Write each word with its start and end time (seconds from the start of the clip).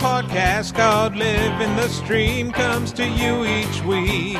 podcast 0.00 0.74
called 0.74 1.14
Living 1.14 1.76
the 1.76 1.86
Stream 1.88 2.50
comes 2.52 2.90
to 2.90 3.06
you 3.06 3.44
each 3.44 3.82
week. 3.84 4.38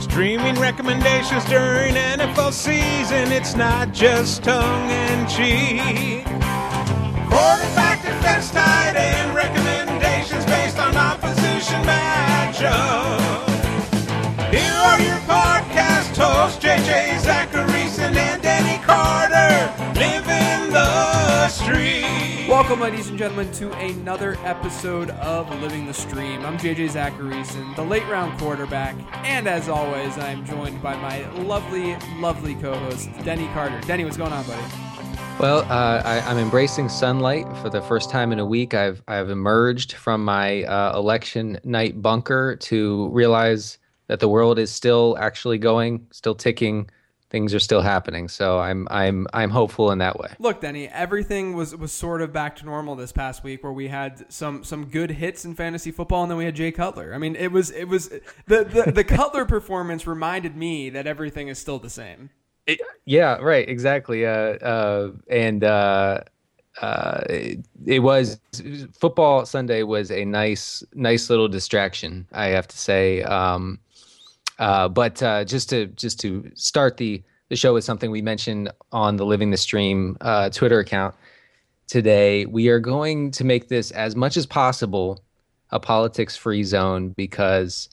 Streaming 0.00 0.54
recommendations 0.60 1.44
during 1.46 1.94
NFL 1.94 2.52
season, 2.52 3.32
it's 3.32 3.56
not 3.56 3.92
just 3.92 4.44
tongue 4.44 4.90
in 4.90 5.26
cheek. 5.26 6.24
Quarterback 7.28 8.02
defense 8.02 8.52
tight 8.52 8.71
Welcome, 22.62 22.80
ladies 22.80 23.08
and 23.08 23.18
gentlemen, 23.18 23.50
to 23.54 23.72
another 23.72 24.36
episode 24.44 25.10
of 25.10 25.50
Living 25.60 25.84
the 25.84 25.92
Stream. 25.92 26.46
I'm 26.46 26.56
JJ 26.58 26.90
Zachariason, 26.90 27.74
the 27.74 27.82
late 27.82 28.04
round 28.04 28.38
quarterback, 28.38 28.94
and 29.26 29.48
as 29.48 29.68
always, 29.68 30.16
I'm 30.16 30.46
joined 30.46 30.80
by 30.80 30.94
my 30.94 31.28
lovely, 31.42 31.96
lovely 32.20 32.54
co-host, 32.54 33.10
Denny 33.24 33.48
Carter. 33.48 33.80
Denny, 33.80 34.04
what's 34.04 34.16
going 34.16 34.32
on, 34.32 34.46
buddy? 34.46 34.62
Well, 35.40 35.62
uh, 35.62 36.02
I, 36.04 36.20
I'm 36.20 36.38
embracing 36.38 36.88
sunlight 36.88 37.46
for 37.56 37.68
the 37.68 37.82
first 37.82 38.10
time 38.10 38.30
in 38.30 38.38
a 38.38 38.46
week. 38.46 38.74
I've 38.74 39.02
I've 39.08 39.28
emerged 39.28 39.94
from 39.94 40.24
my 40.24 40.62
uh, 40.62 40.96
election 40.96 41.58
night 41.64 42.00
bunker 42.00 42.54
to 42.54 43.08
realize 43.08 43.78
that 44.06 44.20
the 44.20 44.28
world 44.28 44.60
is 44.60 44.70
still 44.70 45.16
actually 45.18 45.58
going, 45.58 46.06
still 46.12 46.36
ticking. 46.36 46.88
Things 47.32 47.54
are 47.54 47.58
still 47.58 47.80
happening. 47.80 48.28
So 48.28 48.60
I'm 48.60 48.86
I'm 48.90 49.26
I'm 49.32 49.48
hopeful 49.48 49.90
in 49.90 49.98
that 49.98 50.18
way. 50.18 50.28
Look, 50.38 50.60
Denny, 50.60 50.86
everything 50.86 51.54
was 51.54 51.74
was 51.74 51.90
sort 51.90 52.20
of 52.20 52.30
back 52.30 52.56
to 52.56 52.66
normal 52.66 52.94
this 52.94 53.10
past 53.10 53.42
week, 53.42 53.64
where 53.64 53.72
we 53.72 53.88
had 53.88 54.30
some 54.30 54.62
some 54.64 54.84
good 54.84 55.10
hits 55.10 55.46
in 55.46 55.54
fantasy 55.54 55.90
football, 55.90 56.22
and 56.22 56.30
then 56.30 56.36
we 56.36 56.44
had 56.44 56.54
Jay 56.54 56.70
Cutler. 56.70 57.14
I 57.14 57.18
mean, 57.18 57.34
it 57.34 57.50
was 57.50 57.70
it 57.70 57.88
was 57.88 58.10
the 58.46 58.64
the, 58.64 58.92
the 58.92 59.04
Cutler 59.18 59.46
performance 59.46 60.06
reminded 60.06 60.58
me 60.58 60.90
that 60.90 61.06
everything 61.06 61.48
is 61.48 61.58
still 61.58 61.78
the 61.78 61.88
same. 61.88 62.28
It, 62.66 62.82
yeah, 63.06 63.36
right, 63.36 63.66
exactly. 63.66 64.26
Uh, 64.26 64.30
uh, 64.30 65.12
and 65.28 65.64
uh, 65.64 66.20
uh, 66.82 67.20
it, 67.30 67.64
it 67.86 67.98
was 68.00 68.40
football 68.92 69.46
Sunday 69.46 69.82
was 69.84 70.10
a 70.10 70.26
nice, 70.26 70.84
nice 70.94 71.30
little 71.30 71.48
distraction. 71.48 72.26
I 72.30 72.48
have 72.48 72.68
to 72.68 72.76
say. 72.76 73.22
Um, 73.22 73.78
uh, 74.62 74.88
but 74.88 75.20
uh, 75.24 75.42
just 75.44 75.68
to 75.68 75.86
just 75.86 76.20
to 76.20 76.48
start 76.54 76.96
the 76.96 77.20
the 77.48 77.56
show 77.56 77.74
with 77.74 77.82
something 77.82 78.12
we 78.12 78.22
mentioned 78.22 78.70
on 78.92 79.16
the 79.16 79.26
Living 79.26 79.50
the 79.50 79.56
Stream 79.56 80.16
uh, 80.20 80.50
Twitter 80.50 80.78
account 80.78 81.16
today, 81.88 82.46
we 82.46 82.68
are 82.68 82.78
going 82.78 83.32
to 83.32 83.42
make 83.42 83.66
this 83.66 83.90
as 83.90 84.14
much 84.14 84.36
as 84.36 84.46
possible 84.46 85.20
a 85.70 85.80
politics 85.80 86.36
free 86.36 86.62
zone 86.62 87.08
because 87.08 87.88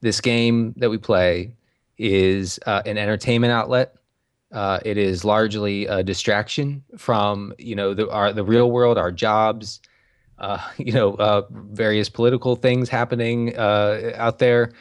this 0.00 0.22
game 0.22 0.72
that 0.78 0.88
we 0.88 0.96
play 0.96 1.54
is 1.98 2.58
uh, 2.64 2.80
an 2.86 2.96
entertainment 2.96 3.52
outlet. 3.52 3.94
Uh, 4.50 4.80
it 4.82 4.96
is 4.96 5.26
largely 5.26 5.84
a 5.84 6.02
distraction 6.02 6.82
from 6.96 7.52
you 7.58 7.76
know 7.76 7.92
the 7.92 8.10
our 8.10 8.32
the 8.32 8.44
real 8.44 8.70
world, 8.70 8.96
our 8.96 9.12
jobs, 9.12 9.78
you 10.78 10.92
know 10.92 11.46
various 11.50 12.08
political 12.08 12.56
things 12.56 12.88
happening 12.88 13.54
out 13.58 14.38
there 14.38 14.72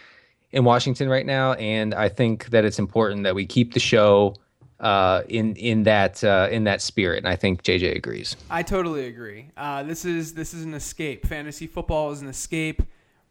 in 0.54 0.64
Washington 0.64 1.10
right 1.10 1.26
now, 1.26 1.54
and 1.54 1.94
I 1.94 2.08
think 2.08 2.52
that 2.52 2.64
it's 2.64 2.80
important 2.80 3.24
that 3.24 3.36
we 3.36 3.46
keep 3.46 3.74
the 3.74 3.80
show 3.80 4.36
uh, 4.80 5.24
in 5.28 5.56
in 5.56 5.84
that 5.84 6.24
uh, 6.24 6.48
in 6.52 6.64
that 6.66 6.82
spirit. 6.82 7.18
And 7.18 7.28
I 7.28 7.36
think 7.36 7.64
JJ 7.64 7.96
agrees. 7.96 8.38
I 8.50 8.64
totally 8.64 9.08
agree. 9.08 9.50
Uh, 9.58 9.84
this 9.84 10.06
is 10.06 10.36
this 10.36 10.54
is 10.54 10.64
an 10.64 10.76
escape. 10.76 11.26
Fantasy 11.26 11.68
football 11.68 12.12
is 12.12 12.22
an 12.22 12.28
escape, 12.28 12.84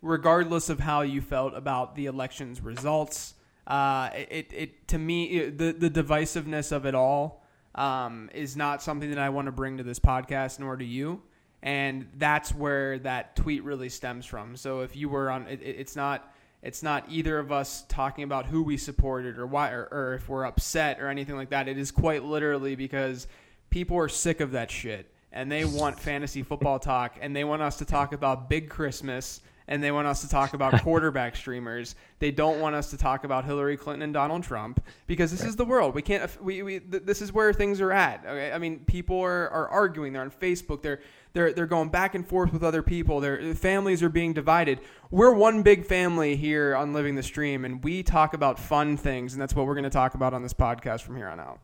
regardless 0.02 0.68
of 0.68 0.80
how 0.80 1.02
you 1.02 1.20
felt 1.20 1.54
about 1.54 1.94
the 1.94 2.06
election's 2.06 2.60
results. 2.60 3.34
Uh, 3.66 4.10
it, 4.12 4.52
it 4.52 4.88
to 4.88 4.98
me 4.98 5.24
it, 5.24 5.58
the 5.58 5.72
the 5.72 5.90
divisiveness 5.90 6.72
of 6.72 6.84
it 6.86 6.96
all 6.96 7.44
um, 7.76 8.30
is 8.34 8.56
not 8.56 8.82
something 8.82 9.10
that 9.10 9.20
I 9.20 9.28
want 9.28 9.46
to 9.46 9.52
bring 9.52 9.76
to 9.76 9.84
this 9.84 10.00
podcast 10.00 10.58
nor 10.58 10.76
to 10.76 10.84
you. 10.84 11.22
And 11.62 12.08
that's 12.16 12.52
where 12.52 12.98
that 13.00 13.36
tweet 13.36 13.62
really 13.62 13.88
stems 13.88 14.26
from. 14.26 14.56
So 14.56 14.80
if 14.80 14.96
you 14.96 15.08
were 15.08 15.30
on, 15.30 15.46
it, 15.46 15.60
it's 15.62 15.94
not 15.94 16.32
it's 16.62 16.82
not 16.82 17.04
either 17.08 17.38
of 17.38 17.50
us 17.50 17.84
talking 17.88 18.24
about 18.24 18.46
who 18.46 18.62
we 18.62 18.76
supported 18.76 19.38
or 19.38 19.46
why 19.46 19.70
or, 19.70 19.88
or 19.90 20.14
if 20.14 20.28
we're 20.28 20.44
upset 20.44 21.00
or 21.00 21.08
anything 21.08 21.36
like 21.36 21.50
that. 21.50 21.68
It 21.68 21.76
is 21.76 21.90
quite 21.90 22.22
literally 22.22 22.76
because 22.76 23.26
people 23.70 23.98
are 23.98 24.08
sick 24.08 24.40
of 24.40 24.52
that 24.52 24.70
shit 24.70 25.12
and 25.32 25.50
they 25.50 25.64
want 25.64 25.98
fantasy 25.98 26.42
football 26.42 26.78
talk 26.78 27.16
and 27.20 27.34
they 27.34 27.44
want 27.44 27.62
us 27.62 27.78
to 27.78 27.84
talk 27.84 28.12
about 28.12 28.48
Big 28.48 28.68
Christmas 28.68 29.40
and 29.68 29.82
they 29.82 29.90
want 29.90 30.06
us 30.06 30.20
to 30.20 30.28
talk 30.28 30.54
about 30.54 30.82
quarterback 30.82 31.34
streamers. 31.34 31.94
They 32.18 32.30
don't 32.30 32.60
want 32.60 32.74
us 32.74 32.90
to 32.90 32.96
talk 32.96 33.24
about 33.24 33.44
Hillary 33.44 33.76
Clinton 33.76 34.02
and 34.02 34.12
Donald 34.12 34.42
Trump 34.42 34.84
because 35.06 35.30
this 35.30 35.42
is 35.42 35.56
the 35.56 35.64
world. 35.64 35.94
We 35.94 36.02
can't. 36.02 36.30
We, 36.42 36.62
we 36.62 36.78
this 36.78 37.22
is 37.22 37.32
where 37.32 37.52
things 37.52 37.80
are 37.80 37.92
at. 37.92 38.24
Okay? 38.26 38.52
I 38.52 38.58
mean, 38.58 38.80
people 38.80 39.20
are, 39.20 39.48
are 39.48 39.68
arguing. 39.68 40.12
They're 40.12 40.22
on 40.22 40.30
Facebook. 40.30 40.82
They're 40.82 41.00
they're 41.32 41.52
they're 41.52 41.66
going 41.66 41.88
back 41.88 42.14
and 42.14 42.26
forth 42.26 42.52
with 42.52 42.62
other 42.62 42.82
people. 42.82 43.20
Their 43.20 43.54
families 43.54 44.02
are 44.02 44.08
being 44.08 44.32
divided. 44.32 44.80
We're 45.10 45.32
one 45.32 45.62
big 45.62 45.84
family 45.84 46.36
here 46.36 46.74
on 46.74 46.92
Living 46.92 47.14
the 47.14 47.22
Stream, 47.22 47.64
and 47.64 47.82
we 47.82 48.02
talk 48.02 48.34
about 48.34 48.58
fun 48.58 48.96
things, 48.96 49.32
and 49.32 49.42
that's 49.42 49.54
what 49.54 49.66
we're 49.66 49.74
going 49.74 49.84
to 49.84 49.90
talk 49.90 50.14
about 50.14 50.34
on 50.34 50.42
this 50.42 50.54
podcast 50.54 51.02
from 51.02 51.16
here 51.16 51.28
on 51.28 51.40
out. 51.40 51.60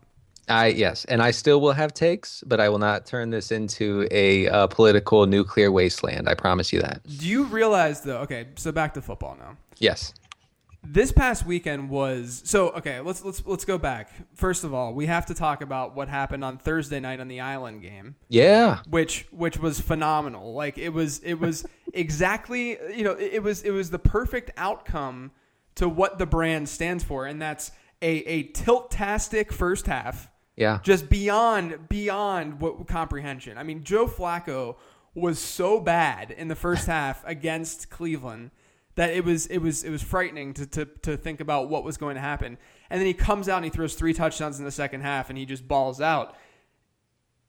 I 0.48 0.68
yes, 0.68 1.04
and 1.04 1.22
I 1.22 1.30
still 1.30 1.60
will 1.60 1.72
have 1.72 1.92
takes, 1.92 2.42
but 2.46 2.60
I 2.60 2.68
will 2.68 2.78
not 2.78 3.04
turn 3.04 3.30
this 3.30 3.52
into 3.52 4.08
a 4.10 4.48
uh, 4.48 4.66
political 4.68 5.26
nuclear 5.26 5.70
wasteland. 5.70 6.28
I 6.28 6.34
promise 6.34 6.72
you 6.72 6.80
that. 6.80 7.02
Do 7.06 7.28
you 7.28 7.44
realize 7.44 8.00
though? 8.00 8.18
Okay, 8.18 8.48
so 8.56 8.72
back 8.72 8.94
to 8.94 9.02
football 9.02 9.36
now. 9.38 9.56
Yes. 9.78 10.14
This 10.84 11.12
past 11.12 11.44
weekend 11.44 11.90
was 11.90 12.40
so 12.44 12.70
okay. 12.70 13.00
Let's 13.00 13.22
let's 13.24 13.44
let's 13.46 13.64
go 13.64 13.78
back. 13.78 14.10
First 14.34 14.64
of 14.64 14.72
all, 14.72 14.94
we 14.94 15.06
have 15.06 15.26
to 15.26 15.34
talk 15.34 15.60
about 15.60 15.94
what 15.94 16.08
happened 16.08 16.44
on 16.44 16.56
Thursday 16.56 17.00
night 17.00 17.20
on 17.20 17.28
the 17.28 17.40
Island 17.40 17.82
game. 17.82 18.14
Yeah. 18.28 18.78
Which 18.88 19.26
which 19.30 19.58
was 19.58 19.80
phenomenal. 19.80 20.54
Like 20.54 20.78
it 20.78 20.90
was 20.90 21.18
it 21.20 21.34
was 21.34 21.66
exactly 21.94 22.78
you 22.96 23.04
know 23.04 23.12
it, 23.12 23.34
it 23.34 23.42
was 23.42 23.62
it 23.62 23.70
was 23.70 23.90
the 23.90 23.98
perfect 23.98 24.50
outcome 24.56 25.32
to 25.74 25.88
what 25.88 26.18
the 26.18 26.26
brand 26.26 26.68
stands 26.68 27.04
for, 27.04 27.26
and 27.26 27.40
that's 27.42 27.70
a 28.00 28.08
a 28.24 28.42
tilt-tastic 28.44 29.52
first 29.52 29.86
half 29.86 30.28
Yeah. 30.56 30.78
just 30.82 31.10
beyond 31.10 31.88
beyond 31.88 32.60
what 32.60 32.86
comprehension. 32.86 33.58
I 33.58 33.62
mean, 33.62 33.82
Joe 33.84 34.06
Flacco 34.06 34.76
was 35.14 35.38
so 35.40 35.80
bad 35.80 36.30
in 36.30 36.48
the 36.48 36.54
first 36.56 36.86
half 36.96 37.22
against 37.26 37.90
Cleveland 37.90 38.52
that 38.98 39.10
it 39.10 39.24
was 39.24 39.46
it 39.46 39.58
was 39.58 39.84
it 39.84 39.90
was 39.90 40.02
frightening 40.02 40.52
to, 40.54 40.66
to 40.66 40.84
to 41.02 41.16
think 41.16 41.38
about 41.38 41.68
what 41.68 41.84
was 41.84 41.96
going 41.96 42.16
to 42.16 42.20
happen. 42.20 42.58
And 42.90 43.00
then 43.00 43.06
he 43.06 43.14
comes 43.14 43.48
out 43.48 43.58
and 43.58 43.64
he 43.64 43.70
throws 43.70 43.94
three 43.94 44.12
touchdowns 44.12 44.58
in 44.58 44.64
the 44.64 44.72
second 44.72 45.02
half 45.02 45.28
and 45.30 45.38
he 45.38 45.46
just 45.46 45.68
balls 45.68 46.00
out. 46.00 46.34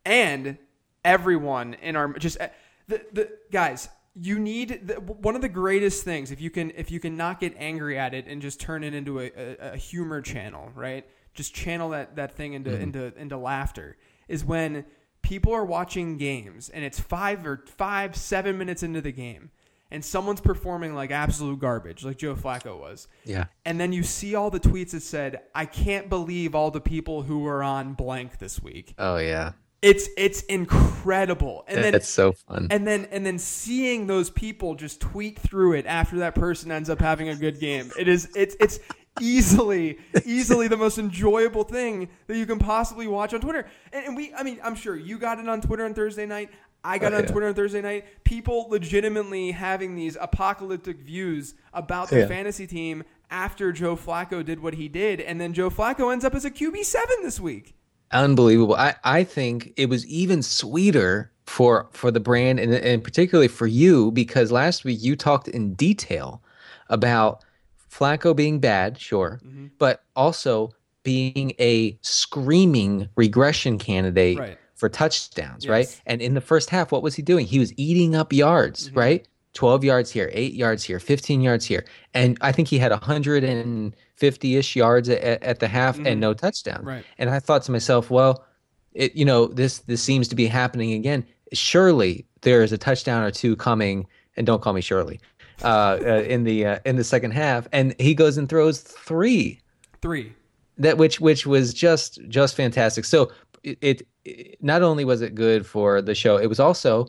And 0.06 0.60
everyone 1.04 1.74
in 1.74 1.96
our 1.96 2.14
just 2.14 2.40
eh, 2.40 2.50
the 2.88 3.02
the 3.12 3.32
guys 3.52 3.90
you 4.14 4.38
need 4.38 4.88
the, 4.90 4.96
one 5.02 5.36
of 5.36 5.42
the 5.42 5.50
greatest 5.50 6.04
things 6.04 6.30
if 6.30 6.40
you 6.40 6.52
can 6.52 6.72
if 6.76 6.92
you 6.92 7.00
can 7.00 7.18
not 7.18 7.40
get 7.40 7.56
angry 7.58 7.98
at 7.98 8.14
it 8.14 8.28
and 8.28 8.44
just 8.44 8.60
turn 8.60 8.84
it 8.84 8.94
into 8.94 9.20
a, 9.20 9.31
a, 9.36 9.72
a 9.74 9.78
humor 9.78 10.22
channel 10.22 10.72
right 10.76 11.08
just 11.34 11.56
channel 11.56 11.90
that, 11.90 12.16
that 12.16 12.36
thing 12.36 12.54
into 12.54 12.70
mm-hmm. 12.70 12.84
into 12.84 13.18
into 13.18 13.38
laughter 13.38 13.98
is 14.28 14.46
when 14.46 14.86
people 15.24 15.52
are 15.52 15.66
watching 15.66 16.18
games 16.18 16.70
and 16.70 16.86
it's 16.86 17.00
five 17.00 17.44
or 17.48 17.64
five 17.66 18.16
seven 18.16 18.56
minutes 18.56 18.84
into 18.84 19.02
the 19.02 19.12
game 19.12 19.50
and 19.91 20.03
someone's 20.05 20.41
performing 20.41 20.94
like 20.95 21.11
absolute 21.11 21.59
garbage 21.59 22.03
like 22.05 22.17
joe 22.17 22.35
flacco 22.35 22.79
was 22.79 23.07
Yeah. 23.25 23.45
and 23.66 23.79
then 23.79 23.91
you 23.94 24.03
see 24.03 24.35
all 24.35 24.50
the 24.50 24.59
tweets 24.59 24.91
that 24.91 25.01
said 25.01 25.41
i 25.55 25.66
can't 25.66 26.09
believe 26.09 26.53
all 26.55 26.72
the 26.72 26.81
people 26.81 27.23
who 27.23 27.39
were 27.39 27.63
on 27.63 27.94
blank 27.94 28.38
this 28.39 28.61
week 28.61 28.94
Oh 28.97 29.17
yeah. 29.17 29.53
it's 29.81 30.07
it's 30.17 30.41
incredible 30.44 31.63
and 31.67 31.83
then 31.83 31.95
It's 31.95 32.09
so 32.09 32.33
fun. 32.33 32.67
and 32.69 32.85
then 32.88 33.05
and 33.11 33.25
then 33.25 33.39
seeing 33.39 34.07
those 34.07 34.30
people 34.30 34.75
just 34.75 35.00
tweet 35.01 35.39
through 35.39 35.74
it 35.74 35.86
after 35.86 36.18
that 36.19 36.35
person 36.35 36.71
ends 36.71 36.89
up 36.89 37.00
having 37.00 37.30
a 37.30 37.35
good 37.35 37.59
game 37.59 37.92
it 37.97 38.07
is 38.07 38.30
it's 38.35 38.56
it's 38.59 38.80
easily 39.21 39.97
easily 40.25 40.68
the 40.68 40.77
most 40.77 40.97
enjoyable 40.97 41.63
thing 41.63 42.07
that 42.27 42.38
you 42.38 42.45
can 42.45 42.57
possibly 42.59 43.06
watch 43.07 43.33
on 43.33 43.42
twitter 43.42 43.65
and, 43.92 44.06
and 44.07 44.15
we 44.15 44.33
i 44.33 44.44
mean 44.44 44.59
i'm 44.63 44.75
sure 44.75 44.95
you 44.95 45.18
got 45.18 45.39
it 45.39 45.50
on 45.50 45.59
twitter 45.62 45.83
on 45.83 45.94
thursday 45.94 46.25
night 46.25 46.50
I 46.84 46.98
got 46.98 47.14
Oh, 47.14 47.18
on 47.18 47.24
yeah. 47.24 47.31
Twitter 47.31 47.48
on 47.48 47.54
Thursday 47.54 47.81
night. 47.81 48.06
People 48.24 48.68
legitimately 48.70 49.52
having 49.52 49.96
these 49.96 50.18
apocalyptic 50.20 51.00
views 51.02 51.56
about 51.74 52.10
the 52.10 52.20
Yeah. 52.20 52.28
fantasy 52.28 52.68
team 52.68 53.04
after 53.30 53.72
Joe 53.72 53.96
Flacco 53.96 54.44
did 54.44 54.62
what 54.62 54.76
he 54.76 54.88
did, 54.88 55.20
and 55.22 55.40
then 55.40 55.54
Joe 55.54 55.70
Flacco 55.70 56.12
ends 56.12 56.26
up 56.26 56.34
as 56.34 56.46
a 56.46 56.52
QB 56.52 56.84
seven 56.84 57.18
this 57.22 57.40
week. 57.40 57.76
Unbelievable. 58.12 58.76
I, 58.76 58.96
I 59.04 59.24
think 59.24 59.74
it 59.78 59.88
was 59.88 60.06
even 60.08 60.42
sweeter 60.42 61.31
for 61.46 61.88
for 61.92 62.12
the 62.12 62.20
brand 62.20 62.60
and, 62.60 62.74
and 62.74 63.04
particularly 63.04 63.48
for 63.48 63.68
you 63.68 64.12
because 64.12 64.52
last 64.52 64.84
week 64.84 65.02
you 65.02 65.16
talked 65.16 65.48
in 65.48 65.74
detail 65.76 66.42
about 66.90 67.44
Flacco 67.92 68.36
being 68.36 68.60
bad, 68.60 69.00
sure, 69.00 69.40
mm-hmm. 69.46 69.68
but 69.78 70.04
also 70.16 70.72
being 71.04 71.54
a 71.60 71.98
screaming 72.02 73.10
regression 73.16 73.78
candidate 73.80 74.38
Right. 74.40 74.58
For 74.80 74.90
touchdowns, 74.90 75.66
Yes. 75.66 75.70
right? 75.70 76.02
And 76.06 76.22
in 76.22 76.34
the 76.34 76.42
first 76.42 76.70
half, 76.70 76.92
what 76.92 77.04
was 77.04 77.16
he 77.16 77.22
doing? 77.22 77.46
He 77.46 77.60
was 77.60 77.74
eating 77.78 78.16
up 78.16 78.31
yards, 78.31 78.92
right? 78.94 79.28
12 79.54 79.84
yards 79.84 80.12
here, 80.12 80.30
8 80.31 80.54
yards 80.54 80.84
here, 80.84 81.00
15 81.00 81.42
yards 81.42 81.66
here. 81.66 81.84
And 82.14 82.38
I 82.40 82.52
think 82.52 82.68
he 82.68 82.80
had 82.80 82.92
150-ish 82.92 84.76
yards 84.76 85.10
at, 85.10 85.44
at 85.44 85.60
the 85.60 85.68
half 85.68 86.00
and 86.00 86.20
no 86.20 86.34
touchdown. 86.34 86.86
Right. 86.86 87.04
And 87.18 87.30
I 87.30 87.40
thought 87.40 87.64
to 87.64 87.72
myself, 87.72 88.10
well, 88.10 88.46
it 88.94 89.16
you 89.16 89.26
know, 89.26 89.48
this 89.48 89.80
this 89.80 90.02
seems 90.02 90.28
to 90.30 90.36
be 90.36 90.48
happening 90.48 90.94
again. 90.94 91.26
Surely 91.54 92.26
there 92.42 92.64
is 92.64 92.72
a 92.72 92.78
touchdown 92.78 93.24
or 93.24 93.31
two 93.31 93.56
coming 93.56 94.08
and 94.38 94.48
don't 94.48 94.62
call 94.62 94.74
me 94.74 94.81
Shirley. 94.81 95.20
Uh, 95.62 96.00
uh 96.02 96.24
in 96.26 96.44
the 96.46 96.66
uh, 96.66 96.80
in 96.86 96.96
the 96.96 97.04
second 97.04 97.31
half 97.31 97.68
and 97.74 97.94
he 98.00 98.16
goes 98.16 98.38
and 98.38 98.48
throws 98.48 98.80
3 98.80 99.60
Three. 100.02 100.31
that 100.78 100.98
which 100.98 101.20
which 101.20 101.46
was 101.46 101.74
just 101.74 102.20
just 102.30 102.56
fantastic. 102.56 103.04
So 103.04 103.31
it, 103.63 103.77
it, 103.81 104.07
it 104.25 104.63
not 104.63 104.81
only 104.81 105.06
was 105.06 105.21
it 105.21 105.35
good 105.35 105.65
for 105.65 106.01
the 106.01 106.15
show, 106.15 106.38
it 106.38 106.47
was 106.47 106.59
also 106.59 107.07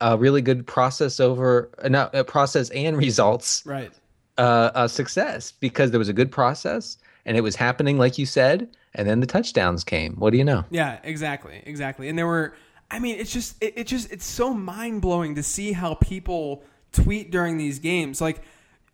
a 0.00 0.16
really 0.16 0.42
good 0.42 0.66
process 0.66 1.20
over 1.20 1.70
uh, 1.82 1.88
not 1.88 2.14
uh, 2.14 2.24
process 2.24 2.70
and 2.70 2.96
results 2.96 3.62
Right. 3.64 3.92
uh, 4.38 4.70
uh, 4.74 4.88
success 4.88 5.52
because 5.52 5.90
there 5.90 5.98
was 5.98 6.08
a 6.08 6.12
good 6.12 6.30
process 6.32 6.98
and 7.24 7.36
it 7.36 7.40
was 7.40 7.56
happening 7.56 7.96
like 7.96 8.18
you 8.18 8.26
said, 8.26 8.68
and 8.94 9.08
then 9.08 9.20
the 9.20 9.26
touchdowns 9.26 9.82
came. 9.84 10.14
What 10.16 10.30
do 10.30 10.36
you 10.38 10.44
know? 10.44 10.64
Yeah, 10.70 10.98
exactly, 11.04 11.62
exactly. 11.64 12.08
And 12.08 12.18
there 12.18 12.26
were, 12.26 12.54
I 12.90 12.98
mean, 12.98 13.18
it's 13.18 13.32
just, 13.32 13.62
it, 13.62 13.74
it 13.76 13.86
just, 13.86 14.12
it's 14.12 14.26
so 14.26 14.52
mind 14.52 15.00
blowing 15.00 15.34
to 15.36 15.42
see 15.42 15.72
how 15.72 15.94
people 15.94 16.62
tweet 16.92 17.30
during 17.30 17.56
these 17.56 17.78
games. 17.78 18.20
Like, 18.20 18.42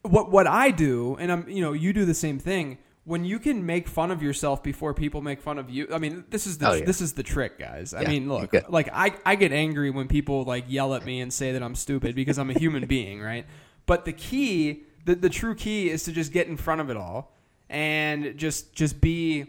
what 0.03 0.31
what 0.31 0.47
I 0.47 0.71
do, 0.71 1.17
and 1.21 1.31
I'm, 1.31 1.49
you 1.49 1.61
know, 1.61 1.73
you 1.73 1.93
do 1.93 2.07
the 2.07 2.15
same 2.15 2.39
thing. 2.39 2.79
When 3.05 3.25
you 3.25 3.39
can 3.39 3.65
make 3.65 3.89
fun 3.89 4.11
of 4.11 4.23
yourself 4.23 4.63
before 4.63 4.93
people 4.95 5.23
make 5.23 5.41
fun 5.41 5.59
of 5.59 5.71
you, 5.71 5.89
I 5.93 5.99
mean, 5.99 6.25
this 6.31 6.47
is 6.47 6.59
the 6.59 6.69
Oh, 6.71 6.73
yeah. 6.75 6.85
this 6.85 7.01
is 7.01 7.15
the 7.15 7.23
trick, 7.23 7.59
guys. 7.59 7.95
I 7.95 8.03
Yeah, 8.03 8.09
mean, 8.11 8.29
look, 8.29 8.53
yeah. 8.53 8.61
like 8.69 8.89
I 8.93 9.15
I 9.25 9.37
get 9.37 9.53
angry 9.53 9.91
when 9.91 10.07
people 10.07 10.45
like 10.45 10.65
yell 10.69 10.95
at 10.95 11.05
me 11.05 11.21
and 11.21 11.33
say 11.33 11.53
that 11.53 11.63
I'm 11.63 11.75
stupid 11.75 12.15
because 12.15 12.39
I'm 12.39 12.51
a 12.51 12.59
human 12.59 12.87
being, 12.97 13.21
right? 13.21 13.47
But 13.87 14.05
the 14.05 14.13
key, 14.13 14.85
the 15.07 15.15
the 15.15 15.31
true 15.31 15.55
key, 15.55 15.89
is 15.91 16.05
to 16.05 16.13
just 16.13 16.31
get 16.33 16.47
in 16.47 16.57
front 16.57 16.81
of 16.83 16.91
it 16.91 16.97
all 16.97 17.37
and 17.71 18.37
just 18.37 18.75
just 18.75 19.01
be 19.01 19.47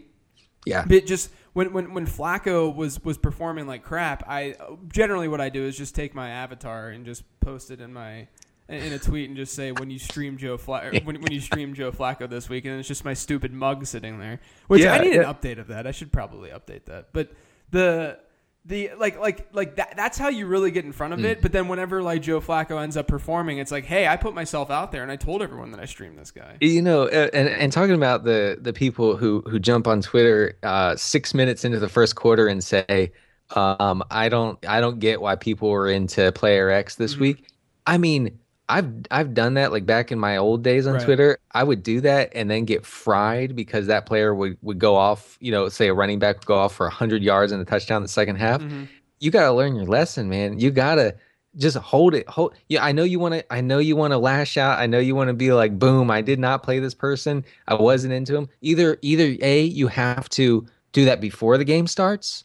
Yeah. 0.64 0.86
just 0.86 1.30
when, 1.52 1.74
when 1.74 1.92
when 1.92 2.06
Flacco 2.06 2.74
was 2.74 3.04
was 3.04 3.18
performing 3.18 3.66
like 3.66 3.82
crap, 3.82 4.24
I 4.26 4.54
generally 4.88 5.28
what 5.28 5.42
I 5.42 5.50
do 5.50 5.62
is 5.64 5.76
just 5.76 5.94
take 5.94 6.14
my 6.14 6.30
avatar 6.30 6.88
and 6.88 7.04
just 7.04 7.22
post 7.40 7.70
it 7.70 7.80
in 7.82 7.92
my 7.92 8.28
in 8.68 8.92
a 8.92 8.98
tweet 8.98 9.28
and 9.28 9.36
just 9.36 9.54
say 9.54 9.72
when 9.72 9.90
you 9.90 9.98
stream 9.98 10.38
Joe 10.38 10.56
Fla- 10.56 10.90
when, 11.04 11.20
when 11.20 11.32
you 11.32 11.40
stream 11.40 11.74
Joe 11.74 11.92
Flacco 11.92 12.28
this 12.28 12.48
week, 12.48 12.64
and 12.64 12.78
it's 12.78 12.88
just 12.88 13.04
my 13.04 13.14
stupid 13.14 13.52
mug 13.52 13.86
sitting 13.86 14.18
there. 14.18 14.40
Which 14.68 14.82
Yeah, 14.82 14.94
I 14.94 14.98
need 15.00 15.14
yeah. 15.14 15.28
an 15.28 15.34
update 15.34 15.58
of 15.58 15.68
that. 15.68 15.86
I 15.86 15.90
should 15.90 16.12
probably 16.12 16.50
update 16.50 16.86
that. 16.86 17.08
But 17.12 17.32
the 17.70 18.18
the 18.64 18.92
like 18.96 19.18
like 19.18 19.48
like 19.52 19.74
that 19.76 19.94
that's 19.96 20.16
how 20.16 20.28
you 20.28 20.46
really 20.46 20.70
get 20.70 20.84
in 20.84 20.92
front 20.92 21.12
of 21.12 21.18
Mm. 21.18 21.24
it. 21.24 21.42
But 21.42 21.50
then 21.50 21.66
whenever 21.66 22.00
like 22.00 22.22
Joe 22.22 22.40
Flacco 22.40 22.80
ends 22.80 22.96
up 22.96 23.08
performing, 23.08 23.58
it's 23.58 23.72
like, 23.72 23.84
hey, 23.84 24.06
I 24.06 24.16
put 24.16 24.34
myself 24.34 24.70
out 24.70 24.92
there 24.92 25.02
and 25.02 25.10
I 25.10 25.16
told 25.16 25.42
everyone 25.42 25.72
that 25.72 25.80
I 25.80 25.84
streamed 25.84 26.16
this 26.16 26.30
guy. 26.30 26.58
You 26.60 26.80
know, 26.80 27.08
and 27.08 27.48
and 27.48 27.72
talking 27.72 27.96
about 27.96 28.22
the 28.24 28.56
the 28.60 28.72
people 28.72 29.16
who 29.16 29.42
who 29.50 29.58
jump 29.58 29.88
on 29.88 30.00
Twitter 30.00 30.56
uh, 30.62 30.94
six 30.94 31.34
minutes 31.34 31.64
into 31.64 31.80
the 31.80 31.88
first 31.88 32.14
quarter 32.14 32.46
and 32.46 32.62
say, 32.62 33.10
um, 33.56 34.04
"I 34.12 34.28
don't 34.28 34.64
I 34.64 34.80
don't 34.80 35.00
get 35.00 35.20
why 35.20 35.34
people 35.34 35.68
were 35.68 35.90
into 35.90 36.30
Player 36.32 36.70
X 36.70 36.94
this 36.94 37.14
Mm-hmm. 37.14 37.20
week." 37.20 37.48
I 37.84 37.98
mean, 37.98 38.38
I've 38.72 38.90
I've 39.10 39.34
done 39.34 39.54
that 39.54 39.70
like 39.70 39.84
back 39.84 40.10
in 40.10 40.18
my 40.18 40.36
old 40.36 40.62
days 40.64 40.86
on 40.86 40.94
Right. 40.94 41.04
Twitter. 41.04 41.38
I 41.52 41.62
would 41.62 41.82
do 41.82 42.00
that 42.00 42.30
and 42.34 42.50
then 42.50 42.64
get 42.64 42.86
fried 42.86 43.54
because 43.54 43.86
that 43.86 44.06
player 44.06 44.34
would 44.34 44.56
would 44.62 44.78
go 44.78 44.96
off. 44.96 45.36
You 45.40 45.52
know, 45.52 45.68
say 45.68 45.88
a 45.88 45.94
running 45.94 46.18
back 46.18 46.36
would 46.38 46.46
go 46.46 46.56
off 46.56 46.74
for 46.74 46.88
hundred 46.88 47.22
yards 47.22 47.52
and 47.52 47.60
a 47.60 47.64
touchdown 47.64 47.98
in 47.98 48.02
the 48.02 48.08
second 48.08 48.36
half. 48.36 48.60
Mm-hmm. 48.62 48.84
You 49.20 49.30
got 49.30 49.44
to 49.44 49.52
learn 49.52 49.76
your 49.76 49.84
lesson, 49.86 50.28
man. 50.28 50.58
You 50.58 50.70
got 50.70 50.96
to 50.96 51.14
just 51.56 51.76
hold 51.76 52.14
it. 52.14 52.26
Hold. 52.28 52.54
Yeah, 52.68 52.82
I 52.84 52.92
know 52.92 53.04
you 53.04 53.18
want 53.18 53.34
to. 53.34 53.52
I 53.52 53.60
know 53.60 53.78
you 53.78 53.94
want 53.94 54.12
to 54.12 54.18
lash 54.18 54.56
out. 54.56 54.78
I 54.78 54.86
know 54.86 54.98
you 54.98 55.14
want 55.14 55.28
to 55.28 55.34
be 55.34 55.52
like, 55.52 55.78
boom. 55.78 56.10
I 56.10 56.22
did 56.22 56.38
not 56.38 56.62
play 56.62 56.78
this 56.78 56.94
person. 56.94 57.44
I 57.68 57.74
wasn't 57.74 58.14
into 58.14 58.34
him. 58.34 58.48
Either 58.62 58.98
either 59.02 59.36
a 59.42 59.62
you 59.62 59.88
have 59.88 60.28
to 60.30 60.66
do 60.92 61.04
that 61.04 61.20
before 61.20 61.58
the 61.58 61.64
game 61.64 61.86
starts, 61.86 62.44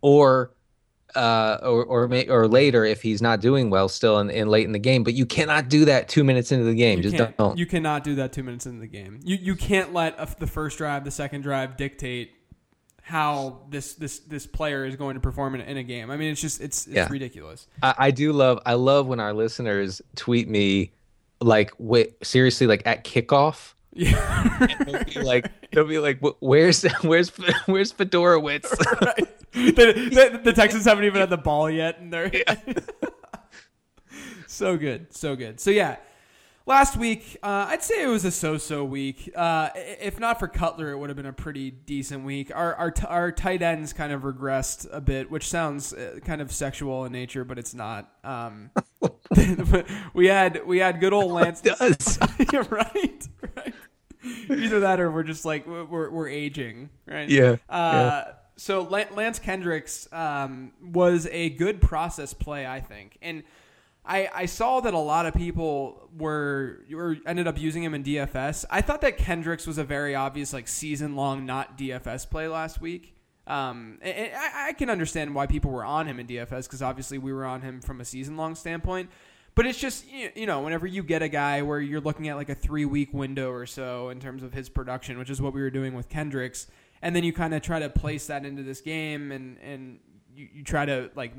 or 0.00 0.50
uh 1.16 1.58
or 1.62 1.84
or 1.84 2.08
may, 2.08 2.28
or 2.28 2.46
later 2.48 2.84
if 2.84 3.02
he's 3.02 3.20
not 3.20 3.40
doing 3.40 3.70
well 3.70 3.88
still 3.88 4.18
in, 4.20 4.30
in 4.30 4.48
late 4.48 4.64
in 4.66 4.72
the 4.72 4.78
game. 4.78 5.04
But 5.04 5.14
you 5.14 5.26
cannot 5.26 5.68
do 5.68 5.84
that 5.86 6.08
two 6.08 6.24
minutes 6.24 6.52
into 6.52 6.64
the 6.64 6.74
game. 6.74 6.98
You 7.00 7.10
just 7.10 7.36
don't. 7.36 7.58
You 7.58 7.66
cannot 7.66 8.04
do 8.04 8.14
that 8.16 8.32
two 8.32 8.42
minutes 8.42 8.66
into 8.66 8.80
the 8.80 8.86
game. 8.86 9.20
You 9.24 9.36
you 9.36 9.54
can't 9.56 9.92
let 9.92 10.14
a, 10.18 10.28
the 10.38 10.46
first 10.46 10.78
drive, 10.78 11.04
the 11.04 11.10
second 11.10 11.42
drive 11.42 11.76
dictate 11.76 12.32
how 13.02 13.62
this 13.70 13.94
this 13.94 14.20
this 14.20 14.46
player 14.46 14.84
is 14.84 14.94
going 14.96 15.14
to 15.14 15.20
perform 15.20 15.54
in, 15.56 15.60
in 15.62 15.76
a 15.76 15.82
game. 15.82 16.10
I 16.10 16.16
mean, 16.16 16.30
it's 16.30 16.40
just 16.40 16.60
it's 16.60 16.86
it's 16.86 16.94
Yeah. 16.96 17.08
ridiculous. 17.10 17.66
I, 17.82 17.94
I 17.98 18.10
do 18.10 18.32
love 18.32 18.60
I 18.64 18.74
love 18.74 19.06
when 19.06 19.18
our 19.20 19.32
listeners 19.32 20.00
tweet 20.16 20.48
me 20.48 20.92
like 21.40 21.72
wait 21.78 22.14
seriously 22.24 22.66
like 22.66 22.82
at 22.86 23.04
kickoff. 23.04 23.74
Yeah, 23.92 24.68
They'll 24.86 25.04
be 25.04 25.20
like 25.20 25.70
they'll 25.72 25.84
be 25.84 25.98
like 25.98 26.20
where's 26.40 26.82
where's 27.02 27.30
where's 27.66 27.92
Fiedorowicz? 27.92 28.70
right. 29.00 29.52
The, 29.52 29.92
the, 30.32 30.40
the 30.44 30.52
Texans 30.52 30.84
haven't 30.84 31.04
even 31.04 31.20
had 31.20 31.30
the 31.30 31.36
ball 31.36 31.68
yet, 31.68 31.98
and 31.98 32.12
they're 32.12 32.30
so 34.46 34.76
good, 34.76 35.12
so 35.12 35.34
good. 35.34 35.58
So 35.58 35.70
yeah. 35.70 35.96
Last 36.66 36.96
week, 36.96 37.36
uh, 37.42 37.66
I'd 37.68 37.82
say 37.82 38.02
it 38.02 38.06
was 38.06 38.24
a 38.24 38.30
so-so 38.30 38.84
week. 38.84 39.32
Uh, 39.34 39.70
if 39.74 40.20
not 40.20 40.38
for 40.38 40.46
Cutler, 40.46 40.90
it 40.90 40.98
would 40.98 41.08
have 41.10 41.16
been 41.16 41.26
a 41.26 41.32
pretty 41.32 41.70
decent 41.70 42.24
week. 42.24 42.52
Our 42.54 42.74
our, 42.76 42.90
t- 42.90 43.06
our 43.06 43.32
tight 43.32 43.62
ends 43.62 43.92
kind 43.92 44.12
of 44.12 44.22
regressed 44.22 44.86
a 44.92 45.00
bit, 45.00 45.30
which 45.30 45.48
sounds 45.48 45.92
uh, 45.92 46.18
kind 46.24 46.40
of 46.40 46.52
sexual 46.52 47.04
in 47.06 47.12
nature, 47.12 47.44
but 47.44 47.58
it's 47.58 47.74
not. 47.74 48.12
Um, 48.22 48.70
we 50.14 50.26
had 50.26 50.64
we 50.66 50.78
had 50.78 51.00
good 51.00 51.12
old 51.12 51.32
Lance. 51.32 51.60
does. 51.60 52.18
Right, 52.52 53.28
right. 53.56 53.74
Either 54.50 54.80
that, 54.80 55.00
or 55.00 55.10
we're 55.10 55.22
just 55.22 55.44
like 55.44 55.66
we're 55.66 56.10
we're, 56.10 56.28
aging, 56.28 56.90
right? 57.06 57.28
Yeah, 57.28 57.56
Uh, 57.68 58.24
So 58.56 58.82
Lance 58.82 59.38
Kendricks 59.38 60.06
um, 60.12 60.72
was 60.82 61.26
a 61.32 61.48
good 61.50 61.80
process 61.80 62.34
play, 62.34 62.66
I 62.66 62.80
think, 62.80 63.16
and 63.22 63.42
I, 64.04 64.28
I 64.34 64.46
saw 64.46 64.80
that 64.80 64.94
a 64.94 64.98
lot 64.98 65.26
of 65.26 65.34
people 65.34 66.08
were, 66.16 66.84
were 66.90 67.18
ended 67.26 67.46
up 67.46 67.58
using 67.60 67.82
him 67.82 67.94
in 67.94 68.02
DFS. 68.02 68.64
I 68.70 68.80
thought 68.80 69.02
that 69.02 69.18
Kendricks 69.18 69.66
was 69.66 69.78
a 69.78 69.84
very 69.84 70.14
obvious 70.14 70.52
like 70.52 70.68
season 70.68 71.16
long 71.16 71.44
not 71.44 71.76
DFS 71.76 72.28
play 72.28 72.48
last 72.48 72.80
week. 72.80 73.14
Um, 73.46 73.98
I, 74.04 74.68
I 74.68 74.72
can 74.74 74.88
understand 74.90 75.34
why 75.34 75.46
people 75.46 75.70
were 75.70 75.84
on 75.84 76.06
him 76.06 76.20
in 76.20 76.26
DFS 76.26 76.64
because 76.64 76.82
obviously 76.82 77.18
we 77.18 77.32
were 77.32 77.44
on 77.44 77.62
him 77.62 77.80
from 77.80 78.00
a 78.00 78.04
season 78.04 78.36
long 78.36 78.54
standpoint. 78.54 79.10
But 79.54 79.66
it's 79.66 79.78
just 79.78 80.10
you 80.10 80.30
you 80.34 80.46
know 80.46 80.60
whenever 80.60 80.86
you 80.86 81.02
get 81.02 81.22
a 81.22 81.28
guy 81.28 81.62
where 81.62 81.80
you're 81.80 82.00
looking 82.00 82.28
at 82.28 82.36
like 82.36 82.48
a 82.48 82.54
three 82.54 82.84
week 82.84 83.12
window 83.12 83.50
or 83.50 83.66
so 83.66 84.10
in 84.10 84.20
terms 84.20 84.42
of 84.42 84.52
his 84.52 84.68
production, 84.68 85.18
which 85.18 85.30
is 85.30 85.42
what 85.42 85.52
we 85.52 85.60
were 85.60 85.70
doing 85.70 85.94
with 85.94 86.08
Kendricks, 86.08 86.68
and 87.02 87.14
then 87.14 87.24
you 87.24 87.32
kind 87.32 87.52
of 87.52 87.60
try 87.60 87.80
to 87.80 87.90
place 87.90 88.28
that 88.28 88.44
into 88.46 88.62
this 88.62 88.80
game 88.80 89.32
and 89.32 89.58
and 89.58 89.98
you, 90.34 90.48
you 90.54 90.64
try 90.64 90.86
to 90.86 91.10
like 91.16 91.32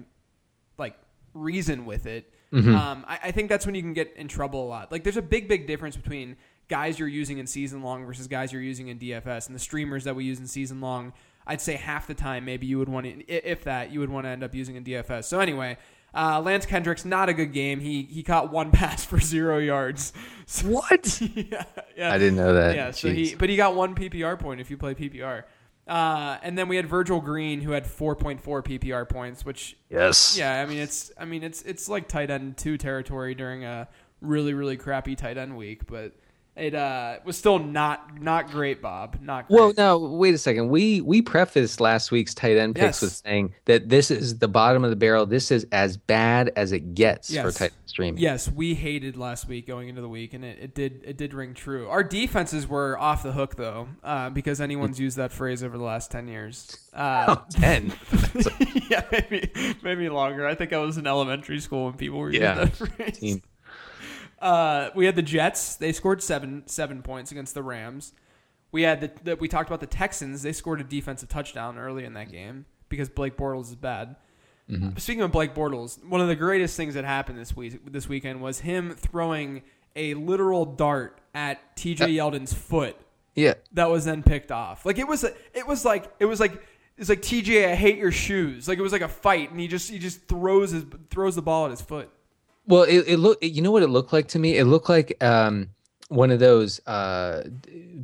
like 0.77 0.97
reason 1.33 1.85
with 1.85 2.05
it. 2.05 2.31
Um, 2.53 3.05
I, 3.07 3.19
I 3.25 3.31
think 3.31 3.49
that's 3.49 3.65
when 3.65 3.75
you 3.75 3.81
can 3.81 3.93
get 3.93 4.13
in 4.17 4.27
trouble 4.27 4.65
a 4.65 4.67
lot. 4.67 4.91
Like 4.91 5.03
there's 5.03 5.17
a 5.17 5.21
big 5.21 5.47
big 5.47 5.67
difference 5.67 5.95
between 5.95 6.35
guys 6.67 6.99
you're 6.99 7.07
using 7.07 7.37
in 7.37 7.47
season 7.47 7.81
long 7.81 8.05
versus 8.05 8.27
guys 8.27 8.51
you're 8.51 8.61
using 8.61 8.87
in 8.89 8.99
DFS, 8.99 9.47
and 9.47 9.55
the 9.55 9.59
streamers 9.59 10.03
that 10.03 10.15
we 10.15 10.23
use 10.25 10.39
in 10.39 10.47
season 10.47 10.81
long. 10.81 11.13
I'd 11.47 11.59
say 11.61 11.73
half 11.75 12.05
the 12.07 12.13
time 12.13 12.45
maybe 12.45 12.67
you 12.67 12.77
would 12.77 12.87
want 12.89 13.05
to, 13.07 13.27
if 13.27 13.63
that, 13.63 13.91
you 13.91 13.99
would 13.99 14.11
want 14.11 14.25
to 14.25 14.29
end 14.29 14.43
up 14.43 14.53
using 14.53 14.75
in 14.75 14.83
DFS. 14.83 15.23
So 15.23 15.39
anyway, 15.39 15.75
uh, 16.13 16.39
Lance 16.39 16.65
Kendricks 16.67 17.03
not 17.03 17.29
a 17.29 17.33
good 17.33 17.51
game. 17.51 17.79
He 17.79 18.03
he 18.03 18.21
caught 18.21 18.51
one 18.51 18.71
pass 18.79 19.03
for 19.03 19.19
zero 19.19 19.57
yards. 19.57 20.13
So, 20.45 20.67
What? 20.69 21.21
yeah, 21.21 21.63
yeah. 21.97 22.13
I 22.13 22.17
didn't 22.17 22.35
know 22.35 22.53
that. 22.53 22.75
Yeah, 22.75 22.91
so 22.91 23.09
he 23.09 23.33
but 23.35 23.49
he 23.49 23.55
got 23.55 23.75
one 23.75 23.95
PPR 23.95 24.37
point 24.37 24.61
if 24.61 24.69
you 24.69 24.77
play 24.77 24.93
PPR. 24.93 25.43
Uh, 25.91 26.37
and 26.41 26.57
then 26.57 26.69
we 26.69 26.77
had 26.77 26.87
Virgil 26.87 27.19
Green 27.19 27.59
who 27.59 27.71
had 27.71 27.83
4.4 27.83 28.39
PPR 28.41 29.09
points, 29.09 29.43
which 29.43 29.75
yes. 29.89 30.37
yeah, 30.37 30.61
I 30.61 30.65
mean 30.65 30.77
it's 30.77 31.11
I 31.19 31.25
mean 31.25 31.43
it's 31.43 31.63
it's 31.63 31.89
like 31.89 32.07
tight 32.07 32.29
end 32.29 32.55
two 32.55 32.77
territory 32.77 33.35
during 33.35 33.65
a 33.65 33.89
really 34.21 34.53
really 34.53 34.77
crappy 34.77 35.17
tight 35.17 35.37
end 35.37 35.57
week, 35.57 35.85
but 35.87 36.13
it 36.55 36.75
uh 36.75 37.17
was 37.23 37.37
still 37.37 37.59
not 37.59 38.21
not 38.21 38.51
great, 38.51 38.81
Bob. 38.81 39.17
Not 39.21 39.47
great. 39.47 39.57
Well, 39.57 39.73
no, 39.77 39.97
wait 39.97 40.33
a 40.33 40.37
second. 40.37 40.69
We 40.69 40.99
we 41.01 41.21
prefaced 41.21 41.79
last 41.79 42.11
week's 42.11 42.33
tight 42.33 42.57
end 42.57 42.75
picks 42.75 42.83
Yes. 42.83 43.01
with 43.01 43.13
saying 43.13 43.53
that 43.65 43.87
this 43.89 44.11
is 44.11 44.39
the 44.39 44.47
bottom 44.49 44.83
of 44.83 44.89
the 44.89 44.95
barrel. 44.97 45.25
This 45.25 45.49
is 45.49 45.65
as 45.71 45.95
bad 45.97 46.51
as 46.57 46.71
it 46.73 46.93
gets 46.93 47.33
for 47.33 47.51
tight 47.51 47.71
end 47.71 47.73
streaming. 47.85 48.21
Yes, 48.21 48.51
we 48.51 48.73
hated 48.73 49.15
last 49.17 49.47
week 49.47 49.65
going 49.65 49.87
into 49.89 50.01
the 50.01 50.09
week, 50.09 50.33
and 50.33 50.43
it, 50.43 50.59
it 50.59 50.75
did 50.75 51.01
it 51.05 51.17
did 51.17 51.33
ring 51.33 51.53
true. 51.53 51.87
Our 51.87 52.03
defenses 52.03 52.67
were 52.67 52.97
off 52.99 53.23
the 53.23 53.31
hook 53.31 53.55
though, 53.55 53.87
uh, 54.03 54.29
because 54.29 54.59
anyone's 54.59 54.99
used 54.99 55.17
that 55.17 55.31
phrase 55.31 55.63
over 55.63 55.77
the 55.77 55.83
last 55.83 56.11
ten 56.11 56.27
years. 56.27 56.77
Uh, 56.93 57.35
Ten. 57.51 57.93
yeah, 58.89 59.03
maybe 59.11 59.51
maybe 59.81 60.09
longer. 60.09 60.45
I 60.45 60.55
think 60.55 60.73
I 60.73 60.77
was 60.79 60.97
in 60.97 61.07
elementary 61.07 61.61
school 61.61 61.85
when 61.85 61.93
people 61.93 62.19
were 62.19 62.31
Yeah. 62.31 62.65
using 62.65 62.87
that 62.87 62.95
phrase. 62.95 63.41
Uh, 64.41 64.89
we 64.95 65.05
had 65.05 65.15
the 65.15 65.21
Jets. 65.21 65.75
They 65.75 65.91
scored 65.93 66.21
seven 66.23 66.63
seven 66.65 67.03
points 67.03 67.31
against 67.31 67.53
the 67.53 67.63
Rams. 67.63 68.13
We 68.71 68.81
had 68.83 69.01
the, 69.01 69.11
the 69.23 69.35
we 69.35 69.47
talked 69.47 69.69
about 69.69 69.79
the 69.81 69.87
Texans. 69.87 70.41
They 70.41 70.53
scored 70.53 70.81
a 70.81 70.83
defensive 70.83 71.29
touchdown 71.29 71.77
early 71.77 72.05
in 72.05 72.13
that 72.13 72.31
game. 72.31 72.65
because 72.89 73.09
Blake 73.09 73.37
Bortles 73.37 73.69
is 73.69 73.75
bad. 73.75 74.15
Mm-hmm. 74.69 74.97
Speaking 74.97 75.21
of 75.23 75.31
Blake 75.31 75.53
Bortles, 75.53 76.03
one 76.05 76.21
of 76.21 76.27
the 76.27 76.35
greatest 76.35 76.77
things 76.77 76.93
that 76.93 77.03
happened 77.03 77.37
this 77.37 77.55
week 77.55 77.79
this 77.91 78.07
weekend 78.07 78.41
was 78.41 78.59
him 78.59 78.95
throwing 78.95 79.63
a 79.95 80.13
literal 80.13 80.65
dart 80.65 81.19
at 81.33 81.75
TJ 81.75 82.15
Yeldon's 82.15 82.53
foot. 82.53 82.95
Yeah, 83.35 83.55
that 83.73 83.89
was 83.89 84.05
then 84.05 84.23
picked 84.23 84.51
off. 84.51 84.85
Like 84.85 84.97
it 84.97 85.07
was, 85.07 85.23
it 85.23 85.67
was 85.67 85.83
like 85.85 86.11
it 86.19 86.25
was 86.25 86.39
like 86.39 86.61
it's 86.97 87.09
like 87.09 87.21
TJ, 87.21 87.69
I 87.69 87.75
hate 87.75 87.97
your 87.97 88.11
shoes. 88.11 88.67
Like 88.67 88.77
it 88.77 88.81
was 88.81 88.91
like 88.93 89.01
a 89.01 89.07
fight, 89.07 89.51
and 89.51 89.59
he 89.59 89.67
just 89.67 89.89
he 89.89 89.99
just 89.99 90.27
throws 90.27 90.71
his 90.71 90.85
throws 91.09 91.35
the 91.35 91.41
ball 91.41 91.65
at 91.65 91.71
his 91.71 91.81
foot. 91.81 92.09
Well, 92.67 92.83
it, 92.83 93.05
it 93.07 93.17
looked. 93.17 93.43
You 93.43 93.61
know 93.61 93.71
what 93.71 93.83
it 93.83 93.89
looked 93.89 94.13
like 94.13 94.27
to 94.29 94.39
me? 94.39 94.57
It 94.57 94.65
looked 94.65 94.89
like 94.89 95.21
um, 95.23 95.69
one 96.09 96.29
of 96.31 96.39
those 96.39 96.85
uh, 96.87 97.43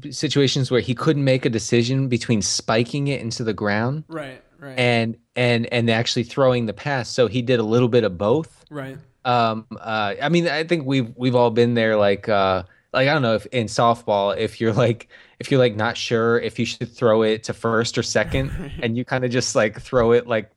situations 0.09 0.71
where 0.71 0.81
he 0.81 0.95
couldn't 0.95 1.23
make 1.23 1.45
a 1.45 1.49
decision 1.49 2.07
between 2.07 2.41
spiking 2.41 3.07
it 3.07 3.21
into 3.21 3.43
the 3.43 3.53
ground, 3.53 4.03
right, 4.07 4.41
right, 4.59 4.79
and 4.79 5.17
and 5.35 5.71
and 5.73 5.89
actually 5.89 6.23
throwing 6.23 6.65
the 6.65 6.73
pass. 6.73 7.09
So 7.09 7.27
he 7.27 7.41
did 7.41 7.59
a 7.59 7.63
little 7.63 7.89
bit 7.89 8.03
of 8.03 8.17
both, 8.17 8.65
right. 8.69 8.97
Um, 9.25 9.67
uh, 9.71 10.15
I 10.21 10.29
mean, 10.29 10.47
I 10.47 10.63
think 10.63 10.85
we've 10.85 11.13
we've 11.17 11.35
all 11.35 11.51
been 11.51 11.73
there. 11.73 11.97
Like, 11.97 12.29
uh, 12.29 12.63
like 12.93 13.09
I 13.09 13.13
don't 13.13 13.21
know 13.21 13.35
if 13.35 13.45
in 13.47 13.67
softball, 13.67 14.35
if 14.35 14.61
you're 14.61 14.73
like 14.73 15.09
if 15.39 15.51
you're 15.51 15.59
like 15.59 15.75
not 15.75 15.97
sure 15.97 16.39
if 16.39 16.57
you 16.57 16.65
should 16.65 16.91
throw 16.91 17.23
it 17.23 17.43
to 17.43 17.53
first 17.53 17.97
or 17.97 18.03
second, 18.03 18.51
and 18.81 18.97
you 18.97 19.05
kind 19.05 19.25
of 19.25 19.31
just 19.31 19.55
like 19.55 19.81
throw 19.81 20.13
it 20.13 20.27
like 20.27 20.49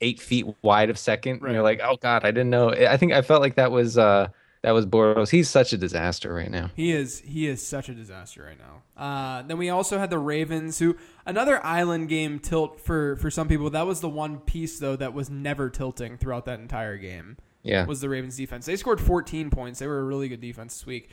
eight 0.00 0.20
feet 0.20 0.46
wide 0.62 0.90
of 0.90 0.98
second, 0.98 1.42
right. 1.42 1.48
and 1.48 1.54
you're 1.54 1.62
like, 1.62 1.80
oh 1.82 1.96
god, 1.96 2.24
I 2.24 2.30
didn't 2.30 2.50
know. 2.50 2.70
I 2.70 2.96
think 2.96 3.12
I 3.12 3.22
felt 3.22 3.40
like 3.40 3.56
that 3.56 3.70
was 3.70 3.98
uh 3.98 4.28
that 4.62 4.72
was 4.72 4.86
Bortles. 4.86 5.30
He's 5.30 5.48
such 5.48 5.72
a 5.72 5.78
disaster 5.78 6.34
right 6.34 6.50
now. 6.50 6.70
He 6.74 6.90
is. 6.92 7.20
He 7.20 7.46
is 7.46 7.64
such 7.64 7.88
a 7.88 7.94
disaster 7.94 8.42
right 8.42 8.58
now. 8.58 8.82
Uh, 9.02 9.42
then 9.42 9.56
we 9.56 9.70
also 9.70 9.98
had 9.98 10.10
the 10.10 10.18
Ravens, 10.18 10.80
who 10.80 10.96
another 11.24 11.64
island 11.64 12.08
game 12.08 12.38
tilt 12.38 12.80
for 12.80 13.16
for 13.16 13.30
some 13.30 13.48
people. 13.48 13.70
That 13.70 13.86
was 13.86 14.00
the 14.00 14.08
one 14.08 14.38
piece 14.38 14.78
though 14.78 14.96
that 14.96 15.14
was 15.14 15.30
never 15.30 15.70
tilting 15.70 16.18
throughout 16.18 16.44
that 16.46 16.58
entire 16.58 16.96
game 16.96 17.36
yeah. 17.62 17.84
was 17.84 18.00
the 18.00 18.08
Ravens 18.08 18.36
defense. 18.36 18.66
They 18.66 18.76
scored 18.76 19.00
14 19.00 19.50
points. 19.50 19.78
They 19.78 19.86
were 19.86 20.00
a 20.00 20.04
really 20.04 20.28
good 20.28 20.40
defense 20.40 20.74
this 20.74 20.86
week. 20.86 21.10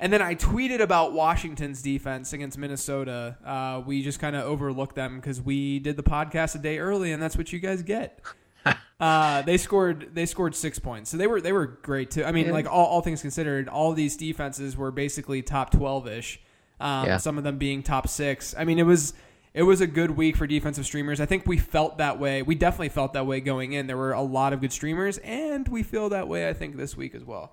And 0.00 0.12
then 0.12 0.22
I 0.22 0.34
tweeted 0.34 0.80
about 0.80 1.12
Washington's 1.12 1.82
defense 1.82 2.32
against 2.32 2.56
Minnesota. 2.56 3.36
Uh, 3.44 3.82
we 3.84 4.02
just 4.02 4.20
kind 4.20 4.36
of 4.36 4.44
overlooked 4.44 4.94
them 4.94 5.16
because 5.16 5.40
we 5.40 5.80
did 5.80 5.96
the 5.96 6.04
podcast 6.04 6.54
a 6.54 6.58
day 6.58 6.78
early, 6.78 7.12
and 7.12 7.20
that's 7.20 7.36
what 7.36 7.52
you 7.52 7.58
guys 7.58 7.82
get. 7.82 8.20
uh, 9.00 9.42
they 9.42 9.56
scored 9.56 10.10
they 10.14 10.26
scored 10.26 10.54
six 10.54 10.78
points, 10.78 11.10
so 11.10 11.16
they 11.16 11.26
were 11.26 11.40
they 11.40 11.52
were 11.52 11.66
great 11.66 12.10
too. 12.12 12.24
I 12.24 12.30
mean, 12.30 12.46
yeah. 12.46 12.52
like 12.52 12.66
all, 12.66 12.86
all 12.86 13.00
things 13.00 13.20
considered, 13.20 13.68
all 13.68 13.92
these 13.92 14.16
defenses 14.16 14.76
were 14.76 14.92
basically 14.92 15.42
top 15.42 15.70
twelve 15.70 16.06
ish. 16.06 16.40
Um, 16.80 17.06
yeah. 17.06 17.16
Some 17.16 17.38
of 17.38 17.44
them 17.44 17.58
being 17.58 17.82
top 17.82 18.08
six. 18.08 18.54
I 18.56 18.64
mean, 18.64 18.78
it 18.78 18.84
was 18.84 19.14
it 19.52 19.62
was 19.64 19.80
a 19.80 19.86
good 19.88 20.12
week 20.12 20.36
for 20.36 20.46
defensive 20.46 20.86
streamers. 20.86 21.20
I 21.20 21.26
think 21.26 21.44
we 21.44 21.58
felt 21.58 21.98
that 21.98 22.20
way. 22.20 22.42
We 22.42 22.54
definitely 22.54 22.90
felt 22.90 23.14
that 23.14 23.26
way 23.26 23.40
going 23.40 23.72
in. 23.72 23.88
There 23.88 23.96
were 23.96 24.12
a 24.12 24.22
lot 24.22 24.52
of 24.52 24.60
good 24.60 24.72
streamers, 24.72 25.18
and 25.18 25.66
we 25.66 25.82
feel 25.82 26.10
that 26.10 26.28
way. 26.28 26.48
I 26.48 26.52
think 26.52 26.76
this 26.76 26.96
week 26.96 27.16
as 27.16 27.24
well. 27.24 27.52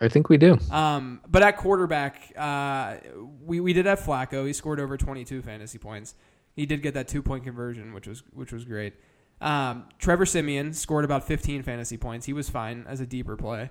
I 0.00 0.08
think 0.08 0.28
we 0.28 0.36
do. 0.36 0.58
Um, 0.70 1.20
but 1.28 1.42
at 1.42 1.56
quarterback, 1.56 2.32
uh, 2.36 2.96
we 3.42 3.60
we 3.60 3.72
did 3.72 3.86
have 3.86 4.00
Flacco. 4.00 4.46
He 4.46 4.52
scored 4.52 4.80
over 4.80 4.96
22 4.96 5.42
fantasy 5.42 5.78
points. 5.78 6.14
He 6.54 6.66
did 6.66 6.82
get 6.82 6.94
that 6.94 7.08
two 7.08 7.22
point 7.22 7.44
conversion, 7.44 7.92
which 7.92 8.06
was 8.06 8.22
which 8.32 8.52
was 8.52 8.64
great. 8.64 8.94
Um, 9.40 9.86
Trevor 9.98 10.26
Siemian 10.26 10.74
scored 10.74 11.04
about 11.04 11.26
15 11.26 11.62
fantasy 11.62 11.96
points. 11.96 12.26
He 12.26 12.32
was 12.32 12.50
fine 12.50 12.84
as 12.86 13.00
a 13.00 13.06
deeper 13.06 13.36
play. 13.36 13.70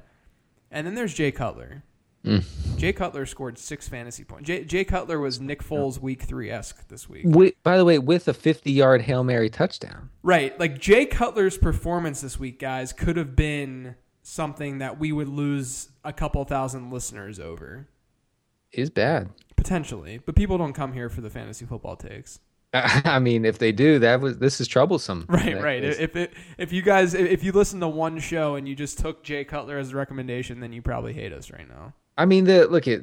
And 0.71 0.85
then 0.85 0.95
there's 0.95 1.13
Jay 1.13 1.31
Cutler. 1.31 1.83
Mm. 2.25 2.77
Jay 2.77 2.91
Cutler 2.91 3.25
scored 3.25 3.57
six 3.57 3.87
fantasy 3.87 4.23
points. 4.23 4.47
Jay, 4.47 4.65
Jay 4.65 4.83
Cutler 4.83 5.19
was 5.19 5.39
Nick 5.39 5.63
Foles 5.63 5.99
week 5.99 6.23
three 6.23 6.49
esque 6.49 6.87
this 6.89 7.07
week. 7.07 7.25
by 7.63 7.77
the 7.77 7.85
way, 7.85 7.97
with 7.97 8.27
a 8.27 8.33
50 8.33 8.71
yard 8.71 9.03
Hail 9.03 9.23
Mary 9.23 9.49
touchdown. 9.49 10.09
Right. 10.21 10.59
Like 10.59 10.79
Jay 10.79 11.05
Cutler's 11.05 11.57
performance 11.57 12.21
this 12.21 12.37
week, 12.39 12.59
guys, 12.59 12.91
could 12.91 13.15
have 13.15 13.35
been 13.35 13.95
something 14.29 14.77
that 14.77 14.99
we 14.99 15.11
would 15.11 15.27
lose 15.27 15.89
a 16.03 16.13
couple 16.13 16.43
thousand 16.45 16.91
listeners 16.91 17.39
over. 17.39 17.87
Is 18.71 18.89
bad. 18.89 19.29
Potentially. 19.55 20.19
But 20.23 20.35
people 20.35 20.57
don't 20.57 20.73
come 20.73 20.93
here 20.93 21.09
for 21.09 21.21
the 21.21 21.29
fantasy 21.29 21.65
football 21.65 21.95
takes. 21.95 22.39
I 22.73 23.17
mean, 23.17 23.45
if 23.45 23.57
they 23.57 23.71
do, 23.71 23.97
that 23.99 24.21
was 24.21 24.37
this 24.37 24.61
is 24.61 24.67
troublesome. 24.67 25.25
Right, 25.29 25.59
right. 25.59 25.81
Case. 25.81 25.97
If 25.97 26.15
it, 26.15 26.33
if 26.59 26.71
you 26.71 26.83
guys 26.83 27.15
if 27.15 27.43
you 27.43 27.51
listen 27.51 27.79
to 27.79 27.87
one 27.87 28.19
show 28.19 28.55
and 28.55 28.67
you 28.67 28.75
just 28.75 28.99
took 28.99 29.23
Jay 29.23 29.43
Cutler 29.43 29.79
as 29.79 29.91
a 29.91 29.95
recommendation, 29.95 30.59
then 30.59 30.71
you 30.71 30.83
probably 30.83 31.13
hate 31.13 31.33
us 31.33 31.49
right 31.51 31.67
now. 31.67 31.93
I 32.17 32.25
mean, 32.25 32.43
the 32.43 32.67
look 32.67 32.87
at 32.87 33.01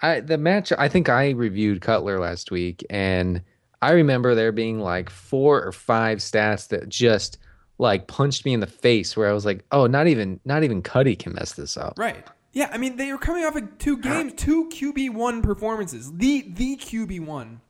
I 0.00 0.20
the 0.20 0.38
match. 0.38 0.72
I 0.76 0.88
think 0.88 1.08
I 1.08 1.30
reviewed 1.30 1.80
Cutler 1.80 2.18
last 2.18 2.50
week, 2.50 2.84
and 2.90 3.42
I 3.80 3.92
remember 3.92 4.34
there 4.34 4.50
being 4.50 4.80
like 4.80 5.08
four 5.08 5.62
or 5.62 5.70
five 5.70 6.18
stats 6.18 6.66
that 6.68 6.88
just 6.88 7.38
like 7.78 8.06
punched 8.06 8.44
me 8.44 8.52
in 8.52 8.60
the 8.60 8.66
face, 8.66 9.16
where 9.16 9.28
I 9.28 9.32
was 9.32 9.44
like, 9.44 9.64
"Oh, 9.72 9.86
not 9.86 10.06
even 10.06 10.40
not 10.44 10.64
even 10.64 10.82
Cuddy 10.82 11.16
can 11.16 11.34
mess 11.34 11.52
this 11.52 11.76
up." 11.76 11.94
Right. 11.96 12.26
Yeah. 12.52 12.70
I 12.72 12.78
mean, 12.78 12.96
they 12.96 13.12
were 13.12 13.18
coming 13.18 13.44
off 13.44 13.56
of 13.56 13.78
two 13.78 13.98
games, 13.98 14.32
two 14.36 14.68
QB 14.68 15.10
one 15.10 15.42
performances, 15.42 16.12
the 16.12 16.46
the 16.48 16.76
QB 16.76 17.24
one 17.24 17.60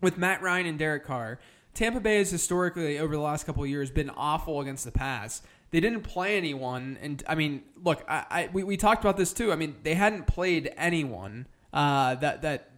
with 0.00 0.18
Matt 0.18 0.42
Ryan 0.42 0.66
and 0.66 0.78
Derek 0.78 1.04
Carr. 1.04 1.38
Tampa 1.74 2.00
Bay 2.00 2.18
has 2.18 2.30
historically, 2.30 2.98
over 2.98 3.14
the 3.14 3.22
last 3.22 3.46
couple 3.46 3.62
of 3.62 3.68
years, 3.70 3.90
been 3.90 4.10
awful 4.10 4.60
against 4.60 4.84
the 4.84 4.92
pass. 4.92 5.40
They 5.70 5.80
didn't 5.80 6.02
play 6.02 6.36
anyone, 6.36 6.98
and 7.00 7.22
I 7.26 7.34
mean, 7.34 7.62
look, 7.82 8.04
I, 8.06 8.26
I 8.30 8.50
we, 8.52 8.62
we 8.62 8.76
talked 8.76 9.02
about 9.02 9.16
this 9.16 9.32
too. 9.32 9.52
I 9.52 9.56
mean, 9.56 9.76
they 9.82 9.94
hadn't 9.94 10.26
played 10.26 10.70
anyone 10.76 11.46
uh, 11.72 12.16
that 12.16 12.42
that 12.42 12.70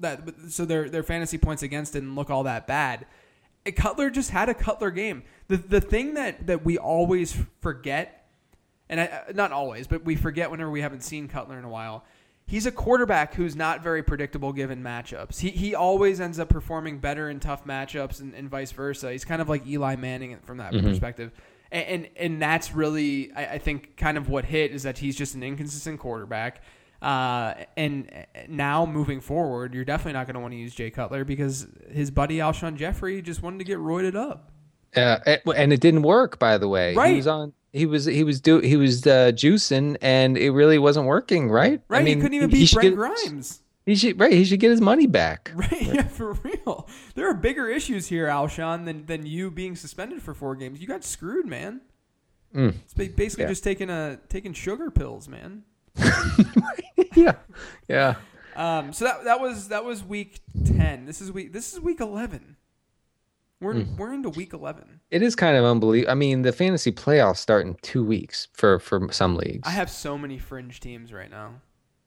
that 0.00 0.34
so 0.48 0.66
their 0.66 0.90
their 0.90 1.02
fantasy 1.02 1.38
points 1.38 1.62
against 1.62 1.94
didn't 1.94 2.14
look 2.14 2.28
all 2.28 2.42
that 2.42 2.66
bad. 2.66 3.06
Cutler 3.70 4.10
just 4.10 4.30
had 4.30 4.48
a 4.48 4.54
Cutler 4.54 4.90
game. 4.90 5.22
The 5.48 5.56
the 5.56 5.80
thing 5.80 6.14
that 6.14 6.46
that 6.46 6.64
we 6.64 6.78
always 6.78 7.36
forget, 7.60 8.26
and 8.88 9.00
I, 9.00 9.24
not 9.34 9.52
always, 9.52 9.86
but 9.86 10.04
we 10.04 10.16
forget 10.16 10.50
whenever 10.50 10.70
we 10.70 10.80
haven't 10.80 11.02
seen 11.02 11.28
Cutler 11.28 11.58
in 11.58 11.64
a 11.64 11.70
while. 11.70 12.04
He's 12.44 12.66
a 12.66 12.72
quarterback 12.72 13.34
who's 13.34 13.54
not 13.54 13.82
very 13.82 14.02
predictable 14.02 14.52
given 14.52 14.82
matchups. 14.82 15.38
He 15.38 15.50
he 15.50 15.74
always 15.74 16.20
ends 16.20 16.40
up 16.40 16.48
performing 16.48 16.98
better 16.98 17.30
in 17.30 17.38
tough 17.38 17.64
matchups 17.64 18.20
and, 18.20 18.34
and 18.34 18.50
vice 18.50 18.72
versa. 18.72 19.12
He's 19.12 19.24
kind 19.24 19.40
of 19.40 19.48
like 19.48 19.66
Eli 19.66 19.94
Manning 19.96 20.36
from 20.42 20.58
that 20.58 20.72
mm-hmm. 20.72 20.86
perspective 20.86 21.32
and 21.72 21.86
and, 21.86 22.08
and 22.16 22.42
that's 22.42 22.72
really 22.72 23.32
I, 23.32 23.54
I, 23.54 23.58
think 23.58 23.96
kind 23.96 24.16
of 24.16 24.28
what 24.28 24.44
hit 24.44 24.70
is 24.70 24.84
that 24.84 24.98
he's 24.98 25.16
just 25.16 25.34
an 25.34 25.42
inconsistent 25.42 25.98
quarterback. 25.98 26.62
Uh, 27.02 27.54
and 27.76 28.08
now 28.48 28.86
moving 28.86 29.20
forward, 29.20 29.74
you're 29.74 29.84
definitely 29.84 30.12
not 30.12 30.26
going 30.26 30.34
to 30.34 30.40
want 30.40 30.52
to 30.52 30.58
use 30.58 30.72
Jay 30.72 30.88
Cutler 30.88 31.24
because 31.24 31.66
his 31.90 32.12
buddy 32.12 32.36
Alshon 32.36 32.76
Jeffery 32.76 33.20
just 33.20 33.42
wanted 33.42 33.58
to 33.58 33.64
get 33.64 33.78
roided 33.78 34.14
up. 34.14 34.52
Uh, 34.94 35.18
and 35.56 35.72
it 35.72 35.80
didn't 35.80 36.02
work, 36.02 36.38
by 36.38 36.58
the 36.58 36.68
way. 36.68 36.94
Right. 36.94 37.10
He 37.10 37.16
was 37.16 37.26
on. 37.26 37.52
He 37.72 37.86
was 37.86 38.04
he 38.04 38.22
was 38.22 38.40
do 38.40 38.60
he 38.60 38.76
was 38.76 39.06
uh, 39.06 39.32
juicing, 39.34 39.96
and 40.02 40.36
it 40.36 40.50
really 40.50 40.78
wasn't 40.78 41.06
working. 41.06 41.50
Right. 41.50 41.80
Right. 41.88 42.00
I 42.00 42.04
mean, 42.04 42.18
he 42.18 42.22
couldn't 42.22 42.36
even 42.36 42.50
beat 42.50 42.70
Brent 42.70 42.94
Grimes. 42.94 43.62
He 43.86 43.96
should 43.96 44.20
right. 44.20 44.32
He 44.32 44.44
should 44.44 44.60
get 44.60 44.70
his 44.70 44.80
money 44.80 45.06
back. 45.06 45.50
Right. 45.56 45.82
Yeah, 45.82 46.02
for 46.02 46.34
real. 46.34 46.88
There 47.14 47.28
are 47.28 47.34
bigger 47.34 47.68
issues 47.68 48.06
here, 48.06 48.26
Alshon, 48.26 48.84
than 48.84 49.06
than 49.06 49.26
you 49.26 49.50
being 49.50 49.74
suspended 49.74 50.22
for 50.22 50.34
four 50.34 50.54
games. 50.54 50.80
You 50.80 50.86
got 50.86 51.02
screwed, 51.02 51.46
man. 51.46 51.80
Mm. 52.54 52.74
It's 52.84 52.94
basically 52.94 53.44
yeah. 53.44 53.48
just 53.48 53.64
taking 53.64 53.90
a 53.90 54.20
taking 54.28 54.52
sugar 54.52 54.90
pills, 54.90 55.26
man. 55.26 55.64
yeah. 57.14 57.34
Yeah. 57.88 58.14
Um. 58.56 58.92
So 58.92 59.04
that 59.04 59.24
that 59.24 59.40
was 59.40 59.68
that 59.68 59.84
was 59.84 60.04
week 60.04 60.40
ten. 60.64 61.06
This 61.06 61.20
is 61.20 61.32
week. 61.32 61.52
This 61.52 61.72
is 61.72 61.80
week 61.80 62.00
eleven. 62.00 62.56
We're 63.60 63.74
mm. 63.74 63.96
we're 63.96 64.12
into 64.12 64.28
week 64.28 64.52
eleven. 64.52 65.00
It 65.10 65.22
is 65.22 65.36
kind 65.36 65.56
of 65.56 65.64
unbelievable. 65.64 66.10
I 66.10 66.14
mean, 66.14 66.42
the 66.42 66.52
fantasy 66.52 66.92
playoffs 66.92 67.36
start 67.36 67.66
in 67.66 67.76
two 67.82 68.04
weeks 68.04 68.48
for 68.52 68.78
for 68.78 69.08
some 69.12 69.36
leagues. 69.36 69.66
I 69.66 69.70
have 69.70 69.90
so 69.90 70.18
many 70.18 70.38
fringe 70.38 70.80
teams 70.80 71.12
right 71.12 71.30
now. 71.30 71.54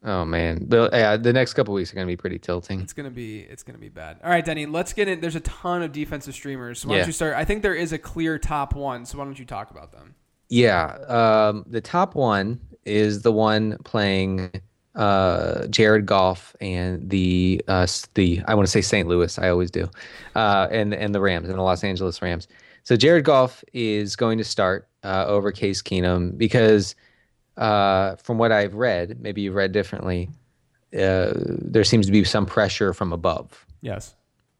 Oh 0.03 0.23
man, 0.23 0.65
the 0.67 0.89
yeah, 0.93 1.17
the 1.17 1.33
next 1.33 1.53
couple 1.55 1.73
weeks 1.73 1.91
are 1.91 1.95
going 1.95 2.05
to 2.05 2.11
be 2.11 2.17
pretty 2.17 2.37
tilting. 2.37 2.79
It's 2.81 2.93
going 2.93 3.05
to 3.05 3.15
be 3.15 3.39
it's 3.39 3.63
going 3.63 3.75
to 3.75 3.81
be 3.81 3.89
bad. 3.89 4.19
All 4.23 4.29
right, 4.29 4.45
Denny, 4.45 4.67
let's 4.67 4.93
get 4.93 5.07
in. 5.07 5.19
There's 5.19 5.35
a 5.35 5.39
ton 5.39 5.81
of 5.81 5.91
defensive 5.91 6.35
streamers. 6.35 6.81
So 6.81 6.89
why 6.89 6.95
yeah. 6.95 7.01
don't 7.01 7.07
you 7.07 7.13
start? 7.13 7.35
I 7.35 7.43
think 7.43 7.63
there 7.63 7.73
is 7.73 7.91
a 7.91 7.97
clear 7.97 8.37
top 8.37 8.75
one. 8.75 9.05
So 9.05 9.17
why 9.17 9.23
don't 9.23 9.39
you 9.39 9.45
talk 9.45 9.71
about 9.71 9.91
them? 9.91 10.13
Yeah, 10.47 10.91
um, 11.07 11.65
the 11.67 11.81
top 11.81 12.13
one 12.13 12.59
is 12.85 13.21
the 13.21 13.31
one 13.31 13.77
playing 13.83 14.51
uh, 14.95 15.67
Jared 15.67 16.05
Goff 16.05 16.55
and 16.61 17.09
the 17.09 17.61
uh, 17.67 17.87
the 18.13 18.41
I 18.47 18.55
want 18.55 18.65
to 18.67 18.71
say 18.71 18.81
St. 18.81 19.07
Louis. 19.07 19.37
I 19.37 19.49
always 19.49 19.71
do, 19.71 19.89
uh, 20.35 20.67
and 20.71 20.93
and 20.93 21.13
the 21.13 21.19
Rams 21.19 21.49
and 21.49 21.57
the 21.57 21.63
Los 21.63 21.83
Angeles 21.83 22.21
Rams. 22.21 22.47
So 22.83 22.95
Jared 22.95 23.25
Goff 23.25 23.63
is 23.73 24.15
going 24.15 24.37
to 24.37 24.43
start 24.43 24.87
uh, 25.03 25.25
over 25.27 25.51
Case 25.51 25.81
Keenum 25.81 26.37
because 26.37 26.95
uh, 27.57 28.15
from 28.17 28.37
what 28.37 28.51
I've 28.51 28.75
read, 28.75 29.19
maybe 29.19 29.41
you've 29.41 29.55
read 29.55 29.71
differently, 29.71 30.29
uh, 30.93 31.33
there 31.35 31.83
seems 31.83 32.05
to 32.05 32.11
be 32.11 32.23
some 32.23 32.45
pressure 32.45 32.93
from 32.93 33.11
above. 33.11 33.65
Yes. 33.81 34.15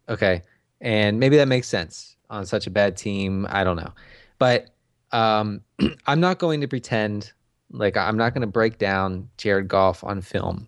Okay. 0.10 0.42
And 0.82 1.20
maybe 1.20 1.38
that 1.38 1.48
makes 1.48 1.68
sense 1.68 2.16
on 2.30 2.46
such 2.46 2.68
a 2.68 2.72
bad 2.72 2.98
team. 2.98 3.46
I 3.50 3.64
don't 3.64 3.78
know. 3.78 3.94
But 4.40 4.68
um, 5.12 5.62
I'm 6.08 6.20
not 6.20 6.40
going 6.40 6.62
to 6.62 6.68
pretend 6.68 7.32
like 7.72 7.98
I'm 7.98 8.18
not 8.18 8.34
going 8.34 8.42
to 8.42 8.48
break 8.48 8.78
down 8.78 9.30
Jared 9.38 9.68
Goff 9.68 10.04
on 10.04 10.22
film. 10.22 10.68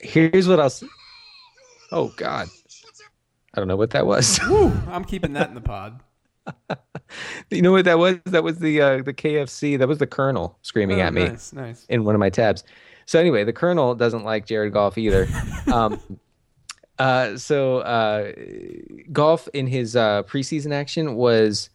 Here's 0.00 0.46
what 0.48 0.60
I'll. 0.60 0.72
Oh, 1.92 2.08
God. 2.16 2.48
I 3.54 3.60
don't 3.60 3.68
know 3.68 3.76
what 3.76 3.90
that 3.90 4.06
was. 4.06 4.38
Woo, 4.48 4.72
I'm 4.88 5.04
keeping 5.04 5.32
that 5.32 5.48
in 5.48 5.54
the 5.54 5.60
pod. 5.60 6.00
you 7.50 7.62
know 7.62 7.72
what 7.72 7.84
that 7.84 7.98
was? 7.98 8.16
That 8.26 8.42
was 8.44 8.58
the 8.58 8.80
uh, 8.80 9.02
the 9.02 9.12
KFC. 9.12 9.78
That 9.78 9.88
was 9.88 9.98
the 9.98 10.06
Colonel 10.06 10.58
screaming 10.62 11.00
Oh, 11.00 11.04
at 11.04 11.12
me 11.12 11.24
Nice, 11.28 11.52
nice. 11.52 11.86
in 11.88 12.04
one 12.04 12.14
of 12.14 12.18
my 12.20 12.30
tabs. 12.30 12.64
So 13.06 13.18
anyway, 13.18 13.44
the 13.44 13.52
Colonel 13.52 13.94
doesn't 13.94 14.24
like 14.24 14.46
Jared 14.46 14.72
Goff 14.72 14.96
either. 14.98 15.26
um, 15.72 16.00
uh, 16.98 17.36
so 17.36 17.78
uh, 17.78 18.32
Goff 19.12 19.48
in 19.54 19.66
his 19.66 19.94
uh, 19.96 20.22
preseason 20.24 20.72
action 20.72 21.16
was 21.16 21.70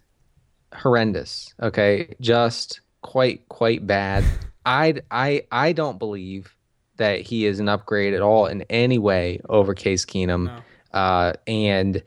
horrendous. 0.75 1.54
Okay, 1.62 2.13
just 2.22 2.82
quite 3.03 3.48
quite 3.50 3.86
bad. 3.86 4.24
I 4.65 4.95
I 5.12 5.43
I 5.51 5.74
don't 5.74 6.00
believe 6.00 6.55
that 6.98 7.22
he 7.22 7.45
is 7.45 7.60
an 7.60 7.69
upgrade 7.69 8.13
at 8.13 8.22
all 8.22 8.48
in 8.48 8.63
any 8.69 8.98
way 8.98 9.39
over 9.50 9.74
Case 9.74 10.05
Keenum. 10.05 10.45
No. 10.45 10.62
Uh, 11.00 11.33
and 11.48 12.03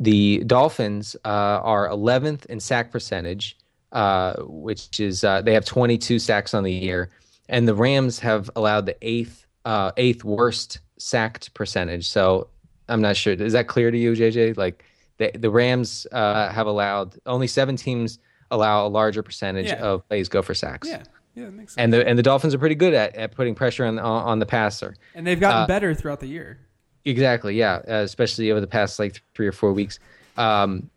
the 0.00 0.42
Dolphins 0.44 1.14
uh, 1.24 1.28
are 1.28 1.88
11th 1.88 2.46
in 2.46 2.58
sack 2.58 2.90
percentage, 2.90 3.56
uh, 3.92 4.34
which 4.40 4.98
is 4.98 5.22
uh, 5.22 5.42
they 5.42 5.54
have 5.54 5.64
22 5.64 6.18
sacks 6.18 6.54
on 6.54 6.64
the 6.64 6.72
year, 6.72 7.10
and 7.48 7.68
the 7.68 7.74
Rams 7.74 8.18
have 8.18 8.50
allowed 8.56 8.86
the 8.86 8.96
eighth 9.02 9.46
uh, 9.64 9.92
eighth 9.96 10.24
worst 10.24 10.80
sacked 10.98 11.54
percentage. 11.54 12.08
So 12.08 12.48
I'm 12.88 13.00
not 13.00 13.16
sure. 13.16 13.34
Is 13.34 13.52
that 13.52 13.68
clear 13.68 13.90
to 13.90 13.98
you, 13.98 14.12
JJ? 14.12 14.56
Like 14.56 14.84
the 15.18 15.30
the 15.34 15.50
Rams 15.50 16.06
uh, 16.12 16.50
have 16.50 16.66
allowed 16.66 17.18
only 17.26 17.46
seven 17.46 17.76
teams 17.76 18.18
allow 18.52 18.86
a 18.86 18.88
larger 18.88 19.22
percentage 19.22 19.66
Yeah. 19.66 19.82
of 19.82 20.08
plays 20.08 20.28
go 20.28 20.42
for 20.42 20.54
sacks. 20.54 20.86
Yeah, 20.88 21.02
yeah, 21.34 21.46
that 21.46 21.50
makes 21.52 21.74
sense. 21.74 21.82
And 21.82 21.92
the 21.92 22.06
and 22.06 22.16
the 22.16 22.22
Dolphins 22.22 22.54
are 22.54 22.58
pretty 22.58 22.76
good 22.76 22.94
at, 22.94 23.16
at 23.16 23.32
putting 23.32 23.54
pressure 23.56 23.84
on 23.84 23.98
on, 23.98 24.22
on 24.24 24.38
the 24.38 24.46
passer. 24.46 24.94
And 25.14 25.26
they've 25.26 25.40
gotten 25.40 25.62
uh, 25.62 25.66
better 25.66 25.94
throughout 25.94 26.20
the 26.20 26.28
year. 26.28 26.58
Exactly, 27.04 27.56
yeah, 27.56 27.80
uh, 27.88 27.94
especially 28.04 28.52
over 28.52 28.60
the 28.60 28.66
past 28.68 29.00
like 29.00 29.20
three 29.34 29.48
or 29.48 29.52
four 29.52 29.72
weeks. 29.72 29.98
Um, 30.36 30.88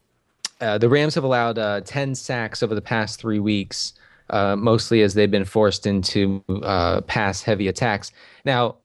uh, 0.62 0.78
the 0.78 0.88
Rams 0.88 1.16
have 1.16 1.24
allowed 1.24 1.58
uh, 1.58 1.82
10 1.82 2.14
sacks 2.16 2.62
over 2.64 2.76
the 2.76 2.82
past 2.82 3.20
three 3.20 3.40
weeks, 3.40 3.94
uh, 4.30 4.56
mostly 4.56 5.02
as 5.02 5.16
they've 5.16 5.32
been 5.32 5.44
forced 5.46 5.86
into 5.88 6.44
uh, 6.64 7.02
pass 7.02 7.42
heavy 7.42 7.68
attacks. 7.68 8.12
Now, 8.46 8.76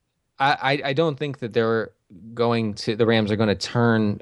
I, 0.40 0.56
I, 0.84 0.88
I 0.88 0.92
don't 0.94 1.16
think 1.18 1.38
that 1.40 1.52
they're 1.52 1.90
going 2.34 2.74
to, 2.74 2.96
the 2.96 3.06
Rams 3.06 3.30
are 3.30 3.36
going 3.36 3.48
to 3.50 3.54
turn 3.54 4.20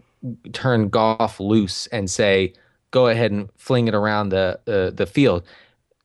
turn 0.52 0.88
Goff 0.88 1.38
loose 1.38 1.87
and 1.87 2.11
say, 2.11 2.52
go 2.90 3.09
ahead 3.09 3.30
and 3.30 3.49
fling 3.57 3.88
it 3.88 3.95
around 3.95 4.30
the, 4.30 4.59
the, 4.64 4.92
the 4.95 5.07
field. 5.07 5.42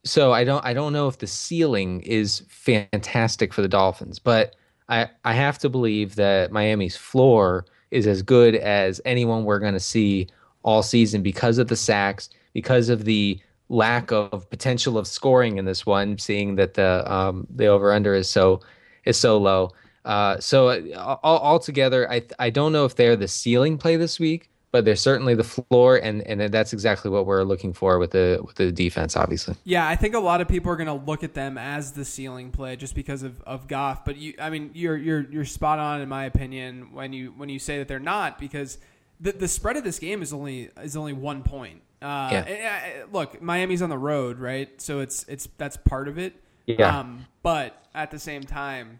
So 0.05 0.33
I 0.33 0.43
don't 0.43 0.63
I 0.65 0.73
don't 0.73 0.91
know 0.91 1.07
if 1.07 1.19
the 1.19 1.27
ceiling 1.27 2.01
is 2.01 2.43
fantastic 2.49 3.53
for 3.53 3.61
the 3.61 3.69
Dolphins, 3.69 4.19
but 4.19 4.55
I 4.89 5.09
I 5.23 5.33
have 5.33 5.57
to 5.59 5.69
believe 5.69 6.15
that 6.15 6.51
Miami's 6.51 6.97
floor 6.97 7.65
is 7.89 8.05
as 8.05 8.21
good 8.21 8.55
as 8.55 8.99
anyone 9.05 9.45
we're 9.45 9.59
going 9.59 9.73
to 9.73 9.79
see 9.79 10.27
all 10.63 10.83
season 10.83 11.21
because 11.21 11.57
of 11.57 11.67
the 11.67 11.75
sacks, 11.75 12.29
because 12.53 12.89
of 12.89 13.05
the 13.05 13.39
lack 13.69 14.11
of 14.11 14.49
potential 14.49 14.97
of 14.97 15.07
scoring 15.07 15.57
in 15.57 15.65
this 15.65 15.85
one, 15.85 16.17
seeing 16.17 16.55
that 16.55 16.73
the 16.73 17.09
um, 17.11 17.47
the 17.49 17.67
over 17.67 17.93
under 17.93 18.13
is 18.13 18.29
so 18.29 18.59
is 19.05 19.17
so 19.17 19.37
low. 19.37 19.69
Uh, 20.05 20.37
so 20.39 20.67
uh, 20.67 21.17
all, 21.23 21.39
altogether, 21.39 22.11
I 22.11 22.23
I 22.39 22.49
don't 22.49 22.73
know 22.73 22.83
if 22.83 22.95
they're 22.95 23.15
the 23.15 23.27
ceiling 23.27 23.77
play 23.77 23.95
this 23.95 24.19
week, 24.19 24.49
but 24.73 24.85
they're 24.85 24.95
certainly 24.95 25.35
the 25.35 25.43
floor, 25.43 25.97
and 25.97 26.23
and 26.23 26.41
that's 26.51 26.73
exactly 26.73 27.11
what 27.11 27.27
we're 27.27 27.43
looking 27.43 27.73
for 27.73 27.99
with 27.99 28.09
the 28.11 28.41
with 28.43 28.55
the 28.55 28.71
defense, 28.71 29.15
obviously. 29.15 29.55
Yeah, 29.63 29.87
I 29.87 29.95
think 29.95 30.15
a 30.15 30.19
lot 30.19 30.41
of 30.41 30.47
people 30.47 30.71
are 30.71 30.75
going 30.75 30.87
to 30.87 31.05
look 31.05 31.23
at 31.23 31.35
them 31.35 31.59
as 31.59 31.91
the 31.91 32.03
ceiling 32.03 32.49
play 32.49 32.75
just 32.75 32.95
because 32.95 33.21
of, 33.21 33.39
of 33.43 33.67
Goff. 33.67 34.03
But 34.03 34.17
you, 34.17 34.33
I 34.41 34.49
mean, 34.49 34.71
you're 34.73 34.97
you're 34.97 35.21
you're 35.31 35.45
spot 35.45 35.77
on 35.77 36.01
in 36.01 36.09
my 36.09 36.25
opinion 36.25 36.91
when 36.91 37.13
you 37.13 37.31
when 37.37 37.49
you 37.49 37.59
say 37.59 37.77
that 37.77 37.87
they're 37.87 37.99
not 37.99 38.39
because 38.39 38.79
the 39.21 39.31
the 39.31 39.47
spread 39.47 39.77
of 39.77 39.83
this 39.83 39.99
game 39.99 40.23
is 40.23 40.33
only 40.33 40.71
is 40.81 40.97
only 40.97 41.13
one 41.13 41.43
point. 41.43 41.81
Uh, 42.01 42.29
Yeah. 42.33 43.03
uh, 43.05 43.07
look, 43.13 43.41
Miami's 43.43 43.83
on 43.83 43.89
the 43.89 43.97
road, 43.97 44.39
right? 44.39 44.81
So 44.81 45.01
it's 45.01 45.23
it's 45.29 45.47
that's 45.59 45.77
part 45.77 46.07
of 46.07 46.17
it. 46.17 46.33
Yeah. 46.65 46.99
Um, 46.99 47.27
but 47.43 47.79
at 47.93 48.09
the 48.09 48.17
same 48.17 48.41
time, 48.41 48.99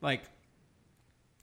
like 0.00 0.24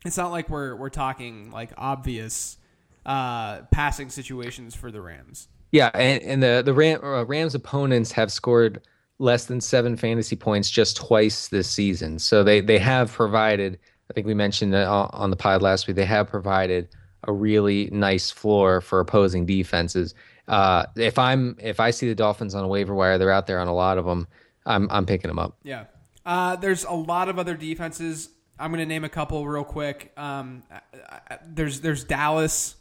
it's 0.06 0.18
not 0.18 0.32
like 0.32 0.50
we're 0.50 0.76
we're 0.76 0.90
talking 0.90 1.50
like 1.52 1.72
obvious 1.78 2.58
uh, 3.06 3.62
passing 3.72 4.10
situations 4.10 4.76
for 4.76 4.92
the 4.92 5.02
Rams. 5.02 5.48
Yeah, 5.72 5.92
and, 5.94 6.22
and 6.24 6.44
the 6.44 6.62
the 6.66 6.74
Ram, 6.74 7.00
uh, 7.04 7.24
Rams 7.26 7.56
opponents 7.56 8.12
have 8.14 8.32
scored 8.32 8.82
less 9.20 9.46
than 9.46 9.62
seven 9.62 9.98
fantasy 9.98 10.36
points 10.36 10.70
just 10.70 10.98
twice 10.98 11.48
this 11.50 11.70
season. 11.70 12.20
So 12.20 12.44
they 12.44 12.62
they 12.62 12.80
have 12.80 13.12
provided. 13.12 13.80
I 14.10 14.14
think 14.14 14.26
we 14.26 14.34
mentioned 14.34 14.74
on 14.74 15.30
the 15.30 15.36
pod 15.36 15.62
last 15.62 15.86
week. 15.88 15.96
They 15.96 16.06
have 16.06 16.28
provided 16.28 16.90
a 17.26 17.32
really 17.32 17.90
nice 17.92 18.32
floor 18.32 18.82
for 18.82 19.00
opposing 19.00 19.46
defenses. 19.46 20.16
Uh, 20.48 20.86
if 20.96 21.20
I'm 21.20 21.56
if 21.60 21.80
I 21.80 21.92
see 21.92 22.08
the 22.08 22.16
Dolphins 22.16 22.56
on 22.56 22.64
a 22.64 22.68
waiver 22.68 22.96
wire, 22.96 23.20
they're 23.20 23.32
out 23.32 23.46
there 23.46 23.60
on 23.60 23.68
a 23.68 23.74
lot 23.76 24.00
of 24.00 24.06
them. 24.06 24.28
I'm 24.66 24.88
I'm 24.90 25.06
picking 25.06 25.28
them 25.28 25.38
up. 25.38 25.58
Yeah. 25.64 25.86
Uh, 26.26 26.56
there's 26.56 26.84
a 26.86 26.92
lot 26.94 27.30
of 27.30 27.38
other 27.38 27.56
defenses. 27.56 28.30
I'm 28.58 28.72
going 28.72 28.80
to 28.80 28.86
name 28.86 29.04
a 29.04 29.10
couple 29.10 29.48
real 29.48 29.64
quick. 29.64 30.12
Um, 30.18 30.64
I- 30.72 30.82
I- 31.30 31.38
there's 31.46 31.82
there's 31.82 32.04
Dallas. 32.04 32.76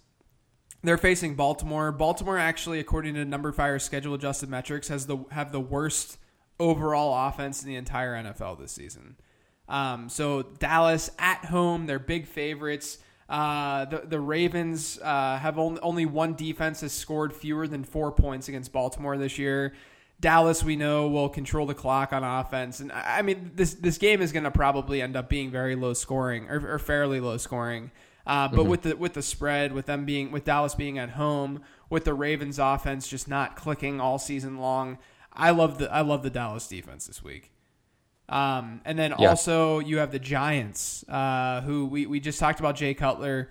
They're 0.83 0.99
facing 0.99 1.35
Baltimore. 1.35 1.91
Baltimore 1.91 2.39
actually, 2.39 2.79
according 2.79 3.15
to 3.15 3.25
numberFire 3.25 3.81
schedule 3.81 4.15
adjusted 4.15 4.49
metrics, 4.49 4.89
has 4.89 5.07
the 5.07 5.19
have 5.31 5.51
the 5.51 5.61
worst 5.61 6.19
overall 6.61 7.29
offense 7.29 7.63
in 7.63 7.69
the 7.69 7.77
entire 7.77 8.15
NFL 8.15 8.61
this 8.61 8.73
season. 8.73 9.17
Um, 9.69 10.09
so 10.09 10.43
Dallas 10.43 11.11
at 11.19 11.45
home, 11.45 11.87
they're 11.87 11.99
big 11.99 12.27
favorites. 12.27 12.99
Uh, 13.29 13.85
the 13.85 13.99
the 14.07 14.21
Ravens 14.21 14.99
uh, 15.03 15.39
have 15.39 15.59
only, 15.59 15.81
only 15.81 16.07
one 16.07 16.35
defense 16.35 16.81
has 16.81 16.93
scored 16.93 17.35
fewer 17.35 17.67
than 17.69 17.85
four 17.85 18.11
points 18.11 18.49
against 18.49 18.73
Baltimore 18.73 19.19
this 19.19 19.39
year. 19.39 19.75
Dallas, 20.21 20.65
we 20.65 20.75
know, 20.75 21.09
will 21.09 21.29
control 21.29 21.67
the 21.67 21.75
clock 21.75 22.13
on 22.13 22.25
offense, 22.25 22.81
and 22.81 22.91
I 22.91 23.23
mean 23.23 23.53
this 23.55 23.75
this 23.75 23.99
game 23.99 24.23
is 24.23 24.33
going 24.33 24.45
to 24.45 24.51
probably 24.51 25.03
end 25.03 25.15
up 25.15 25.29
being 25.29 25.51
very 25.51 25.77
low 25.77 25.93
scoring 25.93 26.49
or, 26.49 26.75
or 26.75 26.79
fairly 26.79 27.21
low 27.21 27.37
scoring. 27.37 27.91
Uh, 28.29 28.47
but 28.47 28.65
with 28.65 28.83
the 28.83 28.95
with 28.95 29.15
the 29.15 29.23
spread, 29.23 29.73
with 29.73 29.87
them 29.87 30.05
being 30.05 30.31
with 30.31 30.45
Dallas 30.45 30.75
being 30.75 30.99
at 30.99 31.11
home, 31.11 31.63
with 31.89 32.05
the 32.05 32.13
Ravens 32.13 32.59
offense 32.59 33.09
just 33.09 33.27
not 33.27 33.57
clicking 33.57 34.01
all 34.03 34.19
season 34.19 34.59
long, 34.59 34.99
I 35.33 35.51
love 35.51 35.79
the 35.79 35.91
I 35.91 36.03
love 36.03 36.23
the 36.23 36.29
Dallas 36.31 36.69
defense 36.69 37.07
this 37.07 37.25
week. 37.25 37.51
Um, 38.29 38.83
and 38.85 38.99
then 38.99 39.15
Yeah. 39.19 39.31
also 39.31 39.79
you 39.79 39.97
have 39.99 40.13
the 40.13 40.19
Giants, 40.19 41.03
uh, 41.09 41.63
who 41.63 41.87
we, 41.87 42.05
we 42.05 42.21
just 42.21 42.39
talked 42.39 42.61
about 42.61 42.77
Jay 42.77 42.93
Cutler. 42.93 43.49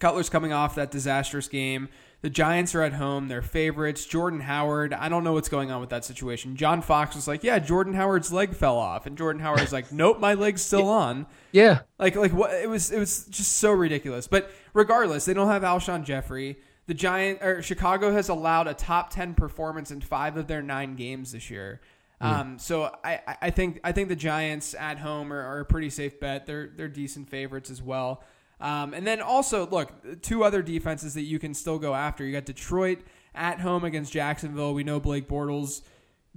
Cutler's 0.00 0.30
coming 0.30 0.54
off 0.54 0.74
that 0.76 0.90
disastrous 0.90 1.46
game. 1.48 1.90
The 2.24 2.30
Giants 2.30 2.74
are 2.74 2.80
at 2.80 2.94
home. 2.94 3.28
They're 3.28 3.42
favorites. 3.42 4.06
Jordan 4.06 4.40
Howard, 4.40 4.94
I 4.94 5.10
don't 5.10 5.24
know 5.24 5.34
what's 5.34 5.50
going 5.50 5.70
on 5.70 5.82
with 5.82 5.90
that 5.90 6.06
situation. 6.06 6.56
John 6.56 6.80
Fox 6.80 7.14
was 7.14 7.28
like, 7.28 7.44
"Yeah, 7.44 7.58
Jordan 7.58 7.92
Howard's 7.92 8.32
leg 8.32 8.54
fell 8.54 8.78
off," 8.78 9.04
and 9.04 9.18
Jordan 9.18 9.42
Howard's 9.42 9.74
like, 9.74 9.92
"Nope, 9.92 10.20
my 10.20 10.32
leg's 10.32 10.62
still 10.62 10.88
on." 10.88 11.26
Yeah, 11.52 11.80
Like 11.98 12.16
like 12.16 12.32
what 12.32 12.54
it 12.54 12.66
was 12.70 12.90
it 12.90 12.98
was 12.98 13.26
just 13.26 13.56
so 13.58 13.72
ridiculous. 13.72 14.26
But 14.26 14.50
regardless, 14.72 15.26
they 15.26 15.34
don't 15.34 15.48
have 15.48 15.60
Alshon 15.64 16.02
Jeffery. 16.04 16.56
The 16.86 16.94
Giant 16.94 17.42
or 17.42 17.60
Chicago 17.60 18.10
has 18.12 18.30
allowed 18.30 18.68
a 18.68 18.74
top 18.74 19.10
ten 19.10 19.34
performance 19.34 19.90
in 19.90 20.00
five 20.00 20.38
of 20.38 20.46
their 20.46 20.62
nine 20.62 20.96
games 20.96 21.32
this 21.32 21.50
year. 21.50 21.82
Um, 22.22 22.58
so 22.58 22.84
I, 23.04 23.20
I- 23.28 23.36
I 23.42 23.50
think 23.50 23.80
I 23.84 23.92
think 23.92 24.08
the 24.08 24.16
Giants 24.16 24.74
at 24.74 24.98
home 24.98 25.30
are, 25.30 25.42
are 25.42 25.60
a 25.60 25.64
pretty 25.66 25.90
safe 25.90 26.18
bet. 26.20 26.46
They're 26.46 26.70
they're 26.74 26.88
decent 26.88 27.28
favorites 27.28 27.68
as 27.68 27.82
well. 27.82 28.24
Um, 28.64 28.94
and 28.94 29.06
then 29.06 29.20
also 29.20 29.66
look 29.66 30.22
two 30.22 30.42
other 30.42 30.62
defenses 30.62 31.12
that 31.14 31.24
you 31.24 31.38
can 31.38 31.52
still 31.52 31.78
go 31.78 31.94
after. 31.94 32.24
You 32.24 32.32
got 32.32 32.46
Detroit 32.46 33.00
at 33.34 33.60
home 33.60 33.84
against 33.84 34.10
Jacksonville. 34.10 34.72
We 34.72 34.84
know 34.84 34.98
Blake 34.98 35.28
Bortles 35.28 35.82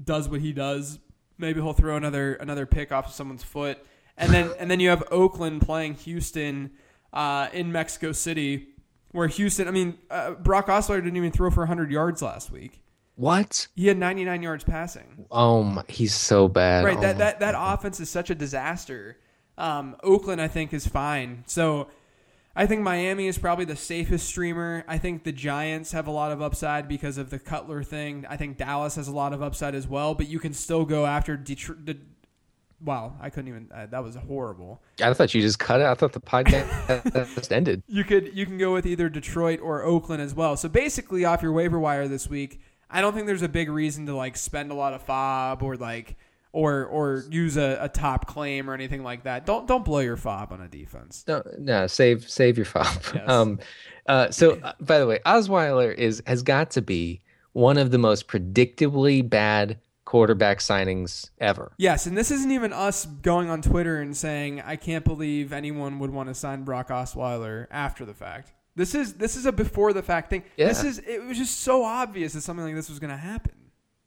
does 0.04 0.28
what 0.28 0.42
he 0.42 0.52
does. 0.52 1.00
Maybe 1.38 1.62
he'll 1.62 1.72
throw 1.72 1.96
another 1.96 2.34
another 2.34 2.66
pick 2.66 2.92
off 2.92 3.08
of 3.08 3.14
someone's 3.14 3.46
foot. 3.46 3.78
And 4.18 4.34
then 4.34 4.52
and 4.60 4.70
then 4.70 4.82
you 4.82 4.90
have 4.90 5.06
Oakland 5.10 5.62
playing 5.62 5.94
Houston 5.94 6.72
uh, 7.14 7.48
in 7.54 7.72
Mexico 7.72 8.12
City, 8.12 8.68
where 9.12 9.28
Houston. 9.30 9.70
I 9.70 9.72
mean, 9.72 9.98
uh, 10.12 10.32
Brock 10.32 10.68
Osweiler 10.68 11.02
didn't 11.02 11.16
even 11.16 11.32
throw 11.32 11.50
for 11.50 11.62
100 11.62 11.92
yards 11.92 12.22
last 12.22 12.52
week. 12.52 12.82
what? 13.16 13.68
He 13.74 13.88
had 13.88 13.98
99 13.98 14.42
yards 14.42 14.66
passing. 14.66 15.28
Oh 15.32 15.64
my, 15.64 15.84
he's 15.88 16.14
so 16.14 16.50
bad. 16.50 16.84
Right. 16.84 16.98
Oh 16.98 17.02
That 17.02 17.20
that 17.20 17.40
that 17.40 17.56
offense 17.58 18.02
is 18.02 18.10
such 18.10 18.30
a 18.30 18.36
disaster. 18.36 19.18
Um, 19.58 19.96
Oakland, 20.04 20.42
I 20.42 20.50
think, 20.50 20.74
is 20.74 20.86
fine. 20.86 21.46
So. 21.48 21.88
I 22.58 22.66
think 22.66 22.82
Miami 22.82 23.28
is 23.28 23.38
probably 23.38 23.66
the 23.66 23.76
safest 23.76 24.28
streamer. 24.28 24.84
I 24.88 24.98
think 24.98 25.24
the 25.24 25.32
Giants 25.32 25.92
have 25.92 26.08
a 26.08 26.12
lot 26.12 26.32
of 26.32 26.42
upside 26.42 26.88
because 26.88 27.20
of 27.20 27.30
the 27.30 27.38
Cutler 27.38 27.84
thing. 27.84 28.26
I 28.28 28.36
think 28.36 28.58
Dallas 28.58 28.96
has 28.96 29.08
a 29.08 29.12
lot 29.12 29.32
of 29.32 29.44
upside 29.44 29.76
as 29.76 29.88
well, 29.88 30.16
but 30.16 30.28
you 30.28 30.40
can 30.40 30.56
still 30.56 30.84
go 30.84 31.06
after 31.06 31.38
Detroit. 31.38 31.86
The, 31.86 31.98
wow, 32.82 33.14
I 33.22 33.30
couldn't 33.30 33.50
even. 33.50 33.70
Uh, 33.72 33.86
that 33.86 34.04
was 34.04 34.16
horrible. 34.16 34.82
I 35.00 35.14
thought 35.14 35.36
you 35.36 35.42
just 35.42 35.60
cut 35.60 35.82
it. 35.82 35.86
I 35.86 35.94
thought 35.94 36.14
the 36.14 36.20
podcast 36.20 37.36
just 37.36 37.52
ended. 37.54 37.84
You 37.88 38.04
could 38.04 38.36
you 38.36 38.48
can 38.48 38.58
go 38.58 38.74
with 38.74 38.88
either 38.88 39.08
Detroit 39.08 39.60
or 39.62 39.84
Oakland 39.84 40.24
as 40.24 40.34
well. 40.34 40.58
So 40.58 40.68
basically, 40.68 41.26
off 41.26 41.44
your 41.44 41.52
waiver 41.52 41.78
wire 41.78 42.08
this 42.08 42.28
week, 42.28 42.60
I 42.90 43.02
don't 43.02 43.14
think 43.14 43.28
there's 43.28 43.44
a 43.44 43.50
big 43.50 43.70
reason 43.70 44.08
to 44.08 44.16
like 44.16 44.36
spend 44.36 44.72
a 44.72 44.76
lot 44.76 44.96
of 44.96 45.06
FAAB 45.06 45.62
or 45.62 45.78
like 45.78 46.18
or 46.58 46.86
or 46.86 47.24
use 47.30 47.56
a, 47.56 47.78
a 47.82 47.88
top 47.88 48.26
claim 48.26 48.68
or 48.68 48.74
anything 48.74 49.04
like 49.04 49.24
that. 49.24 49.46
Don't 49.46 49.68
don't 49.68 49.86
blow 49.86 50.00
your 50.00 50.18
FAAB 50.18 50.52
on 50.52 50.62
a 50.62 50.68
defense. 50.68 51.24
No, 51.28 51.44
no, 51.60 51.86
save 51.86 52.28
save 52.28 52.58
your 52.58 52.66
FAAB. 52.66 52.88
Yes. 53.18 53.30
Um, 53.30 53.60
uh, 54.08 54.32
so 54.32 54.60
uh, 54.64 54.74
by 54.80 54.98
the 54.98 55.06
way, 55.06 55.20
Osweiler 55.24 55.94
is 55.94 56.24
has 56.26 56.42
got 56.42 56.72
to 56.72 56.82
be 56.82 57.22
one 57.54 57.78
of 57.78 57.92
the 57.92 58.00
most 58.00 58.28
predictably 58.28 59.28
bad 59.28 59.80
quarterback 60.04 60.60
signings 60.60 61.30
ever. 61.40 61.74
Yes, 61.78 62.08
and 62.08 62.18
this 62.18 62.32
isn't 62.32 62.52
even 62.52 62.74
us 62.74 63.06
going 63.06 63.50
on 63.50 63.62
Twitter 63.62 64.02
and 64.02 64.18
saying 64.18 64.62
I 64.62 64.78
can't 64.78 65.06
believe 65.06 65.54
anyone 65.54 66.00
would 66.00 66.10
want 66.10 66.30
to 66.30 66.34
sign 66.34 66.64
Brock 66.64 66.90
Osweiler 66.90 67.68
after 67.70 68.04
the 68.04 68.16
fact. 68.16 68.54
This 68.76 68.96
is 68.96 69.14
this 69.14 69.36
is 69.36 69.46
a 69.46 69.52
before 69.52 69.94
the 69.94 70.04
fact 70.04 70.32
thing. 70.32 70.44
Yeah. 70.56 70.70
This 70.70 70.84
is 70.84 70.98
it 71.00 71.24
was 71.24 71.38
just 71.38 71.60
so 71.60 71.84
obvious 71.84 72.34
that 72.34 72.42
something 72.42 72.66
like 72.66 72.76
this 72.76 72.90
was 72.90 72.98
going 72.98 73.12
to 73.12 73.18
happen. 73.18 73.54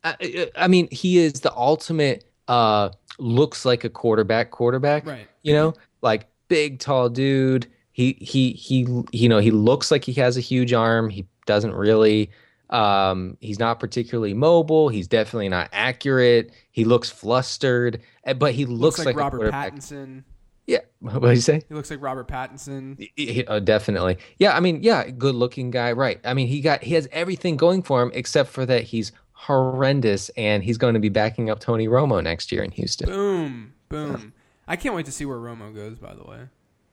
I, 0.02 0.50
I 0.56 0.68
mean, 0.68 0.88
he 0.90 1.18
is 1.18 1.34
the 1.34 1.54
ultimate. 1.54 2.29
Uh, 2.50 2.90
looks 3.18 3.64
like 3.64 3.84
a 3.84 3.88
quarterback. 3.90 4.50
Quarterback, 4.50 5.06
Right. 5.06 5.26
You 5.42 5.52
know, 5.54 5.74
like 6.02 6.26
big, 6.48 6.78
tall 6.80 7.08
dude. 7.08 7.66
He 7.92 8.12
he 8.20 8.52
he. 8.52 8.86
You 9.12 9.28
know, 9.28 9.38
he 9.38 9.50
looks 9.50 9.90
like 9.90 10.04
he 10.04 10.12
has 10.14 10.36
a 10.36 10.40
huge 10.40 10.72
arm. 10.72 11.10
He 11.10 11.26
doesn't 11.46 11.74
really. 11.74 12.30
Um, 12.70 13.36
he's 13.40 13.58
not 13.58 13.80
particularly 13.80 14.32
mobile. 14.34 14.88
He's 14.88 15.08
definitely 15.08 15.48
not 15.48 15.68
accurate. 15.72 16.52
He 16.70 16.84
looks 16.84 17.10
flustered, 17.10 18.00
eh, 18.24 18.32
but 18.32 18.54
he 18.54 18.64
looks, 18.64 18.98
Looks, 18.98 19.06
like, 19.06 19.16
a 19.16 19.18
Robert. 19.18 19.52
Pattinson. 19.52 20.22
Yeah, 20.68 20.78
what 21.00 21.20
did 21.20 21.30
you 21.30 21.40
say? 21.40 21.62
He 21.68 21.74
looks 21.74 21.90
like 21.90 22.00
Robert 22.00 22.28
Pattinson. 22.28 22.96
Y- 22.98 23.08
y- 23.18 23.44
Oh, 23.48 23.58
definitely. 23.58 24.18
Yeah, 24.38 24.56
I 24.56 24.60
mean, 24.60 24.84
yeah, 24.84 25.10
good 25.10 25.34
looking 25.34 25.72
guy, 25.72 25.90
right? 25.92 26.20
I 26.24 26.32
mean, 26.34 26.46
he 26.46 26.60
got 26.60 26.84
he 26.84 26.94
has 26.94 27.08
everything 27.10 27.56
going 27.56 27.82
for 27.82 28.00
him 28.02 28.12
except 28.14 28.50
for 28.50 28.64
that 28.66 28.84
he's 28.84 29.10
horrendous 29.46 30.28
and 30.36 30.62
he's 30.62 30.78
going 30.78 30.94
to 30.94 31.00
be 31.00 31.08
backing 31.08 31.48
up 31.50 31.60
Tony 31.60 31.88
Romo 31.88 32.22
next 32.22 32.52
year 32.52 32.62
in 32.62 32.70
Houston. 32.72 33.08
Boom, 33.08 33.72
boom. 33.88 34.32
I 34.68 34.76
can't 34.76 34.94
wait 34.94 35.06
to 35.06 35.12
see 35.12 35.24
where 35.24 35.38
Romo 35.38 35.74
goes. 35.74 35.98
By 35.98 36.14
the 36.14 36.22
way, 36.24 36.40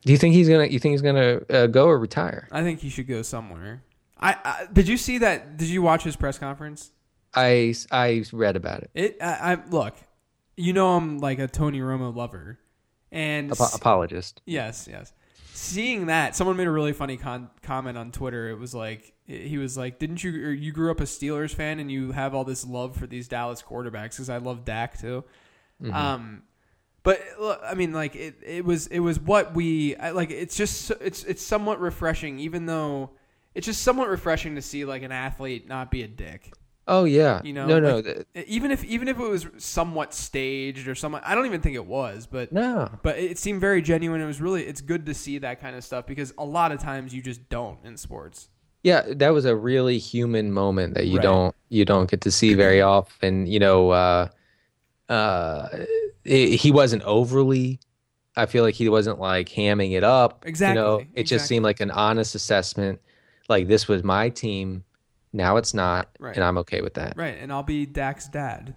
Do 0.04 0.12
you 0.12 0.18
think 0.18 0.34
he's 0.34 0.50
gonna? 0.50 0.66
You 0.66 0.80
think 0.80 0.94
he's 0.94 1.02
gonna 1.02 1.42
uh, 1.50 1.68
go 1.68 1.88
or 1.88 2.00
retire? 2.00 2.48
I 2.52 2.64
think 2.64 2.80
he 2.80 2.90
should 2.90 3.08
go 3.08 3.22
somewhere. 3.22 3.84
I, 4.20 4.36
I 4.44 4.68
did 4.72 4.88
you 4.88 4.98
see 4.98 5.20
that? 5.20 5.58
Did 5.58 5.68
you 5.68 5.82
watch 5.82 6.04
his 6.04 6.16
press 6.16 6.38
conference? 6.40 6.92
I 7.36 7.76
I 7.92 8.24
read 8.32 8.56
about 8.56 8.84
it. 8.84 8.92
It. 8.96 9.18
I, 9.22 9.54
I 9.54 9.58
look. 9.70 9.96
You 10.56 10.74
know 10.74 10.96
I'm 10.96 11.20
like 11.20 11.38
a 11.38 11.48
Tony 11.48 11.82
Romo 11.82 12.16
lover, 12.16 12.58
and 13.12 13.52
Apo- 13.52 13.76
apologist. 13.76 14.42
Yes, 14.46 14.88
yes. 14.90 15.14
Seeing 15.54 16.08
that, 16.08 16.36
someone 16.36 16.56
made 16.58 16.68
a 16.68 16.72
really 16.72 16.94
funny 16.94 17.18
con- 17.18 17.50
comment 17.62 17.98
on 17.98 18.12
Twitter. 18.12 18.50
It 18.50 18.58
was 18.58 18.74
like 18.74 19.14
he 19.28 19.58
was 19.58 19.78
like, 19.78 20.00
"Didn't 20.00 20.24
you? 20.24 20.48
Or 20.48 20.52
you 20.52 20.72
grew 20.72 20.90
up 20.90 21.00
a 21.00 21.04
Steelers 21.04 21.54
fan 21.54 21.80
and 21.80 21.92
you 21.92 22.14
have 22.14 22.34
all 22.34 22.44
this 22.44 22.66
love 22.66 22.96
for 22.96 23.06
these 23.06 23.28
Dallas 23.28 23.62
quarterbacks?" 23.62 24.12
Because 24.12 24.30
I 24.30 24.38
love 24.38 24.66
Dak 24.66 25.00
too. 25.00 25.24
Um, 25.92 26.44
but 27.04 27.22
look, 27.40 27.62
I 27.64 27.74
mean, 27.76 27.94
like 27.94 28.16
it, 28.16 28.36
it 28.44 28.66
was 28.66 28.88
it 28.88 29.00
was 29.00 29.20
what 29.20 29.54
we 29.54 29.96
I, 29.96 30.12
like. 30.12 30.32
It's 30.32 30.56
just 30.56 30.84
so- 30.84 30.98
it's 31.00 31.24
it's 31.24 31.44
somewhat 31.44 31.80
refreshing, 31.80 32.40
even 32.40 32.66
though 32.66 33.12
it's 33.54 33.66
just 33.66 33.82
somewhat 33.82 34.10
refreshing 34.10 34.56
to 34.56 34.62
see 34.62 34.86
like 34.86 35.04
an 35.04 35.12
athlete 35.12 35.68
not 35.68 35.92
be 35.92 36.04
a 36.04 36.08
dick. 36.08 36.52
Oh 36.88 37.04
yeah. 37.04 37.42
You 37.44 37.54
know, 37.54 37.66
no, 37.66 37.80
no, 37.80 37.96
like, 37.98 38.28
even 38.48 38.72
if 38.72 38.84
even 38.86 39.08
if 39.10 39.20
it 39.20 39.28
was 39.28 39.46
somewhat 39.58 40.14
staged 40.14 40.88
or 40.88 40.96
somewhat, 40.96 41.24
I 41.26 41.36
don't 41.36 41.46
even 41.46 41.62
think 41.62 41.76
it 41.76 41.86
was, 41.86 42.28
but 42.28 42.52
no. 42.54 42.90
but 43.04 43.18
it 43.18 43.38
seemed 43.38 43.60
very 43.60 43.82
genuine. 43.82 44.22
It 44.22 44.26
was 44.26 44.40
really 44.40 44.64
it's 44.64 44.80
good 44.82 45.06
to 45.08 45.14
see 45.14 45.38
that 45.40 45.60
kind 45.60 45.76
of 45.76 45.84
stuff 45.84 46.06
because 46.08 46.34
a 46.38 46.46
lot 46.46 46.72
of 46.72 46.80
times 46.80 47.14
you 47.14 47.22
just 47.22 47.50
don't 47.50 47.78
in 47.84 47.98
sports. 47.98 48.48
Yeah, 48.84 49.04
that 49.08 49.30
was 49.30 49.46
a 49.46 49.56
really 49.56 49.98
human 49.98 50.52
moment 50.52 50.94
that 50.94 51.08
you 51.08 51.18
Right. 51.18 51.24
don't 51.24 51.56
you 51.70 51.84
don't 51.86 52.10
get 52.10 52.22
to 52.22 52.32
see 52.32 52.54
very 52.54 52.82
often. 52.96 53.48
You 53.48 53.60
know, 53.60 53.90
uh, 53.92 54.28
uh, 55.10 55.70
he 56.24 56.72
wasn't 56.72 57.04
overly. 57.04 57.80
I 58.36 58.46
feel 58.46 58.64
like 58.64 58.76
he 58.76 58.88
wasn't 58.88 59.20
like 59.20 59.50
hamming 59.50 59.94
it 59.94 60.04
up. 60.04 60.46
Exactly, 60.46 60.80
You 60.82 60.88
know, 60.88 61.04
it 61.16 61.24
just 61.24 61.48
seemed 61.48 61.64
like 61.64 61.80
an 61.80 61.90
honest 61.92 62.36
assessment. 62.36 63.02
Like 63.50 63.68
this 63.68 63.88
was 63.88 64.04
my 64.04 64.30
team. 64.30 64.84
Now 65.34 65.58
it's 65.58 65.74
not, 65.74 66.10
Right. 66.20 66.36
and 66.36 66.44
I'm 66.44 66.58
okay 66.60 66.82
with 66.82 66.94
that. 66.96 67.18
Right, 67.18 67.38
and 67.40 67.52
I'll 67.52 67.64
be 67.64 67.86
Dak's 67.86 68.28
dad. 68.30 68.76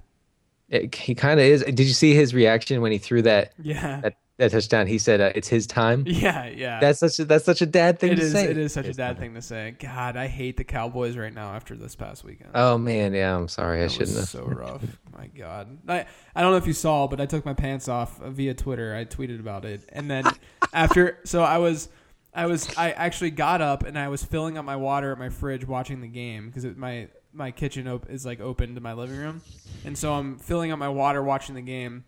It, 0.68 0.94
he 0.94 1.14
kind 1.14 1.38
of 1.40 1.46
is. 1.46 1.62
Did 1.64 1.80
you 1.80 1.92
see 1.92 2.14
his 2.14 2.32
reaction 2.34 2.80
when 2.80 2.92
he 2.92 2.98
threw 2.98 3.22
that 3.22 3.52
Yeah, 3.60 4.00
that, 4.02 4.14
that 4.40 4.50
touchdown? 4.50 4.86
He 4.86 4.98
said, 4.98 5.20
uh, 5.20 5.32
"It's 5.34 5.48
his 5.48 5.66
time." 5.66 6.04
yeah, 6.06 6.46
yeah. 6.48 6.80
That's 6.80 6.98
such 6.98 7.18
a, 7.18 7.24
that's 7.24 7.44
such 7.44 7.62
a 7.62 7.66
dad 7.66 7.98
thing 7.98 8.12
it 8.12 8.16
to 8.16 8.22
is. 8.22 8.32
say. 8.32 8.50
It 8.50 8.58
is 8.58 8.72
such 8.72 8.86
a 8.86 8.92
dad 8.92 9.18
thing 9.18 9.34
to 9.34 9.42
say. 9.42 9.76
God, 9.78 10.16
I 10.16 10.26
hate 10.26 10.56
the 10.56 10.64
Cowboys 10.64 11.16
right 11.16 11.32
now 11.32 11.54
after 11.54 11.76
this 11.76 11.94
past 11.94 12.24
weekend. 12.24 12.50
Oh 12.54 12.76
man, 12.76 13.14
yeah. 13.14 13.36
I'm 13.36 13.48
sorry. 13.48 13.82
I 13.82 13.86
shouldn't 13.86 14.16
was 14.16 14.18
have. 14.18 14.28
so 14.28 14.44
rough. 14.44 14.82
My 15.16 15.28
God, 15.28 15.78
I 15.88 16.06
I 16.34 16.42
don't 16.42 16.50
know 16.50 16.56
if 16.56 16.66
you 16.66 16.72
saw, 16.72 17.06
but 17.06 17.20
I 17.20 17.26
took 17.26 17.44
my 17.44 17.54
pants 17.54 17.88
off 17.88 18.18
via 18.18 18.54
Twitter. 18.54 18.94
I 18.94 19.04
tweeted 19.04 19.38
about 19.40 19.64
it, 19.64 19.88
and 19.92 20.10
then 20.10 20.24
after, 20.72 21.18
so 21.24 21.42
I 21.42 21.58
was, 21.58 21.88
I 22.32 22.46
was, 22.46 22.74
I 22.78 22.92
actually 22.92 23.32
got 23.32 23.60
up 23.60 23.84
and 23.84 23.98
I 23.98 24.08
was 24.08 24.24
filling 24.24 24.56
up 24.56 24.64
my 24.64 24.76
water 24.76 25.12
at 25.12 25.18
my 25.18 25.28
fridge 25.28 25.66
watching 25.66 26.00
the 26.00 26.08
game 26.08 26.48
because 26.48 26.64
my 26.76 27.08
my 27.32 27.50
kitchen 27.50 27.86
op- 27.86 28.08
is 28.08 28.24
like 28.24 28.40
open 28.40 28.74
to 28.76 28.80
my 28.80 28.92
living 28.94 29.18
room, 29.18 29.42
and 29.84 29.98
so 29.98 30.14
I'm 30.14 30.38
filling 30.38 30.72
up 30.72 30.78
my 30.78 30.88
water 30.88 31.22
watching 31.22 31.54
the 31.54 31.60
game. 31.62 32.04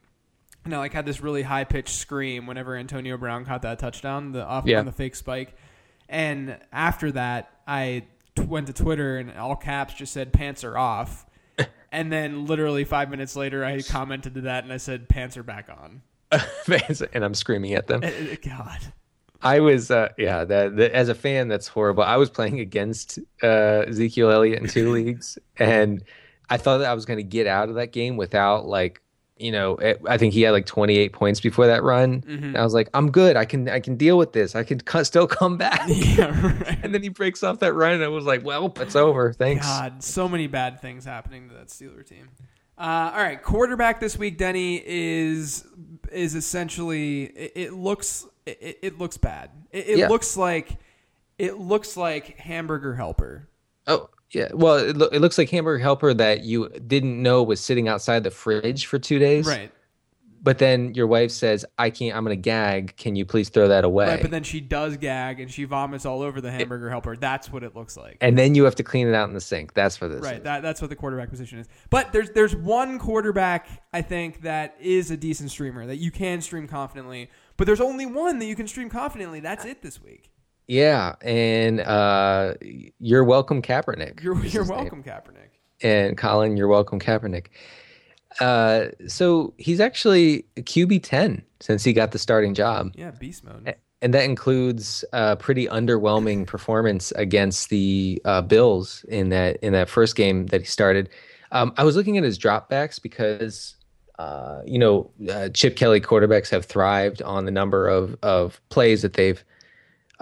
And 0.64 0.74
I 0.74 0.78
like 0.78 0.92
had 0.92 1.06
this 1.06 1.20
really 1.20 1.42
high 1.42 1.64
pitched 1.64 1.94
scream 1.96 2.46
whenever 2.46 2.76
Antonio 2.76 3.16
Brown 3.16 3.44
caught 3.44 3.62
that 3.62 3.78
touchdown, 3.78 4.32
the 4.32 4.44
off 4.44 4.64
Yeah. 4.66 4.78
on 4.78 4.86
the 4.86 4.92
fake 4.92 5.16
spike. 5.16 5.56
And 6.08 6.58
after 6.72 7.10
that, 7.12 7.50
I 7.66 8.04
t- 8.36 8.42
went 8.42 8.66
to 8.68 8.72
Twitter 8.72 9.18
and 9.18 9.36
all 9.36 9.56
caps 9.56 9.94
just 9.94 10.12
said 10.12 10.32
"pants 10.32 10.62
are 10.62 10.76
off." 10.78 11.26
and 11.92 12.12
then 12.12 12.46
literally 12.46 12.84
five 12.84 13.10
minutes 13.10 13.34
later, 13.34 13.64
I 13.64 13.80
commented 13.82 14.34
to 14.34 14.40
that 14.42 14.64
and 14.64 14.72
I 14.72 14.76
said 14.76 15.08
"pants 15.08 15.36
are 15.36 15.42
back 15.42 15.68
on." 15.68 16.02
and 17.12 17.24
I'm 17.24 17.34
screaming 17.34 17.74
at 17.74 17.86
them. 17.88 18.02
Eh, 18.04 18.12
eh, 18.32 18.36
God, 18.42 18.78
I 19.42 19.60
was, 19.60 19.90
uh, 19.90 20.08
yeah, 20.16 20.44
that, 20.44 20.76
that 20.76 20.92
as 20.92 21.08
a 21.08 21.14
fan, 21.14 21.48
that's 21.48 21.66
horrible. 21.66 22.04
I 22.04 22.16
was 22.16 22.30
playing 22.30 22.60
against 22.60 23.18
uh, 23.42 23.84
Ezekiel 23.88 24.30
Elliott 24.30 24.62
in 24.62 24.68
two 24.68 24.92
leagues, 24.92 25.36
and 25.58 26.02
I 26.48 26.56
thought 26.58 26.78
that 26.78 26.88
I 26.90 26.94
was 26.94 27.04
going 27.04 27.16
to 27.18 27.24
get 27.24 27.46
out 27.46 27.68
of 27.68 27.74
that 27.74 27.92
game 27.92 28.16
without 28.16 28.66
like, 28.66 29.00
you 29.38 29.50
know, 29.50 29.74
eh, 29.76 29.94
I 30.06 30.18
think 30.18 30.34
he 30.34 30.42
had 30.42 30.50
like 30.52 30.66
28 30.66 31.12
points 31.12 31.40
before 31.40 31.66
that 31.66 31.82
run. 31.82 32.22
And 32.28 32.56
I 32.56 32.62
was 32.62 32.74
like, 32.74 32.88
I'm 32.94 33.10
good. 33.10 33.36
I 33.36 33.44
can, 33.44 33.68
I 33.68 33.80
can 33.80 33.96
deal 33.96 34.16
with 34.18 34.32
this. 34.32 34.54
I 34.54 34.62
can 34.62 34.80
cu- 34.80 35.04
still 35.04 35.26
come 35.26 35.56
back. 35.56 35.82
yeah, 35.88 36.26
right. 36.46 36.78
and 36.82 36.94
then 36.94 37.02
he 37.02 37.08
breaks 37.08 37.42
off 37.42 37.58
that 37.60 37.72
run, 37.74 37.92
and 37.94 38.04
I 38.04 38.08
was 38.08 38.24
like, 38.24 38.44
well, 38.44 38.72
it's 38.76 38.94
over. 38.96 39.32
Thanks. 39.32 39.66
God, 39.66 40.02
so 40.04 40.28
many 40.28 40.46
bad 40.46 40.80
things 40.80 41.04
happening 41.04 41.48
to 41.48 41.54
that 41.56 41.68
Steeler 41.68 42.06
team. 42.06 42.28
Uh, 42.78 43.10
all 43.14 43.22
right, 43.22 43.42
quarterback 43.42 44.00
this 44.00 44.16
week, 44.18 44.38
Denny 44.38 44.82
is 44.84 45.64
is 46.10 46.34
essentially 46.34 47.24
it, 47.24 47.52
it 47.54 47.72
looks 47.72 48.26
it, 48.46 48.78
it 48.82 48.98
looks 48.98 49.16
bad. 49.16 49.50
It, 49.70 49.88
it 49.88 49.98
Yeah. 49.98 50.08
looks 50.08 50.36
like 50.36 50.76
it 51.38 51.58
looks 51.58 51.96
like 51.96 52.38
hamburger 52.38 52.94
helper. 52.94 53.48
Oh, 53.86 54.08
yeah. 54.32 54.48
Well, 54.52 54.76
it, 54.76 54.96
lo- 54.96 55.08
it 55.12 55.20
looks 55.20 55.38
like 55.38 55.50
Hamburger 55.50 55.82
Helper 55.82 56.14
that 56.14 56.42
you 56.42 56.68
didn't 56.86 57.22
know 57.22 57.42
was 57.42 57.60
sitting 57.60 57.88
outside 57.88 58.24
the 58.24 58.30
fridge 58.30 58.86
for 58.86 58.98
two 58.98 59.18
days. 59.18 59.46
Right. 59.46 59.70
But 60.44 60.58
then 60.58 60.92
your 60.94 61.06
wife 61.06 61.30
says, 61.30 61.64
I 61.78 61.90
can't, 61.90 62.16
I'm 62.16 62.24
going 62.24 62.36
to 62.36 62.40
gag. 62.40 62.96
Can 62.96 63.14
you 63.14 63.24
please 63.24 63.48
throw 63.48 63.68
that 63.68 63.84
away? 63.84 64.08
Right, 64.08 64.20
but 64.20 64.32
then 64.32 64.42
she 64.42 64.60
does 64.60 64.96
gag 64.96 65.38
and 65.38 65.48
she 65.48 65.62
vomits 65.62 66.04
all 66.04 66.20
over 66.20 66.40
the 66.40 66.50
hamburger 66.50 66.90
helper. 66.90 67.16
That's 67.16 67.52
what 67.52 67.62
it 67.62 67.76
looks 67.76 67.96
like. 67.96 68.16
and 68.20 68.36
then 68.36 68.56
you 68.56 68.64
have 68.64 68.74
to 68.74 68.82
clean 68.82 69.06
it 69.06 69.14
out 69.14 69.28
in 69.28 69.34
the 69.34 69.40
sink. 69.40 69.72
That's 69.74 69.96
for 69.96 70.08
this. 70.08 70.20
Right, 70.20 70.38
is. 70.38 70.42
that, 70.42 70.62
that's 70.62 70.80
what 70.80 70.90
the 70.90 70.96
quarterback 70.96 71.30
position 71.30 71.60
is. 71.60 71.68
But 71.90 72.12
there's 72.12 72.30
there's 72.30 72.56
one 72.56 72.98
quarterback 72.98 73.68
I 73.92 74.02
think 74.02 74.42
that 74.42 74.74
is 74.80 75.12
a 75.12 75.16
decent 75.16 75.52
streamer 75.52 75.86
that 75.86 75.98
you 75.98 76.10
can 76.10 76.40
stream 76.40 76.66
confidently. 76.66 77.30
But 77.56 77.68
there's 77.68 77.80
only 77.80 78.06
one 78.06 78.40
that 78.40 78.46
you 78.46 78.56
can 78.56 78.66
stream 78.66 78.90
confidently. 78.90 79.38
That's 79.38 79.64
it 79.64 79.80
this 79.80 80.02
week. 80.02 80.31
Yeah. 80.68 81.14
And 81.22 81.80
uh, 81.80 82.54
you're 82.98 83.24
welcome, 83.24 83.62
Kaepernick. 83.62 84.22
You're 84.22 84.34
you're 84.34 84.62
his 84.62 84.70
name. 84.70 84.78
welcome, 84.78 85.02
Kaepernick. 85.02 85.48
And 85.82 86.16
Colin, 86.16 86.56
you're 86.56 86.68
welcome, 86.68 87.00
Kaepernick. 87.00 87.46
Uh, 88.40 88.86
so 89.06 89.52
he's 89.58 89.80
actually 89.80 90.44
QB 90.56 91.02
10 91.02 91.42
since 91.60 91.84
he 91.84 91.92
got 91.92 92.12
the 92.12 92.18
starting 92.18 92.54
job. 92.54 92.92
Yeah, 92.94 93.10
beast 93.10 93.44
mode. 93.44 93.74
and 94.00 94.14
that 94.14 94.24
includes 94.24 95.04
a 95.12 95.36
pretty 95.36 95.66
underwhelming 95.66 96.46
performance 96.46 97.12
against 97.12 97.68
the 97.68 98.20
uh, 98.24 98.40
Bills 98.42 99.04
in 99.08 99.28
that 99.30 99.56
in 99.56 99.72
that 99.74 99.88
first 99.88 100.16
game 100.16 100.46
that 100.46 100.60
he 100.62 100.66
started. 100.66 101.08
Um, 101.50 101.74
I 101.76 101.84
was 101.84 101.94
looking 101.96 102.16
at 102.16 102.24
his 102.24 102.38
dropbacks 102.38 103.00
because 103.02 103.76
uh, 104.18 104.62
you 104.64 104.78
know 104.78 105.10
uh, 105.30 105.50
Chip 105.50 105.76
Kelly 105.76 106.00
quarterbacks 106.00 106.48
have 106.50 106.64
thrived 106.64 107.20
on 107.22 107.44
the 107.44 107.50
number 107.50 107.86
of 107.88 108.16
of 108.22 108.60
plays 108.70 109.02
that 109.02 109.12
they've 109.12 109.44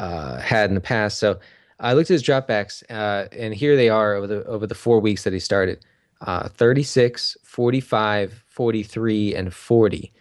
uh, 0.01 0.39
had 0.41 0.71
in 0.71 0.75
the 0.75 0.81
past. 0.81 1.19
So 1.19 1.39
I 1.79 1.93
looked 1.95 2.11
at 2.11 2.15
his 2.15 2.23
dropbacks, 2.23 2.83
uh, 2.91 3.29
and 3.33 3.55
here 3.55 3.77
they 3.77 3.89
are 3.89 4.15
over 4.15 4.27
the 4.27 4.45
over 4.47 4.67
the 4.67 4.75
four 4.75 4.99
weeks 5.01 5.23
that 5.25 5.33
he 5.33 5.39
started: 5.41 5.79
uh, 6.23 6.49
36, 6.49 7.37
45, 7.45 8.45
43, 8.49 9.35
and 9.35 9.55
40. 9.55 10.13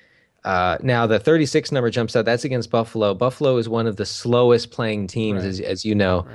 Uh, 0.45 0.77
now 0.81 1.05
the 1.05 1.19
36 1.19 1.71
number 1.71 1.89
jumps 1.89 2.15
out. 2.15 2.23
That's 2.25 2.45
against 2.45 2.69
Buffalo. 2.71 3.13
Buffalo 3.13 3.57
is 3.57 3.67
one 3.67 3.87
of 3.87 3.97
the 3.97 4.05
slowest 4.05 4.71
playing 4.71 5.07
teams, 5.07 5.41
Right. 5.43 5.49
as, 5.49 5.59
as 5.59 5.85
you 5.85 5.93
know, 5.95 6.25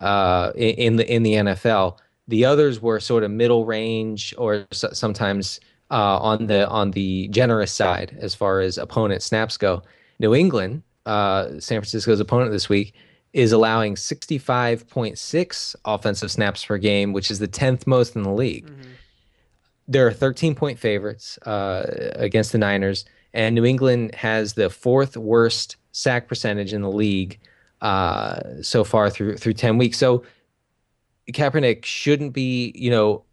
uh, 0.00 0.52
in, 0.56 0.74
in 0.74 0.96
the 0.96 1.12
in 1.14 1.22
the 1.22 1.34
NFL. 1.34 1.98
The 2.28 2.44
others 2.44 2.80
were 2.80 2.98
sort 3.00 3.22
of 3.24 3.30
middle 3.30 3.64
range 3.66 4.34
or 4.38 4.64
s- 4.72 4.84
sometimes 4.92 5.60
uh, 5.90 6.18
on 6.18 6.46
the 6.46 6.68
on 6.68 6.90
the 6.92 7.28
generous 7.28 7.70
side 7.72 8.16
as 8.20 8.34
far 8.34 8.60
as 8.60 8.78
opponent 8.78 9.22
snaps 9.22 9.56
go. 9.56 9.82
New 10.18 10.34
England, 10.34 10.82
uh, 11.06 11.48
San 11.58 11.80
Francisco's 11.80 12.20
opponent 12.20 12.52
this 12.52 12.68
week, 12.68 12.94
is 13.32 13.52
allowing 13.52 13.94
65.6 13.94 15.76
offensive 15.84 16.30
snaps 16.30 16.64
per 16.64 16.78
game, 16.78 17.12
which 17.12 17.30
is 17.30 17.38
the 17.38 17.48
10th 17.48 17.86
most 17.86 18.14
in 18.14 18.22
the 18.22 18.32
league. 18.32 18.66
Mm-hmm. 18.66 18.90
There 19.88 20.06
are 20.06 20.12
13 20.12 20.54
point 20.54 20.78
favorites 20.78 21.38
uh, 21.38 22.12
against 22.14 22.52
the 22.52 22.58
Niners, 22.58 23.04
and 23.32 23.54
New 23.54 23.64
England 23.64 24.14
has 24.14 24.54
the 24.54 24.70
fourth 24.70 25.16
worst 25.16 25.76
sack 25.92 26.28
percentage 26.28 26.72
in 26.72 26.82
the 26.82 26.90
league 26.90 27.38
uh, 27.80 28.62
so 28.62 28.84
far 28.84 29.10
through 29.10 29.36
through 29.38 29.54
10 29.54 29.78
weeks. 29.78 29.98
So 29.98 30.24
Kaepernick 31.30 31.84
shouldn't 31.84 32.32
be, 32.32 32.72
you 32.74 32.90
know, 32.90 33.24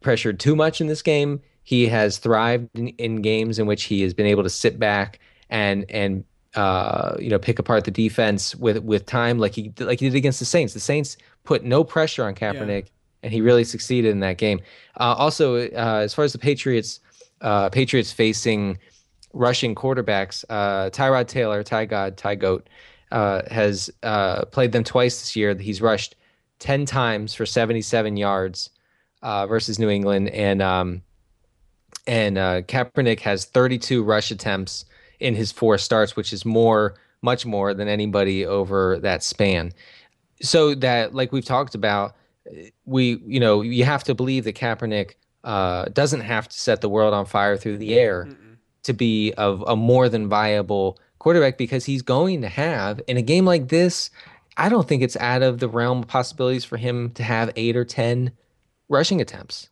pressured 0.00 0.40
too 0.40 0.56
much 0.56 0.80
in 0.80 0.86
this 0.86 1.02
game. 1.02 1.40
He 1.62 1.86
has 1.86 2.18
thrived 2.18 2.68
in, 2.74 2.88
in 2.88 3.22
games 3.22 3.58
in 3.58 3.66
which 3.66 3.84
he 3.84 4.02
has 4.02 4.14
been 4.14 4.26
able 4.26 4.42
to 4.42 4.50
sit 4.50 4.78
back 4.78 5.20
and 5.48 5.88
and 5.90 6.24
uh, 6.54 7.16
you 7.18 7.30
know 7.30 7.38
pick 7.38 7.58
apart 7.58 7.84
the 7.84 7.90
defense 7.90 8.54
with 8.54 8.78
with 8.78 9.06
time, 9.06 9.38
like 9.38 9.54
he 9.54 9.72
like 9.78 10.00
he 10.00 10.08
did 10.08 10.16
against 10.16 10.38
the 10.38 10.44
Saints. 10.44 10.72
The 10.74 10.80
Saints 10.80 11.16
put 11.44 11.64
no 11.64 11.82
pressure 11.84 12.24
on 12.24 12.34
Kaepernick, 12.34 12.84
yeah. 12.84 12.90
and 13.24 13.32
he 13.32 13.40
really 13.40 13.64
succeeded 13.64 14.10
in 14.10 14.20
that 14.20 14.38
game. 14.38 14.60
Uh, 14.98 15.14
also, 15.18 15.56
uh, 15.56 16.00
as 16.02 16.14
far 16.14 16.24
as 16.24 16.32
the 16.32 16.38
Patriots, 16.38 17.00
uh, 17.40 17.70
Patriots 17.70 18.12
facing 18.12 18.78
rushing 19.32 19.74
quarterbacks, 19.74 20.44
uh, 20.48 20.90
Tyrod 20.90 21.26
Taylor, 21.26 21.64
Ty 21.64 21.86
God, 21.86 22.16
Ty 22.16 22.36
Goat, 22.36 22.68
uh, 23.10 23.42
has 23.50 23.90
played 24.52 24.72
them 24.72 24.84
twice 24.84 25.20
this 25.20 25.34
year. 25.34 25.54
He's 25.56 25.82
rushed 25.82 26.14
ten 26.60 26.86
times 26.86 27.34
for 27.34 27.46
seventy 27.46 27.82
seven 27.82 28.16
yards 28.16 28.70
versus 29.22 29.78
New 29.80 29.88
England, 29.88 30.28
and 30.28 30.62
um, 30.62 31.02
and 32.06 32.36
Kaepernick 32.36 33.20
has 33.20 33.44
thirty 33.44 33.78
two 33.78 34.04
rush 34.04 34.30
attempts 34.30 34.84
in 35.24 35.34
his 35.34 35.50
four 35.50 35.78
starts, 35.78 36.14
which 36.16 36.32
is 36.32 36.44
more, 36.44 36.94
much 37.22 37.46
more 37.46 37.72
than 37.72 37.88
anybody 37.88 38.44
over 38.44 38.98
that 38.98 39.22
span. 39.22 39.72
So 40.42 40.74
that, 40.74 41.14
like 41.14 41.32
we've 41.32 41.44
talked 41.44 41.74
about, 41.74 42.14
we, 42.84 43.22
you 43.26 43.40
know, 43.40 43.62
you 43.62 43.84
have 43.84 44.04
to 44.04 44.14
believe 44.14 44.44
that 44.44 44.54
Kaepernick 44.54 45.14
uh, 45.42 45.86
doesn't 45.86 46.20
have 46.20 46.46
to 46.48 46.58
set 46.58 46.82
the 46.82 46.90
world 46.90 47.14
on 47.14 47.24
fire 47.24 47.56
through 47.56 47.78
the 47.78 47.94
air 47.94 48.26
Mm-mm. 48.26 48.56
to 48.82 48.92
be 48.92 49.32
of 49.32 49.64
a 49.66 49.74
more 49.74 50.10
than 50.10 50.28
viable 50.28 50.98
quarterback 51.18 51.56
because 51.56 51.86
he's 51.86 52.02
going 52.02 52.42
to 52.42 52.48
have 52.48 53.00
in 53.06 53.16
a 53.16 53.22
game 53.22 53.46
like 53.46 53.68
this. 53.68 54.10
I 54.58 54.68
don't 54.68 54.86
think 54.86 55.02
it's 55.02 55.16
out 55.16 55.42
of 55.42 55.58
the 55.58 55.68
realm 55.68 56.00
of 56.00 56.06
possibilities 56.06 56.66
for 56.66 56.76
him 56.76 57.10
to 57.12 57.22
have 57.22 57.50
eight 57.56 57.76
or 57.76 57.84
ten 57.86 58.32
rushing 58.90 59.22
attempts. 59.22 59.70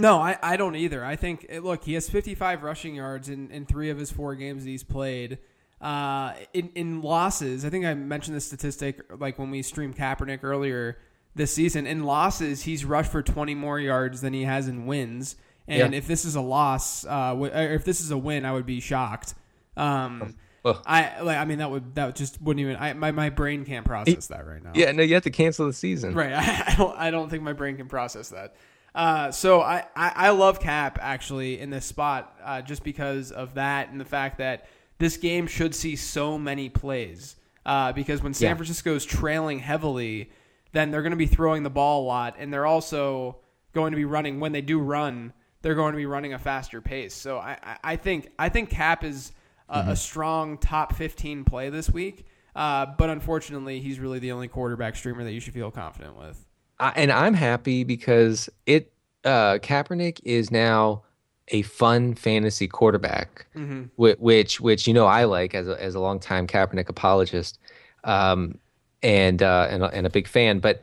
No, 0.00 0.18
I, 0.18 0.38
I 0.42 0.56
don't 0.56 0.76
either. 0.76 1.04
I 1.04 1.16
think 1.16 1.46
eh, 1.48 1.60
look, 1.60 1.84
he 1.84 1.94
has 1.94 2.08
55 2.08 2.62
rushing 2.62 2.94
yards 2.94 3.28
in, 3.28 3.50
in 3.50 3.66
three 3.66 3.90
of 3.90 3.98
his 3.98 4.10
four 4.10 4.34
games 4.34 4.64
he's 4.64 4.82
played. 4.82 5.38
Uh, 5.80 6.34
in 6.52 6.70
in 6.74 7.02
losses, 7.02 7.64
I 7.64 7.70
think 7.70 7.84
I 7.84 7.94
mentioned 7.94 8.36
this 8.36 8.46
statistic 8.46 9.00
like 9.18 9.38
when 9.38 9.50
we 9.50 9.62
streamed 9.62 9.96
Kaepernick 9.96 10.40
earlier 10.42 10.98
this 11.34 11.54
season. 11.54 11.86
In 11.86 12.04
losses, 12.04 12.62
he's 12.62 12.84
rushed 12.84 13.10
for 13.10 13.22
20 13.22 13.54
more 13.54 13.78
yards 13.78 14.20
than 14.20 14.32
he 14.32 14.44
has 14.44 14.68
in 14.68 14.86
wins. 14.86 15.36
And 15.68 15.92
yeah. 15.92 15.98
if 15.98 16.06
this 16.06 16.24
is 16.24 16.34
a 16.34 16.40
loss, 16.40 17.04
uh, 17.04 17.36
if 17.52 17.84
this 17.84 18.00
is 18.00 18.10
a 18.10 18.18
win, 18.18 18.44
I 18.44 18.52
would 18.52 18.66
be 18.66 18.80
shocked. 18.80 19.34
Um, 19.76 20.34
I 20.64 21.20
like. 21.22 21.38
I 21.38 21.44
mean, 21.44 21.58
that 21.58 21.70
would 21.70 21.94
that 21.94 22.16
just 22.16 22.42
wouldn't 22.42 22.60
even. 22.60 22.76
I 22.76 22.92
my, 22.92 23.12
my 23.12 23.30
brain 23.30 23.64
can't 23.64 23.86
process 23.86 24.26
that 24.26 24.46
right 24.46 24.62
now. 24.62 24.72
Yeah, 24.74 24.92
no, 24.92 25.02
you 25.02 25.14
have 25.14 25.22
to 25.22 25.30
cancel 25.30 25.66
the 25.66 25.72
season. 25.72 26.14
Right. 26.14 26.32
I, 26.34 26.64
I 26.66 26.74
don't. 26.76 26.98
I 26.98 27.10
don't 27.10 27.30
think 27.30 27.42
my 27.42 27.52
brain 27.52 27.76
can 27.76 27.88
process 27.88 28.30
that. 28.30 28.56
Uh, 28.94 29.30
so 29.30 29.60
I, 29.60 29.84
I, 29.94 30.12
I, 30.16 30.30
love 30.30 30.58
Cap 30.58 30.98
actually 31.00 31.60
in 31.60 31.70
this 31.70 31.86
spot 31.86 32.36
uh, 32.42 32.60
just 32.60 32.82
because 32.82 33.30
of 33.30 33.54
that 33.54 33.90
and 33.90 34.00
the 34.00 34.04
fact 34.04 34.38
that 34.38 34.66
this 34.98 35.16
game 35.16 35.46
should 35.46 35.74
see 35.74 35.94
so 35.94 36.36
many 36.36 36.68
plays. 36.68 37.36
Uh, 37.64 37.92
because 37.92 38.22
when 38.22 38.34
San 38.34 38.50
yeah. 38.50 38.54
Francisco 38.54 38.94
is 38.94 39.04
trailing 39.04 39.60
heavily, 39.60 40.30
then 40.72 40.90
they're 40.90 41.02
going 41.02 41.12
to 41.12 41.16
be 41.16 41.26
throwing 41.26 41.62
the 41.62 41.70
ball 41.70 42.02
a 42.02 42.06
lot, 42.06 42.36
and 42.38 42.52
they're 42.52 42.66
also 42.66 43.36
going 43.74 43.92
to 43.92 43.96
be 43.96 44.04
running. 44.04 44.40
When 44.40 44.52
they 44.52 44.62
do 44.62 44.80
run, 44.80 45.32
they're 45.62 45.74
going 45.74 45.92
to 45.92 45.96
be 45.96 46.06
running 46.06 46.32
a 46.32 46.38
faster 46.38 46.80
pace. 46.80 47.14
So 47.14 47.38
I, 47.38 47.78
I 47.84 47.96
think 47.96 48.30
I 48.38 48.48
think 48.48 48.70
Cap 48.70 49.04
is 49.04 49.32
a, 49.68 49.80
mm-hmm. 49.80 49.90
a 49.90 49.96
strong 49.96 50.58
top 50.58 50.94
fifteen 50.96 51.44
play 51.44 51.70
this 51.70 51.90
week. 51.90 52.26
Uh, 52.56 52.86
but 52.86 53.10
unfortunately, 53.10 53.78
he's 53.80 54.00
really 54.00 54.18
the 54.18 54.32
only 54.32 54.48
quarterback 54.48 54.96
streamer 54.96 55.22
that 55.22 55.32
you 55.32 55.40
should 55.40 55.54
feel 55.54 55.70
confident 55.70 56.16
with 56.16 56.44
and 56.80 57.12
I'm 57.12 57.34
happy 57.34 57.84
because 57.84 58.48
it 58.66 58.92
uh, 59.24 59.58
Kaepernick 59.58 60.20
is 60.24 60.50
now 60.50 61.02
a 61.48 61.62
fun 61.62 62.14
fantasy 62.14 62.68
quarterback, 62.68 63.46
mm-hmm. 63.54 63.84
which 63.96 64.60
which 64.60 64.86
you 64.86 64.94
know 64.94 65.06
I 65.06 65.24
like 65.24 65.54
as 65.54 65.68
a 65.68 65.82
as 65.82 65.94
a 65.94 66.00
longtime 66.00 66.46
Kaepernick 66.46 66.88
apologist, 66.88 67.58
um, 68.04 68.58
and 69.02 69.42
uh, 69.42 69.66
and 69.70 69.82
and 69.84 70.06
a 70.06 70.10
big 70.10 70.26
fan. 70.26 70.60
But 70.60 70.82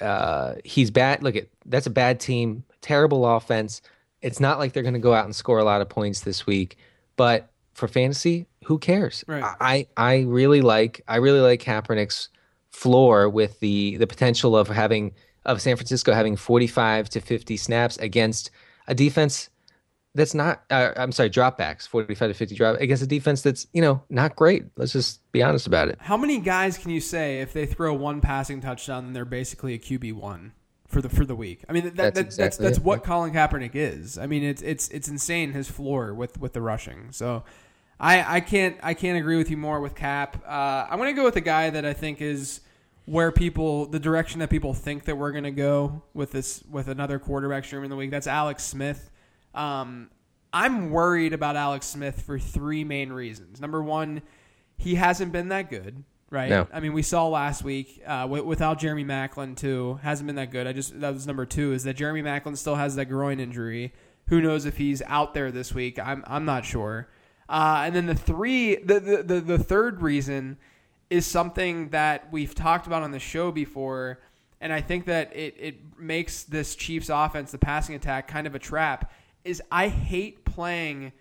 uh, 0.00 0.54
he's 0.64 0.90
bad. 0.90 1.22
Look 1.22 1.36
at 1.36 1.48
that's 1.66 1.86
a 1.86 1.90
bad 1.90 2.20
team, 2.20 2.64
terrible 2.80 3.26
offense. 3.26 3.82
It's 4.22 4.40
not 4.40 4.58
like 4.58 4.72
they're 4.72 4.82
going 4.82 4.94
to 4.94 5.00
go 5.00 5.14
out 5.14 5.24
and 5.24 5.34
score 5.34 5.58
a 5.58 5.64
lot 5.64 5.80
of 5.80 5.88
points 5.88 6.20
this 6.20 6.46
week, 6.46 6.78
but 7.16 7.50
for 7.74 7.88
fantasy, 7.88 8.46
who 8.64 8.78
cares? 8.78 9.24
Right. 9.26 9.44
I 9.60 9.86
I 9.96 10.20
really 10.20 10.60
like 10.60 11.02
I 11.08 11.16
really 11.16 11.40
like 11.40 11.60
Kaepernick's 11.60 12.28
floor 12.74 13.28
with 13.28 13.60
the 13.60 13.96
the 13.98 14.06
potential 14.06 14.56
of 14.56 14.68
having 14.68 15.12
of 15.46 15.62
San 15.62 15.76
Francisco 15.76 16.12
having 16.12 16.36
45 16.36 17.08
to 17.10 17.20
50 17.20 17.56
snaps 17.56 17.96
against 17.98 18.50
a 18.88 18.94
defense 18.94 19.48
that's 20.14 20.34
not 20.34 20.64
uh, 20.70 20.92
I'm 20.96 21.12
sorry 21.12 21.30
dropbacks 21.30 21.86
45 21.86 22.30
to 22.30 22.34
50 22.34 22.54
drop 22.56 22.80
against 22.80 23.02
a 23.02 23.06
defense 23.06 23.42
that's 23.42 23.66
you 23.72 23.80
know 23.80 24.02
not 24.10 24.36
great. 24.36 24.64
Let's 24.76 24.92
just 24.92 25.20
be 25.32 25.42
honest 25.42 25.66
about 25.66 25.88
it. 25.88 25.98
How 26.00 26.16
many 26.16 26.40
guys 26.40 26.76
can 26.76 26.90
you 26.90 27.00
say 27.00 27.40
if 27.40 27.52
they 27.52 27.66
throw 27.66 27.94
one 27.94 28.20
passing 28.20 28.60
touchdown 28.60 29.04
then 29.04 29.12
they're 29.12 29.24
basically 29.24 29.74
a 29.74 29.78
QB1 29.78 30.50
for 30.88 31.00
the 31.00 31.08
for 31.08 31.24
the 31.24 31.36
week? 31.36 31.64
I 31.68 31.72
mean 31.72 31.84
that, 31.84 31.96
that's 31.96 32.14
that, 32.16 32.26
exactly 32.26 32.64
that's, 32.64 32.76
that's 32.76 32.84
what 32.84 33.04
Colin 33.04 33.32
Kaepernick 33.32 33.74
is. 33.74 34.18
I 34.18 34.26
mean 34.26 34.42
it's 34.42 34.62
it's 34.62 34.88
it's 34.88 35.08
insane 35.08 35.52
his 35.52 35.70
floor 35.70 36.12
with 36.12 36.40
with 36.40 36.52
the 36.52 36.60
rushing. 36.60 37.12
So 37.12 37.44
I 38.04 38.36
I 38.36 38.40
can't 38.40 38.76
I 38.82 38.94
can't 38.94 39.18
agree 39.18 39.38
with 39.38 39.50
you 39.50 39.56
more 39.56 39.80
with 39.80 39.94
Cap 39.94 40.44
uh, 40.46 40.86
I'm 40.88 40.98
going 40.98 41.14
to 41.14 41.18
go 41.18 41.24
with 41.24 41.36
a 41.36 41.40
guy 41.40 41.70
that 41.70 41.86
I 41.86 41.94
think 41.94 42.20
is 42.20 42.60
where 43.06 43.32
people 43.32 43.86
the 43.86 43.98
direction 43.98 44.40
that 44.40 44.50
people 44.50 44.74
think 44.74 45.04
that 45.04 45.16
we're 45.16 45.32
going 45.32 45.44
to 45.44 45.50
go 45.50 46.02
with 46.12 46.30
this 46.30 46.62
with 46.70 46.88
another 46.88 47.18
quarterback 47.18 47.64
stream 47.64 47.82
in 47.82 47.90
the 47.90 47.96
week. 47.96 48.10
That's 48.10 48.26
Alex 48.26 48.62
Smith. 48.62 49.10
Um, 49.54 50.10
I'm 50.52 50.90
worried 50.90 51.32
about 51.32 51.56
Alex 51.56 51.86
Smith 51.86 52.22
for 52.22 52.38
three 52.38 52.84
main 52.84 53.10
reasons. 53.10 53.60
Number 53.60 53.82
one, 53.82 54.22
he 54.76 54.96
hasn't 54.96 55.32
been 55.32 55.48
that 55.48 55.70
good, 55.70 56.04
right? 56.30 56.50
No. 56.50 56.68
I 56.72 56.80
mean, 56.80 56.92
we 56.92 57.02
saw 57.02 57.26
last 57.28 57.64
week 57.64 58.02
uh, 58.06 58.26
without 58.28 58.78
Jeremy 58.78 59.04
Maclin 59.04 59.56
too, 59.56 59.98
hasn't 60.02 60.26
been 60.26 60.36
that 60.36 60.50
good. 60.50 60.66
I 60.66 60.74
just 60.74 61.00
that 61.00 61.14
was 61.14 61.26
number 61.26 61.46
two 61.46 61.72
is 61.72 61.84
that 61.84 61.94
Jeremy 61.96 62.22
Maclin 62.22 62.56
still 62.58 62.74
has 62.74 62.96
that 62.96 63.06
groin 63.06 63.40
injury. 63.40 63.94
Who 64.28 64.42
knows 64.42 64.66
if 64.66 64.76
he's 64.76 65.00
out 65.06 65.32
there 65.32 65.50
this 65.50 65.72
week? 65.72 65.98
I'm 65.98 66.22
I'm 66.26 66.44
not 66.44 66.66
sure. 66.66 67.08
Uh, 67.48 67.82
and 67.86 67.94
then 67.94 68.06
the 68.06 68.14
three, 68.14 68.76
the, 68.76 69.00
the 69.00 69.22
the 69.22 69.40
the 69.40 69.58
third 69.58 70.00
reason 70.00 70.56
is 71.10 71.26
something 71.26 71.90
that 71.90 72.32
we've 72.32 72.54
talked 72.54 72.86
about 72.86 73.02
on 73.02 73.10
the 73.10 73.18
show 73.18 73.52
before. 73.52 74.20
And 74.60 74.72
I 74.72 74.80
think 74.80 75.04
that 75.06 75.34
it, 75.36 75.54
it 75.58 75.98
makes 75.98 76.44
this 76.44 76.74
Chiefs 76.74 77.10
offense, 77.10 77.52
the 77.52 77.58
passing 77.58 77.94
attack, 77.94 78.28
kind 78.28 78.46
of 78.46 78.54
a 78.54 78.58
trap. 78.58 79.12
Is 79.44 79.62
I 79.70 79.88
hate 79.88 80.44
playing 80.46 81.12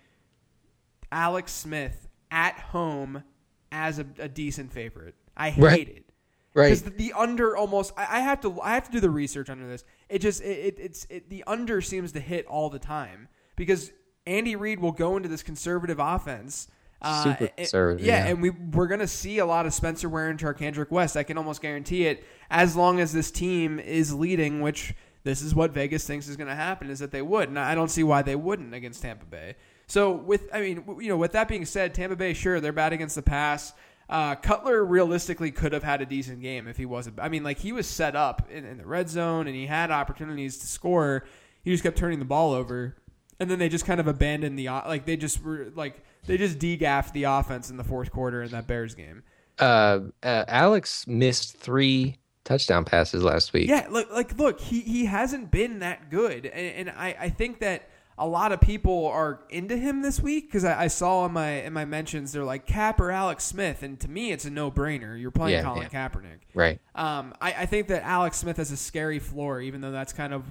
Alex 1.11 1.51
Smith 1.51 2.07
at 2.31 2.57
home 2.57 3.23
as 3.71 3.99
a, 3.99 4.05
a 4.17 4.29
decent 4.29 4.71
favorite. 4.71 5.15
I 5.35 5.49
hate 5.49 5.63
right. 5.63 5.89
it. 5.89 6.05
Right. 6.53 6.65
Because 6.65 6.83
the, 6.83 6.91
the, 6.91 7.13
under 7.13 7.57
almost, 7.57 7.93
I, 7.97 8.17
I, 8.17 8.19
have 8.21 8.39
to, 8.41 8.61
I 8.61 8.75
have 8.75 8.85
to 8.85 8.91
do 8.91 8.99
the 8.99 9.09
research 9.09 9.49
under 9.49 9.67
this. 9.67 9.83
It 10.07 10.19
just, 10.19 10.41
it, 10.41 10.45
it 10.45 10.79
it's, 10.79 11.07
it, 11.09 11.29
the 11.29 11.43
under 11.47 11.81
seems 11.81 12.11
to 12.13 12.19
hit 12.19 12.45
all 12.45 12.69
the 12.69 12.79
time 12.79 13.27
because 13.55 13.91
Andy 14.25 14.55
Reid 14.55 14.79
will 14.79 14.91
go 14.91 15.17
into 15.17 15.29
this 15.29 15.43
conservative 15.43 15.99
offense 15.99 16.67
uh, 17.03 17.23
Super 17.23 17.47
conservative. 17.47 18.05
Yeah, 18.05 18.23
yeah, 18.25 18.31
and 18.31 18.41
we 18.41 18.49
we're 18.49 18.87
gonna 18.87 19.07
see 19.07 19.39
a 19.39 19.45
lot 19.45 19.65
of 19.65 19.73
Spencer 19.73 20.07
Ware 20.07 20.29
and 20.29 20.39
Charcandrick 20.39 20.89
West. 20.89 21.17
I 21.17 21.23
can 21.23 21.37
almost 21.37 21.61
guarantee 21.61 22.07
it. 22.07 22.23
As 22.49 22.75
long 22.75 23.01
as 23.01 23.11
this 23.11 23.29
team 23.29 23.77
is 23.79 24.13
leading, 24.13 24.61
which 24.61 24.95
this 25.23 25.41
is 25.41 25.53
what 25.53 25.71
Vegas 25.71 26.07
thinks 26.07 26.27
is 26.27 26.37
going 26.37 26.49
to 26.49 26.55
happen, 26.55 26.89
is 26.89 26.99
that 26.99 27.11
they 27.11 27.21
would, 27.21 27.47
and 27.47 27.57
I 27.57 27.75
don't 27.75 27.89
see 27.89 28.03
why 28.03 28.21
they 28.21 28.35
wouldn't 28.35 28.73
against 28.73 29.01
Tampa 29.01 29.25
Bay. 29.25 29.55
So 29.87 30.11
with, 30.11 30.49
I 30.53 30.59
mean, 30.59 30.83
you 30.99 31.07
know, 31.07 31.17
with 31.17 31.31
that 31.31 31.47
being 31.47 31.65
said, 31.65 31.93
Tampa 31.93 32.17
Bay, 32.17 32.33
sure, 32.33 32.59
they're 32.59 32.73
bad 32.73 32.91
against 32.91 33.15
the 33.15 33.21
pass. 33.21 33.73
Uh, 34.09 34.35
Cutler 34.35 34.83
realistically 34.83 35.49
could 35.49 35.71
have 35.71 35.83
had 35.83 36.01
a 36.01 36.05
decent 36.05 36.41
game 36.41 36.67
if 36.67 36.75
he 36.75 36.85
wasn't. 36.85 37.19
I 37.21 37.29
mean, 37.29 37.43
like 37.43 37.57
he 37.57 37.71
was 37.71 37.87
set 37.87 38.17
up 38.17 38.49
in, 38.51 38.65
in 38.65 38.77
the 38.77 38.85
red 38.85 39.09
zone 39.09 39.47
and 39.47 39.55
he 39.55 39.65
had 39.65 39.91
opportunities 39.91 40.57
to 40.57 40.67
score. 40.67 41.25
He 41.63 41.71
just 41.71 41.83
kept 41.83 41.97
turning 41.97 42.19
the 42.19 42.25
ball 42.25 42.51
over, 42.51 42.97
and 43.39 43.49
then 43.49 43.59
they 43.59 43.69
just 43.69 43.85
kind 43.85 43.99
of 43.99 44.07
abandoned 44.07 44.57
the 44.57 44.67
like 44.67 45.05
they 45.05 45.17
just 45.17 45.43
were 45.43 45.71
like 45.75 46.03
they 46.25 46.37
just 46.37 46.59
degaffed 46.59 47.13
the 47.13 47.23
offense 47.23 47.69
in 47.69 47.77
the 47.77 47.83
fourth 47.83 48.11
quarter 48.11 48.43
in 48.43 48.51
that 48.51 48.67
Bears 48.67 48.95
game. 48.95 49.23
Uh, 49.59 49.99
uh, 50.23 50.45
Alex 50.47 51.05
missed 51.07 51.57
three 51.57 52.17
touchdown 52.43 52.85
passes 52.85 53.23
last 53.23 53.53
week. 53.53 53.69
Yeah, 53.69 53.87
look, 53.89 54.11
like 54.11 54.37
look, 54.37 54.59
he 54.59 54.81
he 54.81 55.05
hasn't 55.05 55.51
been 55.51 55.79
that 55.79 56.09
good, 56.09 56.45
and, 56.45 56.87
and 56.87 56.89
I 56.89 57.15
I 57.19 57.29
think 57.29 57.59
that 57.59 57.89
a 58.17 58.27
lot 58.27 58.51
of 58.51 58.61
people 58.61 59.07
are 59.07 59.41
into 59.49 59.75
him 59.75 60.01
this 60.01 60.19
week 60.19 60.45
because 60.47 60.63
I, 60.63 60.83
I, 60.83 60.87
saw 60.87 61.25
in 61.25 61.33
my 61.33 61.63
in 61.63 61.73
my 61.73 61.85
mentions 61.85 62.31
they're 62.31 62.43
like 62.43 62.67
Cap 62.67 62.99
or 62.99 63.09
Alex 63.11 63.43
Smith, 63.43 63.81
and 63.83 63.99
to 64.01 64.09
me 64.09 64.31
it's 64.31 64.45
a 64.45 64.49
no 64.49 64.69
brainer. 64.69 65.19
You're 65.19 65.31
playing 65.31 65.55
yeah, 65.55 65.63
Colin 65.63 65.89
yeah. 65.91 66.09
Kaepernick, 66.09 66.39
right? 66.53 66.79
Um, 66.95 67.33
I, 67.41 67.53
I 67.53 67.65
think 67.65 67.87
that 67.87 68.03
Alex 68.03 68.37
Smith 68.37 68.57
has 68.57 68.71
a 68.71 68.77
scary 68.77 69.19
floor, 69.19 69.61
even 69.61 69.81
though 69.81 69.91
that's 69.91 70.13
kind 70.13 70.33
of 70.33 70.43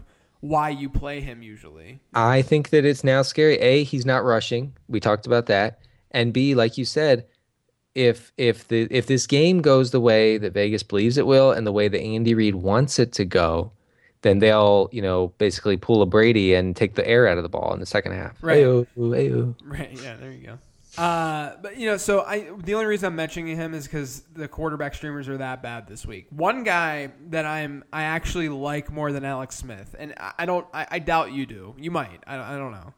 why 0.43 0.69
you 0.69 0.91
play 0.91 1.21
him 1.21 1.43
usually. 1.43 2.01
I 2.13 2.43
think 2.43 2.69
that 2.69 2.85
it's 2.85 3.03
now 3.03 3.23
scary. 3.23 3.57
A, 3.59 3.83
he's 3.85 4.05
not 4.05 4.25
rushing. 4.25 4.75
We 4.89 5.01
talked 5.01 5.27
about 5.27 5.47
that, 5.47 5.79
and 6.11 6.33
B, 6.33 6.55
like 6.55 6.77
you 6.77 6.85
said, 6.85 7.27
if 7.95 8.33
if 8.37 8.69
the 8.69 8.87
if 8.91 9.07
this 9.07 9.27
game 9.27 9.63
goes 9.63 9.91
the 9.91 10.01
way 10.01 10.37
that 10.37 10.53
Vegas 10.53 10.83
believes 10.83 11.17
it 11.17 11.27
will, 11.27 11.51
and 11.51 11.67
the 11.67 11.73
way 11.73 11.89
that 11.89 12.01
Andy 12.01 12.35
Reid 12.35 12.57
wants 12.57 12.99
it 12.99 13.13
to 13.15 13.25
go 13.25 13.73
then 14.23 14.39
they'll, 14.39 14.89
you 14.93 15.03
know, 15.03 15.29
basically 15.39 15.77
pull 15.77 16.01
a 16.01 16.07
Brady 16.07 16.55
and 16.55 16.75
take 16.75 16.95
the 16.95 17.07
air 17.07 17.27
out 17.27 17.37
of 17.37 17.43
the 17.43 17.49
ball 17.49 17.75
in 17.75 17.81
the 17.81 17.87
second 17.87 18.13
half. 18.13 18.43
Right. 18.43 18.65
Ayo, 18.65 18.87
ayo. 18.97 19.55
Right. 19.65 19.91
Yeah. 20.01 20.17
There 20.17 20.33
you 20.33 20.47
go. 20.47 20.59
Uh, 20.99 21.57
but 21.63 21.79
you 21.79 21.87
know, 21.87 21.97
so 21.97 22.21
I 22.21 22.51
the 22.59 22.75
only 22.75 22.87
reason 22.87 23.07
I'm 23.07 23.17
mentioning 23.17 23.57
him 23.57 23.73
is 23.73 23.85
because 23.85 24.21
the 24.35 24.47
quarterback 24.47 24.95
streamers 24.95 25.29
are 25.29 25.39
that 25.39 25.63
bad 25.63 25.87
this 25.87 26.05
week. 26.05 26.27
One 26.31 26.65
guy 26.65 27.13
that 27.31 27.47
I'm 27.47 27.85
I 27.93 28.03
actually 28.05 28.51
like 28.51 28.93
more 28.93 29.11
than 29.11 29.25
Alex 29.25 29.57
Smith, 29.57 29.95
and 29.99 30.15
I, 30.19 30.33
I 30.41 30.47
don't 30.47 30.67
I, 30.75 30.87
I, 30.91 30.99
doubt 30.99 31.33
you 31.33 31.47
do. 31.47 31.75
You 31.79 31.91
might. 31.91 32.23
I, 32.27 32.55
I 32.55 32.59
don't 32.59 32.73
know. 32.73 32.93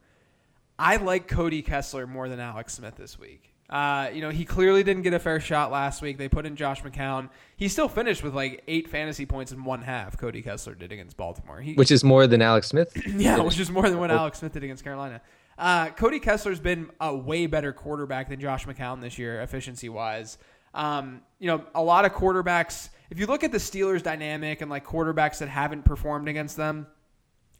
I 0.76 0.96
like 0.96 1.28
Cody 1.28 1.62
Kessler 1.62 2.06
more 2.08 2.28
than 2.28 2.40
Alex 2.40 2.74
Smith 2.74 2.96
this 2.96 3.16
week. 3.16 3.54
Uh, 3.70 4.10
you 4.12 4.20
know, 4.20 4.30
he 4.30 4.44
clearly 4.44 4.82
didn't 4.82 5.02
get 5.02 5.14
a 5.14 5.18
fair 5.18 5.40
shot 5.40 5.70
last 5.70 6.02
week. 6.02 6.18
They 6.18 6.28
put 6.28 6.46
in 6.46 6.54
Josh 6.56 6.82
McCown. 6.82 7.30
He 7.56 7.68
still 7.68 7.88
finished 7.88 8.22
with 8.22 8.34
like 8.34 8.62
eight 8.68 8.88
fantasy 8.88 9.24
points 9.24 9.52
in 9.52 9.64
one 9.64 9.82
half. 9.82 10.18
Cody 10.18 10.42
Kessler 10.42 10.74
did 10.74 10.92
against 10.92 11.16
Baltimore, 11.16 11.60
he, 11.60 11.74
which 11.74 11.90
is 11.90 12.04
more 12.04 12.26
than 12.26 12.42
Alex 12.42 12.66
Smith. 12.68 12.92
yeah, 13.16 13.40
which 13.40 13.58
is 13.58 13.70
more 13.70 13.88
than 13.88 13.98
what 13.98 14.10
Alex 14.10 14.40
Smith 14.40 14.52
did 14.52 14.64
against 14.64 14.82
Carolina. 14.84 15.22
Uh, 15.58 15.90
Cody 15.90 16.20
Kessler's 16.20 16.60
been 16.60 16.90
a 17.00 17.14
way 17.14 17.46
better 17.46 17.72
quarterback 17.72 18.28
than 18.28 18.40
Josh 18.40 18.66
McCown 18.66 19.00
this 19.00 19.18
year, 19.18 19.40
efficiency 19.40 19.88
wise. 19.88 20.38
Um, 20.74 21.22
you 21.38 21.46
know, 21.46 21.64
a 21.74 21.82
lot 21.82 22.04
of 22.04 22.12
quarterbacks. 22.12 22.88
If 23.10 23.18
you 23.18 23.26
look 23.26 23.44
at 23.44 23.52
the 23.52 23.58
Steelers 23.58 24.02
dynamic 24.02 24.60
and 24.60 24.70
like 24.70 24.84
quarterbacks 24.84 25.38
that 25.38 25.48
haven't 25.48 25.84
performed 25.84 26.28
against 26.28 26.56
them, 26.56 26.86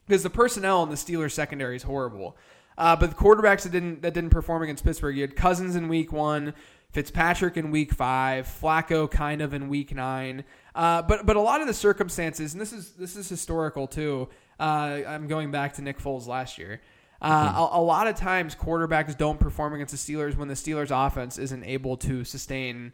because 0.07 0.23
the 0.23 0.31
personnel 0.31 0.83
in 0.83 0.91
the 0.91 0.97
Steelers 0.97 1.33
secondary 1.33 1.77
is 1.77 1.83
horrible. 1.83 2.37
Uh, 2.77 2.97
but 2.97 3.11
the 3.11 3.17
quarterbacks 3.17 3.63
that 3.63 3.73
didn't 3.73 4.03
that 4.03 4.15
didn't 4.15 4.31
perform 4.31 4.63
against 4.63 4.85
Pittsburgh, 4.85 5.15
you 5.17 5.23
had 5.23 5.37
Cousins 5.37 5.77
in 5.77 5.89
Week 5.89 6.13
One, 6.13 6.55
Fitzpatrick 6.91 7.57
in 7.57 7.71
Week 7.71 7.93
Five, 7.93 8.47
Flacco 8.47 9.09
kind 9.09 9.41
of 9.41 9.55
in 9.55 9.69
Week 9.69 9.95
Nine. 9.95 10.45
Uh, 10.75 11.03
but 11.03 11.25
but 11.25 11.37
a 11.37 11.41
lot 11.41 11.61
of 11.61 11.69
the 11.69 11.75
circumstances, 11.75 12.53
and 12.53 12.61
this 12.61 12.73
is 12.73 12.91
this 12.93 13.15
is 13.15 13.29
historical 13.29 13.87
too. 13.87 14.29
Uh, 14.59 15.01
I'm 15.07 15.29
going 15.29 15.53
back 15.53 15.75
to 15.75 15.83
Nick 15.83 15.99
Foles 16.01 16.27
last 16.27 16.59
year. 16.59 16.81
Uh, 17.23 17.49
mm-hmm. 17.49 17.57
a, 17.57 17.81
a, 17.81 17.83
lot 17.83 18.07
of 18.07 18.17
times, 18.17 18.55
quarterbacks 18.55 19.17
don't 19.17 19.41
perform 19.41 19.75
against 19.75 19.93
the 19.93 20.15
Steelers 20.15 20.37
when 20.37 20.49
the 20.49 20.55
Steelers' 20.55 20.91
offense 20.91 21.39
isn't 21.39 21.65
able 21.65 21.97
to 21.99 22.25
sustain 22.25 22.93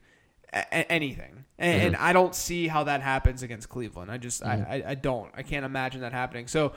a- 0.52 0.92
anything, 0.92 1.44
and, 1.59 1.78
mm-hmm. 1.78 1.87
and, 1.88 1.96
I 1.96 2.12
don't 2.12 2.35
see 2.35 2.68
how 2.68 2.85
that 2.85 3.02
happens 3.02 3.42
against 3.42 3.68
Cleveland. 3.68 4.11
I 4.11 4.18
just 4.18 4.42
mm-hmm. 4.42 4.70
I, 4.70 4.76
I, 4.76 4.90
I 4.90 4.94
don't 4.94 5.30
I 5.35 5.42
can't 5.42 5.64
imagine 5.64 6.02
that 6.02 6.12
happening. 6.12 6.46
So 6.46 6.72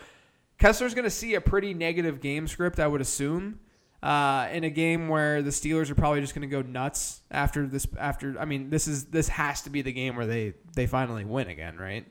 Kessler's 0.59 0.93
going 0.93 1.05
to 1.05 1.11
see 1.11 1.35
a 1.35 1.41
pretty 1.41 1.73
negative 1.73 2.21
game 2.21 2.47
script, 2.47 2.79
I 2.79 2.87
would 2.87 3.01
assume, 3.01 3.59
uh, 4.01 4.47
in 4.51 4.63
a 4.63 4.69
game 4.69 5.07
where 5.07 5.41
the 5.41 5.49
Steelers 5.49 5.89
are 5.89 5.95
probably 5.95 6.21
just 6.21 6.35
going 6.35 6.47
to 6.47 6.51
go 6.51 6.61
nuts 6.61 7.21
after 7.31 7.67
this. 7.67 7.87
After 7.97 8.39
I 8.39 8.45
mean, 8.45 8.69
this 8.69 8.87
is 8.87 9.05
this 9.05 9.27
has 9.29 9.61
to 9.63 9.69
be 9.69 9.81
the 9.81 9.93
game 9.93 10.15
where 10.15 10.27
they 10.27 10.53
they 10.75 10.87
finally 10.87 11.25
win 11.25 11.47
again, 11.47 11.77
right? 11.77 12.05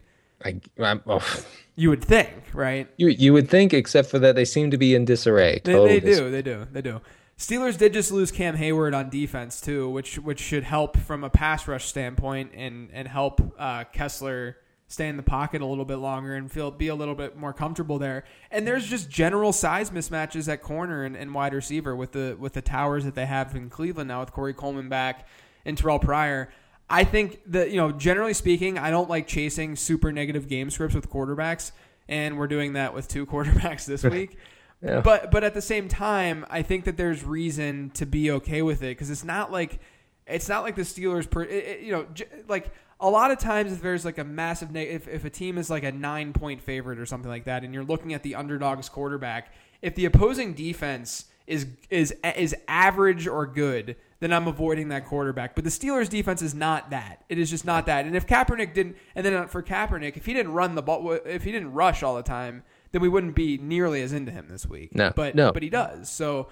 I, 0.45 0.61
oh. 1.07 1.45
You 1.75 1.91
would 1.91 2.05
think, 2.05 2.31
right? 2.53 2.89
You 2.97 3.09
you 3.09 3.33
would 3.33 3.49
think, 3.49 3.73
except 3.73 4.11
for 4.11 4.19
that 4.19 4.35
they 4.35 4.45
seem 4.45 4.71
to 4.71 4.79
be 4.79 4.95
in 4.95 5.05
disarray. 5.05 5.61
They, 5.65 5.73
they 5.73 6.01
do, 6.01 6.31
they 6.31 6.43
do, 6.43 6.67
they 6.71 6.83
do. 6.83 7.01
Steelers 7.39 7.77
did 7.79 7.93
just 7.93 8.13
lose 8.13 8.31
Cam 8.31 8.57
Hayward 8.57 8.95
on 8.95 9.09
defense 9.09 9.61
too, 9.61 9.89
which 9.89 10.19
which 10.19 10.39
should 10.41 10.65
help 10.65 10.97
from 10.97 11.25
a 11.25 11.31
pass 11.31 11.67
rush 11.67 11.87
standpoint 11.87 12.53
and 12.55 12.91
and 12.93 13.09
help 13.09 13.41
uh, 13.59 13.85
Kessler 13.85 14.59
stay 14.87 15.09
in 15.09 15.17
the 15.17 15.23
pocket 15.23 15.63
a 15.63 15.67
little 15.67 15.87
bit 15.87 15.97
longer 15.97 16.35
and 16.35 16.53
feel 16.53 16.71
be 16.71 16.89
a 16.89 16.95
little 16.95 17.15
bit 17.15 17.37
more 17.37 17.53
comfortable 17.55 17.99
there. 17.99 18.25
And 18.51 18.67
there's 18.67 18.87
just 18.87 19.09
general 19.09 19.53
size 19.53 19.91
mismatches 19.91 20.53
at 20.53 20.63
corner 20.63 21.03
and, 21.05 21.17
and 21.17 21.35
wide 21.35 21.55
receiver 21.55 21.97
with 21.97 22.13
the 22.13 22.37
with 22.39 22.53
the 22.53 22.63
towers 22.63 23.05
that 23.05 23.15
they 23.15 23.27
have 23.27 23.57
in 23.57 23.71
Cleveland 23.71 24.09
now 24.09 24.21
with 24.21 24.33
Corey 24.33 24.53
Coleman 24.53 24.89
back 24.89 25.27
and 25.65 25.77
Terrell 25.79 25.99
Pryor. 25.99 26.51
I 26.93 27.05
think 27.05 27.41
that 27.47 27.71
you 27.71 27.79
know, 27.79 27.91
generally 27.91 28.35
speaking, 28.35 28.79
I 28.79 28.91
don't 28.91 29.09
like 29.09 29.27
chasing 29.27 29.77
super 29.77 30.13
negative 30.13 30.47
game 30.47 30.71
scripts 30.71 30.95
with 30.95 31.11
quarterbacks, 31.11 31.73
and 32.09 32.39
we're 32.39 32.47
doing 32.47 32.75
that 32.75 32.95
with 32.95 33.09
two 33.09 33.27
quarterbacks 33.33 33.87
this 33.87 34.05
week. 34.05 34.37
yeah. 34.83 35.01
But 35.01 35.31
but 35.31 35.43
at 35.43 35.55
the 35.55 35.63
same 35.63 35.89
time, 35.89 36.45
I 36.51 36.63
think 36.63 36.85
that 36.85 36.97
there's 36.97 37.25
reason 37.25 37.91
to 37.95 38.05
be 38.07 38.31
okay 38.33 38.61
with 38.63 38.83
it 38.83 38.91
because 38.91 39.11
it's 39.11 39.25
not 39.25 39.51
like 39.51 39.81
it's 40.27 40.49
not 40.49 40.63
like 40.63 40.77
the 40.77 40.83
Steelers, 40.83 41.29
per, 41.29 41.43
it, 41.43 41.51
it, 41.51 41.81
you 41.81 41.93
know, 41.93 42.07
j- 42.15 42.27
like 42.47 42.71
a 43.01 43.11
lot 43.11 43.31
of 43.33 43.39
times 43.39 43.73
if 43.73 43.83
there's 43.83 44.05
like 44.05 44.19
a 44.19 44.25
massive 44.25 44.71
neg- 44.71 44.89
if, 44.89 45.09
if 45.09 45.25
a 45.25 45.31
team 45.31 45.59
is 45.59 45.69
like 45.69 45.83
a 45.83 45.93
nine 45.93 46.33
point 46.33 46.63
favorite 46.63 46.99
or 46.99 47.07
something 47.07 47.31
like 47.31 47.45
that 47.45 47.65
and 47.65 47.75
you're 47.75 47.85
looking 47.85 48.15
at 48.15 48.23
the 48.23 48.37
underdog's 48.37 48.89
quarterback 48.89 49.53
if 49.83 49.95
the 49.97 50.05
opposing 50.05 50.55
defense 50.55 51.25
is 51.47 51.67
is 51.91 52.15
is 52.37 52.55
average 52.69 53.27
or 53.27 53.47
good 53.47 53.97
then 54.21 54.33
I'm 54.33 54.47
avoiding 54.47 54.89
that 54.89 55.07
quarterback 55.07 55.55
but 55.55 55.65
the 55.65 55.71
Steelers 55.71 56.09
defense 56.09 56.43
is 56.43 56.55
not 56.55 56.91
that 56.91 57.25
it 57.29 57.39
is 57.39 57.51
just 57.51 57.65
not 57.65 57.87
that 57.87 58.07
and 58.07 58.17
if 58.17 58.27
Kaepernick 58.27 58.75
didn't 58.75 58.97
and 59.15 59.27
then 59.27 59.49
for 59.49 59.63
Kaepernick 59.63 60.17
if 60.17 60.27
he 60.27 60.33
didn't 60.33 60.53
run 60.53 60.75
the 60.75 60.83
ball 60.83 61.13
if 61.13 61.45
he 61.45 61.53
didn't 61.53 61.73
rush 61.73 62.03
all 62.03 62.17
the 62.17 62.23
time 62.23 62.63
then 62.93 63.01
we 63.01 63.09
wouldn't 63.09 63.35
be 63.35 63.59
nearly 63.59 64.03
as 64.03 64.13
into 64.13 64.31
him 64.31 64.47
this 64.49 64.67
week 64.67 64.95
no 64.95 65.13
but 65.15 65.35
no. 65.35 65.53
but 65.53 65.63
he 65.63 65.71
does 65.71 66.11
so 66.11 66.49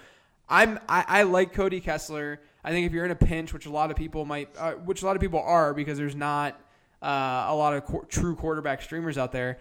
I'm 0.49 0.79
I, 0.89 1.05
I 1.07 1.23
like 1.23 1.53
Cody 1.53 1.79
Kessler 1.79 2.41
I 2.63 2.71
think 2.71 2.85
if 2.85 2.93
you're 2.93 3.05
in 3.05 3.11
a 3.11 3.15
pinch, 3.15 3.53
which 3.53 3.65
a 3.65 3.71
lot 3.71 3.91
of 3.91 3.97
people 3.97 4.25
might, 4.25 4.49
uh, 4.57 4.73
which 4.73 5.01
a 5.01 5.05
lot 5.05 5.15
of 5.15 5.21
people 5.21 5.39
are, 5.39 5.73
because 5.73 5.97
there's 5.97 6.15
not 6.15 6.59
uh, 7.01 7.45
a 7.47 7.55
lot 7.55 7.73
of 7.73 7.85
qu- 7.85 8.05
true 8.07 8.35
quarterback 8.35 8.81
streamers 8.81 9.17
out 9.17 9.31
there. 9.31 9.59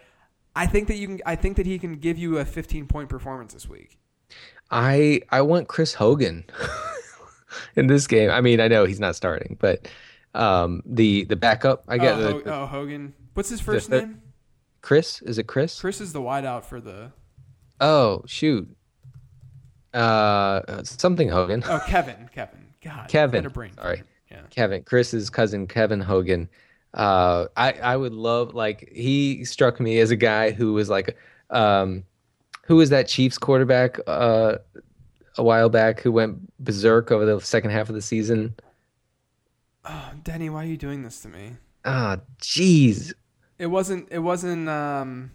I 0.55 0.67
think 0.67 0.89
that 0.89 0.97
you 0.97 1.07
can. 1.07 1.21
I 1.25 1.37
think 1.37 1.57
that 1.57 1.67
he 1.67 1.79
can 1.79 1.97
give 1.97 2.19
you 2.19 2.39
a 2.39 2.45
15 2.45 2.87
point 2.87 3.09
performance 3.09 3.55
this 3.55 3.69
week. 3.69 3.99
I 4.71 5.23
I 5.31 5.43
want 5.43 5.69
Chris 5.69 5.95
Hogan 5.95 6.45
in 7.77 7.87
this 7.87 8.07
game. 8.07 8.31
I 8.31 8.41
mean, 8.41 8.61
I 8.61 8.69
know 8.69 8.85
he's 8.85 9.01
not 9.01 9.17
starting, 9.17 9.57
but 9.61 9.89
um, 10.35 10.83
the 10.87 11.25
the 11.25 11.37
backup. 11.37 11.85
I 11.89 11.99
get. 11.99 12.15
Oh, 12.15 12.41
the, 12.41 12.55
oh 12.55 12.67
Hogan. 12.67 13.15
What's 13.35 13.49
his 13.49 13.61
first 13.61 13.91
the, 13.91 14.03
name? 14.03 14.23
Chris. 14.83 15.23
Is 15.23 15.39
it 15.39 15.47
Chris? 15.47 15.81
Chris 15.81 16.01
is 16.01 16.13
the 16.13 16.21
wideout 16.21 16.65
for 16.65 16.81
the. 16.81 17.13
Oh 17.81 18.23
shoot. 18.27 18.69
Uh, 19.93 20.85
something 20.85 21.29
Hogan. 21.29 21.65
Oh, 21.67 21.83
Kevin. 21.87 22.29
Kevin. 22.33 22.67
God, 22.83 23.09
Kevin. 23.09 23.49
brain. 23.49 23.73
Sorry, 23.75 24.03
yeah. 24.31 24.43
Kevin. 24.51 24.83
Chris's 24.85 25.31
cousin, 25.31 25.67
Kevin 25.67 26.01
Hogan. 26.01 26.49
Uh, 26.95 27.47
I 27.57 27.73
I 27.73 27.97
would 27.97 28.15
love 28.15 28.55
like 28.55 28.91
he 28.93 29.45
struck 29.45 29.81
me 29.81 29.99
as 29.99 30.11
a 30.11 30.17
guy 30.17 30.51
who 30.51 30.73
was 30.73 30.89
like, 30.89 31.17
um, 31.51 32.05
who 32.63 32.77
was 32.77 32.91
that 32.91 33.09
Chiefs 33.09 33.39
quarterback 33.39 33.99
uh, 34.07 34.59
a 35.37 35.43
while 35.43 35.69
back 35.69 36.01
who 36.01 36.13
went 36.13 36.39
berserk 36.59 37.11
over 37.11 37.25
the 37.25 37.41
second 37.41 37.71
half 37.71 37.89
of 37.89 37.95
the 37.95 38.03
season. 38.03 38.55
Oh, 39.85 40.11
Denny, 40.23 40.51
why 40.51 40.65
are 40.65 40.67
you 40.67 40.77
doing 40.77 41.03
this 41.03 41.21
to 41.23 41.29
me? 41.29 41.57
Ah, 41.85 42.17
oh, 42.19 42.23
jeez. 42.41 43.13
It 43.59 43.67
wasn't. 43.67 44.09
It 44.11 44.19
wasn't. 44.19 44.69
Um, 44.69 45.31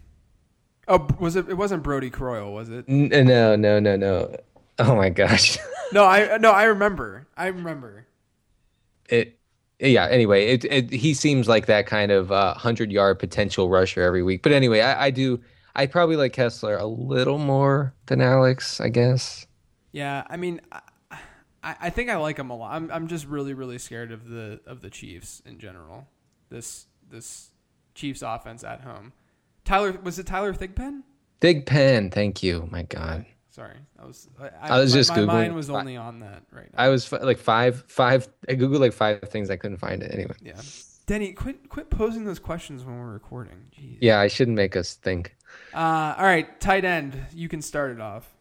oh, 0.88 1.06
was 1.18 1.36
it? 1.36 1.48
It 1.48 1.54
wasn't 1.54 1.82
Brodie 1.82 2.10
Croyle, 2.10 2.52
was 2.52 2.68
it? 2.68 2.88
No, 2.88 3.56
no, 3.56 3.80
no, 3.80 3.96
no. 3.96 4.36
Oh 4.78 4.94
my 4.94 5.10
gosh. 5.10 5.58
no, 5.92 6.04
I 6.04 6.36
no, 6.38 6.50
I 6.50 6.64
remember. 6.64 7.26
I 7.36 7.46
remember. 7.46 8.06
It 9.08 9.38
yeah. 9.78 10.06
Anyway, 10.06 10.46
it, 10.46 10.64
it 10.64 10.90
he 10.92 11.14
seems 11.14 11.48
like 11.48 11.66
that 11.66 11.86
kind 11.86 12.12
of 12.12 12.32
uh, 12.32 12.54
hundred 12.54 12.92
yard 12.92 13.18
potential 13.18 13.68
rusher 13.68 14.02
every 14.02 14.22
week. 14.22 14.42
But 14.42 14.52
anyway, 14.52 14.80
I, 14.80 15.06
I 15.06 15.10
do. 15.10 15.40
I 15.76 15.86
probably 15.86 16.16
like 16.16 16.32
Kessler 16.32 16.76
a 16.78 16.86
little 16.86 17.38
more 17.38 17.94
than 18.06 18.22
Alex, 18.22 18.80
I 18.80 18.88
guess. 18.88 19.46
Yeah, 19.92 20.24
I 20.28 20.38
mean, 20.38 20.62
I, 20.72 20.80
I 21.62 21.90
think 21.90 22.08
I 22.08 22.16
like 22.16 22.38
him 22.38 22.48
a 22.48 22.56
lot. 22.56 22.74
I'm 22.74 22.90
I'm 22.90 23.06
just 23.08 23.26
really 23.26 23.52
really 23.52 23.78
scared 23.78 24.10
of 24.10 24.28
the 24.28 24.60
of 24.66 24.80
the 24.80 24.88
Chiefs 24.88 25.42
in 25.44 25.58
general. 25.58 26.08
This 26.48 26.86
this 27.08 27.50
Chiefs 27.94 28.22
offense 28.22 28.64
at 28.64 28.80
home. 28.80 29.12
Tyler 29.66 29.98
was 30.02 30.18
it 30.18 30.26
Tyler 30.26 30.54
Thigpen? 30.54 31.02
Thigpen, 31.42 32.10
thank 32.10 32.42
you. 32.42 32.66
My 32.70 32.82
God. 32.82 33.26
Sorry, 33.50 33.76
I 33.98 34.06
was. 34.06 34.28
I, 34.40 34.50
I 34.74 34.80
was 34.80 34.92
my, 34.92 34.98
just 34.98 35.10
my 35.10 35.16
googling. 35.18 35.26
mind 35.26 35.54
was 35.54 35.70
only 35.70 35.96
on 35.96 36.20
that 36.20 36.42
right 36.52 36.70
now. 36.72 36.82
I 36.82 36.88
was 36.88 37.10
like 37.12 37.38
five, 37.38 37.84
five. 37.86 38.28
I 38.48 38.54
googled 38.54 38.80
like 38.80 38.94
five 38.94 39.20
things. 39.28 39.50
I 39.50 39.56
couldn't 39.56 39.78
find 39.78 40.02
it 40.02 40.12
anyway. 40.12 40.34
Yeah, 40.42 40.60
Denny, 41.06 41.32
quit, 41.32 41.68
quit 41.68 41.88
posing 41.88 42.24
those 42.24 42.40
questions 42.40 42.84
when 42.84 42.98
we're 42.98 43.12
recording. 43.12 43.70
Jeez. 43.78 43.98
Yeah, 44.00 44.18
I 44.18 44.26
shouldn't 44.26 44.56
make 44.56 44.76
us 44.76 44.94
think. 44.94 45.36
Uh, 45.74 46.14
all 46.16 46.24
right, 46.24 46.60
tight 46.60 46.84
end. 46.84 47.18
You 47.34 47.48
can 47.48 47.62
start 47.62 47.92
it 47.92 48.00
off. 48.00 48.32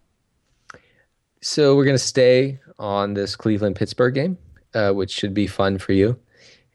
So 1.41 1.76
we're 1.76 1.86
gonna 1.86 1.97
stay 1.97 2.59
on 2.80 3.13
this 3.13 3.36
Cleveland 3.36 3.76
Pittsburgh 3.76 4.13
game, 4.13 4.38
uh, 4.73 4.91
which 4.91 5.11
should 5.11 5.34
be 5.34 5.47
fun 5.47 5.78
for 5.78 5.93
you. 5.93 6.17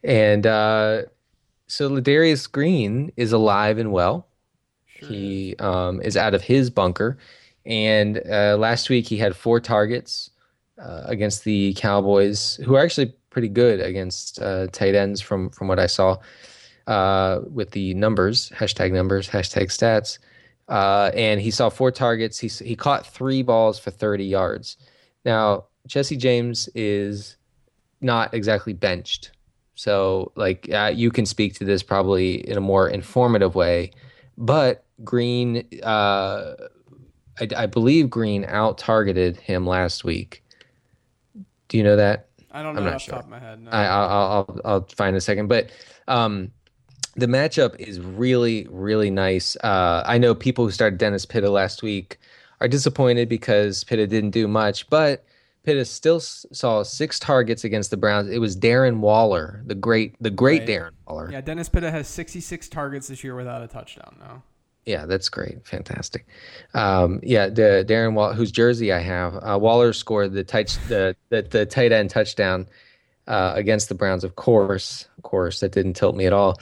And 0.04 0.46
uh, 0.46 1.02
so 1.66 1.88
Ladarius 1.90 2.50
Green 2.50 3.12
is 3.16 3.32
alive 3.32 3.78
and 3.78 3.92
well. 3.92 4.26
Sure 4.86 5.08
he 5.08 5.56
um, 5.58 6.00
is 6.02 6.16
out 6.16 6.34
of 6.34 6.42
his 6.42 6.70
bunker 6.70 7.16
And 7.64 8.22
uh, 8.30 8.56
last 8.58 8.90
week 8.90 9.06
he 9.06 9.16
had 9.16 9.36
four 9.36 9.60
targets 9.60 10.30
uh, 10.78 11.02
against 11.06 11.44
the 11.44 11.74
Cowboys, 11.74 12.56
who 12.64 12.74
are 12.76 12.82
actually 12.82 13.14
pretty 13.30 13.48
good 13.48 13.80
against 13.80 14.40
uh, 14.40 14.66
tight 14.68 14.94
ends 14.94 15.20
from 15.20 15.50
from 15.50 15.68
what 15.68 15.78
I 15.78 15.86
saw 15.86 16.16
uh, 16.86 17.40
with 17.50 17.70
the 17.72 17.94
numbers, 17.94 18.50
hashtag 18.50 18.92
numbers, 18.92 19.28
hashtag 19.28 19.66
stats. 19.66 20.18
Uh, 20.70 21.10
and 21.14 21.40
he 21.40 21.50
saw 21.50 21.68
four 21.68 21.90
targets. 21.90 22.38
He 22.38 22.48
he 22.64 22.76
caught 22.76 23.04
three 23.04 23.42
balls 23.42 23.78
for 23.78 23.90
30 23.90 24.24
yards. 24.24 24.76
Now 25.24 25.64
Jesse 25.86 26.16
James 26.16 26.68
is 26.74 27.36
not 28.00 28.32
exactly 28.32 28.72
benched, 28.72 29.32
so 29.74 30.30
like 30.36 30.70
uh, 30.72 30.92
you 30.94 31.10
can 31.10 31.26
speak 31.26 31.54
to 31.54 31.64
this 31.64 31.82
probably 31.82 32.48
in 32.48 32.56
a 32.56 32.60
more 32.60 32.88
informative 32.88 33.56
way. 33.56 33.90
But 34.38 34.84
Green, 35.02 35.66
uh, 35.82 36.54
I, 37.40 37.48
I 37.56 37.66
believe 37.66 38.08
Green 38.08 38.44
out 38.44 38.78
targeted 38.78 39.38
him 39.38 39.66
last 39.66 40.04
week. 40.04 40.44
Do 41.68 41.78
you 41.78 41.82
know 41.82 41.96
that? 41.96 42.28
I 42.52 42.62
don't 42.62 42.74
know 42.74 42.80
I'm 42.80 42.86
not 42.86 42.94
off 42.94 43.02
sure. 43.02 43.12
the 43.12 43.16
top 43.16 43.24
of 43.24 43.30
my 43.30 43.38
head. 43.40 43.60
No. 43.60 43.70
I, 43.70 43.84
I'll, 43.86 44.08
I'll 44.08 44.60
I'll 44.64 44.86
find 44.96 45.16
a 45.16 45.20
second, 45.20 45.48
but 45.48 45.70
um, 46.06 46.52
the 47.20 47.26
matchup 47.26 47.78
is 47.78 48.00
really 48.00 48.66
really 48.70 49.10
nice. 49.10 49.56
Uh, 49.62 50.02
I 50.06 50.18
know 50.18 50.34
people 50.34 50.64
who 50.64 50.70
started 50.72 50.98
Dennis 50.98 51.24
Pitta 51.26 51.50
last 51.50 51.82
week 51.82 52.18
are 52.60 52.68
disappointed 52.68 53.28
because 53.28 53.84
Pitta 53.84 54.06
didn't 54.06 54.30
do 54.30 54.46
much, 54.48 54.88
but 54.90 55.24
Pitta 55.62 55.84
still 55.84 56.16
s- 56.16 56.46
saw 56.52 56.82
six 56.82 57.18
targets 57.18 57.64
against 57.64 57.90
the 57.90 57.96
Browns. 57.96 58.28
It 58.30 58.38
was 58.38 58.56
Darren 58.56 58.98
Waller, 59.00 59.62
the 59.66 59.74
great 59.74 60.14
the 60.20 60.30
great 60.30 60.60
Right. 60.62 60.68
Darren 60.68 60.90
Waller. 61.06 61.30
yeah, 61.30 61.40
Dennis 61.40 61.68
Pitta 61.68 61.90
has 61.90 62.08
66 62.08 62.68
targets 62.68 63.08
this 63.08 63.22
year 63.22 63.34
without 63.36 63.62
a 63.62 63.68
touchdown 63.68 64.16
now. 64.18 64.42
Yeah, 64.86 65.04
that's 65.06 65.28
great, 65.28 65.66
fantastic. 65.66 66.26
Um, 66.74 67.20
yeah, 67.22 67.48
the 67.48 67.84
Darren 67.86 68.14
Waller, 68.14 68.32
whose 68.34 68.50
jersey 68.50 68.92
I 68.92 68.98
have, 69.00 69.34
uh, 69.36 69.58
Waller 69.60 69.92
scored 69.92 70.32
the 70.32 70.42
tight 70.44 70.78
the, 70.88 71.14
the 71.28 71.42
the 71.42 71.66
tight 71.66 71.92
end 71.92 72.08
touchdown 72.10 72.66
uh, 73.28 73.52
against 73.54 73.88
the 73.90 73.94
Browns. 73.94 74.24
Of 74.24 74.36
course, 74.36 75.06
of 75.18 75.22
course, 75.22 75.60
that 75.60 75.72
didn't 75.72 75.94
tilt 75.94 76.16
me 76.16 76.24
at 76.26 76.32
all. 76.32 76.58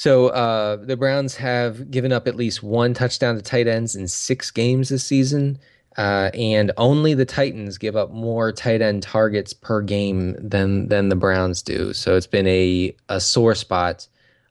So 0.00 0.28
uh, 0.28 0.76
the 0.76 0.96
Browns 0.96 1.36
have 1.36 1.90
given 1.90 2.10
up 2.10 2.26
at 2.26 2.34
least 2.34 2.62
one 2.62 2.94
touchdown 2.94 3.36
to 3.36 3.42
tight 3.42 3.66
ends 3.66 3.94
in 3.94 4.08
six 4.08 4.50
games 4.50 4.88
this 4.88 5.04
season, 5.04 5.58
uh, 5.98 6.30
and 6.32 6.72
only 6.78 7.12
the 7.12 7.26
Titans 7.26 7.76
give 7.76 7.96
up 7.96 8.10
more 8.10 8.50
tight 8.50 8.80
end 8.80 9.02
targets 9.02 9.52
per 9.52 9.82
game 9.82 10.36
than 10.38 10.88
than 10.88 11.10
the 11.10 11.16
Browns 11.16 11.60
do. 11.60 11.92
So 11.92 12.16
it's 12.16 12.26
been 12.26 12.46
a 12.46 12.96
a 13.10 13.20
sore 13.20 13.54
spot 13.54 14.06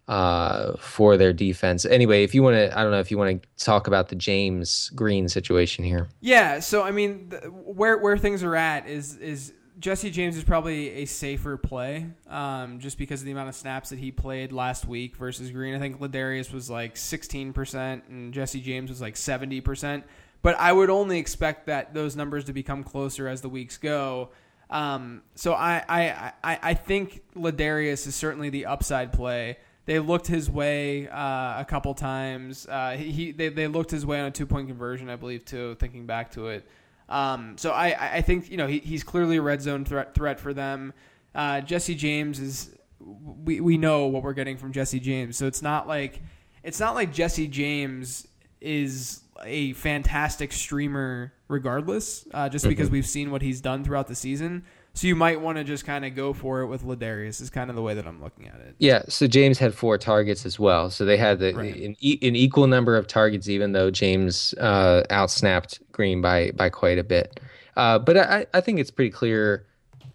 uh, 0.07 0.77
for 0.77 1.17
their 1.17 1.33
defense. 1.33 1.83
Anyway, 1.83 2.23
if 2.23 2.35
you 2.35 2.43
want 2.43 2.55
to, 2.55 2.77
I 2.77 2.83
don't 2.83 2.91
know 2.91 2.99
if 2.99 3.09
you 3.09 3.17
want 3.17 3.41
to 3.41 3.65
talk 3.65 3.87
about 3.87 4.09
the 4.09 4.15
James 4.15 4.91
Green 4.93 5.27
situation 5.29 5.83
here. 5.83 6.09
Yeah, 6.21 6.59
so 6.59 6.83
I 6.83 6.91
mean, 6.91 7.31
th- 7.31 7.45
where 7.47 7.97
where 7.97 8.19
things 8.19 8.43
are 8.43 8.55
at 8.55 8.87
is 8.87 9.15
is 9.15 9.51
Jesse 9.79 10.11
James 10.11 10.35
is 10.35 10.43
probably 10.43 10.89
a 10.89 11.05
safer 11.05 11.55
play, 11.55 12.05
um, 12.27 12.79
just 12.79 12.97
because 12.97 13.21
of 13.21 13.25
the 13.25 13.31
amount 13.31 13.47
of 13.47 13.55
snaps 13.55 13.89
that 13.89 13.99
he 13.99 14.11
played 14.11 14.51
last 14.51 14.85
week 14.85 15.15
versus 15.15 15.51
Green. 15.51 15.73
I 15.73 15.79
think 15.79 15.99
Ladarius 15.99 16.51
was 16.51 16.69
like 16.69 16.97
sixteen 16.97 17.53
percent 17.53 18.03
and 18.09 18.33
Jesse 18.33 18.59
James 18.59 18.89
was 18.89 18.99
like 18.99 19.15
seventy 19.15 19.61
percent. 19.61 20.03
But 20.41 20.59
I 20.59 20.71
would 20.71 20.89
only 20.89 21.19
expect 21.19 21.67
that 21.67 21.93
those 21.93 22.15
numbers 22.15 22.45
to 22.45 22.53
become 22.53 22.83
closer 22.83 23.27
as 23.27 23.41
the 23.41 23.49
weeks 23.49 23.77
go. 23.77 24.29
Um, 24.69 25.23
so 25.35 25.53
I, 25.53 25.83
I, 25.89 26.33
I, 26.43 26.59
I 26.61 26.73
think 26.73 27.23
Ladarius 27.35 28.05
is 28.05 28.15
certainly 28.15 28.49
the 28.49 28.67
upside 28.67 29.11
play. 29.11 29.57
They 29.85 29.99
looked 29.99 30.27
his 30.27 30.49
way 30.49 31.07
uh, 31.09 31.59
a 31.59 31.65
couple 31.67 31.93
times. 31.93 32.67
Uh, 32.67 32.91
he 32.91 33.31
they, 33.31 33.49
they 33.49 33.67
looked 33.67 33.91
his 33.91 34.05
way 34.05 34.19
on 34.19 34.27
a 34.27 34.31
two 34.31 34.45
point 34.45 34.67
conversion, 34.67 35.09
I 35.09 35.15
believe, 35.15 35.43
too. 35.45 35.75
Thinking 35.79 36.05
back 36.05 36.31
to 36.33 36.47
it, 36.49 36.67
um, 37.09 37.57
so 37.57 37.71
I, 37.71 38.17
I 38.17 38.21
think 38.21 38.49
you 38.49 38.57
know 38.57 38.67
he, 38.67 38.79
he's 38.79 39.03
clearly 39.03 39.37
a 39.37 39.41
red 39.41 39.61
zone 39.61 39.83
threat 39.83 40.13
threat 40.13 40.39
for 40.39 40.53
them. 40.53 40.93
Uh, 41.35 41.61
Jesse 41.61 41.95
James 41.95 42.39
is 42.39 42.75
we 42.99 43.59
we 43.59 43.77
know 43.77 44.07
what 44.07 44.23
we're 44.23 44.33
getting 44.33 44.57
from 44.57 44.71
Jesse 44.71 44.99
James, 44.99 45.35
so 45.35 45.47
it's 45.47 45.61
not 45.61 45.87
like 45.87 46.21
it's 46.63 46.79
not 46.79 46.95
like 46.95 47.11
Jesse 47.11 47.47
James 47.47 48.27
is 48.61 49.21
a 49.43 49.73
fantastic 49.73 50.51
streamer 50.51 51.33
regardless, 51.47 52.27
uh, 52.33 52.49
just 52.49 52.67
because 52.67 52.89
we've 52.89 53.07
seen 53.07 53.31
what 53.31 53.41
he's 53.41 53.61
done 53.61 53.83
throughout 53.83 54.07
the 54.07 54.15
season. 54.15 54.63
So 54.99 55.07
you 55.07 55.15
might 55.15 55.39
want 55.39 55.57
to 55.57 55.63
just 55.63 55.85
kind 55.85 56.03
of 56.03 56.13
go 56.13 56.33
for 56.33 56.59
it 56.59 56.67
with 56.67 56.83
Ladarius. 56.83 57.39
Is 57.39 57.49
kind 57.49 57.69
of 57.69 57.77
the 57.77 57.81
way 57.81 57.93
that 57.93 58.05
I'm 58.05 58.21
looking 58.21 58.49
at 58.49 58.55
it. 58.55 58.75
Yeah, 58.79 59.03
so 59.07 59.27
James 59.27 59.57
had 59.57 59.73
four 59.73 59.97
targets 59.97 60.45
as 60.45 60.59
well. 60.59 60.89
So 60.89 61.05
they 61.05 61.15
had 61.15 61.39
the, 61.39 61.53
Right. 61.53 61.73
an, 61.73 61.95
e- 62.01 62.19
an 62.21 62.35
equal 62.35 62.67
number 62.67 62.97
of 62.97 63.07
targets, 63.07 63.47
even 63.47 63.71
though 63.71 63.91
James 63.91 64.53
uh, 64.59 65.03
outsnapped 65.09 65.79
Green 65.93 66.19
by 66.21 66.51
by 66.51 66.67
quite 66.67 66.97
a 66.97 67.05
bit. 67.05 67.39
Uh, 67.77 67.97
but 67.97 68.17
I, 68.17 68.45
I 68.53 68.59
think 68.59 68.81
it's 68.81 68.91
pretty 68.91 69.09
clear 69.11 69.65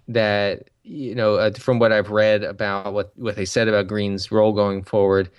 that 0.08 0.68
you 0.82 1.14
know 1.14 1.36
uh, 1.36 1.52
from 1.52 1.78
what 1.78 1.90
I've 1.90 2.10
read 2.10 2.44
about 2.44 2.92
what 2.92 3.10
what 3.16 3.36
they 3.36 3.46
said 3.46 3.68
about 3.68 3.86
Green's 3.86 4.30
role 4.30 4.52
going 4.52 4.82
forward, 4.82 5.30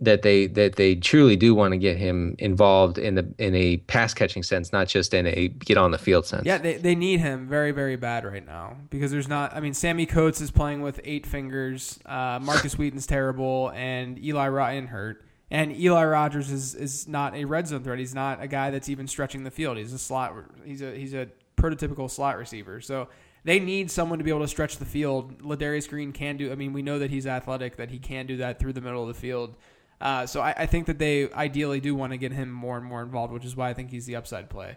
that 0.00 0.22
they 0.22 0.46
that 0.48 0.76
they 0.76 0.94
truly 0.94 1.36
do 1.36 1.54
want 1.54 1.72
to 1.72 1.78
get 1.78 1.96
him 1.96 2.36
involved 2.38 2.98
in 2.98 3.14
the 3.14 3.32
in 3.38 3.54
a 3.54 3.78
pass 3.78 4.14
catching 4.14 4.42
sense, 4.42 4.72
not 4.72 4.88
just 4.88 5.14
in 5.14 5.26
a 5.26 5.48
get 5.48 5.76
on 5.76 5.90
the 5.90 5.98
field 5.98 6.26
sense. 6.26 6.44
Yeah, 6.44 6.58
they, 6.58 6.76
they 6.76 6.94
need 6.94 7.20
him 7.20 7.48
very, 7.48 7.70
very 7.70 7.96
bad 7.96 8.24
right 8.24 8.44
now 8.44 8.76
because 8.90 9.10
there's 9.10 9.28
not. 9.28 9.54
I 9.54 9.60
mean, 9.60 9.74
Sammy 9.74 10.06
Coates 10.06 10.40
is 10.40 10.50
playing 10.50 10.82
with 10.82 11.00
eight 11.04 11.26
fingers. 11.26 11.98
Uh, 12.04 12.38
Markus 12.42 12.76
Wheaton's 12.78 13.06
terrible, 13.06 13.70
and 13.74 14.18
Eli 14.22 14.48
Ryan 14.48 14.88
hurt. 14.88 15.24
And 15.50 15.76
Eli 15.76 16.04
Rogers 16.04 16.50
is, 16.50 16.74
is 16.74 17.06
not 17.06 17.36
a 17.36 17.44
red 17.44 17.68
zone 17.68 17.84
threat. 17.84 17.98
He's 17.98 18.14
not 18.14 18.42
a 18.42 18.48
guy 18.48 18.70
that's 18.70 18.88
even 18.88 19.06
stretching 19.06 19.44
the 19.44 19.50
field. 19.50 19.76
He's 19.76 19.92
a 19.92 19.98
slot. 19.98 20.34
He's 20.64 20.82
a 20.82 20.96
he's 20.96 21.14
a 21.14 21.28
prototypical 21.56 22.10
slot 22.10 22.38
receiver. 22.38 22.80
So 22.80 23.08
they 23.44 23.60
need 23.60 23.90
someone 23.90 24.18
to 24.18 24.24
be 24.24 24.30
able 24.30 24.40
to 24.40 24.48
stretch 24.48 24.78
the 24.78 24.84
field. 24.84 25.42
Ladarius 25.42 25.88
Green 25.88 26.12
can 26.12 26.36
do. 26.36 26.50
I 26.50 26.54
mean, 26.54 26.72
we 26.72 26.82
know 26.82 26.98
that 26.98 27.10
he's 27.10 27.26
athletic, 27.26 27.76
that 27.76 27.90
he 27.90 27.98
can 27.98 28.26
do 28.26 28.38
that 28.38 28.58
through 28.58 28.72
the 28.72 28.80
middle 28.80 29.02
of 29.02 29.08
the 29.08 29.14
field. 29.14 29.56
Uh, 30.00 30.26
so 30.26 30.40
I, 30.40 30.54
I 30.58 30.66
think 30.66 30.86
that 30.86 30.98
they 30.98 31.30
ideally 31.32 31.80
do 31.80 31.94
want 31.94 32.12
to 32.12 32.18
get 32.18 32.32
him 32.32 32.50
more 32.50 32.76
and 32.76 32.86
more 32.86 33.02
involved, 33.02 33.32
which 33.32 33.44
is 33.44 33.56
why 33.56 33.70
I 33.70 33.74
think 33.74 33.90
he's 33.90 34.06
the 34.06 34.16
upside 34.16 34.50
play. 34.50 34.76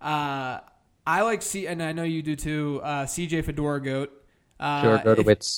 Uh, 0.00 0.60
I 1.06 1.22
like 1.22 1.42
C, 1.42 1.66
and 1.66 1.82
I 1.82 1.92
know 1.92 2.04
you 2.04 2.22
do 2.22 2.36
too. 2.36 2.80
Uh, 2.82 3.04
CJ 3.04 3.44
Fedora 3.44 3.80
Goat. 3.82 4.12
Uh, 4.60 4.80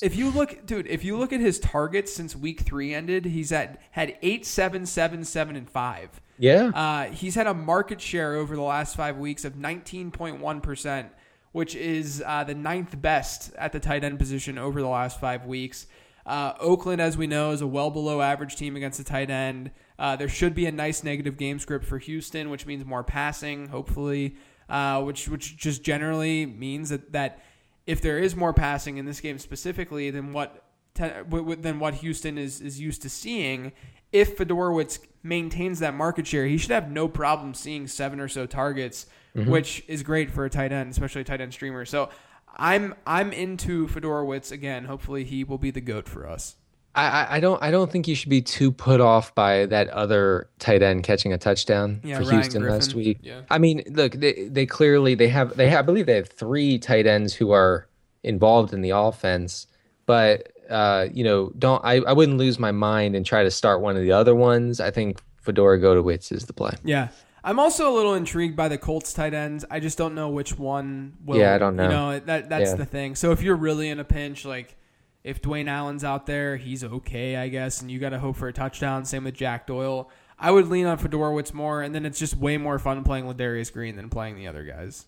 if, 0.01 0.13
if 0.13 0.15
you 0.15 0.31
look, 0.31 0.65
dude, 0.65 0.87
if 0.87 1.03
you 1.03 1.15
look 1.17 1.31
at 1.31 1.39
his 1.39 1.59
targets 1.59 2.11
since 2.11 2.35
week 2.35 2.61
three 2.61 2.93
ended, 2.93 3.25
he's 3.25 3.51
at 3.51 3.79
had 3.91 4.17
eight, 4.23 4.45
seven, 4.45 4.85
seven, 4.85 5.23
seven, 5.23 5.55
and 5.55 5.69
five. 5.69 6.19
yeah. 6.39 6.71
Uh, 6.73 7.11
he's 7.11 7.35
had 7.35 7.45
a 7.45 7.53
market 7.53 8.01
share 8.01 8.33
over 8.35 8.55
the 8.55 8.63
last 8.63 8.95
five 8.95 9.17
weeks 9.17 9.45
of 9.45 9.53
19.1%, 9.53 11.09
which 11.51 11.75
is 11.75 12.23
uh, 12.25 12.43
the 12.43 12.55
ninth 12.55 12.99
best 12.99 13.53
at 13.55 13.71
the 13.71 13.79
tight 13.79 14.03
end 14.03 14.17
position 14.17 14.57
over 14.57 14.81
the 14.81 14.87
last 14.87 15.19
five 15.19 15.45
weeks. 15.45 15.85
Uh, 16.25 16.53
Oakland, 16.59 17.01
as 17.01 17.17
we 17.17 17.27
know, 17.27 17.51
is 17.51 17.61
a 17.61 17.67
well 17.67 17.91
below 17.91 18.21
average 18.21 18.55
team 18.55 18.75
against 18.75 18.97
the 18.97 19.03
tight 19.03 19.29
end. 19.29 19.71
Uh, 19.99 20.15
there 20.15 20.29
should 20.29 20.55
be 20.55 20.65
a 20.65 20.71
nice 20.71 21.03
negative 21.03 21.37
game 21.37 21.59
script 21.59 21.85
for 21.85 21.99
Houston, 21.99 22.49
which 22.49 22.65
means 22.65 22.83
more 22.83 23.03
passing, 23.03 23.67
hopefully, 23.67 24.35
uh, 24.69 25.01
which 25.03 25.27
which 25.29 25.55
just 25.55 25.83
generally 25.83 26.45
means 26.45 26.89
that, 26.89 27.11
that 27.11 27.43
if 27.85 28.01
there 28.01 28.17
is 28.17 28.35
more 28.35 28.53
passing 28.53 28.97
in 28.97 29.05
this 29.05 29.21
game 29.21 29.37
specifically 29.37 30.09
than 30.09 30.33
what 30.33 30.63
te- 30.95 31.09
w- 31.09 31.43
w- 31.43 31.55
than 31.61 31.79
what 31.79 31.93
Houston 31.95 32.37
is 32.37 32.59
is 32.59 32.79
used 32.79 33.03
to 33.03 33.09
seeing, 33.09 33.71
if 34.11 34.37
Fiedorowicz 34.37 34.99
maintains 35.21 35.79
that 35.79 35.93
market 35.93 36.25
share, 36.25 36.47
he 36.47 36.57
should 36.57 36.71
have 36.71 36.89
no 36.89 37.07
problem 37.07 37.53
seeing 37.53 37.85
seven 37.87 38.19
or 38.19 38.27
so 38.27 38.45
targets, 38.47 39.05
which 39.49 39.83
is 39.87 40.01
great 40.01 40.31
for 40.31 40.45
a 40.45 40.49
tight 40.49 40.71
end, 40.71 40.89
especially 40.89 41.21
a 41.21 41.23
tight 41.25 41.41
end 41.41 41.53
streamer. 41.53 41.85
So 41.85 42.09
I'm 42.57 42.95
I'm 43.05 43.31
into 43.33 43.87
Fiedorowicz 43.87 44.51
again. 44.51 44.85
Hopefully 44.85 45.23
he 45.23 45.43
will 45.43 45.57
be 45.57 45.71
the 45.71 45.81
goat 45.81 46.07
for 46.07 46.27
us. 46.27 46.55
I, 46.95 47.07
I- 47.07 47.27
I 47.35 47.39
don't 47.41 47.61
I 47.61 47.71
don't 47.71 47.91
think 47.91 48.07
you 48.07 48.15
should 48.15 48.29
be 48.29 48.41
too 48.41 48.71
put 48.71 49.01
off 49.01 49.35
by 49.35 49.65
that 49.65 49.89
other 49.89 50.49
tight 50.59 50.81
end 50.81 51.03
catching 51.03 51.33
a 51.33 51.37
touchdown 51.37 51.99
Yeah, 52.03 52.17
for 52.19 52.23
Ryan 52.23 52.35
Houston 52.41 52.67
last 52.67 52.93
week. 52.95 53.19
Yeah. 53.21 53.41
I 53.49 53.57
mean, 53.57 53.83
look, 53.89 54.13
they 54.13 54.47
they 54.49 54.65
clearly 54.65 55.15
they 55.15 55.27
have 55.27 55.57
they 55.57 55.69
have 55.69 55.79
I 55.79 55.81
believe 55.81 56.05
they 56.05 56.15
have 56.15 56.29
three 56.29 56.77
tight 56.79 57.05
ends 57.05 57.33
who 57.33 57.51
are 57.51 57.87
involved 58.23 58.73
in 58.73 58.81
the 58.81 58.91
offense, 58.91 59.67
but 60.05 60.51
uh, 60.69 61.07
you 61.13 61.23
know, 61.23 61.51
don't 61.59 61.83
I, 61.83 61.95
I 62.07 62.13
wouldn't 62.13 62.37
lose 62.37 62.57
my 62.57 62.71
mind 62.71 63.15
and 63.15 63.25
try 63.25 63.43
to 63.43 63.51
start 63.51 63.81
one 63.81 63.95
of 63.97 64.01
the 64.01 64.11
other 64.13 64.33
ones. 64.33 64.79
I 64.79 64.89
think 64.89 65.21
Fedora 65.41 65.79
Godowitz 65.79 66.31
is 66.31 66.45
the 66.45 66.53
play. 66.53 66.71
Yeah. 66.83 67.09
I'm 67.45 67.59
also 67.59 67.89
a 67.89 67.93
little 67.93 68.15
intrigued 68.15 68.55
by 68.55 68.67
the 68.67 68.77
Colts 68.77 69.13
tight 69.13 69.33
ends. 69.35 69.63
I 69.69 69.79
just 69.79 69.97
don't 69.97 70.15
know 70.15 70.29
which 70.29 70.57
one 70.57 71.13
will. 71.23 71.37
Yeah, 71.37 71.53
I 71.55 71.57
don't 71.59 71.75
know. 71.75 71.83
You 71.83 71.89
know 71.89 72.19
that 72.19 72.49
that's 72.49 72.71
Yeah. 72.71 72.75
the 72.75 72.85
thing. 72.85 73.15
So 73.15 73.31
if 73.31 73.41
you're 73.43 73.55
really 73.55 73.87
in 73.89 73.99
a 73.99 74.03
pinch, 74.03 74.43
like 74.45 74.75
if 75.23 75.41
Dwayne 75.41 75.67
Allen's 75.67 76.03
out 76.03 76.25
there, 76.25 76.57
he's 76.57 76.83
okay, 76.83 77.35
I 77.37 77.47
guess, 77.49 77.81
and 77.81 77.89
you 77.91 77.99
got 77.99 78.09
to 78.09 78.19
hope 78.19 78.35
for 78.35 78.47
a 78.47 78.53
touchdown. 78.53 79.05
Same 79.05 79.23
with 79.23 79.35
Jack 79.35 79.67
Doyle. 79.67 80.09
I 80.39 80.51
would 80.51 80.67
lean 80.67 80.85
on 80.87 80.97
Fiedorowicz 80.97 81.53
more, 81.53 81.81
and 81.81 81.95
then 81.95 82.05
it's 82.05 82.19
just 82.19 82.35
way 82.35 82.57
more 82.57 82.77
fun 82.79 83.03
playing 83.03 83.25
Ladarius 83.25 83.71
Green 83.71 83.95
than 83.95 84.09
playing 84.09 84.35
the 84.35 84.47
other 84.47 84.63
guys. 84.63 85.05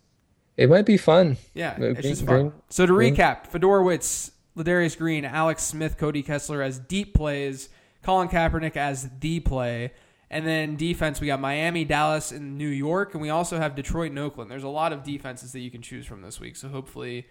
It 0.56 0.70
might 0.70 0.86
be 0.86 0.98
fun. 0.98 1.38
Yeah, 1.54 1.72
Uh, 1.80 1.86
it's 1.86 2.02
Green- 2.02 2.14
just 2.14 2.26
fun. 2.26 2.36
Green- 2.42 2.54
So 2.70 2.86
to 2.86 2.94
Green- 2.94 3.16
recap, 3.16 3.50
Fiedorowicz, 3.52 4.32
Ladarius 4.58 4.98
Green, 4.98 5.26
Alex 5.26 5.64
Smith, 5.64 5.98
Cody 5.98 6.24
Kessler 6.24 6.62
as 6.62 6.80
deep 6.80 7.14
plays, 7.14 7.70
Colin 8.04 8.28
Kaepernick 8.30 8.76
as 8.78 9.10
the 9.20 9.40
play, 9.42 9.92
And 10.30 10.46
then 10.46 10.76
defense, 10.76 11.22
we 11.22 11.28
got 11.28 11.40
Miami, 11.40 11.86
Dallas, 11.86 12.32
and 12.32 12.58
New 12.58 12.68
York, 12.68 13.14
and 13.14 13.22
we 13.22 13.30
also 13.30 13.58
have 13.58 13.76
Detroit 13.76 14.10
and 14.10 14.20
Oakland. 14.20 14.52
There's 14.52 14.64
a 14.64 14.68
lot 14.70 14.92
of 14.92 15.04
defenses 15.04 15.54
that 15.54 15.60
you 15.62 15.72
can 15.72 15.82
choose 15.82 16.06
from 16.06 16.22
this 16.22 16.40
week, 16.40 16.58
so 16.58 16.68
hopefully 16.68 17.28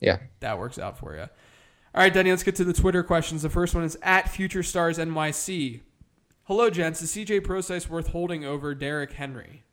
Yeah. 0.00 0.18
that 0.40 0.58
works 0.58 0.78
out 0.78 0.98
for 0.98 1.14
you. 1.14 1.22
All 1.22 2.02
right, 2.02 2.12
Danny, 2.12 2.30
let's 2.30 2.42
get 2.42 2.56
to 2.56 2.64
the 2.64 2.72
Twitter 2.72 3.02
questions. 3.02 3.42
The 3.42 3.50
first 3.50 3.74
one 3.74 3.84
is 3.84 3.98
at 4.02 4.30
Future 4.30 4.62
Stars 4.62 4.98
NYC. 4.98 5.80
Hello, 6.44 6.70
gents. 6.70 7.02
Is 7.02 7.10
CJ 7.10 7.40
Procise 7.40 7.88
worth 7.88 8.08
holding 8.08 8.44
over 8.44 8.74
Derrick 8.74 9.12
Henry? 9.12 9.64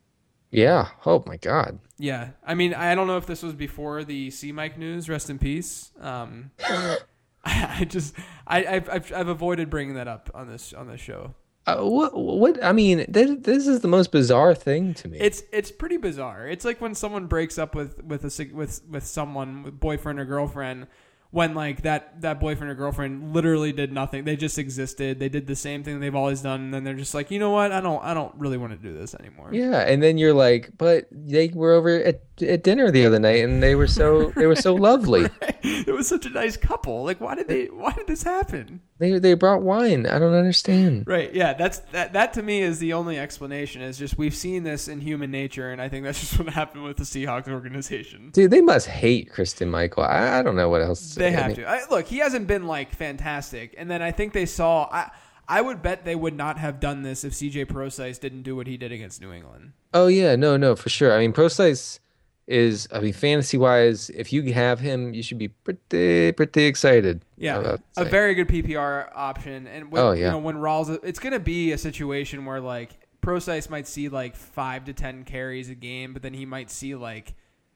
Yeah. 0.51 0.89
Oh 1.05 1.23
my 1.25 1.37
God. 1.37 1.79
Yeah, 1.97 2.29
I 2.45 2.55
mean, 2.55 2.73
I 2.73 2.93
don't 2.95 3.07
know 3.07 3.17
if 3.17 3.25
this 3.25 3.41
was 3.43 3.53
before 3.53 4.03
the 4.03 4.29
C 4.31 4.51
Mike 4.51 4.77
news. 4.77 5.07
Rest 5.07 5.29
in 5.29 5.37
peace. 5.39 5.91
Um, 5.99 6.51
I 7.45 7.85
just, 7.87 8.13
I, 8.47 8.65
I've, 8.65 8.89
I've, 8.89 9.13
I've 9.13 9.27
avoided 9.27 9.69
bringing 9.69 9.95
that 9.95 10.07
up 10.07 10.29
on 10.33 10.47
this 10.49 10.73
on 10.73 10.87
this 10.87 10.99
show. 11.01 11.35
Uh, 11.67 11.77
what? 11.77 12.15
What? 12.15 12.63
I 12.63 12.71
mean, 12.71 13.05
this, 13.07 13.31
this 13.39 13.67
is 13.67 13.79
the 13.79 13.87
most 13.87 14.11
bizarre 14.11 14.53
thing 14.53 14.93
to 14.95 15.07
me. 15.07 15.17
It's 15.19 15.43
it's 15.51 15.71
pretty 15.71 15.97
bizarre. 15.97 16.47
It's 16.47 16.63
like 16.63 16.79
when 16.79 16.93
someone 16.93 17.25
breaks 17.25 17.57
up 17.57 17.73
with 17.73 18.03
with 18.03 18.23
a 18.23 18.53
with 18.53 18.81
with 18.87 19.05
someone 19.05 19.63
with 19.63 19.79
boyfriend 19.79 20.19
or 20.19 20.25
girlfriend 20.25 20.87
when 21.31 21.53
like 21.53 21.81
that 21.81 22.21
that 22.21 22.39
boyfriend 22.39 22.71
or 22.71 22.75
girlfriend 22.75 23.33
literally 23.33 23.73
did 23.73 23.91
nothing. 23.91 24.23
They 24.23 24.37
just 24.37 24.57
existed. 24.57 25.19
They 25.19 25.27
did 25.27 25.47
the 25.47 25.55
same 25.55 25.83
thing 25.83 25.99
they've 25.99 26.15
always 26.15 26.41
done 26.41 26.61
and 26.61 26.73
then 26.73 26.85
they're 26.85 26.93
just 26.93 27.13
like, 27.13 27.29
"You 27.29 27.39
know 27.39 27.49
what? 27.49 27.73
I 27.73 27.81
don't 27.81 28.01
I 28.03 28.13
don't 28.13 28.33
really 28.35 28.57
want 28.57 28.71
to 28.71 28.77
do 28.77 28.97
this 28.97 29.13
anymore." 29.15 29.49
yeah, 29.51 29.79
and 29.79 30.01
then 30.01 30.17
you're 30.17 30.33
like, 30.33 30.69
but 30.77 31.07
they 31.11 31.49
were 31.49 31.73
over 31.73 31.89
at, 31.89 32.21
at 32.41 32.63
dinner 32.63 32.91
the 32.91 33.05
other 33.05 33.19
night, 33.19 33.43
and 33.43 33.61
they 33.61 33.75
were 33.75 33.87
so 33.87 34.31
they 34.31 34.47
were 34.47 34.55
so 34.55 34.73
lovely. 34.75 35.29
it 35.63 35.93
was 35.93 36.07
such 36.07 36.25
a 36.25 36.29
nice 36.29 36.57
couple. 36.57 37.03
Like 37.03 37.21
why 37.21 37.35
did 37.35 37.47
they 37.47 37.65
why 37.65 37.91
did 37.93 38.07
this 38.07 38.23
happen? 38.23 38.81
They 38.97 39.19
they 39.19 39.33
brought 39.33 39.61
wine. 39.61 40.05
I 40.05 40.19
don't 40.19 40.33
understand. 40.33 41.05
Right. 41.07 41.33
Yeah, 41.33 41.53
that's 41.53 41.79
that 41.91 42.13
that 42.13 42.33
to 42.33 42.43
me 42.43 42.61
is 42.61 42.79
the 42.79 42.93
only 42.93 43.17
explanation 43.17 43.81
is 43.81 43.97
just 43.97 44.17
we've 44.17 44.35
seen 44.35 44.63
this 44.63 44.87
in 44.87 45.01
human 45.01 45.31
nature 45.31 45.71
and 45.71 45.81
I 45.81 45.89
think 45.89 46.03
that's 46.03 46.19
just 46.21 46.39
what 46.39 46.49
happened 46.49 46.83
with 46.83 46.97
the 46.97 47.03
Seahawks 47.03 47.47
organization. 47.47 48.29
Dude, 48.31 48.51
they 48.51 48.61
must 48.61 48.87
hate 48.87 49.31
Christine 49.31 49.69
Michael. 49.69 50.03
I, 50.03 50.39
I 50.39 50.43
don't 50.43 50.55
know 50.55 50.69
what 50.69 50.81
else. 50.81 51.01
To 51.01 51.07
say. 51.07 51.21
They 51.21 51.27
I 51.27 51.39
have 51.39 51.47
mean, 51.47 51.55
to. 51.57 51.69
I, 51.69 51.81
look, 51.89 52.07
he 52.07 52.17
hasn't 52.17 52.47
been 52.47 52.67
like 52.67 52.93
fantastic, 52.93 53.75
and 53.77 53.89
then 53.89 54.01
I 54.01 54.11
think 54.11 54.33
they 54.33 54.45
saw. 54.45 54.87
I 54.91 55.11
I 55.47 55.61
would 55.61 55.81
bet 55.81 56.05
they 56.05 56.15
would 56.15 56.35
not 56.35 56.57
have 56.57 56.79
done 56.79 57.03
this 57.03 57.23
if 57.23 57.33
CJ 57.33 57.67
Procise 57.67 58.19
didn't 58.19 58.41
do 58.43 58.55
what 58.55 58.67
he 58.67 58.77
did 58.77 58.91
against 58.91 59.21
New 59.21 59.31
England. 59.31 59.73
Oh 59.93 60.07
yeah, 60.07 60.35
no, 60.35 60.57
no, 60.57 60.75
for 60.75 60.89
sure. 60.89 61.13
I 61.13 61.19
mean, 61.19 61.33
Procise 61.33 61.99
is. 62.47 62.87
I 62.91 62.99
mean, 62.99 63.13
fantasy 63.13 63.57
wise, 63.57 64.09
if 64.11 64.31
you 64.33 64.53
have 64.53 64.79
him, 64.79 65.13
you 65.13 65.23
should 65.23 65.37
be 65.37 65.47
pretty 65.49 66.31
pretty 66.33 66.65
excited. 66.65 67.23
Yeah, 67.37 67.77
a 67.97 68.05
very 68.05 68.33
good 68.35 68.47
PPR 68.47 69.09
option. 69.15 69.67
And 69.67 69.91
when, 69.91 70.01
Oh, 70.01 70.11
you 70.11 70.21
yeah. 70.23 70.31
know 70.31 70.37
when 70.39 70.55
Rawls, 70.55 70.97
it's 71.03 71.19
going 71.19 71.33
to 71.33 71.39
be 71.39 71.71
a 71.71 71.77
situation 71.77 72.45
where 72.45 72.59
like 72.61 72.91
Procise 73.21 73.69
might 73.69 73.87
see 73.87 74.09
like 74.09 74.35
five 74.35 74.85
to 74.85 74.93
ten 74.93 75.23
carries 75.23 75.69
a 75.69 75.75
game, 75.75 76.13
but 76.13 76.21
then 76.21 76.33
he 76.33 76.45
might 76.45 76.69
see 76.69 76.93
like 76.95 77.33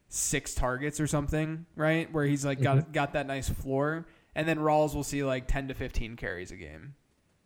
six 0.07 0.53
targets 0.55 0.99
or 0.99 1.07
something, 1.07 1.65
right? 1.75 2.11
Where 2.13 2.25
he's 2.25 2.45
like 2.45 2.61
got 2.61 2.77
Mm-hmm. 2.77 2.91
got 2.91 3.13
that 3.13 3.25
nice 3.27 3.49
floor, 3.49 4.05
and 4.35 4.47
then 4.47 4.57
Rawls 4.59 4.93
will 4.93 5.03
see 5.03 5.23
like 5.23 5.47
ten 5.47 5.67
to 5.69 5.73
fifteen 5.73 6.15
carries 6.15 6.51
a 6.51 6.55
game. 6.55 6.93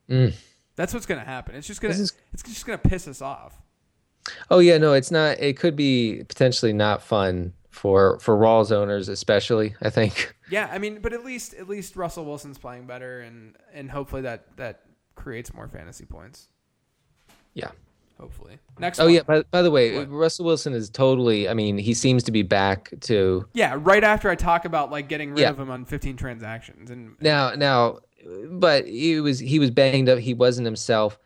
Mm. 0.10 0.34
That's 0.76 0.94
what's 0.94 1.06
going 1.06 1.20
to 1.20 1.26
happen. 1.26 1.56
It's 1.56 1.68
just 1.68 1.80
going 1.82 1.94
to 1.94 2.02
it's 2.02 2.44
just 2.44 2.66
going 2.66 2.78
to 2.80 2.90
piss 2.90 3.08
us 3.08 3.22
off. 3.22 3.62
Oh 4.50 4.60
yeah, 4.60 4.78
no, 4.78 4.94
it's 4.94 5.12
not. 5.12 5.40
It 5.40 5.58
could 5.58 5.76
be 5.76 6.24
potentially 6.28 6.74
not 6.74 7.02
fun 7.02 7.54
for 7.70 8.20
for 8.20 8.38
Rawls 8.38 8.72
owners, 8.72 9.10
especially. 9.10 9.76
I 9.82 9.90
think. 9.90 10.36
Yeah, 10.52 10.70
I 10.72 10.78
mean, 10.78 11.00
but 11.02 11.14
at 11.14 11.26
least 11.26 11.56
at 11.56 11.68
least 11.68 11.96
Russell 11.96 12.26
Wilson's 12.26 12.60
playing 12.60 12.86
better, 12.86 13.22
and 13.22 13.56
and 13.74 13.90
hopefully 13.90 14.22
that 14.24 14.56
that 14.58 14.82
creates 15.16 15.52
more 15.52 15.68
fantasy 15.68 16.06
points. 16.06 16.48
Yeah. 17.56 17.72
Hopefully, 18.20 18.60
next. 18.78 19.00
Oh 19.00 19.06
one. 19.06 19.14
yeah. 19.16 19.24
By, 19.24 19.42
by 19.44 19.64
the 19.64 19.72
way, 19.72 19.98
What? 19.98 20.12
Russell 20.12 20.46
Wilson 20.46 20.74
is 20.74 20.92
totally. 20.92 21.50
I 21.50 21.56
mean, 21.56 21.80
he 21.80 21.96
seems 21.96 22.22
to 22.24 22.32
be 22.32 22.44
back 22.44 22.92
to 23.02 23.48
yeah. 23.54 23.76
Right 23.80 24.04
after 24.04 24.30
I 24.30 24.36
talk 24.36 24.66
about 24.66 24.92
like 24.92 25.08
getting 25.10 25.32
rid 25.32 25.40
Yeah. 25.40 25.50
of 25.50 25.60
him 25.60 25.72
on 25.72 25.86
15 25.86 26.18
transactions, 26.18 26.92
and 26.92 27.16
now. 27.20 27.56
Now, 27.56 28.00
but 28.52 28.88
he 28.88 29.20
was 29.22 29.40
he 29.40 29.58
was 29.58 29.72
banged 29.72 30.08
up. 30.08 30.20
He 30.20 30.36
wasn't 30.36 30.66
himself. 30.66 31.18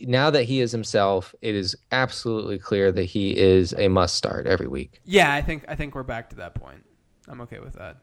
Now 0.00 0.30
that 0.30 0.44
he 0.44 0.60
is 0.60 0.72
himself, 0.72 1.34
it 1.42 1.54
is 1.54 1.76
absolutely 1.92 2.58
clear 2.58 2.92
that 2.92 3.04
he 3.04 3.36
is 3.36 3.74
a 3.76 3.88
must 3.88 4.14
start 4.14 4.46
every 4.46 4.68
week. 4.68 5.00
yeah, 5.04 5.32
I 5.32 5.42
think 5.42 5.64
I 5.68 5.74
think 5.74 5.94
we're 5.94 6.02
back 6.04 6.30
to 6.30 6.36
that 6.36 6.54
point. 6.54 6.84
I'm 7.28 7.40
okay 7.42 7.58
with 7.58 7.74
that. 7.74 7.96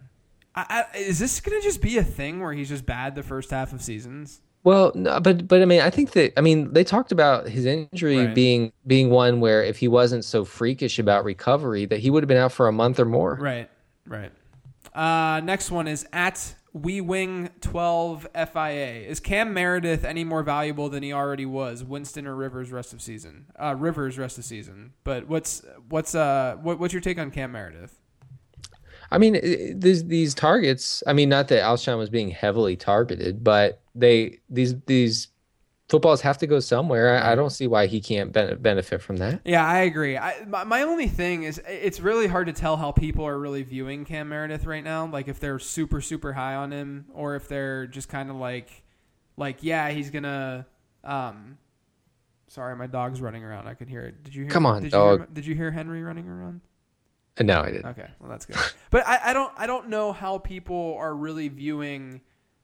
I, 0.53 0.85
I, 0.93 0.97
is 0.97 1.19
this 1.19 1.39
gonna 1.39 1.61
just 1.61 1.81
be 1.81 1.97
a 1.97 2.03
thing 2.03 2.41
where 2.41 2.51
he's 2.53 2.67
just 2.69 2.85
bad 2.85 3.15
the 3.15 3.23
first 3.23 3.51
half 3.51 3.71
of 3.73 3.81
seasons? 3.81 4.41
Well, 4.63 4.91
no, 4.95 5.19
but 5.19 5.47
but 5.47 5.61
I 5.61 5.65
mean, 5.65 5.81
I 5.81 5.89
think 5.89 6.11
that 6.11 6.37
I 6.37 6.41
mean 6.41 6.73
they 6.73 6.83
talked 6.83 7.11
about 7.11 7.47
his 7.47 7.65
injury 7.65 8.25
Right. 8.25 8.35
being 8.35 8.73
being 8.85 9.09
one 9.09 9.39
where 9.39 9.63
if 9.63 9.77
he 9.77 9.87
wasn't 9.87 10.25
so 10.25 10.43
freakish 10.45 10.99
about 10.99 11.23
recovery, 11.23 11.85
that 11.85 11.99
he 11.99 12.09
would 12.09 12.21
have 12.23 12.27
been 12.27 12.37
out 12.37 12.51
for 12.51 12.67
a 12.67 12.71
month 12.71 12.99
or 12.99 13.05
more. 13.05 13.35
Right, 13.39 13.69
right. 14.05 14.31
Uh, 14.93 15.39
next 15.43 15.71
one 15.71 15.87
is 15.87 16.05
at 16.11 16.53
We 16.73 17.01
Wing 17.01 17.49
12 17.59 18.27
FIA. 18.33 19.01
Is 19.07 19.19
Cam 19.19 19.53
Meredith 19.53 20.05
any 20.05 20.23
more 20.23 20.41
valuable 20.41 20.89
than 20.89 21.03
he 21.03 21.11
already 21.11 21.45
was? 21.45 21.83
Winston 21.83 22.25
or 22.25 22.35
Rivers 22.35 22.71
rest 22.71 22.93
of 22.93 23.01
season? 23.01 23.47
Uh, 23.59 23.75
Rivers 23.77 24.17
rest 24.17 24.37
of 24.37 24.45
season. 24.45 24.93
But 25.03 25.27
what's 25.27 25.63
what's 25.89 26.15
uh 26.15 26.55
what, 26.61 26.79
what's 26.79 26.93
your 26.93 27.01
take 27.01 27.19
on 27.19 27.29
Cam 27.31 27.51
Meredith? 27.51 27.99
I 29.11 29.17
mean, 29.17 29.33
these 29.77 30.05
these 30.05 30.33
targets. 30.33 31.03
I 31.05 31.11
mean, 31.11 31.27
not 31.27 31.49
that 31.49 31.61
Alshon 31.61 31.97
was 31.97 32.09
being 32.09 32.31
heavily 32.31 32.77
targeted, 32.77 33.43
but 33.43 33.81
they 33.93 34.39
these 34.49 34.79
these 34.85 35.27
footballs 35.91 36.21
have 36.21 36.37
to 36.37 36.47
go 36.47 36.61
somewhere. 36.61 37.17
I, 37.21 37.33
I 37.33 37.35
don't 37.35 37.49
see 37.49 37.67
why 37.67 37.85
he 37.85 37.99
can't 37.99 38.31
ben- 38.31 38.57
benefit 38.61 39.01
from 39.01 39.17
that. 39.17 39.41
Yeah, 39.43 39.65
I 39.67 39.79
agree. 39.79 40.17
I, 40.17 40.45
my, 40.47 40.63
my 40.63 40.81
only 40.83 41.07
thing 41.09 41.43
is 41.43 41.61
it's 41.67 41.99
really 41.99 42.27
hard 42.27 42.47
to 42.47 42.53
tell 42.53 42.77
how 42.77 42.93
people 42.93 43.25
are 43.27 43.37
really 43.37 43.61
viewing 43.61 44.05
Cam 44.05 44.29
Meredith 44.29 44.65
right 44.65 44.83
now. 44.83 45.05
Like 45.05 45.27
if 45.27 45.39
they're 45.41 45.59
super 45.59 45.99
super 45.99 46.31
high 46.33 46.55
on 46.55 46.71
him, 46.71 47.05
or 47.13 47.35
if 47.35 47.49
they're 47.49 47.85
just 47.87 48.07
kind 48.07 48.29
of 48.29 48.37
like, 48.37 48.83
like 49.37 49.57
yeah, 49.61 49.89
he's 49.89 50.09
gonna. 50.09 50.65
Um, 51.03 51.57
sorry, 52.47 52.75
my 52.77 52.87
dog's 52.87 53.19
running 53.19 53.43
around. 53.43 53.67
I 53.67 53.73
could 53.73 53.89
hear 53.89 54.03
it. 54.03 54.23
Did 54.23 54.33
you 54.33 54.43
hear? 54.43 54.51
Come 54.51 54.65
on, 54.65 54.81
did 54.83 54.93
You 54.93 54.99
hear, 54.99 55.27
did 55.33 55.45
you 55.45 55.55
hear 55.55 55.71
Henry 55.71 56.03
running 56.03 56.27
around? 56.29 56.61
Uh, 57.37 57.43
No, 57.43 57.61
I 57.61 57.71
didn't. 57.71 57.87
Okay, 57.87 58.07
well 58.19 58.29
that's 58.29 58.45
good. 58.45 58.55
but 58.91 59.05
I, 59.05 59.19
I 59.25 59.33
don't 59.33 59.51
I 59.57 59.67
don't 59.67 59.89
know 59.89 60.13
how 60.13 60.37
people 60.37 60.95
are 60.97 61.13
really 61.13 61.49
viewing 61.49 62.21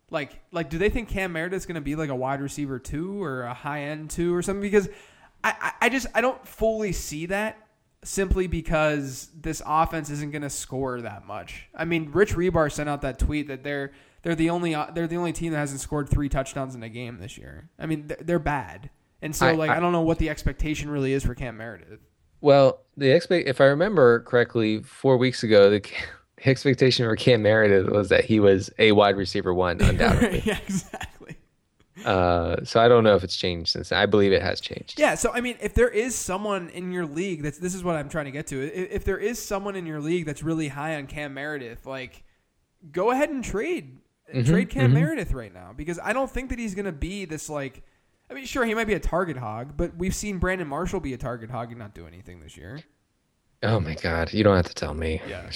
like 0.10 0.40
like 0.52 0.70
do 0.70 0.78
they 0.78 0.90
think 0.90 1.10
Cam 1.10 1.34
Meredith's 1.34 1.66
going 1.66 1.76
to 1.76 1.82
be 1.82 1.96
like 1.96 2.10
a 2.10 2.16
wide 2.16 2.42
receiver 2.42 2.80
two 2.80 3.22
or 3.22 3.44
a 3.44 3.54
high 3.54 3.84
end 3.84 4.10
two 4.10 4.34
or 4.34 4.42
something? 4.42 4.62
Because 4.62 4.88
I, 5.44 5.74
I 5.82 5.90
just 5.90 6.08
I 6.16 6.22
don't 6.22 6.46
fully 6.48 6.92
see 6.92 7.28
that 7.28 7.58
simply 8.04 8.48
because 8.48 9.30
this 9.40 9.62
offense 9.66 10.10
isn't 10.10 10.32
going 10.32 10.42
to 10.44 10.50
score 10.50 11.02
that 11.02 11.26
much. 11.26 11.68
I 11.76 11.86
mean, 11.86 12.12
Rich 12.12 12.36
Hribar 12.36 12.72
sent 12.72 12.88
out 12.90 13.02
that 13.02 13.20
tweet 13.20 13.48
that 13.48 13.64
they're 13.64 13.92
they're 14.24 14.36
the 14.36 14.50
only 14.50 14.74
uh, 14.76 14.88
they're 14.94 15.08
the 15.08 15.18
only 15.18 15.34
team 15.34 15.52
that 15.52 15.60
hasn't 15.60 15.82
scored 15.82 16.10
three 16.10 16.30
touchdowns 16.30 16.76
in 16.76 16.84
a 16.84 16.90
game 16.90 17.20
this 17.20 17.38
year. 17.38 17.70
I 17.80 17.86
mean, 17.86 18.08
they're, 18.08 18.18
they're 18.22 18.40
bad. 18.40 18.90
And 19.22 19.36
so, 19.36 19.48
I- 19.48 19.52
like, 19.54 19.70
I, 19.70 19.78
I- 19.78 19.80
don't 19.80 19.92
know 19.92 20.02
what 20.02 20.20
the 20.20 20.30
expectation 20.30 20.90
really 20.90 21.14
is 21.14 21.24
for 21.24 21.34
Cam 21.36 21.58
Meredith. 21.58 22.00
Well, 22.40 22.82
the 22.96 23.10
expect 23.10 23.48
if 23.48 23.60
I 23.62 23.66
remember 23.66 24.20
correctly, 24.22 24.84
four 24.84 25.18
weeks 25.18 25.44
ago, 25.44 25.70
the 25.72 25.84
expectation 26.46 27.06
for 27.06 27.16
Cam 27.16 27.42
Meredith 27.42 27.90
was 27.90 28.10
that 28.10 28.26
he 28.26 28.40
was 28.40 28.70
a 28.78 28.92
wide 28.92 29.18
receiver 29.18 29.54
one, 29.54 29.82
undoubtedly. 29.82 30.44
yeah, 30.46 30.60
exactly. 30.68 31.36
uh, 32.06 32.58
so 32.64 32.80
I 32.80 32.88
don't 32.88 33.04
know 33.04 33.16
if 33.16 33.24
it's 33.24 33.36
changed 33.36 33.72
since. 33.72 33.92
I 33.92 34.06
believe 34.06 34.32
it 34.32 34.42
has 34.42 34.62
changed. 34.62 35.00
Yeah, 35.00 35.16
so 35.16 35.32
I 35.32 35.42
mean, 35.42 35.58
if 35.62 35.74
there 35.74 35.90
is 35.90 36.16
someone 36.16 36.70
in 36.70 36.92
your 36.92 37.06
league 37.06 37.44
that's 37.44 37.58
this 37.58 37.74
is 37.74 37.84
what 37.84 37.96
I'm 37.96 38.10
trying 38.10 38.26
to 38.26 38.32
get 38.32 38.48
to. 38.48 38.62
If, 38.62 38.92
if 38.92 39.04
there 39.06 39.18
is 39.18 39.44
someone 39.44 39.76
in 39.76 39.86
your 39.86 40.00
league 40.00 40.26
that's 40.26 40.44
really 40.44 40.68
high 40.68 40.96
on 40.96 41.08
Cam 41.08 41.34
Meredith, 41.34 41.86
like 41.86 42.24
go 42.92 43.12
ahead 43.12 43.30
and 43.30 43.44
trade 43.44 43.98
trade 44.46 44.70
Cam 44.70 44.94
Meredith 44.94 45.32
right 45.32 45.54
now 45.54 45.74
because 45.76 46.00
I 46.04 46.14
don't 46.14 46.30
think 46.30 46.50
that 46.50 46.60
he's 46.60 46.76
going 46.76 46.86
to 46.86 46.92
be 46.92 47.26
this 47.26 47.50
like. 47.50 47.84
I 48.30 48.34
mean, 48.34 48.46
sure, 48.46 48.66
he 48.66 48.74
might 48.74 48.88
be 48.88 48.94
a 48.94 49.00
target 49.00 49.38
hog, 49.38 49.78
but 49.78 49.96
we've 49.96 50.14
seen 50.14 50.38
Brandon 50.38 50.68
Marshall 50.68 51.00
be 51.00 51.14
a 51.14 51.18
target 51.18 51.50
hog 51.50 51.70
and 51.70 51.80
not 51.80 51.96
do 51.96 52.06
anything 52.06 52.42
this 52.42 52.58
year. 52.58 52.82
Oh 53.64 53.80
my 53.80 53.96
God, 53.96 54.34
you 54.34 54.44
don't 54.44 54.58
have 54.58 54.68
to 54.68 54.74
tell 54.74 54.94
me. 54.94 55.22
Yeah. 55.28 55.50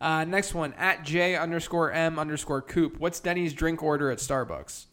Uh, 0.00 0.24
next 0.24 0.54
one 0.54 0.72
at 0.74 1.04
J 1.04 1.36
underscore 1.36 1.92
M 1.92 2.18
underscore 2.18 2.62
Coop. 2.62 2.98
What's 2.98 3.20
Denny's 3.20 3.52
drink 3.52 3.82
order 3.82 4.10
at 4.10 4.18
Starbucks? 4.18 4.86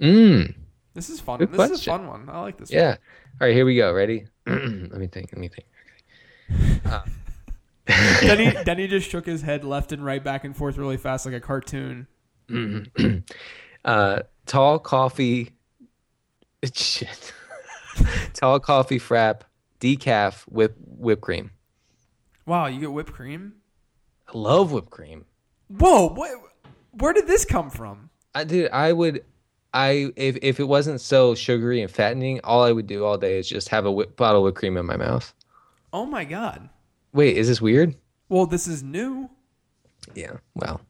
Mm. 0.00 0.54
This 0.94 1.10
is 1.10 1.20
fun. 1.20 1.38
Good 1.40 1.52
this 1.52 1.70
is 1.70 1.86
a 1.86 1.90
fun 1.90 2.06
one. 2.06 2.28
I 2.28 2.40
like 2.40 2.56
this. 2.56 2.70
Yeah. 2.70 2.96
All 3.40 3.46
right, 3.46 3.54
here 3.54 3.66
we 3.66 3.76
go. 3.76 3.92
Ready? 3.92 4.26
let 4.46 4.92
me 4.92 5.08
think. 5.08 5.30
Let 5.32 5.38
me 5.38 5.48
think. 5.48 6.84
one. 6.84 7.02
Denny 8.20 8.52
Denny 8.64 8.88
just 8.88 9.08
shook 9.08 9.26
his 9.26 9.42
head 9.42 9.64
left 9.64 9.92
and 9.92 10.04
right, 10.04 10.22
back 10.22 10.44
and 10.44 10.56
forth, 10.56 10.76
really 10.76 10.96
fast, 10.96 11.26
like 11.26 11.34
a 11.34 11.40
cartoon. 11.40 12.06
Uh, 13.84 14.22
tall 14.46 14.80
coffee. 14.80 15.52
Shit. 16.74 17.32
tall 18.34 18.58
coffee 18.58 18.98
frap, 18.98 19.42
decaf 19.78 20.42
with 20.48 20.72
whipped 20.84 21.22
cream. 21.22 21.52
Wow, 22.46 22.66
you 22.66 22.80
get 22.80 22.92
whipped 22.92 23.12
cream? 23.12 23.52
Love 24.36 24.70
whipped 24.72 24.90
cream. 24.90 25.24
Whoa, 25.68 26.08
what? 26.10 26.30
Where 26.92 27.12
did 27.12 27.26
this 27.26 27.44
come 27.44 27.70
from? 27.70 28.10
I 28.34 28.44
dude, 28.44 28.70
I 28.70 28.92
would. 28.92 29.24
I 29.72 30.12
if 30.14 30.36
if 30.42 30.60
it 30.60 30.64
wasn't 30.64 31.00
so 31.00 31.34
sugary 31.34 31.80
and 31.80 31.90
fattening, 31.90 32.40
all 32.44 32.62
I 32.62 32.70
would 32.72 32.86
do 32.86 33.04
all 33.04 33.16
day 33.16 33.38
is 33.38 33.48
just 33.48 33.70
have 33.70 33.86
a 33.86 33.90
whip, 33.90 34.16
bottle 34.16 34.40
of 34.42 34.44
whipped 34.44 34.58
cream 34.58 34.76
in 34.76 34.84
my 34.86 34.96
mouth. 34.96 35.32
Oh 35.92 36.04
my 36.04 36.24
god. 36.24 36.68
Wait, 37.14 37.36
is 37.36 37.48
this 37.48 37.60
weird? 37.62 37.96
Well, 38.28 38.44
this 38.46 38.66
is 38.66 38.82
new. 38.82 39.30
Yeah. 40.14 40.34
Well, 40.54 40.82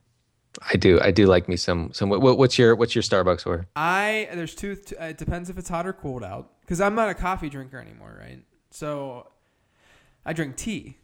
I 0.72 0.76
do. 0.76 1.00
I 1.00 1.12
do 1.12 1.26
like 1.26 1.48
me 1.48 1.56
some 1.56 1.92
some. 1.92 2.08
What, 2.08 2.38
what's 2.38 2.58
your 2.58 2.74
what's 2.74 2.96
your 2.96 3.02
Starbucks 3.02 3.46
order? 3.46 3.66
I 3.76 4.28
there's 4.34 4.54
two. 4.56 4.74
t- 4.74 4.96
uh, 4.96 5.06
It 5.06 5.18
depends 5.18 5.50
if 5.50 5.56
it's 5.56 5.68
hot 5.68 5.86
or 5.86 5.92
cold 5.92 6.24
out. 6.24 6.50
Because 6.62 6.80
I'm 6.80 6.96
not 6.96 7.08
a 7.08 7.14
coffee 7.14 7.48
drinker 7.48 7.78
anymore, 7.78 8.18
right? 8.20 8.42
So 8.72 9.28
I 10.24 10.32
drink 10.32 10.56
tea. 10.56 10.96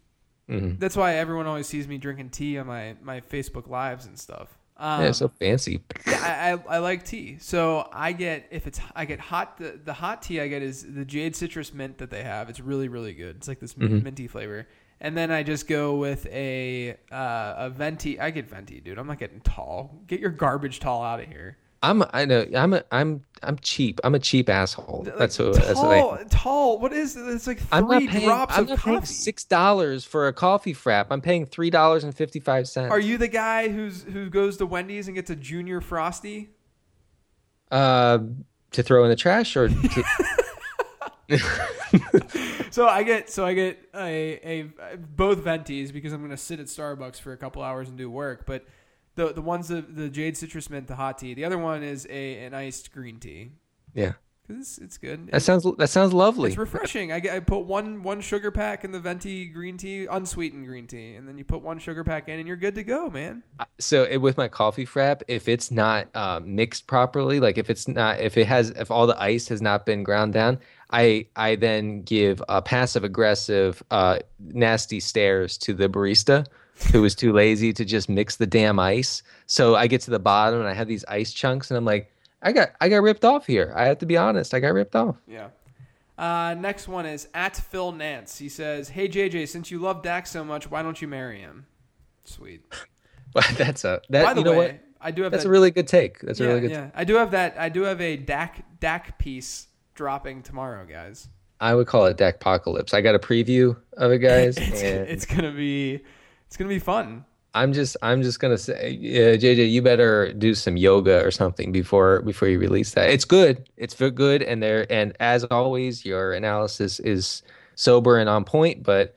Mhm. 0.48 0.78
That's 0.78 0.96
why 0.96 1.14
everyone 1.14 1.46
always 1.46 1.66
sees 1.66 1.86
me 1.86 1.98
drinking 1.98 2.30
tea 2.30 2.58
on 2.58 2.66
my 2.66 2.96
my 3.02 3.20
Facebook 3.20 3.68
lives 3.68 4.06
and 4.06 4.18
stuff. 4.18 4.58
Um, 4.76 5.02
yeah, 5.02 5.12
so 5.12 5.28
fancy. 5.28 5.82
I, 6.06 6.58
I, 6.68 6.76
I 6.76 6.78
like 6.78 7.04
tea, 7.04 7.36
so 7.38 7.88
I 7.92 8.12
get 8.12 8.48
if 8.50 8.66
it's 8.66 8.80
I 8.96 9.04
get 9.04 9.20
hot 9.20 9.58
the, 9.58 9.78
the 9.84 9.92
hot 9.92 10.22
tea 10.22 10.40
I 10.40 10.48
get 10.48 10.62
is 10.62 10.82
the 10.94 11.04
jade 11.04 11.36
citrus 11.36 11.72
mint 11.72 11.98
that 11.98 12.10
they 12.10 12.22
have. 12.24 12.48
It's 12.50 12.58
really 12.58 12.88
really 12.88 13.12
good. 13.12 13.36
It's 13.36 13.46
like 13.48 13.60
this 13.60 13.74
Mhm. 13.74 14.02
minty 14.02 14.26
flavor, 14.26 14.66
and 15.00 15.16
then 15.16 15.30
I 15.30 15.44
just 15.44 15.68
go 15.68 15.94
with 15.96 16.26
a 16.26 16.96
uh, 17.12 17.54
a 17.58 17.70
venti. 17.70 18.18
I 18.18 18.30
get 18.30 18.48
venti, 18.50 18.80
dude. 18.80 18.98
I'm 18.98 19.06
not 19.06 19.18
getting 19.20 19.40
tall. 19.42 20.02
Get 20.08 20.18
your 20.18 20.30
garbage 20.30 20.80
tall 20.80 21.02
out 21.04 21.20
of 21.20 21.28
here. 21.28 21.58
I'm 21.82 22.04
I 22.12 22.24
know 22.24 22.46
I'm 22.54 22.74
a 22.74 22.84
I'm 22.92 23.22
I'm 23.42 23.58
cheap. 23.58 24.00
I'm 24.04 24.14
a 24.14 24.18
cheap 24.20 24.48
asshole. 24.48 25.02
Like, 25.06 25.18
That's 25.18 25.38
what 25.38 25.54
that's 25.54 25.74
what 25.80 25.90
I. 25.90 26.00
tall. 26.00 26.18
Tall. 26.30 26.78
What 26.78 26.92
is 26.92 27.16
it? 27.16 27.26
It's 27.28 27.46
like 27.46 27.58
3 27.58 27.66
I'm 27.72 27.88
not 27.88 28.02
paying. 28.08 28.24
drops 28.24 28.56
I'm 28.56 28.62
of 28.64 28.68
not 28.70 28.78
coffee. 28.78 28.90
paying 28.92 29.04
six 29.04 29.44
dollars 29.44 30.04
for 30.04 30.28
a 30.28 30.32
coffee 30.32 30.74
frap. 30.74 31.06
I'm 31.10 31.20
paying 31.20 31.44
three 31.46 31.70
dollars 31.70 32.04
and 32.04 32.14
fifty 32.14 32.38
five 32.40 32.68
cents. 32.68 32.92
Are 32.92 33.00
you 33.00 33.18
the 33.18 33.26
guy 33.28 33.68
who's 33.68 34.04
who 34.04 34.30
goes 34.30 34.56
to 34.58 34.66
Wendy's 34.66 35.08
and 35.08 35.14
gets 35.16 35.30
a 35.30 35.36
junior 35.36 35.80
frosty? 35.80 36.50
uh 37.70 38.18
to 38.72 38.82
throw 38.82 39.02
in 39.04 39.10
the 39.10 39.16
trash 39.16 39.56
or 39.56 39.68
to, 39.68 40.04
So 42.70 42.86
I 42.88 43.02
get 43.02 43.28
so 43.30 43.44
I 43.44 43.52
get 43.52 43.78
a, 43.94 44.62
a 44.62 44.96
both 44.96 45.44
ventis 45.44 45.92
because 45.92 46.12
I'm 46.14 46.20
going 46.20 46.30
to 46.30 46.36
sit 46.38 46.58
at 46.58 46.66
Starbucks 46.66 47.20
for 47.20 47.32
a 47.32 47.36
couple 47.36 47.62
hours 47.62 47.88
and 47.90 47.98
do 47.98 48.10
work. 48.10 48.46
But 48.46 48.64
the 49.14 49.32
the 49.32 49.42
ones 49.42 49.68
the, 49.68 49.82
the 49.82 50.08
jade 50.08 50.36
citrus 50.36 50.70
mint, 50.70 50.86
the 50.86 50.96
hot 50.96 51.18
tea. 51.18 51.34
The 51.34 51.44
other 51.44 51.58
one 51.58 51.82
is 51.82 52.06
a 52.10 52.44
an 52.44 52.54
iced 52.54 52.92
green 52.92 53.18
tea 53.18 53.52
yeah? 53.94 54.12
because 54.46 54.60
it's, 54.60 54.78
it's 54.78 54.98
good. 54.98 55.28
That 55.28 55.42
sounds 55.42 55.66
that 55.78 55.88
sounds 55.88 56.12
lovely. 56.12 56.48
it's 56.48 56.58
refreshing. 56.58 57.12
I, 57.12 57.20
get, 57.20 57.34
I 57.34 57.40
put 57.40 57.60
one 57.60 58.02
one 58.02 58.20
sugar 58.20 58.50
pack 58.50 58.84
in 58.84 58.92
the 58.92 59.00
venti 59.00 59.46
green 59.46 59.76
tea, 59.76 60.06
unsweetened 60.06 60.66
green 60.66 60.86
tea, 60.86 61.14
and 61.14 61.28
then 61.28 61.38
you 61.38 61.44
put 61.44 61.62
one 61.62 61.78
sugar 61.78 62.04
pack 62.04 62.28
in, 62.28 62.38
and 62.38 62.48
you're 62.48 62.56
good 62.56 62.74
to 62.74 62.82
go, 62.82 63.08
man. 63.10 63.42
so 63.78 64.04
it, 64.04 64.18
with 64.18 64.36
my 64.36 64.48
coffee 64.48 64.86
frap, 64.86 65.22
if 65.28 65.48
it's 65.48 65.70
not 65.70 66.08
uh, 66.14 66.40
mixed 66.44 66.86
properly, 66.86 67.40
like 67.40 67.58
if 67.58 67.70
it's 67.70 67.88
not, 67.88 68.20
if 68.20 68.36
it 68.36 68.46
has, 68.46 68.70
if 68.70 68.90
all 68.90 69.06
the 69.06 69.20
ice 69.20 69.48
has 69.48 69.62
not 69.62 69.86
been 69.86 70.02
ground 70.02 70.32
down, 70.32 70.58
I 70.90 71.26
I 71.36 71.56
then 71.56 72.02
give 72.02 72.42
a 72.48 72.60
passive 72.60 73.04
aggressive, 73.04 73.82
uh, 73.90 74.18
nasty 74.40 75.00
stares 75.00 75.56
to 75.58 75.74
the 75.74 75.88
barista 75.88 76.46
who 76.92 77.02
was 77.02 77.14
too 77.14 77.32
lazy 77.32 77.72
to 77.72 77.84
just 77.84 78.08
mix 78.08 78.36
the 78.36 78.46
damn 78.46 78.78
ice. 78.78 79.22
So 79.46 79.74
I 79.76 79.86
get 79.86 80.00
to 80.02 80.10
the 80.10 80.18
bottom 80.18 80.60
and 80.60 80.68
I 80.68 80.74
have 80.74 80.88
these 80.88 81.04
ice 81.06 81.32
chunks, 81.32 81.70
and 81.70 81.78
I'm 81.78 81.84
like, 81.84 82.12
I 82.42 82.52
got 82.52 82.70
I 82.80 82.88
got 82.88 83.02
ripped 83.02 83.24
off 83.24 83.46
here. 83.46 83.72
I 83.76 83.84
have 83.86 83.98
to 83.98 84.06
be 84.06 84.16
honest, 84.16 84.54
I 84.54 84.60
got 84.60 84.72
ripped 84.74 84.96
off. 84.96 85.16
Yeah. 85.26 85.48
Uh, 86.18 86.54
next 86.54 86.88
one 86.88 87.06
is 87.06 87.28
at 87.34 87.56
Phil 87.56 87.92
Nance. 87.92 88.38
He 88.38 88.48
says, 88.48 88.90
"Hey 88.90 89.08
JJ, 89.08 89.48
since 89.48 89.70
you 89.70 89.78
love 89.80 90.02
Dak 90.02 90.26
so 90.26 90.44
much, 90.44 90.70
why 90.70 90.82
don't 90.82 91.00
you 91.00 91.08
marry 91.08 91.40
him?" 91.40 91.66
Sweet. 92.24 92.62
But 93.34 93.46
that's 93.56 93.84
a 93.86 94.02
that 94.10 94.24
By 94.24 94.34
the 94.34 94.40
you 94.40 94.44
know 94.44 94.50
way, 94.52 94.72
what? 94.72 94.80
I 95.00 95.10
do 95.10 95.22
have 95.22 95.32
That's 95.32 95.44
that. 95.44 95.48
a 95.48 95.52
really 95.52 95.70
good 95.70 95.88
take. 95.88 96.20
That's 96.20 96.38
yeah, 96.38 96.44
a 96.44 96.48
really 96.50 96.60
good. 96.60 96.70
yeah. 96.70 96.90
I 96.94 97.04
do 97.04 97.14
have 97.14 97.30
that. 97.30 97.56
I 97.58 97.70
do 97.70 97.80
have 97.82 97.98
a 98.00 98.16
Dak 98.16 98.62
Dak 98.78 99.18
piece 99.18 99.68
dropping 99.94 100.42
tomorrow, 100.42 100.84
guys. 100.84 101.28
I 101.58 101.74
would 101.74 101.86
call 101.86 102.04
it 102.06 102.18
Dak 102.18 102.34
Apocalypse. 102.34 102.92
I 102.92 103.00
got 103.00 103.14
a 103.14 103.18
preview 103.18 103.74
of 103.94 104.12
it, 104.12 104.18
guys, 104.18 104.56
It's, 104.60 104.82
and 104.82 105.08
it's 105.08 105.24
gonna 105.24 105.50
be 105.52 106.04
it's 106.52 106.58
gonna 106.58 106.68
be 106.68 106.78
fun. 106.78 107.24
I'm 107.54 107.72
just 107.72 107.96
I'm 108.02 108.22
just 108.22 108.38
gonna 108.38 108.58
say, 108.58 108.74
uh, 108.74 109.38
JJ, 109.38 109.72
you 109.72 109.80
better 109.80 110.34
do 110.34 110.54
some 110.54 110.76
yoga 110.76 111.24
or 111.24 111.30
something 111.30 111.72
before 111.72 112.20
before 112.20 112.46
you 112.46 112.58
release 112.58 112.90
that. 112.90 113.08
It's 113.08 113.24
good. 113.24 113.70
It's 113.78 113.94
very 113.94 114.10
good, 114.10 114.42
and 114.42 114.62
there 114.62 114.86
and 114.92 115.16
as 115.18 115.44
always, 115.44 116.04
your 116.04 116.34
analysis 116.34 117.00
is 117.00 117.42
sober 117.74 118.18
and 118.18 118.28
on 118.28 118.44
point, 118.44 118.82
but 118.82 119.14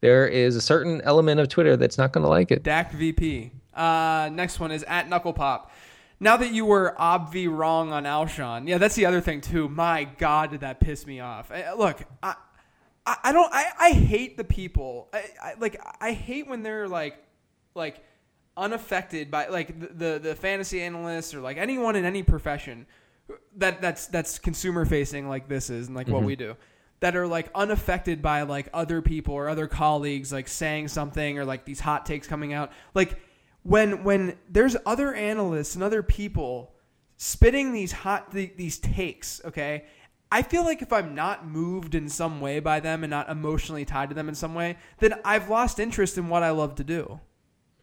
there 0.00 0.26
is 0.26 0.56
a 0.56 0.60
certain 0.60 1.00
element 1.02 1.38
of 1.38 1.48
Twitter 1.48 1.76
that's 1.76 1.98
not 1.98 2.10
gonna 2.10 2.26
like 2.26 2.50
it. 2.50 2.64
Dak 2.64 2.90
VP. 2.90 3.52
Uh, 3.72 4.28
next 4.32 4.58
one 4.58 4.72
is 4.72 4.82
at 4.88 5.08
Knuckle 5.08 5.34
Pop. 5.34 5.70
Now 6.18 6.36
that 6.36 6.52
you 6.52 6.64
were 6.64 6.96
obvi 6.98 7.48
wrong 7.48 7.92
on 7.92 8.02
Alshon, 8.02 8.66
yeah, 8.66 8.78
that's 8.78 8.96
the 8.96 9.06
other 9.06 9.20
thing 9.20 9.40
too. 9.40 9.68
My 9.68 10.02
God, 10.18 10.50
did 10.50 10.62
that 10.62 10.80
piss 10.80 11.06
me 11.06 11.20
off? 11.20 11.52
Look, 11.76 12.02
I, 12.24 12.34
I, 13.06 13.16
I 13.24 13.32
don't, 13.32 13.52
I, 13.52 13.66
I 13.78 13.90
hate 13.92 14.36
the 14.36 14.44
people. 14.44 15.08
I, 15.12 15.24
I 15.42 15.54
like, 15.58 15.80
I 16.00 16.12
hate 16.12 16.46
when 16.48 16.62
they're 16.62 16.88
like, 16.88 17.22
like 17.74 18.02
unaffected 18.56 19.30
by 19.30 19.48
like 19.48 19.78
the, 19.78 19.86
the 19.86 20.18
the 20.18 20.34
fantasy 20.34 20.80
analysts 20.80 21.34
or 21.34 21.40
like 21.40 21.58
anyone 21.58 21.94
in 21.94 22.04
any 22.04 22.22
profession 22.22 22.86
that 23.56 23.82
that's 23.82 24.06
that's 24.06 24.38
consumer 24.38 24.84
facing 24.86 25.28
like 25.28 25.48
this 25.48 25.68
is 25.68 25.88
and 25.88 25.96
like 25.96 26.08
what 26.08 26.18
mm-hmm. 26.18 26.26
we 26.26 26.36
do 26.36 26.56
that 27.00 27.14
are 27.14 27.26
like 27.26 27.50
unaffected 27.54 28.22
by 28.22 28.42
like 28.42 28.68
other 28.72 29.02
people 29.02 29.34
or 29.34 29.48
other 29.48 29.66
colleagues 29.66 30.32
like 30.32 30.48
saying 30.48 30.88
something 30.88 31.38
or 31.38 31.44
like 31.44 31.66
these 31.66 31.80
hot 31.80 32.06
takes 32.06 32.26
coming 32.26 32.54
out 32.54 32.72
like 32.94 33.20
when 33.62 34.02
when 34.04 34.36
there's 34.48 34.76
other 34.86 35.12
analysts 35.12 35.74
and 35.74 35.84
other 35.84 36.02
people 36.02 36.72
spitting 37.18 37.72
these 37.72 37.92
hot 37.92 38.32
th- 38.32 38.52
these 38.56 38.78
takes 38.78 39.40
okay 39.44 39.84
i 40.30 40.42
feel 40.42 40.64
like 40.64 40.82
if 40.82 40.92
i'm 40.92 41.14
not 41.14 41.46
moved 41.46 41.94
in 41.94 42.08
some 42.08 42.40
way 42.40 42.60
by 42.60 42.80
them 42.80 43.04
and 43.04 43.10
not 43.10 43.28
emotionally 43.28 43.84
tied 43.84 44.08
to 44.08 44.14
them 44.14 44.28
in 44.28 44.34
some 44.34 44.54
way 44.54 44.76
then 44.98 45.14
i've 45.24 45.48
lost 45.48 45.78
interest 45.78 46.18
in 46.18 46.28
what 46.28 46.42
i 46.42 46.50
love 46.50 46.74
to 46.74 46.84
do 46.84 47.20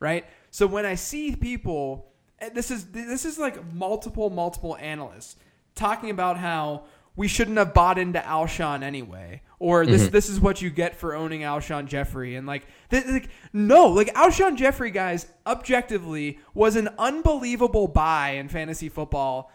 right? 0.04 0.26
So 0.52 0.68
when 0.68 0.86
I 0.86 0.96
see 0.96 1.34
people, 1.36 2.12
this 2.54 2.70
is 2.70 2.92
this 2.92 3.24
is 3.24 3.40
like 3.40 3.74
multiple 3.74 4.30
multiple 4.30 4.76
analysts 4.76 5.38
talking 5.76 6.10
about 6.10 6.38
how 6.38 6.84
we 7.16 7.28
shouldn't 7.28 7.58
have 7.58 7.74
bought 7.74 7.98
into 7.98 8.20
Alshon 8.20 8.84
anyway, 8.84 9.42
or 9.60 9.86
this 9.86 10.04
mm-hmm. 10.04 10.12
this 10.12 10.30
is 10.30 10.42
what 10.42 10.62
you 10.62 10.70
get 10.70 10.96
for 10.96 11.16
owning 11.16 11.42
Alshon 11.42 11.88
Jeffery, 11.88 12.36
and 12.36 12.46
like, 12.46 12.68
th- 12.90 13.06
like 13.06 13.30
no, 13.54 13.88
like 13.88 14.14
Alshon 14.14 14.58
Jeffery, 14.58 14.92
guys, 14.92 15.26
objectively 15.48 16.38
was 16.54 16.76
an 16.76 16.90
unbelievable 17.00 17.88
buy 17.88 18.32
in 18.32 18.50
fantasy 18.50 18.90
football 18.90 19.52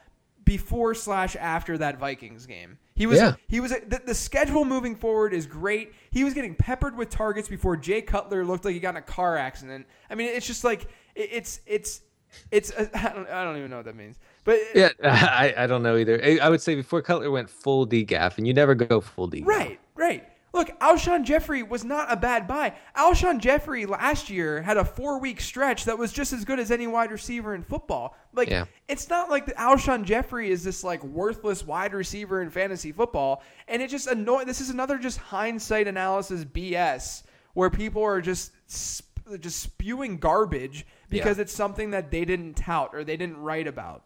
before 0.49 0.94
slash 0.94 1.36
after 1.36 1.76
that 1.78 1.99
Vikings 1.99 2.46
game. 2.46 2.78
He 2.94 3.07
was 3.07 3.18
Yeah. 3.18 3.34
he 3.49 3.61
was 3.61 3.70
the, 3.70 4.01
the 4.05 4.14
schedule 4.14 4.64
moving 4.64 4.96
forward 4.96 5.32
is 5.32 5.46
great. 5.46 5.92
He 6.11 6.24
was 6.24 6.34
getting 6.34 6.55
peppered 6.55 6.96
with 6.96 7.11
targets 7.11 7.49
before 7.49 7.76
Jay 7.76 8.01
Cutler 8.03 8.44
looked 8.44 8.64
like 8.64 8.74
he 8.74 8.80
got 8.80 8.90
in 8.90 8.96
a 8.96 9.03
car 9.03 9.36
accident. 9.36 9.86
I 10.11 10.14
mean, 10.14 10.28
it's 10.28 10.46
just 10.46 10.64
like 10.64 10.82
it, 11.14 11.28
it's 11.32 11.61
it's 11.66 12.01
it's 12.51 12.72
I 12.94 13.12
don't 13.14 13.28
I 13.28 13.44
don't 13.44 13.57
even 13.59 13.70
know 13.70 13.76
what 13.76 13.84
that 13.86 13.96
means. 13.96 14.18
But 14.44 14.59
Yeah, 14.74 14.88
I, 15.05 15.55
I 15.57 15.66
don't 15.66 15.82
know 15.82 15.96
either. 15.96 16.20
I- 16.42 16.49
would 16.49 16.62
say 16.62 16.74
before 16.74 17.03
Cutler 17.03 17.30
went 17.30 17.51
full 17.51 17.86
DGAF, 17.86 18.38
and 18.38 18.46
you 18.46 18.55
never 18.55 18.74
go 18.74 19.01
full 19.01 19.30
DGAF. 19.30 19.46
right, 19.46 19.78
right. 19.94 20.27
Look, 20.55 20.78
Alshon 20.80 21.24
Jeffery 21.24 21.62
was 21.62 21.84
not 21.84 22.11
a 22.11 22.16
bad 22.16 22.49
buy. 22.49 22.74
Alshon 22.96 23.38
Jeffery 23.38 23.84
last 23.84 24.30
year 24.30 24.62
had 24.62 24.76
a 24.78 24.84
four 24.84 25.20
week 25.20 25.40
stretch 25.40 25.84
that 25.84 25.99
was 25.99 26.11
just 26.12 26.32
as 26.32 26.44
good 26.44 26.59
as 26.59 26.70
any 26.70 26.86
wide 26.86 27.11
receiver 27.11 27.55
in 27.55 27.62
football. 27.62 28.16
Like, 28.32 28.49
Yeah. 28.49 28.64
it's 28.88 29.11
not 29.11 29.28
like 29.28 29.44
the 29.46 29.53
Alshon 29.53 30.05
Jeffery 30.05 30.51
is 30.51 30.64
this 30.64 30.82
like 30.82 31.05
worthless 31.05 31.66
wide 31.66 31.92
receiver 31.92 32.40
in 32.42 32.49
fantasy 32.51 32.92
football. 32.92 33.42
And 33.68 33.82
it 33.82 33.90
just 33.90 34.07
annoy. 34.07 34.44
This 34.44 34.61
is 34.62 34.70
another 34.70 34.96
just 34.99 35.18
hindsight 35.18 35.86
analysis 35.86 36.44
BS 36.44 37.24
where 37.53 37.68
people 37.70 38.03
are 38.03 38.20
just 38.22 38.53
sp- 38.66 39.05
just 39.40 39.61
spewing 39.61 40.16
garbage 40.16 40.86
because 41.11 41.36
Yeah. 41.36 41.42
it's 41.42 41.53
something 41.53 41.90
that 41.90 42.11
they 42.11 42.24
didn't 42.24 42.55
tout 42.55 42.94
or 42.94 43.05
they 43.05 43.18
didn't 43.18 43.36
write 43.36 43.66
about. 43.66 44.05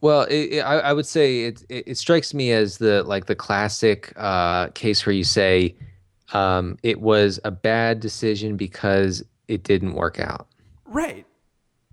Well, 0.00 0.22
it, 0.22 0.34
it, 0.34 0.60
I, 0.60 0.78
I 0.78 0.92
would 0.92 1.06
say 1.06 1.44
it, 1.44 1.64
it 1.68 1.88
it 1.88 1.98
strikes 1.98 2.32
me 2.32 2.52
as 2.52 2.78
the 2.78 3.02
like 3.02 3.26
the 3.26 3.34
classic 3.34 4.12
uh, 4.16 4.68
case 4.68 5.04
where 5.04 5.14
you 5.14 5.24
say 5.24 5.76
um, 6.32 6.78
it 6.82 7.00
was 7.00 7.38
a 7.44 7.50
bad 7.50 8.00
decision 8.00 8.56
because 8.56 9.22
it 9.48 9.62
didn't 9.62 9.94
work 9.94 10.18
out. 10.18 10.46
Right. 10.86 11.26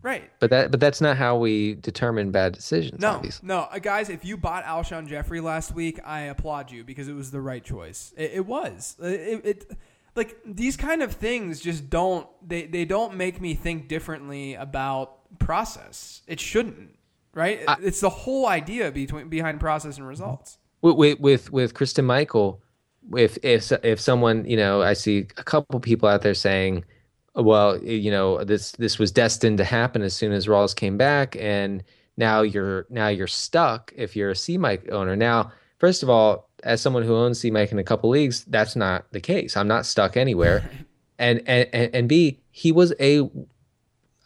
Right. 0.02 0.30
But 0.40 0.52
that 0.52 0.72
but 0.72 0.80
that's 0.80 1.02
not 1.02 1.18
how 1.18 1.38
we 1.38 1.76
determine 1.76 2.32
bad 2.32 2.54
decisions. 2.54 3.02
No, 3.02 3.12
obviously. 3.12 3.48
no, 3.48 3.68
uh, 3.72 3.80
guys. 3.80 4.10
If 4.10 4.24
you 4.24 4.38
bought 4.38 4.64
Alshon 4.64 5.08
Jeffery 5.08 5.42
last 5.42 5.74
week, 5.74 6.00
I 6.06 6.22
applaud 6.22 6.72
you 6.72 6.84
because 6.84 7.08
it 7.08 7.14
was 7.14 7.32
the 7.32 7.42
right 7.42 7.64
choice. 7.64 8.14
It, 8.16 8.32
it 8.36 8.46
was. 8.46 8.96
It, 9.02 9.46
it 9.46 9.72
like 10.16 10.38
these 10.46 10.78
kind 10.78 11.02
of 11.02 11.14
things 11.14 11.60
just 11.60 11.90
don't 11.90 12.28
they 12.48 12.68
they 12.68 12.86
don't 12.86 13.16
make 13.16 13.42
me 13.42 13.54
think 13.54 13.88
differently 13.88 14.54
about 14.54 15.40
process. 15.40 16.22
It 16.28 16.40
shouldn't, 16.40 16.97
right? 17.38 17.60
it's 17.82 18.02
the 18.02 18.10
whole 18.10 18.48
idea 18.48 18.92
between 18.92 19.30
behind 19.30 19.60
process 19.60 19.98
and 19.98 20.08
results. 20.08 20.58
with 20.82 21.20
with 21.20 21.52
with, 21.52 21.74
Christine 21.74 22.06
Michael, 22.06 22.62
if 23.16 23.38
if 23.44 23.72
if 23.84 24.00
someone 24.00 24.44
you 24.46 24.58
know, 24.58 24.82
I 24.82 24.94
see 24.94 25.28
a 25.38 25.44
couple 25.44 25.80
people 25.80 26.10
out 26.10 26.24
there 26.24 26.34
saying, 26.34 26.84
well, 27.36 27.82
you 27.84 28.12
know, 28.12 28.44
this 28.44 28.72
this 28.74 28.98
was 28.98 29.12
destined 29.12 29.60
to 29.60 29.64
happen 29.64 30.02
as 30.02 30.14
soon 30.14 30.32
as 30.32 30.48
Rawls 30.48 30.76
came 30.76 30.98
back, 30.98 31.38
and 31.40 31.84
now 32.18 32.42
you're 32.42 32.88
now 32.90 33.08
you're 33.08 33.28
stuck 33.28 33.94
if 33.96 34.16
you're 34.16 34.32
a 34.32 34.36
C 34.36 34.58
Mike 34.58 34.90
owner. 34.92 35.16
Now, 35.16 35.52
first 35.78 36.04
of 36.04 36.10
all, 36.10 36.50
as 36.64 36.82
someone 36.82 37.04
who 37.04 37.16
owns 37.16 37.40
C 37.40 37.52
Mike 37.52 37.72
in 37.72 37.80
a 37.80 37.84
couple 37.84 38.10
leagues, 38.10 38.44
that's 38.46 38.76
not 38.76 39.06
the 39.12 39.22
case. 39.22 39.56
I'm 39.56 39.68
not 39.68 39.86
stuck 39.86 40.18
anywhere. 40.18 40.70
and, 41.20 41.42
and 41.46 41.70
and 41.72 41.96
and 41.96 42.10
B, 42.10 42.40
he 42.50 42.72
was 42.72 42.94
a 43.00 43.30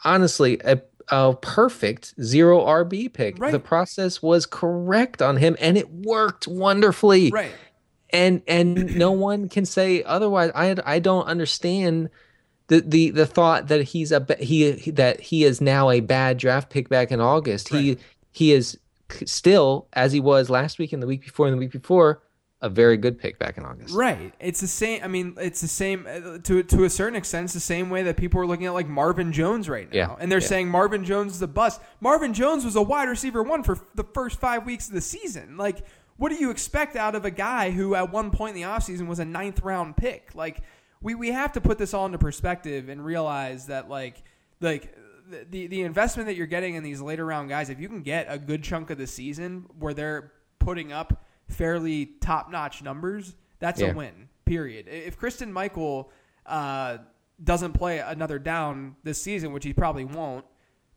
honestly 0.04 0.60
a 0.64 0.82
a 1.12 1.36
perfect 1.36 2.16
zero 2.22 2.62
RB 2.62 3.12
pick. 3.12 3.38
Right. 3.38 3.52
The 3.52 3.60
process 3.60 4.22
was 4.22 4.46
correct 4.46 5.22
on 5.22 5.38
him 5.38 5.58
and 5.60 5.78
it 5.78 5.92
worked 5.92 6.48
wonderfully. 6.48 7.30
Right. 7.30 7.52
And 8.12 8.42
and 8.48 8.96
no 8.96 9.12
one 9.28 9.50
can 9.50 9.66
say 9.66 10.04
otherwise. 10.04 10.52
I 10.56 10.76
I 10.86 11.00
don't 11.00 11.26
understand 11.26 12.10
the 12.68 12.82
the 12.82 13.10
the 13.12 13.26
thought 13.26 13.68
that 13.68 13.84
he's 13.84 14.12
a 14.12 14.26
he 14.40 14.72
that 14.92 15.20
he 15.20 15.44
is 15.44 15.60
now 15.60 15.90
a 15.90 16.00
bad 16.00 16.38
draft 16.38 16.70
pick 16.70 16.88
back 16.88 17.12
in 17.12 17.20
August. 17.20 17.70
He 17.70 17.98
he 18.32 18.54
is 18.54 18.78
still 19.26 19.88
as 19.92 20.14
he 20.14 20.22
was 20.22 20.50
last 20.50 20.80
week 20.80 20.94
and 20.94 21.04
the 21.04 21.08
week 21.08 21.22
before 21.22 21.48
and 21.48 21.54
the 21.54 21.60
week 21.60 21.72
before 21.72 22.22
a 22.64 22.70
very 22.70 22.96
good 22.98 23.18
pick 23.20 23.40
back 23.40 23.58
in 23.58 23.66
August. 23.66 23.94
Right. 23.96 24.34
It's 24.40 24.62
the 24.62 24.68
same. 24.68 25.04
I 25.04 25.08
mean, 25.08 25.36
it's 25.40 25.62
the 25.62 25.68
same 25.68 26.06
uh, 26.08 26.38
to 26.40 26.62
to 26.64 26.84
a 26.84 26.90
certain 26.90 27.16
extent. 27.16 27.46
It's 27.46 27.54
the 27.54 27.60
same 27.60 27.90
way 27.90 28.04
that 28.04 28.18
people 28.18 28.40
are 28.40 28.46
looking 28.46 28.68
at 28.68 28.74
like 28.74 28.88
Marvin 28.88 29.32
Jones 29.34 29.68
right 29.68 29.92
now, 29.92 29.98
Yeah. 29.98 30.16
and 30.20 30.32
they're 30.32 30.40
Yeah. 30.40 30.48
saying 30.48 30.68
Marvin 30.70 31.04
Jones 31.04 31.36
is 31.36 31.42
a 31.42 31.48
bust. 31.48 31.82
Marvin 32.00 32.34
Jones 32.34 32.64
was 32.64 32.76
a 32.76 32.82
wide 32.82 33.10
receiver 33.10 33.42
one 33.44 33.64
for 33.64 33.78
the 33.96 34.04
first 34.04 34.40
five 34.40 34.66
weeks 34.66 34.88
of 34.88 34.94
the 34.94 35.02
season. 35.02 35.58
Like, 35.58 35.86
what 36.18 36.30
do 36.30 36.36
you 36.36 36.52
expect 36.52 36.96
out 36.96 37.16
of 37.16 37.26
a 37.26 37.32
guy 37.32 37.72
who 37.72 37.96
at 37.96 38.12
one 38.12 38.30
point 38.32 38.56
in 38.56 38.62
the 38.62 38.68
offseason 38.68 39.08
was 39.08 39.18
a 39.20 39.26
ninth 39.26 39.62
round 39.64 39.98
pick? 39.98 40.36
Like, 40.36 40.62
we 41.02 41.16
we 41.16 41.32
have 41.32 41.52
to 41.54 41.62
put 41.62 41.80
this 41.80 41.94
all 41.96 42.06
into 42.06 42.20
perspective 42.20 42.90
and 42.90 43.04
realize 43.04 43.68
that 43.68 43.90
like 43.90 44.22
like. 44.60 44.96
The, 45.50 45.68
the 45.68 45.84
investment 45.84 46.28
that 46.28 46.36
you're 46.36 46.46
getting 46.46 46.76
in 46.76 46.84
these 46.84 47.00
later 47.00 47.26
round 47.26 47.48
guys, 47.48 47.70
if 47.70 47.80
you 47.80 47.88
can 47.88 48.02
get 48.02 48.26
a 48.28 48.38
good 48.38 48.64
chunk 48.64 48.90
of 48.90 48.98
the 48.98 49.08
season 49.08 49.66
where 49.80 49.94
they're 49.94 50.34
putting 50.60 50.92
up 50.92 51.26
fairly 51.52 52.06
top 52.22 52.52
notch 52.52 52.82
numbers, 52.84 53.36
that's 53.60 53.80
Yeah. 53.82 53.92
a 53.92 53.94
win. 53.96 54.30
Period. 54.46 54.88
If 54.88 55.18
Christine 55.18 55.54
Michael 55.54 56.12
uh, 56.46 56.98
doesn't 57.44 57.74
play 57.74 58.00
another 58.00 58.40
down 58.40 58.96
this 59.04 59.22
season, 59.22 59.54
which 59.54 59.64
he 59.64 59.74
probably 59.74 60.06
won't, 60.06 60.46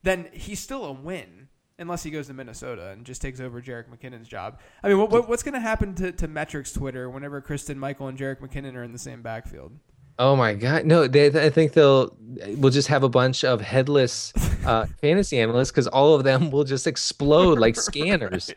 then 0.03 0.29
he's 0.33 0.61
still 0.61 0.85
a 0.85 0.93
win. 0.93 1.49
Unless 1.77 2.05
he 2.05 2.11
goes 2.13 2.29
to 2.29 2.35
Minnesota 2.35 2.91
and 2.91 3.05
just 3.05 3.21
takes 3.21 3.41
over 3.41 3.61
Jerick 3.61 3.87
McKinnon's 3.89 4.29
job. 4.29 4.61
I 4.85 4.89
mean, 4.89 4.97
what, 4.99 5.11
what, 5.11 5.29
what's 5.29 5.43
going 5.43 5.55
to 5.55 5.61
happen 5.61 5.93
to, 5.97 6.13
to 6.13 6.29
Metrics 6.29 6.73
Twitter 6.73 7.11
whenever 7.11 7.41
Christine 7.41 7.81
Michael 7.81 8.07
and 8.07 8.17
Jerick 8.17 8.39
McKinnon 8.41 8.77
are 8.77 8.85
in 8.85 8.93
the 8.93 8.99
same 8.99 9.23
backfield? 9.23 9.73
Oh 10.17 10.37
my 10.37 10.55
god! 10.55 10.85
No, 10.87 11.09
they. 11.09 11.27
I 11.27 11.51
think 11.51 11.73
they'll. 11.73 12.17
We'll 12.57 12.71
just 12.71 12.87
have 12.87 13.03
a 13.03 13.09
bunch 13.09 13.43
of 13.43 13.61
headless 13.61 14.33
uh, 14.65 14.87
fantasy 15.01 15.41
analysts 15.41 15.73
because 15.73 15.89
all 15.89 16.15
of 16.15 16.23
them 16.23 16.53
will 16.53 16.63
just 16.63 16.87
explode 16.87 17.59
like 17.59 17.75
scanners. 17.91 18.55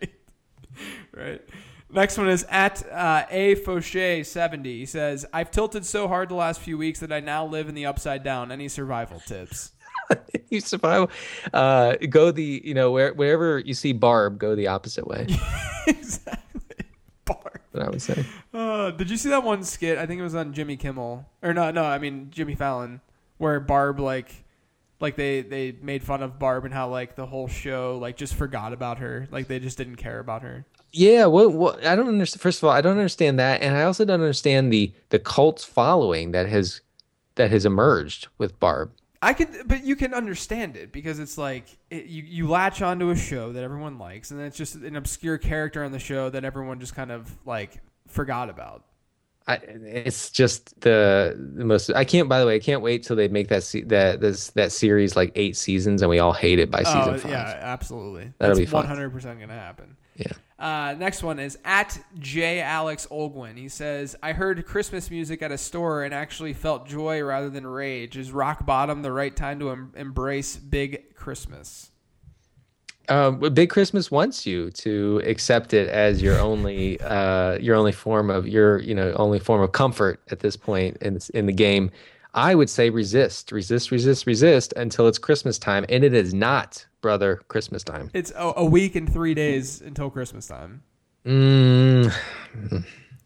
right. 1.12 1.42
Next 1.90 2.18
one 2.18 2.28
is 2.28 2.46
at 2.50 2.86
uh, 2.92 3.26
a 3.30 3.56
Fauché 3.56 4.26
seventy. 4.26 4.80
He 4.80 4.86
says, 4.86 5.26
"I've 5.32 5.52
tilted 5.52 5.86
so 5.86 6.08
hard 6.08 6.30
the 6.30 6.36
last 6.36 6.60
few 6.60 6.78
weeks 6.78 7.00
that 7.00 7.14
I 7.14 7.22
now 7.22 7.46
live 7.46 7.70
in 7.70 7.76
the 7.76 7.86
upside 7.86 8.24
down. 8.24 8.52
Any 8.52 8.68
survival 8.68 9.22
tips?" 9.22 9.72
you 10.50 10.60
survive. 10.60 11.10
Uh, 11.54 11.96
go 12.10 12.32
the 12.32 12.62
you 12.64 12.74
know 12.74 12.92
where 12.92 13.14
wherever 13.14 13.60
you 13.60 13.74
see 13.74 13.94
Barb, 13.94 14.38
go 14.38 14.56
the 14.56 14.68
opposite 14.68 15.08
way. 15.08 15.28
exactly. 15.88 16.86
Barb. 17.26 17.60
What 17.72 17.84
I 17.86 17.90
would 17.90 18.02
say. 18.02 18.26
Uh, 18.54 18.92
did 18.92 19.10
you 19.10 19.18
see 19.18 19.30
that 19.30 19.44
one 19.44 19.64
skit? 19.64 19.98
I 19.98 20.06
think 20.06 20.20
it 20.20 20.24
was 20.24 20.36
on 20.36 20.54
Jimmy 20.54 20.78
Kimmel, 20.78 21.26
or 21.42 21.54
no, 21.54 21.72
no, 21.72 21.84
I 21.84 22.00
mean 22.00 22.30
Jimmy 22.32 22.56
Fallon, 22.56 23.02
where 23.38 23.60
Barb 23.60 24.00
like, 24.00 24.44
like 25.00 25.16
they 25.16 25.42
they 25.42 25.74
made 25.82 26.04
fun 26.04 26.22
of 26.24 26.40
Barb 26.40 26.66
and 26.66 26.74
how 26.74 26.90
like 26.90 27.16
the 27.16 27.26
whole 27.26 27.48
show 27.48 27.98
like 28.02 28.18
just 28.18 28.36
forgot 28.36 28.74
about 28.74 29.00
her, 29.00 29.28
like 29.32 29.48
they 29.48 29.60
just 29.60 29.78
didn't 29.78 29.98
care 29.98 30.20
about 30.20 30.42
her. 30.42 30.66
Yeah, 30.94 31.26
what, 31.26 31.54
what 31.54 31.86
I 31.86 31.96
don't 31.96 32.08
understand. 32.08 32.42
First 32.42 32.60
of 32.60 32.66
all, 32.66 32.72
I 32.72 32.82
don't 32.82 32.98
understand 32.98 33.40
that, 33.40 33.62
and 33.62 33.76
I 33.76 33.84
also 33.84 34.06
don't 34.06 34.22
understand 34.22 34.72
the 34.72 34.92
the 35.10 35.20
cult 35.20 35.62
following 35.62 36.32
that 36.32 36.48
has 36.48 36.82
that 37.36 37.52
has 37.52 37.66
emerged 37.66 38.28
with 38.38 38.60
Barb. 38.60 38.92
I 39.22 39.34
could, 39.34 39.50
but 39.66 39.84
you 39.84 39.96
can 39.96 40.14
understand 40.14 40.78
it 40.78 40.92
because 40.92 41.20
it's 41.20 41.38
like 41.38 41.66
it, 41.90 42.06
you 42.06 42.24
you 42.24 42.48
latch 42.48 42.82
onto 42.82 43.10
a 43.10 43.16
show 43.16 43.52
that 43.54 43.64
everyone 43.64 43.98
likes, 43.98 44.32
and 44.32 44.40
then 44.40 44.48
it's 44.48 44.58
just 44.58 44.76
an 44.76 44.96
obscure 44.96 45.38
character 45.38 45.84
on 45.84 45.92
the 45.92 46.00
show 46.00 46.30
that 46.30 46.46
everyone 46.46 46.80
just 46.80 46.96
kind 46.96 47.12
of 47.12 47.36
like 47.46 47.82
forgot 48.08 48.50
about. 48.50 48.84
I, 49.50 49.56
it's 49.56 50.30
just 50.30 50.80
the, 50.82 51.34
the 51.56 51.64
most. 51.64 51.90
I 51.92 52.04
can't. 52.04 52.28
By 52.28 52.40
the 52.40 52.46
way, 52.46 52.56
I 52.56 52.60
can't 52.60 52.82
wait 52.82 53.04
till 53.04 53.16
they 53.16 53.30
make 53.30 53.48
that 53.48 53.64
se- 53.64 53.84
that 53.84 54.20
this 54.20 54.50
that 54.52 54.72
series 54.72 55.16
like 55.16 55.32
eight 55.36 55.56
seasons, 55.56 56.02
and 56.02 56.10
we 56.10 56.20
all 56.20 56.34
hate 56.34 56.60
it 56.60 56.70
by 56.70 56.82
oh, 56.82 56.84
season 56.84 57.14
oh 57.14 57.18
five. 57.18 57.32
yeah, 57.32 57.60
absolutely. 57.62 58.34
That'll 58.38 58.56
That's 58.56 58.60
be 58.60 58.66
fun. 58.66 58.82
One 58.82 58.88
hundred 58.88 59.12
percent 59.12 59.40
gonna 59.40 59.54
happen. 59.54 59.96
Yeah. 60.16 60.34
Uh, 60.60 60.96
next 60.98 61.22
one 61.22 61.38
is 61.38 61.58
at 61.64 62.00
J 62.18 62.62
Alex 62.62 63.08
Olgwin. 63.12 63.58
He 63.58 63.70
says, 63.70 64.16
"I 64.24 64.34
heard 64.34 64.66
Christmas 64.66 65.12
music 65.12 65.44
at 65.44 65.52
a 65.52 65.58
store 65.58 66.04
and 66.04 66.14
actually 66.14 66.54
felt 66.54 66.88
joy 66.88 67.22
rather 67.22 67.50
than 67.50 67.68
rage. 67.68 68.18
Is 68.18 68.32
rock 68.32 68.66
bottom 68.66 69.04
the 69.04 69.12
right 69.12 69.36
time 69.36 69.60
to 69.60 69.70
em- 69.70 69.94
embrace 69.96 70.58
big 70.58 71.14
Christmas?" 71.16 71.92
Um, 73.10 73.40
Big 73.40 73.70
Christmas 73.70 74.12
wants 74.12 74.46
you 74.46 74.70
to 74.72 75.22
accept 75.26 75.74
it 75.74 75.88
as 75.88 76.22
your 76.22 76.38
only, 76.40 77.00
uh, 77.02 77.58
your 77.60 77.78
only 77.78 77.94
form 77.94 78.30
of 78.30 78.48
your, 78.48 78.80
you 78.80 78.94
know, 78.94 79.14
only 79.14 79.40
form 79.40 79.62
of 79.62 79.72
comfort 79.72 80.20
at 80.30 80.40
this 80.40 80.58
point 80.58 80.98
in 81.02 81.18
in 81.34 81.46
the 81.46 81.54
game. 81.54 81.90
I 82.34 82.54
would 82.54 82.70
say 82.70 82.90
resist, 82.90 83.52
resist, 83.52 83.92
resist, 83.92 84.28
resist 84.28 84.74
until 84.76 85.08
it's 85.08 85.18
Christmas 85.18 85.58
time, 85.58 85.86
and 85.88 86.04
it 86.04 86.14
is 86.14 86.34
not, 86.34 86.86
brother, 87.08 87.40
Christmas 87.48 87.84
time. 87.86 88.10
It's 88.14 88.32
a, 88.36 88.54
a 88.58 88.66
week 88.66 88.96
and 88.98 89.12
three 89.12 89.34
days 89.34 89.80
until 89.80 90.10
Christmas 90.10 90.46
time. 90.46 90.84
Mm, 91.26 92.14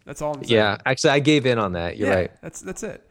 That's 0.05 0.21
all 0.21 0.35
I'm 0.35 0.43
saying. 0.43 0.53
yeah, 0.55 0.77
actually, 0.85 1.09
I 1.09 1.19
gave 1.19 1.47
in 1.47 1.57
on 1.57 1.73
that. 1.73 1.97
You're 1.97 2.09
Yeah, 2.09 2.15
right. 2.15 2.31
That's 2.43 2.61
that's 2.61 2.83
it. 2.83 3.07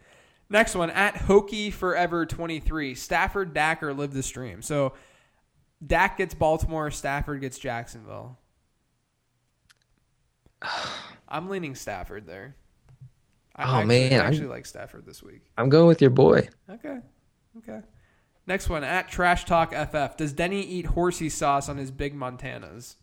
Next 0.49 0.77
one 0.77 0.91
at 0.91 1.17
Hokey 1.17 1.73
Forever 1.73 2.25
twenty 2.25 2.61
three. 2.61 2.95
Stafford, 2.95 3.53
Dak, 3.53 3.83
or 3.83 3.93
live 3.93 4.13
the 4.15 4.23
stream. 4.23 4.63
So 4.63 4.93
Dak 5.85 6.19
gets 6.19 6.35
Baltimore. 6.35 6.91
Stafford 6.93 7.41
gets 7.41 7.59
Jacksonville. 7.59 8.39
I'm 11.29 11.49
leaning 11.49 11.75
Stafford 11.75 12.27
there. 12.27 12.55
I 13.57 13.63
Oh, 13.65 13.77
actually, 13.81 13.87
man, 14.11 14.13
I 14.13 14.17
I'm- 14.25 14.27
actually 14.33 14.47
like 14.49 14.67
Stafford 14.67 15.05
this 15.05 15.21
week. 15.23 15.43
I'm 15.59 15.69
going 15.69 15.87
with 15.89 16.01
your 16.01 16.11
boy. 16.11 16.49
Okay, 16.69 16.99
okay. 17.59 17.81
Next 18.51 18.69
one 18.69 18.83
at 18.83 19.09
Trash 19.09 19.45
Talk 19.45 19.73
FF. 19.73 20.17
Does 20.17 20.33
Denny 20.33 20.61
eat 20.61 20.85
horsey 20.85 21.29
sauce 21.29 21.69
on 21.69 21.77
his 21.77 21.93
big 21.93 22.17
Montanas? 22.17 22.97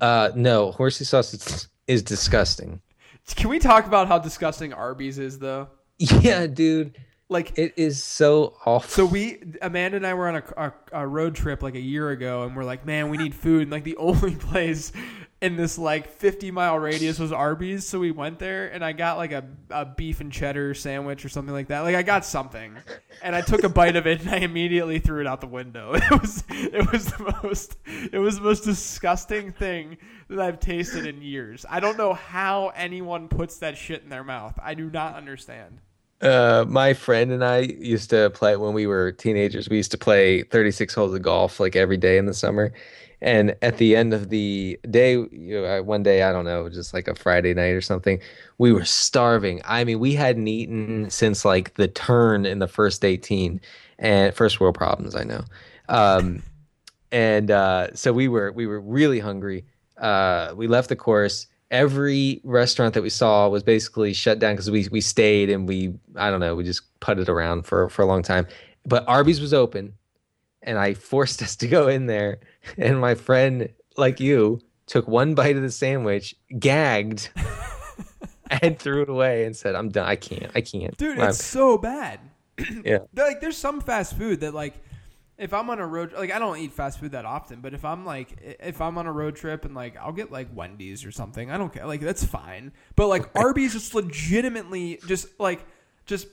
Uh, 0.00 0.30
no, 0.36 0.70
horsey 0.70 1.04
sauce 1.04 1.34
is, 1.34 1.66
is 1.88 2.04
disgusting. 2.04 2.80
Can 3.34 3.50
we 3.50 3.58
talk 3.58 3.86
about 3.86 4.06
how 4.06 4.20
disgusting 4.20 4.72
Arby's 4.72 5.18
is 5.18 5.40
though? 5.40 5.70
Yeah, 5.98 6.46
dude, 6.46 6.96
Like 7.28 7.58
it 7.58 7.74
is 7.76 8.00
so 8.00 8.58
awful. 8.64 8.88
So 8.88 9.06
we, 9.06 9.42
Amanda 9.60 9.96
and 9.96 10.06
I 10.06 10.14
were 10.14 10.28
on 10.28 10.36
a, 10.36 10.44
a, 10.56 10.72
a 11.02 11.06
road 11.08 11.34
trip 11.34 11.64
like 11.64 11.74
a 11.74 11.80
year 11.80 12.10
ago, 12.10 12.44
and 12.44 12.54
we're 12.54 12.62
like, 12.62 12.86
man, 12.86 13.08
we 13.08 13.16
need 13.16 13.34
food. 13.34 13.62
And 13.62 13.72
like 13.72 13.82
the 13.82 13.96
only 13.96 14.36
place 14.36 14.92
in 15.42 15.56
this 15.56 15.76
like 15.76 16.08
50 16.10 16.50
mile 16.50 16.78
radius 16.78 17.18
was 17.18 17.30
Arby's. 17.30 17.86
So 17.86 17.98
we 17.98 18.10
went 18.10 18.38
there, 18.38 18.68
and 18.68 18.84
I 18.84 18.92
got 18.92 19.16
like 19.18 19.32
a, 19.32 19.44
a 19.70 19.84
beef 19.84 20.20
and 20.20 20.32
cheddar 20.32 20.74
sandwich 20.74 21.24
or 21.24 21.28
something 21.28 21.52
like 21.52 21.68
that. 21.68 21.80
Like 21.80 21.94
I 21.94 22.02
got 22.02 22.24
something, 22.24 22.76
and 23.22 23.36
I 23.36 23.42
took 23.42 23.62
a 23.64 23.68
bite 23.68 23.96
of 23.96 24.06
it, 24.06 24.20
and 24.20 24.30
I 24.30 24.38
immediately 24.38 24.98
threw 24.98 25.20
it 25.20 25.26
out 25.26 25.40
the 25.40 25.46
window. 25.46 25.94
It 26.06 26.20
was 26.20 26.44
it 26.48 26.92
was 26.92 27.06
the 27.06 27.36
most 27.42 27.76
it 28.12 28.18
was 28.18 28.36
the 28.36 28.42
most 28.42 28.64
disgusting 28.64 29.52
thing 29.52 29.98
that 30.28 30.40
I've 30.40 30.60
tasted 30.60 31.06
in 31.06 31.20
years. 31.20 31.66
I 31.68 31.80
don't 31.80 31.98
know 31.98 32.14
how 32.14 32.72
anyone 32.74 33.28
puts 33.28 33.58
that 33.58 33.76
shit 33.76 34.02
in 34.02 34.08
their 34.08 34.24
mouth. 34.24 34.58
I 34.62 34.74
do 34.74 34.88
not 34.88 35.14
understand. 35.14 35.80
Uh, 36.20 36.64
my 36.66 36.94
friend 36.94 37.30
and 37.30 37.44
I 37.44 37.58
used 37.58 38.08
to 38.10 38.30
play 38.30 38.56
when 38.56 38.72
we 38.72 38.86
were 38.86 39.12
teenagers. 39.12 39.68
We 39.68 39.76
used 39.76 39.90
to 39.90 39.98
play 39.98 40.42
36 40.42 40.94
holes 40.94 41.14
of 41.14 41.20
golf 41.22 41.60
like 41.60 41.76
every 41.76 41.98
day 41.98 42.16
in 42.16 42.24
the 42.24 42.32
summer. 42.32 42.72
And 43.22 43.56
at 43.62 43.78
the 43.78 43.96
end 43.96 44.12
of 44.12 44.28
the 44.28 44.78
day, 44.90 45.12
you 45.12 45.62
know, 45.62 45.82
one 45.82 46.02
day, 46.02 46.22
I 46.22 46.32
don't 46.32 46.44
know, 46.44 46.68
just 46.68 46.92
like 46.92 47.08
a 47.08 47.14
Friday 47.14 47.54
night 47.54 47.70
or 47.70 47.80
something, 47.80 48.20
we 48.58 48.72
were 48.72 48.84
starving. 48.84 49.62
I 49.64 49.84
mean, 49.84 49.98
we 49.98 50.14
hadn't 50.14 50.46
eaten 50.48 51.08
since 51.08 51.44
like 51.44 51.74
the 51.74 51.88
turn 51.88 52.44
in 52.44 52.58
the 52.58 52.68
first 52.68 53.04
18 53.04 53.60
and 53.98 54.34
first 54.34 54.60
world 54.60 54.74
problems, 54.74 55.16
I 55.16 55.24
know. 55.24 55.44
Um, 55.88 56.42
and 57.12 57.50
uh, 57.50 57.94
so 57.94 58.12
we 58.12 58.28
were 58.28 58.52
we 58.52 58.66
were 58.66 58.80
really 58.80 59.20
hungry. 59.20 59.64
Uh, 59.96 60.52
we 60.54 60.66
left 60.66 60.88
the 60.88 60.96
course. 60.96 61.46
Every 61.70 62.40
restaurant 62.44 62.94
that 62.94 63.02
we 63.02 63.10
saw 63.10 63.48
was 63.48 63.62
basically 63.62 64.12
shut 64.12 64.38
down 64.38 64.54
because 64.54 64.70
we 64.70 64.88
we 64.90 65.00
stayed 65.00 65.50
and 65.50 65.66
we 65.68 65.94
I 66.16 66.30
don't 66.30 66.40
know 66.40 66.54
we 66.54 66.64
just 66.64 66.82
putted 67.00 67.28
around 67.28 67.62
for 67.62 67.88
for 67.88 68.02
a 68.02 68.06
long 68.06 68.22
time. 68.22 68.46
But 68.84 69.04
Arby's 69.08 69.40
was 69.40 69.54
open, 69.54 69.94
and 70.62 70.78
I 70.78 70.94
forced 70.94 71.42
us 71.46 71.56
to 71.56 71.68
go 71.68 71.88
in 71.88 72.06
there. 72.06 72.38
And 72.78 73.00
my 73.00 73.14
friend, 73.14 73.68
like 73.96 74.20
you, 74.20 74.60
took 74.86 75.08
one 75.08 75.34
bite 75.34 75.56
of 75.56 75.62
the 75.62 75.70
sandwich, 75.70 76.34
gagged, 76.58 77.30
and 78.62 78.78
threw 78.78 79.02
it 79.02 79.08
away, 79.08 79.44
and 79.44 79.56
said, 79.56 79.74
"I'm 79.74 79.88
done. 79.88 80.06
I 80.06 80.16
can't. 80.16 80.50
I 80.54 80.60
can't." 80.60 80.96
Dude, 80.96 81.18
I'm- 81.18 81.30
it's 81.30 81.44
so 81.44 81.78
bad. 81.78 82.20
yeah. 82.84 82.98
Like 83.14 83.40
there's 83.40 83.56
some 83.56 83.80
fast 83.80 84.16
food 84.16 84.40
that 84.40 84.54
like 84.54 84.74
if 85.38 85.52
I'm 85.52 85.68
on 85.68 85.78
a 85.78 85.86
road 85.86 86.14
like 86.16 86.32
I 86.32 86.38
don't 86.38 86.56
eat 86.58 86.72
fast 86.72 86.98
food 86.98 87.12
that 87.12 87.24
often, 87.24 87.60
but 87.60 87.74
if 87.74 87.84
I'm 87.84 88.04
like 88.04 88.56
if 88.60 88.80
I'm 88.80 88.96
on 88.98 89.06
a 89.06 89.12
road 89.12 89.36
trip 89.36 89.64
and 89.64 89.74
like 89.74 89.96
I'll 89.98 90.12
get 90.12 90.32
like 90.32 90.48
Wendy's 90.54 91.04
or 91.04 91.12
something, 91.12 91.50
I 91.50 91.58
don't 91.58 91.72
care. 91.72 91.86
Like 91.86 92.00
that's 92.00 92.24
fine. 92.24 92.72
But 92.94 93.08
like 93.08 93.28
Arby's 93.36 93.74
is 93.74 93.94
legitimately 93.94 95.00
just 95.06 95.38
like 95.38 95.66
just 96.06 96.28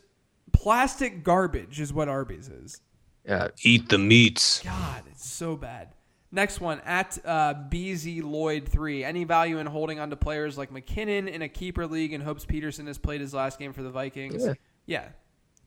plastic 0.54 1.24
garbage 1.24 1.82
is 1.82 1.92
what 1.92 2.08
Arby's 2.08 2.48
is. 2.48 2.80
Yeah, 3.26 3.50
eat 3.64 3.90
the 3.90 3.98
meats. 3.98 4.62
God, 4.64 5.04
it's 5.10 5.30
so 5.30 5.56
bad. 5.56 5.90
Next 6.34 6.60
one 6.60 6.82
at 6.84 7.20
uh, 7.24 7.54
BZ 7.54 8.24
Lloyd 8.24 8.68
three. 8.68 9.04
Any 9.04 9.24
value 9.24 9.60
in 9.60 9.68
holding 9.68 10.00
on 10.00 10.10
to 10.10 10.16
players 10.16 10.58
like 10.58 10.72
McKinnon 10.72 11.30
in 11.30 11.44
a 11.44 11.48
keeper 11.48 11.86
league 11.86 12.12
and 12.12 12.24
hopes 12.24 12.44
Peterson 12.44 12.88
has 12.88 12.98
played 12.98 13.22
his 13.22 13.36
last 13.36 13.60
game 13.60 13.72
for 13.72 13.84
the 13.84 13.92
Vikings? 13.92 14.44
Yeah. 14.44 14.54
yeah 14.88 15.08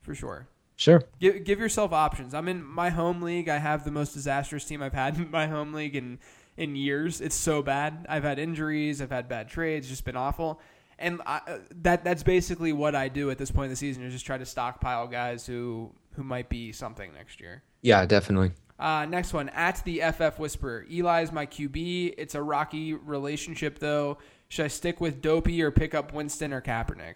for 0.01 0.12
sure. 0.12 0.49
Sure. 0.75 1.05
Give, 1.21 1.45
give 1.45 1.61
yourself 1.61 1.93
options. 1.93 2.35
I'm 2.35 2.49
in 2.49 2.64
my 2.64 2.91
home 2.91 3.23
league. 3.23 3.49
I 3.49 3.59
have 3.59 3.85
the 3.85 3.93
most 3.93 4.12
disastrous 4.12 4.64
team 4.64 4.83
I've 4.83 4.93
had 4.93 5.17
in 5.19 5.31
my 5.31 5.47
home 5.47 5.73
league 5.73 5.95
in 5.95 6.19
in 6.57 6.75
years. 6.75 7.21
It's 7.21 7.37
so 7.37 7.62
bad. 7.62 8.05
I've 8.09 8.25
had 8.25 8.41
injuries. 8.41 9.01
I've 9.01 9.11
had 9.11 9.29
bad 9.29 9.49
trades. 9.49 9.87
It's 9.87 9.91
just 9.91 10.05
been 10.05 10.17
awful. 10.17 10.61
And 10.99 11.23
I, 11.27 11.43
uh, 11.47 11.59
that 11.83 12.03
that's 12.03 12.25
basically 12.25 12.73
what 12.73 12.97
I 12.97 13.07
do 13.09 13.31
at 13.31 13.39
this 13.39 13.53
point 13.53 13.67
in 13.67 13.71
the 13.71 13.77
season 13.77 14.03
is 14.03 14.12
just 14.12 14.27
try 14.27 14.37
to 14.37 14.47
stockpile 14.47 15.07
guys 15.07 15.47
who 15.47 15.93
who 16.17 16.25
might 16.25 16.49
be 16.49 16.73
something 16.73 17.12
next 17.14 17.41
year. 17.41 17.62
Yeah, 17.83 18.05
definitely. 18.07 18.53
Uh, 18.79 19.07
next 19.07 19.33
one 19.33 19.49
at 19.51 19.83
the 19.85 20.01
FF 20.12 20.39
Whisperer. 20.39 20.85
Eli 20.91 21.23
is 21.23 21.33
my 21.33 21.47
QB. 21.47 22.14
It's 22.19 22.35
a 22.35 22.43
rocky 22.43 22.95
relationship 22.95 23.79
though. 23.79 24.19
Should 24.49 24.64
I 24.67 24.69
stick 24.69 25.01
with 25.01 25.23
Dopey 25.23 25.62
or 25.62 25.71
pick 25.71 25.95
up 25.95 26.12
Winston 26.12 26.53
or 26.53 26.61
Kaepernick? 26.61 27.14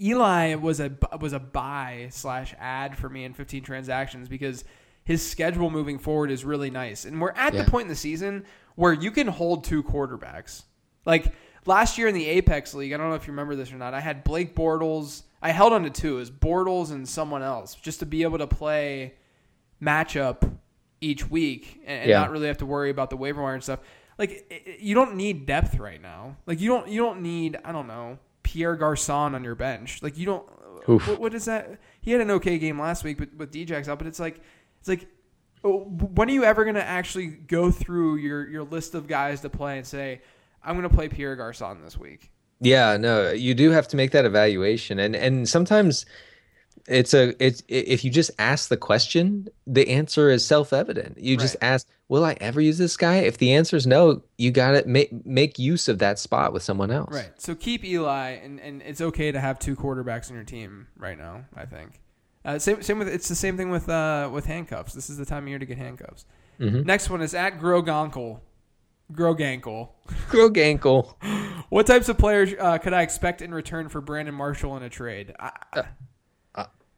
Eli 0.00 0.54
was 0.54 0.78
a 0.80 0.92
was 1.20 1.32
a 1.32 1.40
buy 1.40 2.08
slash 2.12 2.54
ad 2.58 2.96
for 2.96 3.08
me 3.08 3.24
in 3.24 3.32
15 3.34 3.62
transactions 3.64 4.28
because 4.28 4.64
his 5.04 5.26
schedule 5.28 5.70
moving 5.70 5.98
forward 5.98 6.30
is 6.30 6.44
really 6.44 6.70
nice, 6.70 7.04
and 7.04 7.20
we're 7.20 7.30
at 7.32 7.54
Yeah. 7.54 7.62
the 7.62 7.70
point 7.70 7.84
in 7.84 7.88
the 7.88 7.96
season 7.96 8.44
where 8.76 8.92
you 8.92 9.10
can 9.10 9.26
hold 9.26 9.64
two 9.64 9.82
quarterbacks. 9.82 10.62
Like 11.04 11.32
last 11.66 11.98
year 11.98 12.06
in 12.06 12.14
the 12.14 12.26
Apex 12.26 12.74
League, 12.74 12.92
I 12.92 12.96
don't 12.96 13.08
know 13.08 13.16
if 13.16 13.26
you 13.26 13.32
remember 13.32 13.56
this 13.56 13.72
or 13.72 13.76
not. 13.76 13.94
I 13.94 14.00
had 14.00 14.22
Blake 14.22 14.54
Bortles. 14.54 15.22
I 15.40 15.50
held 15.50 15.72
on 15.72 15.84
to 15.84 15.90
two, 15.90 16.16
was 16.16 16.30
Bortles 16.30 16.90
and 16.90 17.08
someone 17.08 17.42
else, 17.42 17.74
just 17.74 18.00
to 18.00 18.06
be 18.06 18.22
able 18.22 18.38
to 18.38 18.46
play 18.46 19.14
matchup 19.82 20.50
each 21.00 21.28
week 21.30 21.80
and, 21.86 22.00
and 22.00 22.10
Yeah. 22.10 22.20
not 22.20 22.30
really 22.30 22.48
have 22.48 22.58
to 22.58 22.66
worry 22.66 22.90
about 22.90 23.10
the 23.10 23.16
waiver 23.16 23.42
wire 23.42 23.54
and 23.54 23.62
stuff. 23.62 23.80
Like 24.18 24.76
you 24.80 24.94
don't 24.94 25.14
need 25.14 25.46
depth 25.46 25.78
right 25.78 26.02
now. 26.02 26.36
Like 26.46 26.60
you 26.60 26.68
don't 26.68 26.88
you 26.88 27.00
don't 27.00 27.22
need 27.22 27.56
I 27.64 27.70
don't 27.70 27.86
know 27.86 28.18
Pierre 28.42 28.74
Garcon 28.74 29.34
on 29.36 29.44
your 29.44 29.54
bench. 29.54 30.02
Like 30.02 30.18
you 30.18 30.26
don't. 30.26 30.48
Uh, 30.88 30.92
Oof. 30.92 31.06
What, 31.06 31.20
what 31.20 31.34
is 31.34 31.44
that? 31.44 31.78
He 32.00 32.10
had 32.10 32.20
an 32.20 32.30
okay 32.32 32.58
game 32.58 32.80
last 32.80 33.04
week 33.04 33.18
but 33.18 33.32
with 33.36 33.52
Djax 33.52 33.86
out, 33.88 33.98
but 33.98 34.08
it's 34.08 34.18
like 34.18 34.40
it's 34.80 34.88
like. 34.88 35.06
oh, 35.62 35.80
When 35.84 36.28
are 36.28 36.32
you 36.32 36.42
ever 36.44 36.64
going 36.64 36.74
to 36.76 36.84
actually 36.84 37.26
go 37.28 37.70
through 37.70 38.16
your, 38.16 38.48
your 38.48 38.62
list 38.64 38.94
of 38.94 39.06
guys 39.06 39.40
to 39.42 39.50
play 39.50 39.76
and 39.76 39.86
say, 39.86 40.20
I'm 40.64 40.76
going 40.76 40.88
to 40.88 40.94
play 40.94 41.08
Pierre 41.08 41.36
Garcon 41.36 41.82
this 41.82 41.96
week? 41.98 42.30
Yeah, 42.60 42.96
no, 42.96 43.30
you 43.30 43.54
do 43.54 43.70
have 43.70 43.88
to 43.88 43.96
make 43.96 44.10
that 44.12 44.24
evaluation, 44.24 44.98
and 44.98 45.14
and 45.14 45.48
sometimes 45.48 46.04
it's 46.88 47.14
a 47.14 47.34
it's 47.44 47.62
if 47.68 48.04
you 48.04 48.10
just 48.10 48.30
ask 48.38 48.68
the 48.68 48.76
question, 48.76 49.48
the 49.66 49.88
answer 49.88 50.30
is 50.30 50.44
self 50.44 50.72
evident. 50.72 51.18
You 51.18 51.36
just 51.36 51.56
ask, 51.60 51.86
"Will 52.08 52.24
I 52.24 52.36
ever 52.40 52.60
use 52.60 52.78
this 52.78 52.96
guy?" 52.96 53.16
If 53.18 53.38
the 53.38 53.52
answer 53.52 53.76
is 53.76 53.86
no, 53.86 54.22
you 54.38 54.50
got 54.50 54.72
to 54.72 54.88
make 54.88 55.24
make 55.26 55.58
use 55.58 55.88
of 55.88 55.98
that 55.98 56.18
spot 56.18 56.52
with 56.52 56.62
someone 56.62 56.90
else. 56.90 57.14
Right. 57.14 57.30
So 57.36 57.54
keep 57.54 57.84
Eli, 57.84 58.30
and, 58.30 58.58
and 58.60 58.82
it's 58.82 59.00
okay 59.00 59.30
to 59.30 59.40
have 59.40 59.58
two 59.58 59.76
quarterbacks 59.76 60.30
in 60.30 60.34
your 60.34 60.44
team 60.44 60.88
right 60.96 61.18
now. 61.18 61.44
I 61.54 61.66
think. 61.66 62.00
Uh, 62.44 62.58
same 62.58 62.82
same 62.82 62.98
with 62.98 63.08
it's 63.08 63.28
the 63.28 63.34
same 63.34 63.56
thing 63.56 63.70
with 63.70 63.88
uh, 63.88 64.30
with 64.32 64.46
handcuffs. 64.46 64.94
This 64.94 65.10
is 65.10 65.18
the 65.18 65.26
time 65.26 65.44
of 65.44 65.48
year 65.48 65.58
to 65.58 65.66
get 65.66 65.78
handcuffs. 65.78 66.24
Mhm. 66.58 66.84
Next 66.84 67.10
one 67.10 67.20
is 67.20 67.34
at 67.34 67.60
Grogankle. 69.12 69.88
Grogankle. 70.28 71.14
What 71.70 71.86
types 71.86 72.08
of 72.08 72.18
players 72.18 72.54
uh, 72.58 72.78
could 72.78 72.92
I 72.92 73.02
expect 73.02 73.42
in 73.42 73.52
return 73.52 73.88
for 73.88 74.00
Brandon 74.00 74.34
Marshall 74.34 74.76
in 74.76 74.82
a 74.82 74.88
trade? 74.90 75.34
I, 75.38 75.50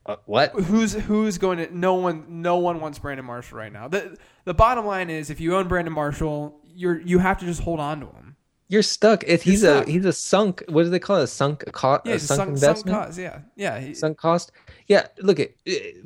Uh, 0.06 0.16
what? 0.24 0.52
who's 0.52 0.94
who's 0.94 1.36
going 1.38 1.58
to? 1.58 1.76
No 1.76 1.94
one. 1.94 2.24
No 2.42 2.56
one 2.56 2.80
wants 2.80 2.98
Brandon 2.98 3.24
Marshall 3.26 3.58
right 3.58 3.72
now. 3.72 3.86
the 3.86 4.16
The 4.44 4.54
bottom 4.54 4.86
line 4.86 5.10
is, 5.10 5.28
if 5.28 5.40
you 5.40 5.54
own 5.54 5.68
Brandon 5.68 5.92
Marshall, 5.92 6.58
you're 6.66 7.00
you 7.02 7.18
have 7.18 7.38
to 7.40 7.44
just 7.44 7.60
hold 7.60 7.80
on 7.80 8.00
to 8.00 8.06
him. 8.06 8.34
You're 8.68 8.82
stuck. 8.82 9.24
If 9.24 9.44
You're 9.46 9.52
he's 9.52 9.60
stuck. 9.60 9.86
a 9.86 9.90
he's 9.90 10.04
a 10.06 10.12
sunk. 10.12 10.64
What 10.68 10.84
do 10.84 10.88
they 10.90 10.98
call 10.98 11.16
it? 11.18 11.24
A 11.24 11.26
sunk 11.26 11.70
cost. 11.72 12.06
Yeah, 12.06 12.14
a 12.14 12.18
sunk 12.18 12.38
sunk, 12.38 12.38
sunk 12.38 12.50
investment. 12.54 12.96
cost. 12.96 13.18
Yeah, 13.18 13.38
yeah. 13.56 13.78
he- 13.78 13.94
sunk 13.94 14.16
cost. 14.16 14.52
Yeah, 14.86 15.06
look 15.18 15.38
at 15.38 15.50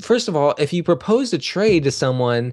first 0.02 0.26
of 0.28 0.34
all, 0.34 0.54
if 0.58 0.72
you 0.72 0.82
propose 0.82 1.32
a 1.32 1.38
trade 1.38 1.84
to 1.84 1.90
someone, 1.92 2.52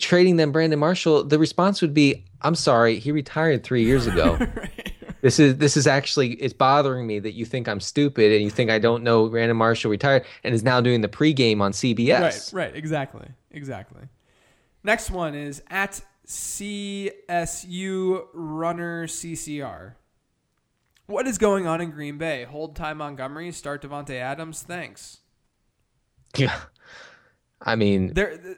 trading 0.00 0.36
them 0.36 0.52
Brandon 0.52 0.78
Marshall, 0.78 1.24
the 1.24 1.38
response 1.38 1.82
would 1.82 1.94
be, 1.94 2.24
"I'm 2.42 2.54
sorry, 2.54 2.98
he 2.98 3.12
retired 3.12 3.64
three 3.64 3.84
years 3.84 4.06
ago. 4.06 4.38
this 5.20 5.38
is 5.38 5.56
this 5.56 5.76
is 5.76 5.86
actually 5.86 6.32
it's 6.34 6.52
bothering 6.52 7.06
me 7.06 7.18
that 7.18 7.32
you 7.32 7.46
think 7.46 7.68
I'm 7.68 7.80
stupid 7.80 8.32
and 8.32 8.42
you 8.42 8.50
think 8.50 8.70
I 8.70 8.78
don't 8.78 9.02
know 9.02 9.28
Brandon 9.28 9.56
Marshall 9.56 9.90
retired 9.90 10.24
and 10.44 10.54
is 10.54 10.62
now 10.62 10.80
doing 10.82 11.00
the 11.00 11.08
pregame 11.08 11.60
on 11.60 11.72
CBS. 11.72 12.20
Right, 12.20 12.66
right, 12.66 12.76
exactly, 12.76 13.28
exactly. 13.50 14.02
Next 14.82 15.10
one 15.10 15.34
is 15.34 15.62
at 15.70 16.02
CSU 16.26 18.26
Runner 18.34 19.06
CCR. 19.06 19.94
What 21.06 21.26
is 21.26 21.38
going 21.38 21.66
on 21.66 21.80
in 21.80 21.90
Green 21.90 22.18
Bay? 22.18 22.44
Hold 22.44 22.76
Ty 22.76 22.94
Montgomery, 22.94 23.50
start 23.52 23.82
Davante 23.82 24.14
Adams. 24.14 24.62
Thanks. 24.62 25.18
Yeah, 26.36 26.58
I 27.62 27.76
mean, 27.76 28.12
There, 28.12 28.32
uh, 28.32 28.54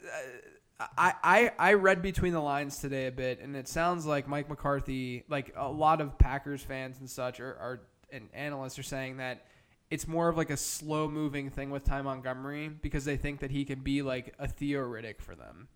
I, 0.79 1.15
I 1.25 1.53
I 1.59 1.73
read 1.75 2.03
between 2.03 2.33
the 2.33 2.41
lines 2.41 2.79
today 2.79 3.07
a 3.07 3.13
bit, 3.13 3.41
and 3.41 3.57
it 3.57 3.67
sounds 3.67 4.05
like 4.05 4.29
Mike 4.29 4.49
McCarthy, 4.49 5.25
like 5.29 5.55
a 5.57 5.71
lot 5.71 6.01
of 6.01 6.19
Packers 6.19 6.63
fans 6.63 6.99
and 7.01 7.09
such, 7.09 7.41
are, 7.41 7.55
are 7.55 7.81
and 8.13 8.29
analysts 8.35 8.79
are 8.79 8.83
saying 8.83 9.17
that 9.17 9.47
it's 9.91 10.07
more 10.07 10.29
of 10.29 10.37
like 10.37 10.51
a 10.51 10.57
slow 10.57 11.09
moving 11.09 11.49
thing 11.49 11.71
with 11.71 11.85
Ty 11.85 12.03
Montgomery 12.03 12.69
because 12.69 13.05
they 13.05 13.17
think 13.17 13.41
that 13.41 13.51
he 13.51 13.65
can 13.65 13.81
be 13.81 14.03
like 14.03 14.35
a 14.39 14.49
theoretic 14.49 15.23
for 15.23 15.35
them, 15.35 15.69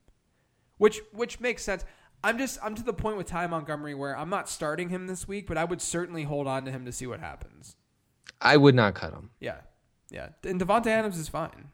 which 0.78 1.01
which 1.12 1.40
makes 1.40 1.62
sense. 1.62 1.84
I'm 2.22 2.36
just 2.36 2.59
I'm 2.62 2.74
to 2.74 2.82
the 2.82 2.92
point 2.92 3.16
with 3.16 3.26
Ty 3.26 3.46
Montgomery 3.46 3.94
where 3.94 4.16
I'm 4.16 4.28
not 4.28 4.51
starting 4.51 4.90
him 4.90 5.07
this 5.07 5.26
week, 5.26 5.46
but 5.46 5.57
I 5.57 5.64
would 5.64 5.80
certainly 5.80 6.24
hold 6.24 6.46
on 6.46 6.66
to 6.66 6.70
him 6.70 6.84
to 6.84 6.92
see 6.92 7.07
what 7.07 7.20
happens. 7.20 7.76
I 8.40 8.59
would 8.59 8.74
not 8.74 8.94
cut 8.94 9.12
him. 9.12 9.30
Yeah, 9.40 9.61
yeah, 10.11 10.28
and 10.44 10.61
Davante 10.61 10.88
Adams 10.88 11.16
is 11.16 11.28
fine. 11.28 11.70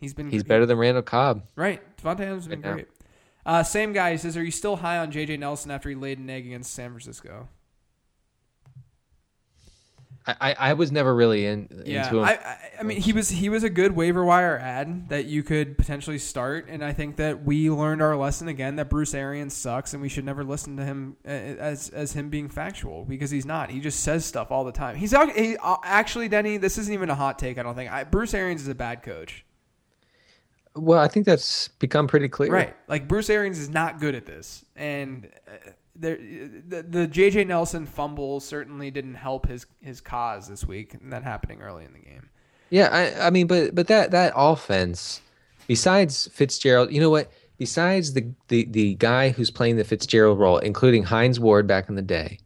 He's 0.00 0.14
been 0.14 0.30
He's 0.30 0.42
better 0.42 0.66
than 0.66 0.78
Randall 0.78 1.02
Cobb. 1.02 1.44
Right. 1.56 1.80
Davante 1.98 2.20
Adams 2.20 2.44
has 2.44 2.48
been 2.48 2.62
Right 2.62 2.72
great. 2.72 2.88
Uh, 3.44 3.62
same 3.62 3.92
guy. 3.92 4.12
He 4.12 4.16
says, 4.18 4.36
Are 4.36 4.42
you 4.42 4.50
still 4.50 4.76
high 4.76 4.98
on 4.98 5.10
J.J. 5.10 5.36
Nelson 5.36 5.70
after 5.70 5.88
he 5.88 5.94
laid 5.94 6.18
an 6.18 6.28
egg 6.28 6.46
against 6.46 6.72
San 6.72 6.90
Francisco? 6.90 7.48
I, 10.26 10.54
I, 10.58 10.72
was 10.74 10.92
never 10.92 11.14
really 11.14 11.46
in 11.46 11.82
Yeah. 11.86 12.04
into 12.04 12.18
him. 12.18 12.24
I, 12.24 12.32
I, 12.34 12.58
I 12.80 12.82
mean, 12.82 13.00
he 13.00 13.12
was 13.12 13.30
he 13.30 13.48
was 13.48 13.64
a 13.64 13.70
good 13.70 13.96
waiver 13.96 14.24
wire 14.24 14.58
ad 14.58 15.08
that 15.08 15.24
you 15.24 15.42
could 15.42 15.78
potentially 15.78 16.18
start, 16.18 16.66
and 16.68 16.84
I 16.84 16.92
think 16.92 17.16
that 17.16 17.42
we 17.42 17.70
learned 17.70 18.02
our 18.02 18.16
lesson 18.16 18.46
again 18.46 18.76
that 18.76 18.90
Bruce 18.90 19.14
Arians 19.14 19.54
sucks, 19.54 19.92
and 19.94 20.02
we 20.02 20.08
should 20.10 20.24
never 20.24 20.44
listen 20.44 20.76
to 20.76 20.84
him 20.84 21.16
uh, 21.24 21.30
as 21.30 21.88
as 21.88 22.12
him 22.12 22.28
being 22.28 22.48
factual 22.48 23.06
because 23.06 23.30
he's 23.30 23.46
not. 23.46 23.70
He 23.70 23.80
just 23.80 24.00
says 24.00 24.24
stuff 24.24 24.50
all 24.50 24.64
the 24.64 24.72
time. 24.72 24.96
He's 24.96 25.12
he, 25.34 25.56
uh, 25.56 25.76
actually 25.82 26.28
Denny. 26.28 26.58
This 26.58 26.76
isn't 26.76 26.92
even 26.92 27.08
a 27.08 27.14
hot 27.14 27.38
take. 27.38 27.58
I 27.58 27.62
don't 27.62 27.74
think. 27.74 27.90
I, 27.90 28.04
Bruce 28.04 28.34
Arians 28.34 28.60
is 28.60 28.68
a 28.68 28.74
bad 28.74 29.02
coach. 29.02 29.44
Well, 30.74 31.00
I 31.00 31.08
think 31.08 31.26
that's 31.26 31.68
become 31.68 32.06
pretty 32.06 32.28
clear. 32.28 32.52
Right. 32.52 32.76
Like 32.88 33.08
Bruce 33.08 33.28
Arians 33.28 33.58
is 33.58 33.68
not 33.68 34.00
good 34.00 34.14
at 34.14 34.26
this, 34.26 34.64
and 34.76 35.28
uh, 35.48 35.70
there, 35.96 36.16
the, 36.16 36.82
the 36.82 37.08
JJ 37.08 37.46
Nelson 37.46 37.86
fumble 37.86 38.40
certainly 38.40 38.90
didn't 38.90 39.14
help 39.14 39.48
his 39.48 39.66
his 39.80 40.00
cause 40.00 40.48
this 40.48 40.64
week, 40.64 40.94
and 40.94 41.12
that 41.12 41.24
happening 41.24 41.60
early 41.60 41.84
in 41.84 41.92
the 41.92 41.98
game. 41.98 42.30
Yeah, 42.70 42.88
I, 42.90 43.26
I 43.26 43.30
mean, 43.30 43.46
but 43.46 43.74
but 43.74 43.88
that 43.88 44.12
that 44.12 44.32
offense, 44.36 45.20
besides 45.66 46.28
Fitzgerald, 46.32 46.92
you 46.92 47.00
know 47.00 47.10
what? 47.10 47.30
Besides 47.58 48.12
the 48.12 48.32
the 48.48 48.64
the 48.70 48.94
guy 48.94 49.30
who's 49.30 49.50
playing 49.50 49.76
the 49.76 49.84
Fitzgerald 49.84 50.38
role, 50.38 50.58
including 50.58 51.02
Hines 51.02 51.40
Ward 51.40 51.66
back 51.66 51.88
in 51.88 51.96
the 51.96 52.02
day, 52.02 52.38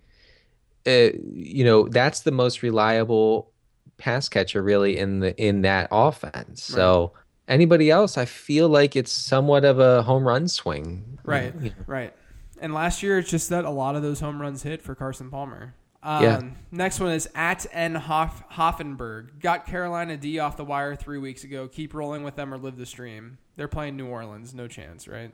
uh, 0.86 1.10
you 1.32 1.64
know, 1.64 1.88
that's 1.88 2.20
the 2.20 2.32
most 2.32 2.62
reliable 2.62 3.50
pass 3.96 4.28
catcher 4.28 4.62
really 4.62 4.98
in 4.98 5.20
the 5.20 5.36
in 5.36 5.62
that 5.62 5.88
offense. 5.92 6.62
So 6.62 7.12
anybody 7.48 7.90
else, 7.90 8.16
I 8.18 8.24
feel 8.24 8.68
like 8.68 8.96
it's 8.96 9.12
somewhat 9.12 9.64
of 9.64 9.78
a 9.78 10.02
home 10.02 10.26
run 10.26 10.48
swing. 10.48 11.18
Right. 11.24 11.54
You 11.60 11.70
know, 11.70 11.76
Right. 11.86 12.14
And 12.60 12.72
last 12.72 13.02
year, 13.02 13.18
it's 13.18 13.28
just 13.30 13.48
that 13.50 13.64
a 13.64 13.70
lot 13.70 13.96
of 13.96 14.02
those 14.02 14.20
home 14.20 14.40
runs 14.40 14.62
hit 14.62 14.80
for 14.80 14.94
Carson 14.94 15.30
Palmer. 15.30 15.74
Um, 16.02 16.22
Yeah. 16.22 16.40
Next 16.70 17.00
one 17.00 17.12
is 17.12 17.28
at 17.34 17.66
N 17.72 17.94
Hoff, 17.94 18.48
Hoffenberg. 18.50 19.40
Got 19.40 19.66
Carolina 19.66 20.16
D 20.16 20.38
off 20.38 20.56
the 20.56 20.64
wire 20.64 20.94
three 20.96 21.18
weeks 21.18 21.44
ago. 21.44 21.66
Keep 21.68 21.94
rolling 21.94 22.22
with 22.22 22.36
them 22.36 22.54
or 22.54 22.58
live 22.58 22.76
the 22.76 22.86
stream. 22.86 23.38
They're 23.56 23.68
playing 23.68 23.96
New 23.96 24.06
Orleans. 24.06 24.54
No 24.54 24.68
chance, 24.68 25.08
right? 25.08 25.32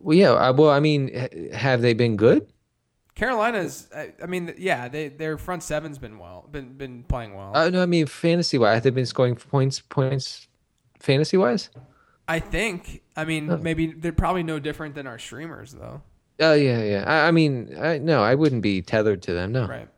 Well, 0.00 0.16
yeah. 0.16 0.32
uh, 0.32 0.52
Well, 0.52 0.70
I 0.70 0.80
mean, 0.80 1.10
h- 1.12 1.52
have 1.52 1.82
they 1.82 1.94
been 1.94 2.16
good? 2.16 2.52
Carolina's. 3.14 3.88
I, 3.94 4.12
I 4.22 4.26
mean, 4.26 4.54
yeah, 4.58 4.88
they 4.88 5.08
their 5.08 5.38
front 5.38 5.62
seven's 5.62 5.98
been 5.98 6.18
well, 6.18 6.48
been 6.50 6.74
been 6.74 7.02
playing 7.04 7.34
well. 7.34 7.52
Uh, 7.54 7.68
no, 7.68 7.82
I 7.82 7.86
mean 7.86 8.06
fantasy 8.06 8.58
wise, 8.58 8.82
they've 8.82 8.94
been 8.94 9.06
scoring 9.06 9.34
points 9.36 9.80
points 9.80 10.47
fantasy 11.00 11.36
wise? 11.36 11.70
I 12.26 12.40
think. 12.40 13.02
I 13.16 13.24
mean, 13.24 13.62
maybe 13.62 13.86
they're 13.92 14.12
probably 14.12 14.42
no 14.42 14.58
different 14.58 14.94
than 14.94 15.06
our 15.06 15.18
streamers, 15.18 15.72
though. 15.72 16.02
Oh 16.40 16.52
yeah, 16.54 16.82
yeah. 16.82 17.04
I, 17.06 17.28
I 17.28 17.30
mean, 17.30 17.74
I, 17.78 17.98
no, 17.98 18.22
I 18.22 18.34
wouldn't 18.34 18.62
be 18.62 18.82
tethered 18.82 19.22
to 19.22 19.32
them. 19.34 19.52
No. 19.52 19.66
Right. 19.66 19.88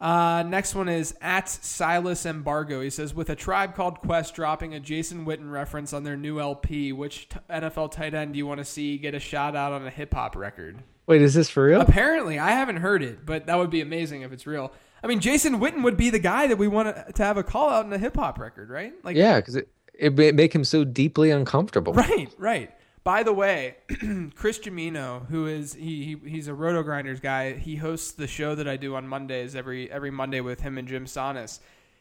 Uh, 0.00 0.42
next 0.44 0.74
one 0.74 0.88
is 0.88 1.14
at 1.20 1.46
Silas 1.48 2.24
Embargo. 2.24 2.80
He 2.80 2.88
says, 2.88 3.12
with 3.14 3.28
a 3.28 3.36
tribe 3.36 3.74
called 3.74 3.98
Quest 3.98 4.34
dropping 4.34 4.72
a 4.74 4.80
Jason 4.80 5.26
Witten 5.26 5.50
reference 5.50 5.92
on 5.92 6.04
their 6.04 6.16
new 6.16 6.40
LP, 6.40 6.92
which 6.92 7.28
t- 7.28 7.36
NFL 7.50 7.90
tight 7.90 8.14
end 8.14 8.32
do 8.32 8.38
you 8.38 8.46
want 8.46 8.58
to 8.58 8.64
see 8.64 8.96
get 8.96 9.14
a 9.14 9.20
shout 9.20 9.54
out 9.54 9.72
on 9.72 9.86
a 9.86 9.90
hip 9.90 10.14
hop 10.14 10.36
record? 10.36 10.82
Wait, 11.06 11.20
is 11.20 11.34
this 11.34 11.50
for 11.50 11.64
real? 11.64 11.80
Apparently, 11.82 12.38
I 12.38 12.52
haven't 12.52 12.76
heard 12.76 13.02
it, 13.02 13.26
but 13.26 13.46
that 13.46 13.58
would 13.58 13.68
be 13.70 13.82
amazing 13.82 14.22
if 14.22 14.32
it's 14.32 14.46
real. 14.46 14.72
I 15.02 15.06
mean, 15.06 15.20
Jason 15.20 15.60
Witten 15.60 15.82
would 15.82 15.96
be 15.98 16.08
the 16.08 16.18
guy 16.18 16.46
that 16.46 16.56
we 16.56 16.68
want 16.68 16.94
to- 16.94 17.12
to 17.14 17.22
have 17.24 17.36
a 17.36 17.42
call 17.42 17.68
out 17.68 17.84
in 17.84 17.92
a 17.92 17.98
hip 17.98 18.16
hop 18.16 18.38
record, 18.38 18.70
right? 18.70 18.94
Like, 19.02 19.16
Yeah, 19.16 19.36
because 19.40 19.56
it 19.56 19.68
it 20.00 20.34
make 20.34 20.54
him 20.54 20.64
so 20.64 20.84
deeply 20.84 21.30
uncomfortable. 21.30 21.92
Right, 21.92 22.28
right. 22.38 22.72
By 23.02 23.22
the 23.22 23.32
way, 23.32 23.76
Chris 24.34 24.58
Jamino, 24.58 25.26
who 25.28 25.46
is 25.46 25.74
he, 25.74 26.04
he 26.22 26.30
he's 26.30 26.48
a 26.48 26.52
RotoGrinders 26.52 27.22
guy. 27.22 27.54
He 27.54 27.76
hosts 27.76 28.12
the 28.12 28.26
show 28.26 28.54
that 28.54 28.68
I 28.68 28.76
do 28.76 28.94
on 28.94 29.08
Mondays 29.08 29.54
every 29.54 29.90
every 29.90 30.10
Monday 30.10 30.40
with 30.40 30.60
him 30.60 30.76
and 30.76 30.86
Jim 30.86 31.06
Sannes. 31.06 31.60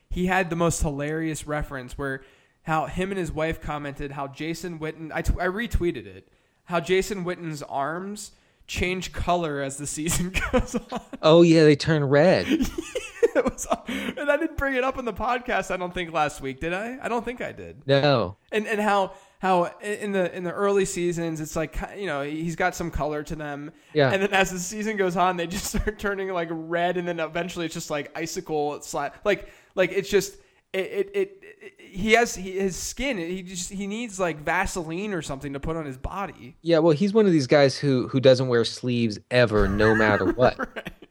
He 0.09 0.25
had 0.25 0.49
the 0.49 0.55
most 0.55 0.81
hilarious 0.81 1.47
reference 1.47 1.97
where 1.97 2.21
how 2.63 2.87
him 2.87 3.11
and 3.11 3.19
his 3.19 3.31
wife 3.31 3.61
commented 3.61 4.11
how 4.11 4.27
Jason 4.27 4.79
Witten. 4.79 5.11
I, 5.13 5.21
t- 5.21 5.33
I 5.39 5.45
retweeted 5.45 6.05
it. 6.05 6.27
How 6.65 6.79
Jason 6.79 7.23
Witten's 7.23 7.63
arms 7.63 8.31
change 8.69 9.11
color 9.11 9.61
as 9.61 9.75
the 9.77 9.87
season 9.87 10.31
goes 10.51 10.75
on. 10.91 11.01
Oh 11.21 11.41
yeah, 11.41 11.63
they 11.63 11.75
turn 11.75 12.05
red. 12.05 12.45
it 12.47 13.43
was, 13.43 13.67
and 13.87 14.31
I 14.31 14.37
didn't 14.37 14.57
bring 14.57 14.75
it 14.75 14.83
up 14.83 14.97
on 14.97 15.03
the 15.05 15.13
podcast. 15.13 15.71
I 15.71 15.77
don't 15.77 15.93
think 15.93 16.13
last 16.13 16.39
week 16.39 16.59
did 16.61 16.73
I? 16.73 16.97
I 17.01 17.09
don't 17.09 17.25
think 17.25 17.41
I 17.41 17.51
did. 17.51 17.81
No. 17.87 18.37
and 18.51 18.67
and 18.67 18.79
how 18.79 19.13
how 19.39 19.71
in 19.81 20.11
the 20.11 20.33
in 20.35 20.43
the 20.43 20.51
early 20.51 20.83
seasons 20.85 21.39
it's 21.41 21.55
like 21.55 21.77
you 21.97 22.05
know 22.05 22.21
he's 22.23 22.55
got 22.57 22.75
some 22.75 22.91
color 22.91 23.23
to 23.23 23.35
them 23.37 23.71
Yeah. 23.93 24.11
and 24.11 24.21
then 24.21 24.33
as 24.33 24.51
the 24.51 24.59
season 24.59 24.97
goes 24.97 25.15
on 25.15 25.37
they 25.37 25.47
just 25.47 25.65
start 25.73 25.97
turning 25.97 26.27
like 26.29 26.49
red 26.51 26.97
and 26.97 27.07
then 27.07 27.21
eventually 27.21 27.63
it's 27.65 27.73
just 27.73 27.89
like 27.89 28.11
icicle 28.17 28.81
slap 28.81 29.23
like 29.23 29.47
like 29.75 29.91
it's 29.93 30.09
just 30.09 30.35
it 30.73 30.79
it, 30.79 31.11
it, 31.13 31.43
it 31.43 31.73
he 31.79 32.11
has 32.13 32.35
he, 32.35 32.51
his 32.59 32.75
skin 32.75 33.17
he 33.17 33.41
just 33.41 33.71
he 33.71 33.87
needs 33.87 34.19
like 34.19 34.39
vaseline 34.39 35.13
or 35.13 35.21
something 35.21 35.53
to 35.53 35.59
put 35.59 35.75
on 35.75 35.85
his 35.85 35.97
body 35.97 36.55
Yeah, 36.61 36.79
well, 36.79 36.93
he's 36.93 37.13
one 37.13 37.25
of 37.25 37.31
these 37.31 37.47
guys 37.47 37.77
who 37.77 38.07
who 38.07 38.19
doesn't 38.19 38.47
wear 38.47 38.63
sleeves 38.65 39.19
ever, 39.31 39.67
no 39.67 39.95
matter 40.05 40.31
what. 40.33 40.59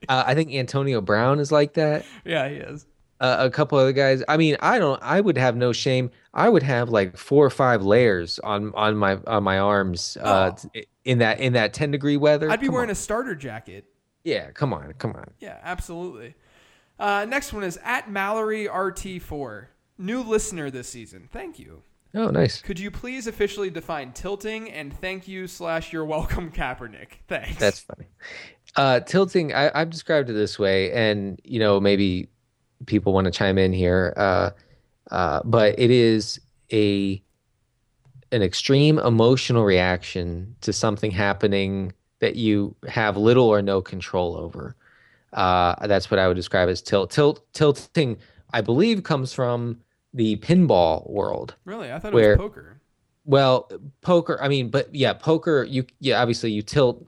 uh, 0.09 0.24
I 0.26 0.34
think 0.34 0.52
Antonio 0.52 1.00
Brown 1.00 1.40
is 1.40 1.50
like 1.52 1.74
that. 1.74 2.04
yeah 2.24 2.48
he 2.48 2.56
is 2.56 2.86
Uh, 3.20 3.36
a 3.40 3.50
couple 3.50 3.76
other 3.78 3.92
guys. 3.92 4.22
I 4.28 4.36
mean, 4.36 4.56
I 4.61 4.78
don't. 4.78 5.02
I 5.02 5.20
would 5.20 5.36
have 5.36 5.56
no 5.56 5.72
shame. 5.72 6.12
I 6.32 6.48
would 6.48 6.62
have 6.62 6.88
like 6.88 7.16
four 7.16 7.44
or 7.44 7.50
five 7.50 7.82
layers 7.82 8.38
on 8.38 8.72
on 8.76 8.96
my 8.96 9.18
on 9.26 9.42
my 9.42 9.59
arms. 9.59 10.16
Uh, 10.20 10.52
Oh. 10.54 10.68
t- 10.72 10.86
in 11.04 11.18
that 11.18 11.40
in 11.40 11.54
that 11.54 11.72
ten 11.72 11.90
degree 11.90 12.16
weather. 12.16 12.48
i'd 12.48 12.61
be 12.61 12.66
Come 12.66 12.74
wearing 12.74 12.90
on. 12.90 12.92
a 12.92 12.94
starter 12.94 13.34
jacket 13.34 13.86
Yeah, 14.22 14.52
come 14.52 14.72
on, 14.72 14.92
come 14.98 15.14
on. 15.14 15.30
Yeah, 15.40 15.59
absolutely. 15.64 16.36
Uh, 16.99 17.24
next 17.28 17.53
one 17.53 17.64
is 17.64 17.78
at 17.84 18.11
Mallory 18.11 18.66
RT4. 18.66 19.66
New 19.99 20.22
listener 20.22 20.70
this 20.70 20.88
season. 20.88 21.28
Thank 21.32 21.59
you. 21.59 21.82
Oh, 22.14 22.28
nice. 22.28 22.62
Could 22.62 22.80
you 22.80 22.90
please 22.90 23.26
officially 23.26 23.70
define 23.70 24.12
tilting 24.12 24.70
and 24.70 24.96
thank 24.99 25.28
you 25.28 25.46
slash 25.46 25.92
you're 25.92 26.05
welcome 26.05 26.51
Kaepernick? 26.53 27.20
Thanks. 27.28 27.59
That's 27.59 27.80
funny. 27.80 28.07
Uh, 28.76 29.01
tilting, 29.01 29.53
I, 29.53 29.70
I've 29.74 29.90
described 29.90 30.30
it 30.30 30.34
this 30.34 30.59
way, 30.59 30.92
and 30.92 31.40
you 31.44 31.59
know 31.59 31.80
maybe 31.80 32.28
people 32.86 33.12
want 33.12 33.24
to 33.24 33.30
chime 33.30 33.59
in 33.59 33.72
here, 33.72 34.14
uh, 34.16 34.51
uh, 35.11 35.40
but 35.44 35.78
it 35.78 35.90
is 35.90 36.40
a 36.72 37.22
an 38.30 38.42
extreme 38.42 38.99
emotional 38.99 39.64
reaction 39.64 40.55
to 40.61 40.72
something 40.72 41.11
happening 41.11 41.92
that 42.20 42.36
you 42.36 42.74
have 42.86 43.16
little 43.16 43.46
or 43.46 43.62
no 43.62 43.80
control 43.80 44.36
over. 44.36 44.76
Uh, 45.32 45.86
that's 45.86 46.10
what 46.10 46.18
I 46.18 46.28
would 46.28 46.36
describe 46.36 46.68
as 46.68 46.82
tilt. 46.82 47.10
Tilt 47.10 47.46
tilting, 47.52 48.18
I 48.52 48.60
believe, 48.60 49.02
comes 49.02 49.32
from 49.32 49.80
the 50.14 50.36
pinball 50.36 51.08
world. 51.10 51.54
really. 51.64 51.92
I 51.92 51.98
thought 51.98 52.12
it 52.12 52.16
was 52.16 52.36
poker. 52.36 52.80
Well, 53.24 53.70
poker. 54.00 54.38
I 54.42 54.48
mean, 54.48 54.70
but 54.70 54.94
yeah, 54.94 55.12
poker. 55.12 55.64
You 55.64 55.84
yeah, 56.00 56.20
obviously 56.20 56.50
you 56.50 56.62
tilt, 56.62 57.06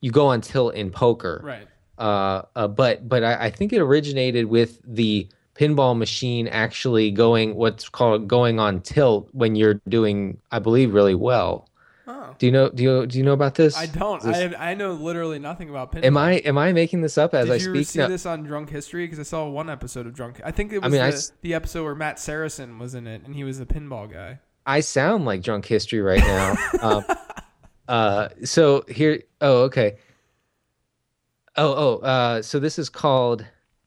you 0.00 0.10
go 0.10 0.28
on 0.28 0.40
tilt 0.40 0.74
in 0.74 0.90
poker. 0.90 1.40
Right. 1.44 1.68
Uh, 1.98 2.42
uh 2.56 2.68
but 2.68 3.08
but 3.08 3.22
I, 3.22 3.46
I 3.46 3.50
think 3.50 3.72
it 3.72 3.80
originated 3.80 4.46
with 4.46 4.80
the 4.84 5.28
pinball 5.54 5.96
machine 5.96 6.48
actually 6.48 7.10
going 7.10 7.54
what's 7.54 7.88
called 7.90 8.26
going 8.26 8.58
on 8.58 8.80
tilt 8.80 9.28
when 9.32 9.54
you're 9.54 9.80
doing, 9.88 10.38
I 10.50 10.58
believe, 10.58 10.94
really 10.94 11.14
well. 11.14 11.68
Oh. 12.12 12.34
Do 12.38 12.46
you 12.46 12.52
know? 12.52 12.68
Do 12.70 12.82
you 12.82 13.06
do 13.06 13.18
you 13.18 13.24
know 13.24 13.32
about 13.32 13.54
this? 13.54 13.76
I 13.76 13.86
don't. 13.86 14.20
This- 14.22 14.54
I, 14.54 14.70
I 14.70 14.74
know 14.74 14.92
literally 14.92 15.38
nothing 15.38 15.70
about 15.70 15.92
pinball. 15.92 16.04
am 16.06 16.16
I 16.16 16.32
am 16.38 16.58
I 16.58 16.72
making 16.72 17.02
this 17.02 17.16
up 17.16 17.34
as 17.34 17.46
Did 17.46 17.52
I 17.52 17.56
you 17.78 17.84
see 17.84 17.98
No. 18.00 18.08
this 18.08 18.26
on 18.26 18.42
Drunk 18.42 18.70
History? 18.70 19.04
Because 19.04 19.20
I 19.20 19.22
saw 19.22 19.46
one 19.48 19.70
episode 19.70 20.06
of 20.06 20.14
Drunk. 20.14 20.40
I 20.44 20.50
think 20.50 20.72
it 20.72 20.80
was 20.82 20.90
mean, 20.90 21.00
the, 21.00 21.06
s- 21.08 21.32
the 21.42 21.54
episode 21.54 21.84
where 21.84 21.94
Matt 21.94 22.18
Saracen 22.18 22.78
was 22.78 22.94
in 22.94 23.06
it, 23.06 23.22
and 23.24 23.34
he 23.34 23.44
was 23.44 23.58
the 23.58 23.66
pinball 23.66 24.10
guy. 24.10 24.40
I 24.66 24.80
sound 24.80 25.24
like 25.24 25.42
drunk 25.42 25.66
history 25.66 26.00
right 26.00 26.20
now. 26.20 26.56
um, 26.82 27.04
uh, 27.88 28.28
so 28.44 28.84
here, 28.88 29.22
oh, 29.40 29.62
okay. 29.62 29.96
Oh, 31.56 31.98
oh, 32.02 32.06
uh, 32.06 32.42
so 32.42 32.58
this 32.60 32.78
is 32.78 32.88
called, 32.88 33.44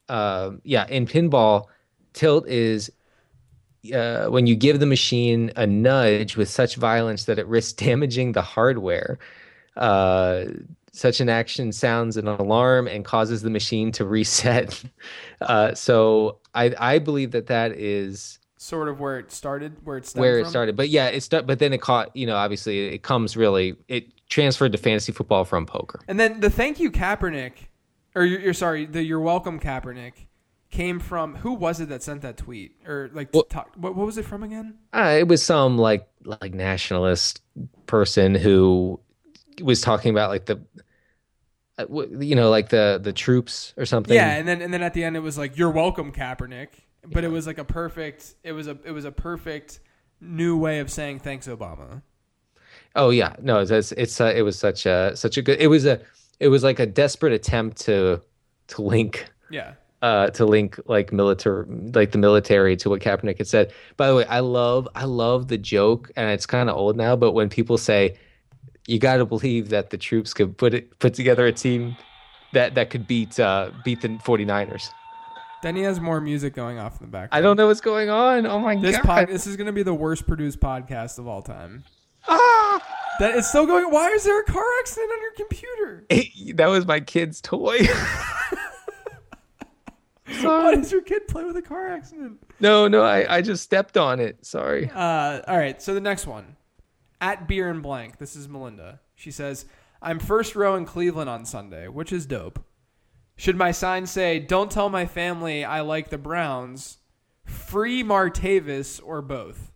um, 0.10 0.62
yeah, 0.64 0.86
in 0.88 1.06
pinball, 1.08 1.66
tilt 2.14 2.48
is 2.48 2.92
uh, 3.94 4.28
when 4.30 4.48
you 4.48 4.56
give 4.56 4.80
the 4.80 4.86
machine 4.86 5.52
a 5.56 5.68
nudge 5.68 6.38
with 6.38 6.50
such 6.50 6.76
violence 6.76 7.26
that 7.26 7.40
it 7.40 7.48
risks 7.48 7.74
damaging 7.86 8.34
the 8.34 8.42
hardware. 8.42 9.18
Uh, 9.76 10.46
such 10.92 11.20
an 11.20 11.28
action 11.28 11.72
sounds 11.72 12.18
an 12.18 12.28
alarm 12.28 12.88
and 12.88 13.04
causes 13.04 13.42
the 13.42 13.50
machine 13.50 13.92
to 13.94 14.06
reset. 14.18 14.84
Uh, 15.42 15.74
so 15.74 16.38
I, 16.54 16.74
I 16.78 17.00
believe 17.00 17.32
that 17.32 17.48
that 17.48 17.72
is 17.72 18.40
Sort 18.58 18.88
of 18.88 19.02
where 19.02 19.20
it 19.20 19.30
started, 19.30 19.76
where 19.84 19.98
it 19.98 20.10
where 20.16 20.38
it 20.40 20.44
from. 20.44 20.50
started. 20.52 20.78
But 20.78 20.88
yeah, 20.88 21.08
it 21.08 21.20
start, 21.20 21.46
but 21.46 21.60
then 21.60 21.74
it 21.74 21.82
caught, 21.82 22.16
you 22.16 22.26
know, 22.26 22.38
obviously 22.38 22.88
it 22.94 23.04
comes 23.04 23.36
really 23.36 23.76
it 23.90 24.06
transferred 24.30 24.72
to 24.72 24.78
fantasy 24.78 25.12
football 25.12 25.44
from 25.44 25.66
poker. 25.66 26.00
And 26.08 26.18
then 26.18 26.40
the 26.40 26.50
thank 26.50 26.80
you 26.80 26.90
Kaepernick, 26.90 27.54
or 28.16 28.24
you're, 28.24 28.40
you're 28.40 28.54
sorry, 28.54 28.86
the 28.86 29.04
you're 29.04 29.20
welcome 29.20 29.60
Kaepernick, 29.60 30.14
came 30.74 31.00
from 31.00 31.36
who 31.36 31.54
was 31.54 31.80
it 31.80 31.90
that 31.90 32.02
sent 32.02 32.24
that 32.24 32.36
tweet 32.36 32.76
or 32.88 33.10
like 33.14 33.30
Well- 33.34 33.44
talk, 33.44 33.72
what 33.76 33.96
what 33.96 34.06
was 34.06 34.18
it 34.18 34.26
from 34.26 34.42
again? 34.44 34.80
Uh, 34.92 35.16
it 35.20 35.28
was 35.28 35.42
some 35.44 35.78
like 35.78 36.08
like 36.26 36.54
nationalist 36.54 37.42
person 37.86 38.34
who 38.36 39.00
was 39.62 39.82
talking 39.82 40.10
about 40.12 40.30
like 40.32 40.46
the 40.48 40.60
uh, 41.78 41.86
you 42.20 42.36
know 42.36 42.50
like 42.50 42.70
the 42.70 43.00
the 43.02 43.14
troops 43.14 43.74
or 43.78 43.86
something. 43.86 44.16
Yeah, 44.16 44.36
and 44.36 44.48
then 44.48 44.62
and 44.62 44.74
then 44.74 44.82
at 44.82 44.94
the 44.94 45.04
end 45.04 45.16
it 45.16 45.22
was 45.22 45.38
like 45.38 45.58
you're 45.58 45.72
welcome 45.72 46.12
Kaepernick, 46.12 46.70
but 47.06 47.24
it 47.24 47.30
was 47.30 47.46
like 47.48 47.60
a 47.60 47.66
perfect 47.66 48.34
it 48.44 48.52
was 48.54 48.68
a 48.68 48.78
it 48.84 48.92
was 48.92 49.06
a 49.06 49.12
perfect 49.12 49.80
new 50.20 50.58
way 50.58 50.80
of 50.80 50.90
saying 50.90 51.20
thanks 51.20 51.48
Obama. 51.48 52.02
Oh 52.96 53.10
yeah, 53.12 53.36
no, 53.42 53.60
it's 53.60 53.92
it's 53.92 54.20
uh, 54.20 54.34
it 54.36 54.42
was 54.42 54.58
such 54.58 54.86
a 54.86 55.16
such 55.16 55.38
a 55.38 55.42
good. 55.42 55.60
It 55.60 55.68
was 55.68 55.86
a 55.86 56.02
it 56.40 56.48
was 56.48 56.64
like 56.64 56.80
a 56.80 56.86
desperate 56.86 57.34
attempt 57.34 57.78
to 57.82 58.22
to 58.68 58.82
link 58.82 59.26
Yeah. 59.52 59.74
Uh, 60.04 60.30
to 60.32 60.46
link 60.46 60.80
like 60.86 61.12
military, 61.14 61.66
like 61.96 62.12
the 62.12 62.18
military 62.20 62.76
to 62.78 62.90
what 62.90 63.02
Kaepernick 63.02 63.38
had 63.40 63.48
said. 63.48 63.74
By 63.98 64.08
the 64.10 64.16
way, 64.16 64.26
I 64.26 64.42
love, 64.42 64.88
I 64.94 65.06
love 65.06 65.48
the 65.48 65.58
joke, 65.58 66.12
and 66.16 66.30
it's 66.30 66.46
kind 66.46 66.70
of 66.70 66.76
old 66.76 66.98
now. 66.98 67.16
But 67.16 67.32
when 67.32 67.50
people 67.50 67.78
say, 67.78 68.18
"You 68.86 69.00
got 69.00 69.18
to 69.18 69.26
believe 69.26 69.70
that 69.70 69.90
the 69.90 69.98
troops 69.98 70.34
could 70.34 70.58
put 70.58 70.74
it, 70.74 71.00
put 71.00 71.14
together 71.16 71.46
a 71.48 71.54
team 71.54 71.96
that 72.52 72.76
that 72.76 72.90
could 72.90 73.08
beat 73.08 73.40
uh, 73.40 73.72
beat 73.86 74.02
the 74.02 74.10
49ers," 74.10 74.90
Then 75.64 75.78
he 75.78 75.84
has 75.84 76.02
more 76.02 76.20
music 76.20 76.54
going 76.54 76.78
off 76.78 77.00
in 77.00 77.08
the 77.08 77.12
background. 77.12 77.30
I 77.32 77.42
don't 77.42 77.56
know 77.56 77.68
what's 77.68 77.80
going 77.80 78.10
on. 78.10 78.46
Oh 78.46 78.60
my 78.60 78.76
This 78.76 78.98
god! 78.98 79.06
pod, 79.06 79.28
this 79.30 79.48
is 79.48 79.56
going 79.56 79.68
to 79.68 79.72
be 79.74 79.84
the 79.84 79.94
worst 79.94 80.28
produced 80.28 80.60
podcast 80.60 81.18
of 81.18 81.28
all 81.30 81.42
time. 81.42 81.86
ah! 82.28 82.82
That 83.20 83.38
it's 83.38 83.48
still 83.48 83.66
going. 83.66 83.86
Why 83.90 84.10
is 84.10 84.26
there 84.26 84.42
a 84.42 84.44
car 84.44 84.66
accident 84.82 85.12
on 85.14 85.22
your 85.22 85.32
computer? 85.34 86.06
that 86.56 86.68
was 86.68 86.86
my 86.86 87.00
kid's 87.00 87.40
toy. 87.40 87.78
Why 90.42 90.76
does 90.76 90.92
your 90.92 91.02
kid 91.02 91.28
play 91.28 91.44
with 91.44 91.58
a 91.58 91.62
car 91.62 91.90
accident? 91.90 92.44
No, 92.60 92.88
no, 92.88 93.04
I, 93.04 93.38
I 93.38 93.42
just 93.42 93.64
stepped 93.64 93.98
on 93.98 94.20
it. 94.20 94.46
Sorry. 94.46 94.90
Uh, 94.94 95.42
all 95.48 95.58
right, 95.58 95.82
so 95.82 95.94
the 95.94 96.02
next 96.02 96.28
one. 96.28 96.56
At 97.22 97.48
Beer 97.48 97.70
and 97.70 97.82
Blank, 97.82 98.18
this 98.18 98.36
is 98.36 98.50
Melinda. 98.50 99.00
She 99.16 99.32
says, 99.32 99.66
I'm 100.02 100.20
first 100.20 100.56
row 100.56 100.76
in 100.76 100.86
Cleveland 100.86 101.30
on 101.30 101.46
Sunday, 101.46 101.88
which 101.88 102.12
is 102.12 102.26
dope. 102.26 102.64
Should 103.36 103.56
my 103.56 103.72
sign 103.72 104.06
say, 104.06 104.40
Don't 104.40 104.70
tell 104.70 104.90
my 104.90 105.06
family 105.06 105.64
I 105.64 105.82
like 105.82 106.10
the 106.10 106.18
Browns, 106.18 106.98
free 107.46 108.04
Martavis, 108.04 109.02
or 109.04 109.22
both? 109.22 109.72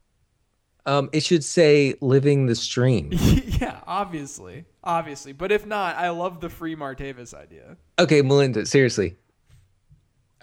Um, 0.85 1.09
it 1.11 1.21
should 1.21 1.43
say 1.43 1.95
"living 1.99 2.45
the 2.45 2.55
stream." 2.55 3.09
yeah, 3.11 3.81
obviously. 3.85 4.63
Obviously. 4.83 5.33
But 5.33 5.51
if 5.51 5.65
not, 5.65 5.97
I 5.97 6.09
love 6.09 6.39
the 6.39 6.49
free 6.49 6.77
Martavis 6.77 7.33
idea. 7.33 7.75
Okay, 7.99 8.21
Melinda, 8.21 8.65
seriously. 8.65 9.17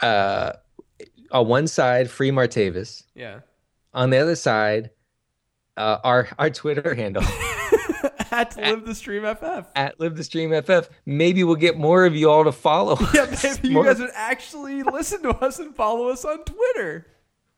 Uh, 0.04 0.52
on 1.30 1.46
one 1.48 1.66
side, 1.66 2.10
free 2.10 2.30
Martavis. 2.30 3.04
Yeah. 3.14 3.40
On 3.92 4.10
the 4.10 4.18
other 4.18 4.36
side, 4.36 4.90
uh, 5.76 5.98
our 6.04 6.28
our 6.38 6.50
Twitter 6.50 6.94
handle 6.94 7.22
at 8.30 8.56
live 8.56 8.84
the 8.84 8.94
stream 8.94 9.22
ff. 9.22 9.66
at 9.74 9.98
Live 10.00 10.16
the 10.16 10.24
Stream 10.24 10.50
FF. 10.62 10.88
Maybe 11.06 11.42
we'll 11.44 11.56
get 11.56 11.76
more 11.78 12.04
of 12.04 12.14
you 12.14 12.30
all 12.30 12.44
to 12.44 12.52
follow. 12.52 12.96
Yeah, 13.14 13.34
maybe 13.42 13.68
you 13.68 13.74
More- 13.74 13.84
guys 13.84 13.98
would 14.00 14.10
actually 14.14 14.82
listen 14.82 15.22
to 15.22 15.30
us 15.30 15.58
and 15.58 15.74
follow 15.74 16.08
us 16.08 16.24
on 16.24 16.44
Twitter. 16.44 17.06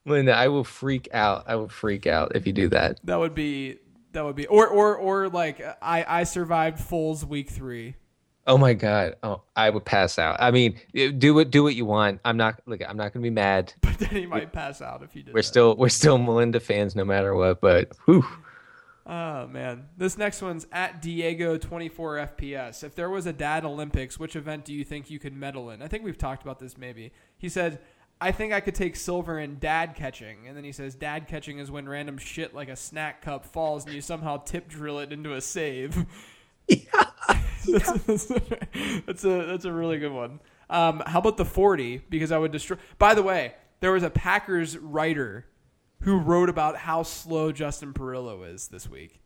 Linda, 0.05 0.33
I 0.37 0.49
will 0.49 0.65
freak 0.65 1.09
out. 1.13 1.45
I 1.49 1.57
will 1.57 1.69
freak 1.69 2.07
out 2.07 2.33
if 2.37 2.47
you 2.47 2.53
do 2.53 2.69
that. 2.69 3.01
That 3.05 3.19
would 3.19 3.35
be 3.35 3.79
that 4.13 4.25
would 4.25 4.37
be 4.37 4.47
or 4.47 4.67
or 4.69 4.97
or 4.97 5.29
like 5.29 5.61
I 5.83 6.05
I 6.07 6.25
survived 6.25 6.79
Foles 6.79 7.25
week 7.25 7.51
three. 7.51 7.97
Oh 8.49 8.57
my 8.57 8.75
god. 8.75 9.17
Oh, 9.23 9.43
I 9.57 9.71
would 9.71 9.85
pass 9.85 10.19
out. 10.19 10.37
I 10.39 10.53
mean, 10.53 10.79
do 10.95 11.35
what 11.35 11.51
do 11.51 11.65
what 11.65 11.75
you 11.75 11.85
want. 11.85 12.21
I'm 12.25 12.37
not 12.37 12.61
look. 12.67 12.81
I'm 12.87 12.97
not 12.97 13.13
going 13.13 13.23
to 13.23 13.27
be 13.27 13.31
mad. 13.31 13.73
But 13.81 13.99
then 13.99 14.11
he 14.11 14.27
might 14.27 14.53
pass 14.53 14.83
out 14.83 15.03
if 15.03 15.17
you 15.17 15.23
did. 15.23 15.35
We're 15.35 15.41
that. 15.41 15.45
still 15.45 15.75
we're 15.77 15.89
still 15.89 16.19
Melinda 16.19 16.61
fans 16.61 16.95
no 16.95 17.05
matter 17.05 17.35
what. 17.35 17.61
But 17.61 17.93
whew. 18.05 18.25
Oh 19.07 19.47
man, 19.47 19.87
this 19.97 20.19
next 20.19 20.43
one's 20.43 20.67
at 20.71 21.01
Diego 21.01 21.57
twenty 21.57 21.89
four 21.89 22.17
FPS. 22.17 22.85
If 22.85 22.95
there 22.95 23.09
was 23.09 23.27
a 23.27 23.33
dad 23.33 23.65
Olympics, 23.65 24.19
which 24.19 24.37
event 24.37 24.65
do 24.65 24.75
you 24.75 24.85
think 24.85 25.11
you 25.11 25.19
could 25.19 25.33
medal 25.33 25.71
in? 25.71 25.81
I 25.81 25.89
think 25.89 26.05
we've 26.05 26.19
talked 26.19 26.43
about 26.43 26.59
this. 26.59 26.77
Maybe 26.77 27.13
he 27.39 27.49
said, 27.49 27.81
"I 28.21 28.33
think 28.33 28.53
I 28.53 28.61
could 28.61 28.75
take 28.75 28.97
silver 28.97 29.39
in 29.39 29.59
dad 29.59 29.95
catching," 29.95 30.47
and 30.47 30.57
then 30.57 30.65
he 30.65 30.73
says, 30.73 30.95
"Dad 30.95 31.27
catching 31.29 31.59
is 31.59 31.71
when 31.71 31.89
random 31.89 32.19
shit 32.19 32.55
like 32.55 32.69
a 32.69 32.77
snack 32.77 33.23
cup 33.23 33.47
falls 33.47 33.87
and 33.87 33.95
you 33.95 34.01
somehow 34.01 34.39
tip 34.39 34.69
drill 34.69 34.99
it 34.99 35.13
into 35.13 35.35
a 35.35 35.41
save." 35.41 36.05
that's, 37.73 38.27
that's, 38.27 38.27
that's 39.07 39.25
a 39.25 39.47
that's 39.47 39.65
a 39.65 39.73
really 39.73 39.99
good 39.99 40.13
one. 40.13 40.41
Um, 40.69 41.03
how 41.07 41.21
about 41.21 41.37
the 41.37 41.45
forty? 41.45 41.99
Because 41.99 42.33
I 42.33 42.39
would 42.39 42.53
destroy. 42.53 42.77
By 42.99 43.15
the 43.15 43.23
way, 43.23 43.55
there 43.81 43.93
was 43.93 44.03
a 44.03 44.11
Packers 44.11 44.77
writer 44.79 45.47
who 46.01 46.19
wrote 46.19 46.49
about 46.49 46.77
how 46.77 47.03
slow 47.03 47.53
Justin 47.53 47.93
Perillo 47.93 48.53
is 48.53 48.69
this 48.69 48.89
week. 48.89 49.21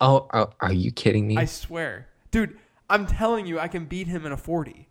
Oh, 0.00 0.26
are, 0.30 0.50
are 0.60 0.72
you 0.72 0.90
kidding 0.90 1.28
me? 1.28 1.36
I 1.36 1.44
swear, 1.44 2.08
dude. 2.30 2.58
I'm 2.90 3.06
telling 3.06 3.46
you, 3.46 3.58
I 3.60 3.68
can 3.68 3.84
beat 3.84 4.08
him 4.08 4.26
in 4.26 4.32
a 4.32 4.36
forty. 4.36 4.88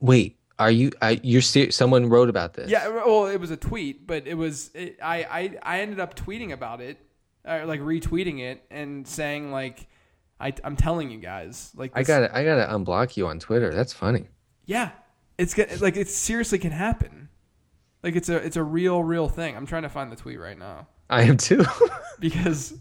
Wait, 0.00 0.38
are 0.58 0.70
you? 0.70 0.90
I, 1.00 1.20
you're 1.22 1.42
serious? 1.42 1.76
Someone 1.76 2.08
wrote 2.08 2.28
about 2.28 2.54
this. 2.54 2.70
Yeah, 2.70 2.88
well, 2.88 3.26
it 3.26 3.38
was 3.38 3.50
a 3.50 3.56
tweet, 3.56 4.06
but 4.06 4.26
it 4.26 4.34
was 4.34 4.70
it, 4.74 4.98
I, 5.02 5.24
I 5.24 5.58
I 5.62 5.80
ended 5.80 6.00
up 6.00 6.14
tweeting 6.14 6.52
about 6.52 6.80
it, 6.80 6.98
or 7.44 7.66
like 7.66 7.80
retweeting 7.80 8.40
it 8.40 8.64
and 8.70 9.06
saying 9.06 9.52
like, 9.52 9.86
I 10.42 10.52
I'm 10.64 10.76
telling 10.76 11.10
you 11.10 11.18
guys, 11.18 11.70
like 11.76 11.92
I 11.94 12.02
gotta 12.02 12.36
I 12.36 12.44
gotta 12.44 12.70
unblock 12.72 13.16
you 13.16 13.28
on 13.28 13.38
Twitter. 13.38 13.72
That's 13.72 13.92
funny. 13.92 14.26
Yeah, 14.66 14.90
it's 15.38 15.56
like 15.80 15.96
it 15.96 16.08
seriously 16.08 16.58
can 16.58 16.72
happen. 16.72 17.28
Like 18.02 18.16
it's 18.16 18.28
a 18.28 18.36
it's 18.36 18.56
a 18.56 18.62
real 18.62 19.04
real 19.04 19.28
thing. 19.28 19.56
I'm 19.56 19.66
trying 19.66 19.84
to 19.84 19.88
find 19.88 20.10
the 20.10 20.16
tweet 20.16 20.40
right 20.40 20.58
now 20.58 20.88
I 21.08 21.22
am 21.22 21.36
too. 21.36 21.64
because 22.20 22.74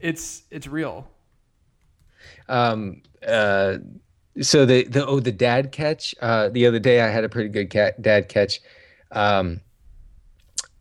it's 0.00 0.42
it's 0.50 0.66
real. 0.66 1.06
um. 2.48 3.02
Uh. 3.26 3.78
So 4.40 4.64
the 4.64 4.84
the 4.84 5.06
oh 5.06 5.20
the 5.20 5.32
dad 5.32 5.70
catch. 5.70 6.14
Uh. 6.20 6.48
The 6.48 6.66
other 6.66 6.78
day 6.78 7.00
I 7.02 7.08
had 7.08 7.24
a 7.24 7.28
pretty 7.28 7.50
good 7.50 7.70
cat 7.70 8.00
dad 8.02 8.28
catch. 8.28 8.60
Um. 9.12 9.60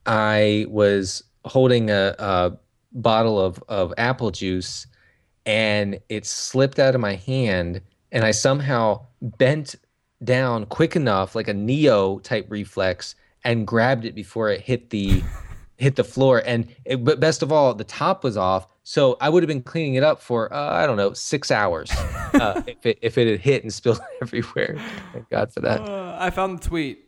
I 0.05 0.65
was 0.69 1.23
holding 1.45 1.91
a, 1.91 2.15
a 2.17 2.57
bottle 2.93 3.39
of 3.39 3.61
of 3.67 3.93
apple 3.97 4.31
juice, 4.31 4.87
and 5.45 5.99
it 6.09 6.25
slipped 6.25 6.79
out 6.79 6.95
of 6.95 7.01
my 7.01 7.15
hand, 7.15 7.81
and 8.11 8.23
I 8.23 8.31
somehow 8.31 9.05
bent 9.21 9.75
down 10.23 10.65
quick 10.65 10.95
enough, 10.95 11.35
like 11.35 11.47
a 11.47 11.53
Neo 11.53 12.19
type 12.19 12.45
reflex, 12.49 13.15
and 13.43 13.65
grabbed 13.65 14.05
it 14.05 14.13
before 14.13 14.49
it 14.49 14.61
hit 14.61 14.89
the 14.89 15.23
hit 15.77 15.95
the 15.95 16.03
floor. 16.03 16.41
And 16.45 16.67
it, 16.85 17.03
but 17.03 17.19
best 17.19 17.41
of 17.41 17.51
all, 17.51 17.73
the 17.73 17.83
top 17.83 18.23
was 18.23 18.37
off, 18.37 18.67
so 18.83 19.17
I 19.19 19.29
would 19.29 19.43
have 19.43 19.47
been 19.47 19.63
cleaning 19.63 19.95
it 19.95 20.03
up 20.03 20.21
for 20.21 20.51
uh, 20.53 20.73
I 20.73 20.85
don't 20.85 20.97
know 20.97 21.13
six 21.13 21.51
hours 21.51 21.91
uh, 21.91 22.61
if 22.67 22.85
it 22.85 22.99
if 23.01 23.17
it 23.17 23.27
had 23.27 23.39
hit 23.39 23.63
and 23.63 23.73
spilled 23.73 24.01
everywhere. 24.21 24.77
Thank 25.13 25.29
God 25.29 25.53
for 25.53 25.61
that. 25.61 25.81
Uh, 25.81 26.17
I 26.19 26.29
found 26.29 26.59
the 26.59 26.67
tweet. 26.67 27.07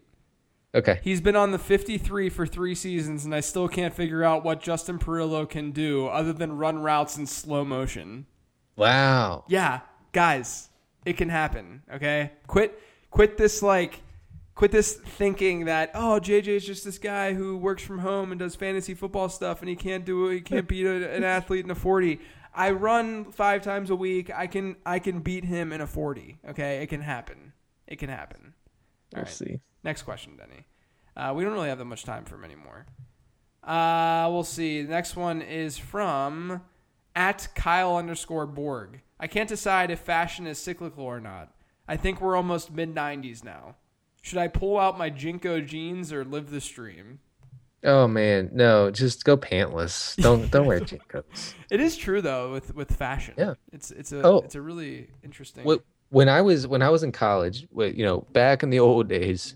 Okay. 0.75 0.99
He's 1.03 1.21
been 1.21 1.35
on 1.35 1.51
the 1.51 1.59
53 1.59 2.29
for 2.29 2.47
three 2.47 2.73
seasons, 2.73 3.25
and 3.25 3.35
I 3.35 3.41
still 3.41 3.67
can't 3.67 3.93
figure 3.93 4.23
out 4.23 4.43
what 4.43 4.59
Justin 4.59 4.97
Perillo 4.97 5.47
can 5.47 5.71
do 5.71 6.07
other 6.07 6.33
than 6.33 6.57
run 6.57 6.79
routes 6.79 7.17
in 7.17 7.27
slow 7.27 7.63
motion. 7.63 8.25
Wow. 8.75 9.43
Yeah, 9.47 9.81
guys, 10.13 10.69
it 11.05 11.15
can 11.17 11.29
happen. 11.29 11.83
Okay, 11.93 12.31
quit, 12.47 12.79
quit 13.11 13.37
this 13.37 13.61
like, 13.61 14.01
quit 14.55 14.71
this 14.71 14.93
thinking 14.95 15.65
that 15.65 15.91
oh 15.93 16.19
JJ 16.21 16.47
is 16.47 16.65
just 16.65 16.85
this 16.85 16.97
guy 16.97 17.33
who 17.33 17.55
works 17.57 17.83
from 17.83 17.99
home 17.99 18.31
and 18.31 18.39
does 18.39 18.55
fantasy 18.55 18.95
football 18.95 19.29
stuff, 19.29 19.61
and 19.61 19.69
he 19.69 19.75
can't 19.75 20.05
do 20.05 20.27
it. 20.29 20.33
he 20.35 20.41
can't 20.41 20.67
beat 20.67 20.87
a, 20.87 21.13
an 21.13 21.23
athlete 21.23 21.65
in 21.65 21.69
a 21.69 21.75
40. 21.75 22.19
I 22.55 22.71
run 22.71 23.25
five 23.25 23.61
times 23.61 23.91
a 23.91 23.95
week. 23.95 24.31
I 24.33 24.47
can 24.47 24.75
I 24.87 24.97
can 24.97 25.19
beat 25.19 25.45
him 25.45 25.71
in 25.71 25.81
a 25.81 25.87
40. 25.87 26.39
Okay, 26.49 26.81
it 26.81 26.87
can 26.87 27.01
happen. 27.01 27.53
It 27.85 27.99
can 27.99 28.09
happen. 28.09 28.52
All 29.13 29.21
We'll 29.21 29.23
right. 29.25 29.31
see. 29.33 29.59
Next 29.83 30.03
question, 30.03 30.37
Denny. 30.37 30.65
Uh, 31.15 31.33
we 31.35 31.43
don't 31.43 31.53
really 31.53 31.69
have 31.69 31.77
that 31.77 31.85
much 31.85 32.03
time 32.03 32.25
for 32.25 32.35
him 32.35 32.43
anymore. 32.43 32.85
Uh, 33.63 34.27
we'll 34.31 34.43
see. 34.43 34.81
The 34.81 34.89
next 34.91 35.15
one 35.15 35.41
is 35.41 35.77
from 35.77 36.61
at 37.15 37.47
Kyle 37.55 37.95
underscore 37.97 38.45
Borg. 38.47 39.01
I 39.19 39.27
can't 39.27 39.47
decide 39.47 39.91
if 39.91 39.99
fashion 39.99 40.47
is 40.47 40.57
cyclical 40.57 41.05
or 41.05 41.19
not. 41.21 41.53
I 41.87 41.95
think 41.97 42.19
we're 42.19 42.35
almost 42.35 42.71
mid 42.71 42.93
90s 42.95 43.43
now. 43.43 43.75
Should 44.21 44.37
I 44.37 44.47
pull 44.47 44.77
out 44.79 44.97
my 44.97 45.09
JNCO 45.11 45.65
jeans 45.67 46.11
or 46.11 46.23
live 46.25 46.49
the 46.49 46.61
stream? 46.61 47.19
Oh 47.85 48.07
man, 48.07 48.49
no, 48.53 48.89
just 48.89 49.25
go 49.25 49.35
pantless. 49.35 50.15
Don't 50.21 50.49
don't 50.51 50.65
wear 50.65 50.79
JNCOs. 50.79 51.53
It 51.69 51.81
is 51.81 51.97
true 51.97 52.21
though 52.21 52.51
with 52.53 52.73
with 52.73 52.95
fashion. 52.95 53.33
Yeah. 53.37 53.55
It's 53.73 53.91
it's 53.91 54.13
a 54.13 54.21
Oh. 54.23 54.37
it's 54.39 54.55
a 54.55 54.61
really 54.61 55.09
interesting. 55.23 55.65
Wh- 55.65 55.83
When 56.13 56.29
I 56.29 56.41
was 56.41 56.67
when 56.67 56.83
I 56.83 56.89
was 56.89 57.01
in 57.01 57.11
college, 57.11 57.67
you 57.75 58.05
know, 58.05 58.27
back 58.33 58.61
in 58.61 58.69
the 58.69 58.79
old 58.79 59.07
days, 59.07 59.55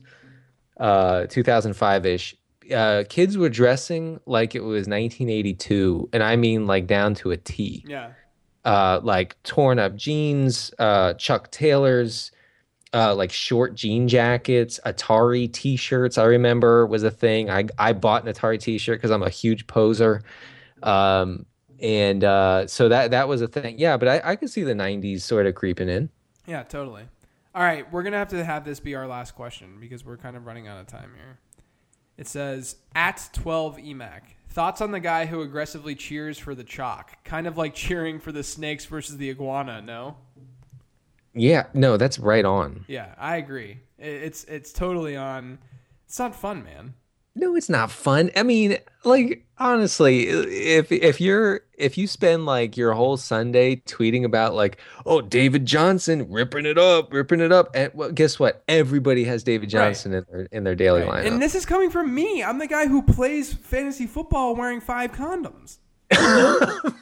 uh, 0.79 1.27
2005 1.27 2.05
ish, 2.07 2.35
uh, 2.73 3.03
kids 3.07 3.37
were 3.37 3.49
dressing 3.49 4.19
like 4.25 4.55
it 4.55 4.61
was 4.61 4.87
1982, 4.87 6.09
and 6.13 6.23
I 6.23 6.35
mean 6.35 6.65
like 6.65 6.87
down 6.87 7.13
to 7.15 7.29
a 7.29 7.37
T. 7.37 7.85
yeah. 7.87 8.09
Uh, 8.65 8.99
like 9.03 9.41
torn 9.43 9.77
up 9.77 9.95
jeans, 9.95 10.73
uh, 10.79 11.13
Chuck 11.13 11.51
Taylors, 11.51 12.31
uh, 12.91 13.13
like 13.13 13.31
short 13.31 13.75
jean 13.75 14.07
jackets, 14.07 14.79
Atari 14.83 15.53
T-shirts. 15.53 16.17
I 16.17 16.23
remember 16.23 16.87
was 16.87 17.03
a 17.03 17.11
thing. 17.11 17.51
I 17.51 17.65
I 17.77 17.93
bought 17.93 18.25
an 18.25 18.33
Atari 18.33 18.59
T-shirt 18.59 18.97
because 18.97 19.11
I'm 19.11 19.21
a 19.21 19.29
huge 19.29 19.67
poser, 19.67 20.23
um, 20.81 21.45
and 21.79 22.23
uh, 22.23 22.65
so 22.65 22.89
that 22.89 23.11
that 23.11 23.27
was 23.27 23.41
a 23.41 23.47
thing. 23.47 23.75
Yeah, 23.77 23.95
but 23.95 24.07
I 24.07 24.31
I 24.31 24.35
could 24.35 24.49
see 24.49 24.63
the 24.63 24.73
'90s 24.73 25.21
sort 25.21 25.45
of 25.45 25.53
creeping 25.53 25.87
in. 25.87 26.09
Yeah, 26.47 26.63
totally. 26.63 27.03
All 27.53 27.61
right, 27.63 27.91
we're 27.91 28.03
gonna 28.03 28.17
have 28.17 28.29
to 28.29 28.43
have 28.43 28.65
this 28.65 28.79
be 28.79 28.95
our 28.95 29.05
last 29.07 29.35
question 29.35 29.77
because 29.79 30.03
we're 30.05 30.17
kind 30.17 30.35
of 30.35 30.45
running 30.45 30.67
out 30.67 30.79
of 30.79 30.87
time 30.87 31.11
here. 31.15 31.37
It 32.17 32.27
says 32.27 32.77
at 32.95 33.29
twelve 33.33 33.77
emac 33.77 34.21
thoughts 34.49 34.81
on 34.81 34.91
the 34.91 34.99
guy 34.99 35.25
who 35.27 35.41
aggressively 35.41 35.93
cheers 35.93 36.37
for 36.39 36.55
the 36.55 36.63
chalk, 36.63 37.23
kind 37.23 37.45
of 37.47 37.57
like 37.57 37.73
cheering 37.85 38.19
for 38.19 38.31
the 38.31 38.43
snakes 38.43 38.85
versus 38.85 39.17
the 39.17 39.29
iguana. 39.29 39.81
No, 39.81 40.17
Yeah, 41.33 41.65
no, 41.73 41.97
that's 41.97 42.17
right 42.19 42.45
on. 42.45 42.85
yeah, 42.87 43.13
I 43.17 43.37
agree. 43.37 43.79
It's 43.99 44.43
it's 44.45 44.71
totally 44.71 45.15
on. 45.15 45.59
It's 46.05 46.17
not 46.19 46.35
fun, 46.35 46.63
man. 46.63 46.93
No, 47.39 47.55
it's 47.55 47.69
not 47.69 47.91
fun. 47.91 48.31
I 48.35 48.41
mean, 48.43 48.77
like 49.03 49.45
honestly, 49.59 50.27
if 50.27 50.91
if 50.91 51.21
you're 51.21 51.61
if 51.77 51.97
you 51.97 52.07
spend 52.07 52.47
like 52.47 52.75
your 52.75 52.93
whole 52.93 53.15
Sunday 53.15 53.75
tweeting 53.75 54.23
about 54.23 54.55
like, 54.55 54.79
oh, 55.05 55.21
David 55.21 55.65
Johnson 55.65 56.31
ripping 56.31 56.65
it 56.65 56.79
up, 56.79 57.13
ripping 57.13 57.39
it 57.39 57.51
up, 57.51 57.69
and 57.75 57.91
well, 57.93 58.11
guess 58.11 58.39
what? 58.39 58.63
Everybody 58.67 59.23
has 59.25 59.43
David 59.43 59.71
Right. 59.73 59.89
Johnson 59.89 60.13
in 60.15 60.25
their 60.31 60.41
in 60.51 60.63
their 60.63 60.75
daily 60.75 61.01
Right. 61.03 61.25
lineup. 61.25 61.27
And 61.27 61.41
this 61.41 61.53
is 61.53 61.65
coming 61.65 61.91
from 61.91 62.13
me. 62.13 62.43
I'm 62.43 62.57
the 62.57 62.67
guy 62.67 62.87
who 62.87 63.03
plays 63.03 63.53
fantasy 63.53 64.07
football 64.07 64.55
wearing 64.55 64.81
five 64.81 65.11
condoms. 65.11 65.77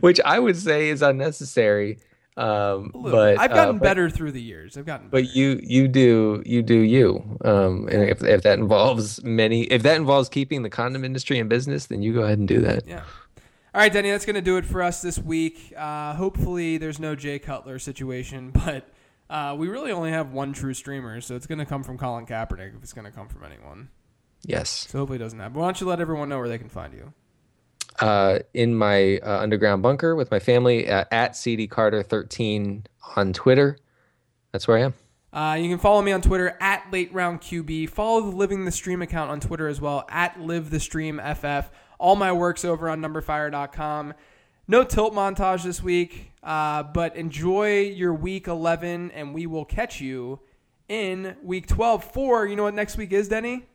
which 0.00 0.20
I 0.24 0.38
would 0.38 0.56
say 0.56 0.88
is 0.88 1.02
unnecessary. 1.02 1.98
Um, 2.38 2.92
but. 2.94 3.38
I've 3.38 3.50
gotten 3.50 3.76
uh, 3.76 3.78
but- 3.78 3.82
better 3.82 4.08
through 4.08 4.32
the 4.32 4.40
years. 4.40 4.76
I've 4.76 4.86
gotten. 4.86 5.08
better. 5.08 5.22
But 5.24 5.34
you 5.34 5.60
you 5.62 5.88
do 5.88 6.42
you 6.46 6.62
do 6.62 6.78
you. 6.78 7.38
Um, 7.44 7.88
and 7.90 8.08
if 8.08 8.22
if 8.22 8.42
that 8.42 8.58
involves 8.58 9.22
many, 9.24 9.64
if 9.64 9.82
that 9.82 9.96
involves 9.96 10.28
keeping 10.28 10.62
the 10.62 10.70
condom 10.70 11.04
industry 11.04 11.38
in 11.38 11.48
business, 11.48 11.86
then 11.86 12.00
you 12.02 12.12
go 12.14 12.22
ahead 12.22 12.38
and 12.38 12.46
do 12.46 12.60
that. 12.60 12.86
Yeah. 12.86 13.02
All 13.74 13.82
right, 13.82 13.92
Denny, 13.92 14.10
that's 14.10 14.24
going 14.24 14.34
to 14.34 14.40
do 14.42 14.56
it 14.56 14.64
for 14.64 14.82
us 14.82 15.02
this 15.02 15.18
week. 15.18 15.74
Uh, 15.76 16.14
hopefully, 16.14 16.78
there's 16.78 16.98
no 16.98 17.14
Jay 17.14 17.38
Cutler 17.38 17.78
situation, 17.78 18.50
but 18.64 18.88
uh, 19.28 19.54
we 19.58 19.68
really 19.68 19.92
only 19.92 20.10
have 20.10 20.32
one 20.32 20.52
true 20.52 20.74
streamer, 20.74 21.20
so 21.20 21.36
it's 21.36 21.46
going 21.46 21.58
to 21.58 21.66
come 21.66 21.82
from 21.82 21.98
Colin 21.98 22.24
Kaepernick 22.24 22.76
if 22.76 22.82
it's 22.82 22.92
going 22.94 23.04
to 23.04 23.10
come 23.10 23.28
from 23.28 23.44
anyone. 23.44 23.90
Yes. 24.44 24.86
So 24.88 24.98
hopefully, 24.98 25.16
it 25.16 25.22
doesn't 25.22 25.38
happen. 25.38 25.58
Why 25.58 25.66
don't 25.66 25.80
you 25.80 25.86
let 25.86 26.00
everyone 26.00 26.28
know 26.28 26.38
where 26.38 26.48
they 26.48 26.58
can 26.58 26.68
find 26.68 26.94
you? 26.94 27.12
Uh, 28.00 28.40
in 28.54 28.74
my 28.74 29.18
uh, 29.18 29.40
underground 29.40 29.82
bunker 29.82 30.14
with 30.14 30.30
my 30.30 30.38
family 30.38 30.88
uh, 30.88 31.04
at 31.10 31.36
CD 31.36 31.66
Carter 31.66 32.02
13 32.02 32.84
on 33.16 33.32
Twitter. 33.32 33.78
That's 34.52 34.68
where 34.68 34.78
I 34.78 34.80
am. 34.82 34.94
Uh, 35.32 35.54
you 35.54 35.68
can 35.68 35.78
follow 35.78 36.00
me 36.00 36.12
on 36.12 36.22
Twitter 36.22 36.56
at 36.60 36.90
Late 36.90 37.12
Round 37.12 37.40
QB. 37.40 37.90
Follow 37.90 38.22
the 38.22 38.36
Living 38.36 38.64
the 38.64 38.72
Stream 38.72 39.02
account 39.02 39.30
on 39.30 39.40
Twitter 39.40 39.68
as 39.68 39.80
well 39.80 40.06
at 40.08 40.40
Live 40.40 40.70
the 40.70 40.80
Stream 40.80 41.20
FF. 41.20 41.70
All 41.98 42.16
my 42.16 42.32
work's 42.32 42.64
over 42.64 42.88
on 42.88 43.00
numberfire.com. 43.00 44.14
No 44.66 44.84
tilt 44.84 45.14
montage 45.14 45.64
this 45.64 45.82
week, 45.82 46.32
uh, 46.42 46.82
but 46.82 47.16
enjoy 47.16 47.80
your 47.80 48.14
week 48.14 48.48
11, 48.48 49.10
and 49.12 49.34
we 49.34 49.46
will 49.46 49.64
catch 49.64 50.00
you 50.00 50.40
in 50.88 51.36
week 51.42 51.66
12 51.66 52.04
for, 52.04 52.46
you 52.46 52.56
know 52.56 52.64
what 52.64 52.74
next 52.74 52.96
week 52.96 53.12
is, 53.12 53.28
Denny? 53.28 53.66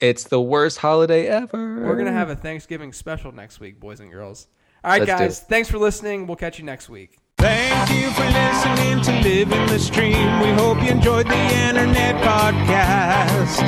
It's 0.00 0.24
the 0.24 0.40
worst 0.40 0.78
holiday 0.78 1.26
ever. 1.26 1.82
We're 1.84 1.94
going 1.94 2.06
to 2.06 2.12
have 2.12 2.30
a 2.30 2.36
Thanksgiving 2.36 2.92
special 2.92 3.32
next 3.32 3.58
week, 3.58 3.80
boys 3.80 3.98
and 3.98 4.12
girls. 4.12 4.46
All 4.84 4.92
right, 4.92 5.00
Let's 5.00 5.10
guys. 5.10 5.40
Thanks 5.40 5.68
for 5.68 5.78
listening. 5.78 6.28
We'll 6.28 6.36
catch 6.36 6.56
you 6.58 6.64
next 6.64 6.88
week. 6.88 7.18
Thank 7.36 7.90
you 7.90 8.08
for 8.12 8.24
listening 8.24 9.02
to 9.02 9.10
Living 9.28 9.66
the 9.66 9.76
Stream. 9.78 10.40
We 10.40 10.50
hope 10.50 10.80
you 10.82 10.90
enjoyed 10.90 11.26
the 11.26 11.34
internet 11.34 12.14
podcast. 12.22 13.58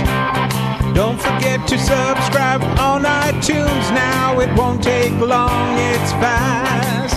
Don't 0.95 1.21
forget 1.21 1.67
to 1.69 1.77
subscribe 1.79 2.63
on 2.79 3.03
iTunes 3.03 3.91
now. 3.93 4.39
It 4.39 4.55
won't 4.57 4.85
take 4.85 5.11
long, 5.13 5.79
it's 5.79 6.13
fast. 6.13 7.17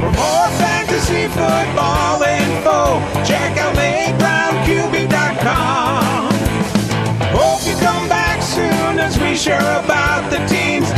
For 0.00 0.10
more 0.10 0.48
fantasy 0.58 1.28
football 1.28 2.22
info, 2.22 3.00
check 3.24 3.56
out 3.58 3.76
LateRoundQB.com. 3.76 5.85
we 9.14 9.36
share 9.36 9.60
about 9.60 10.28
the 10.30 10.38
teams. 10.46 10.95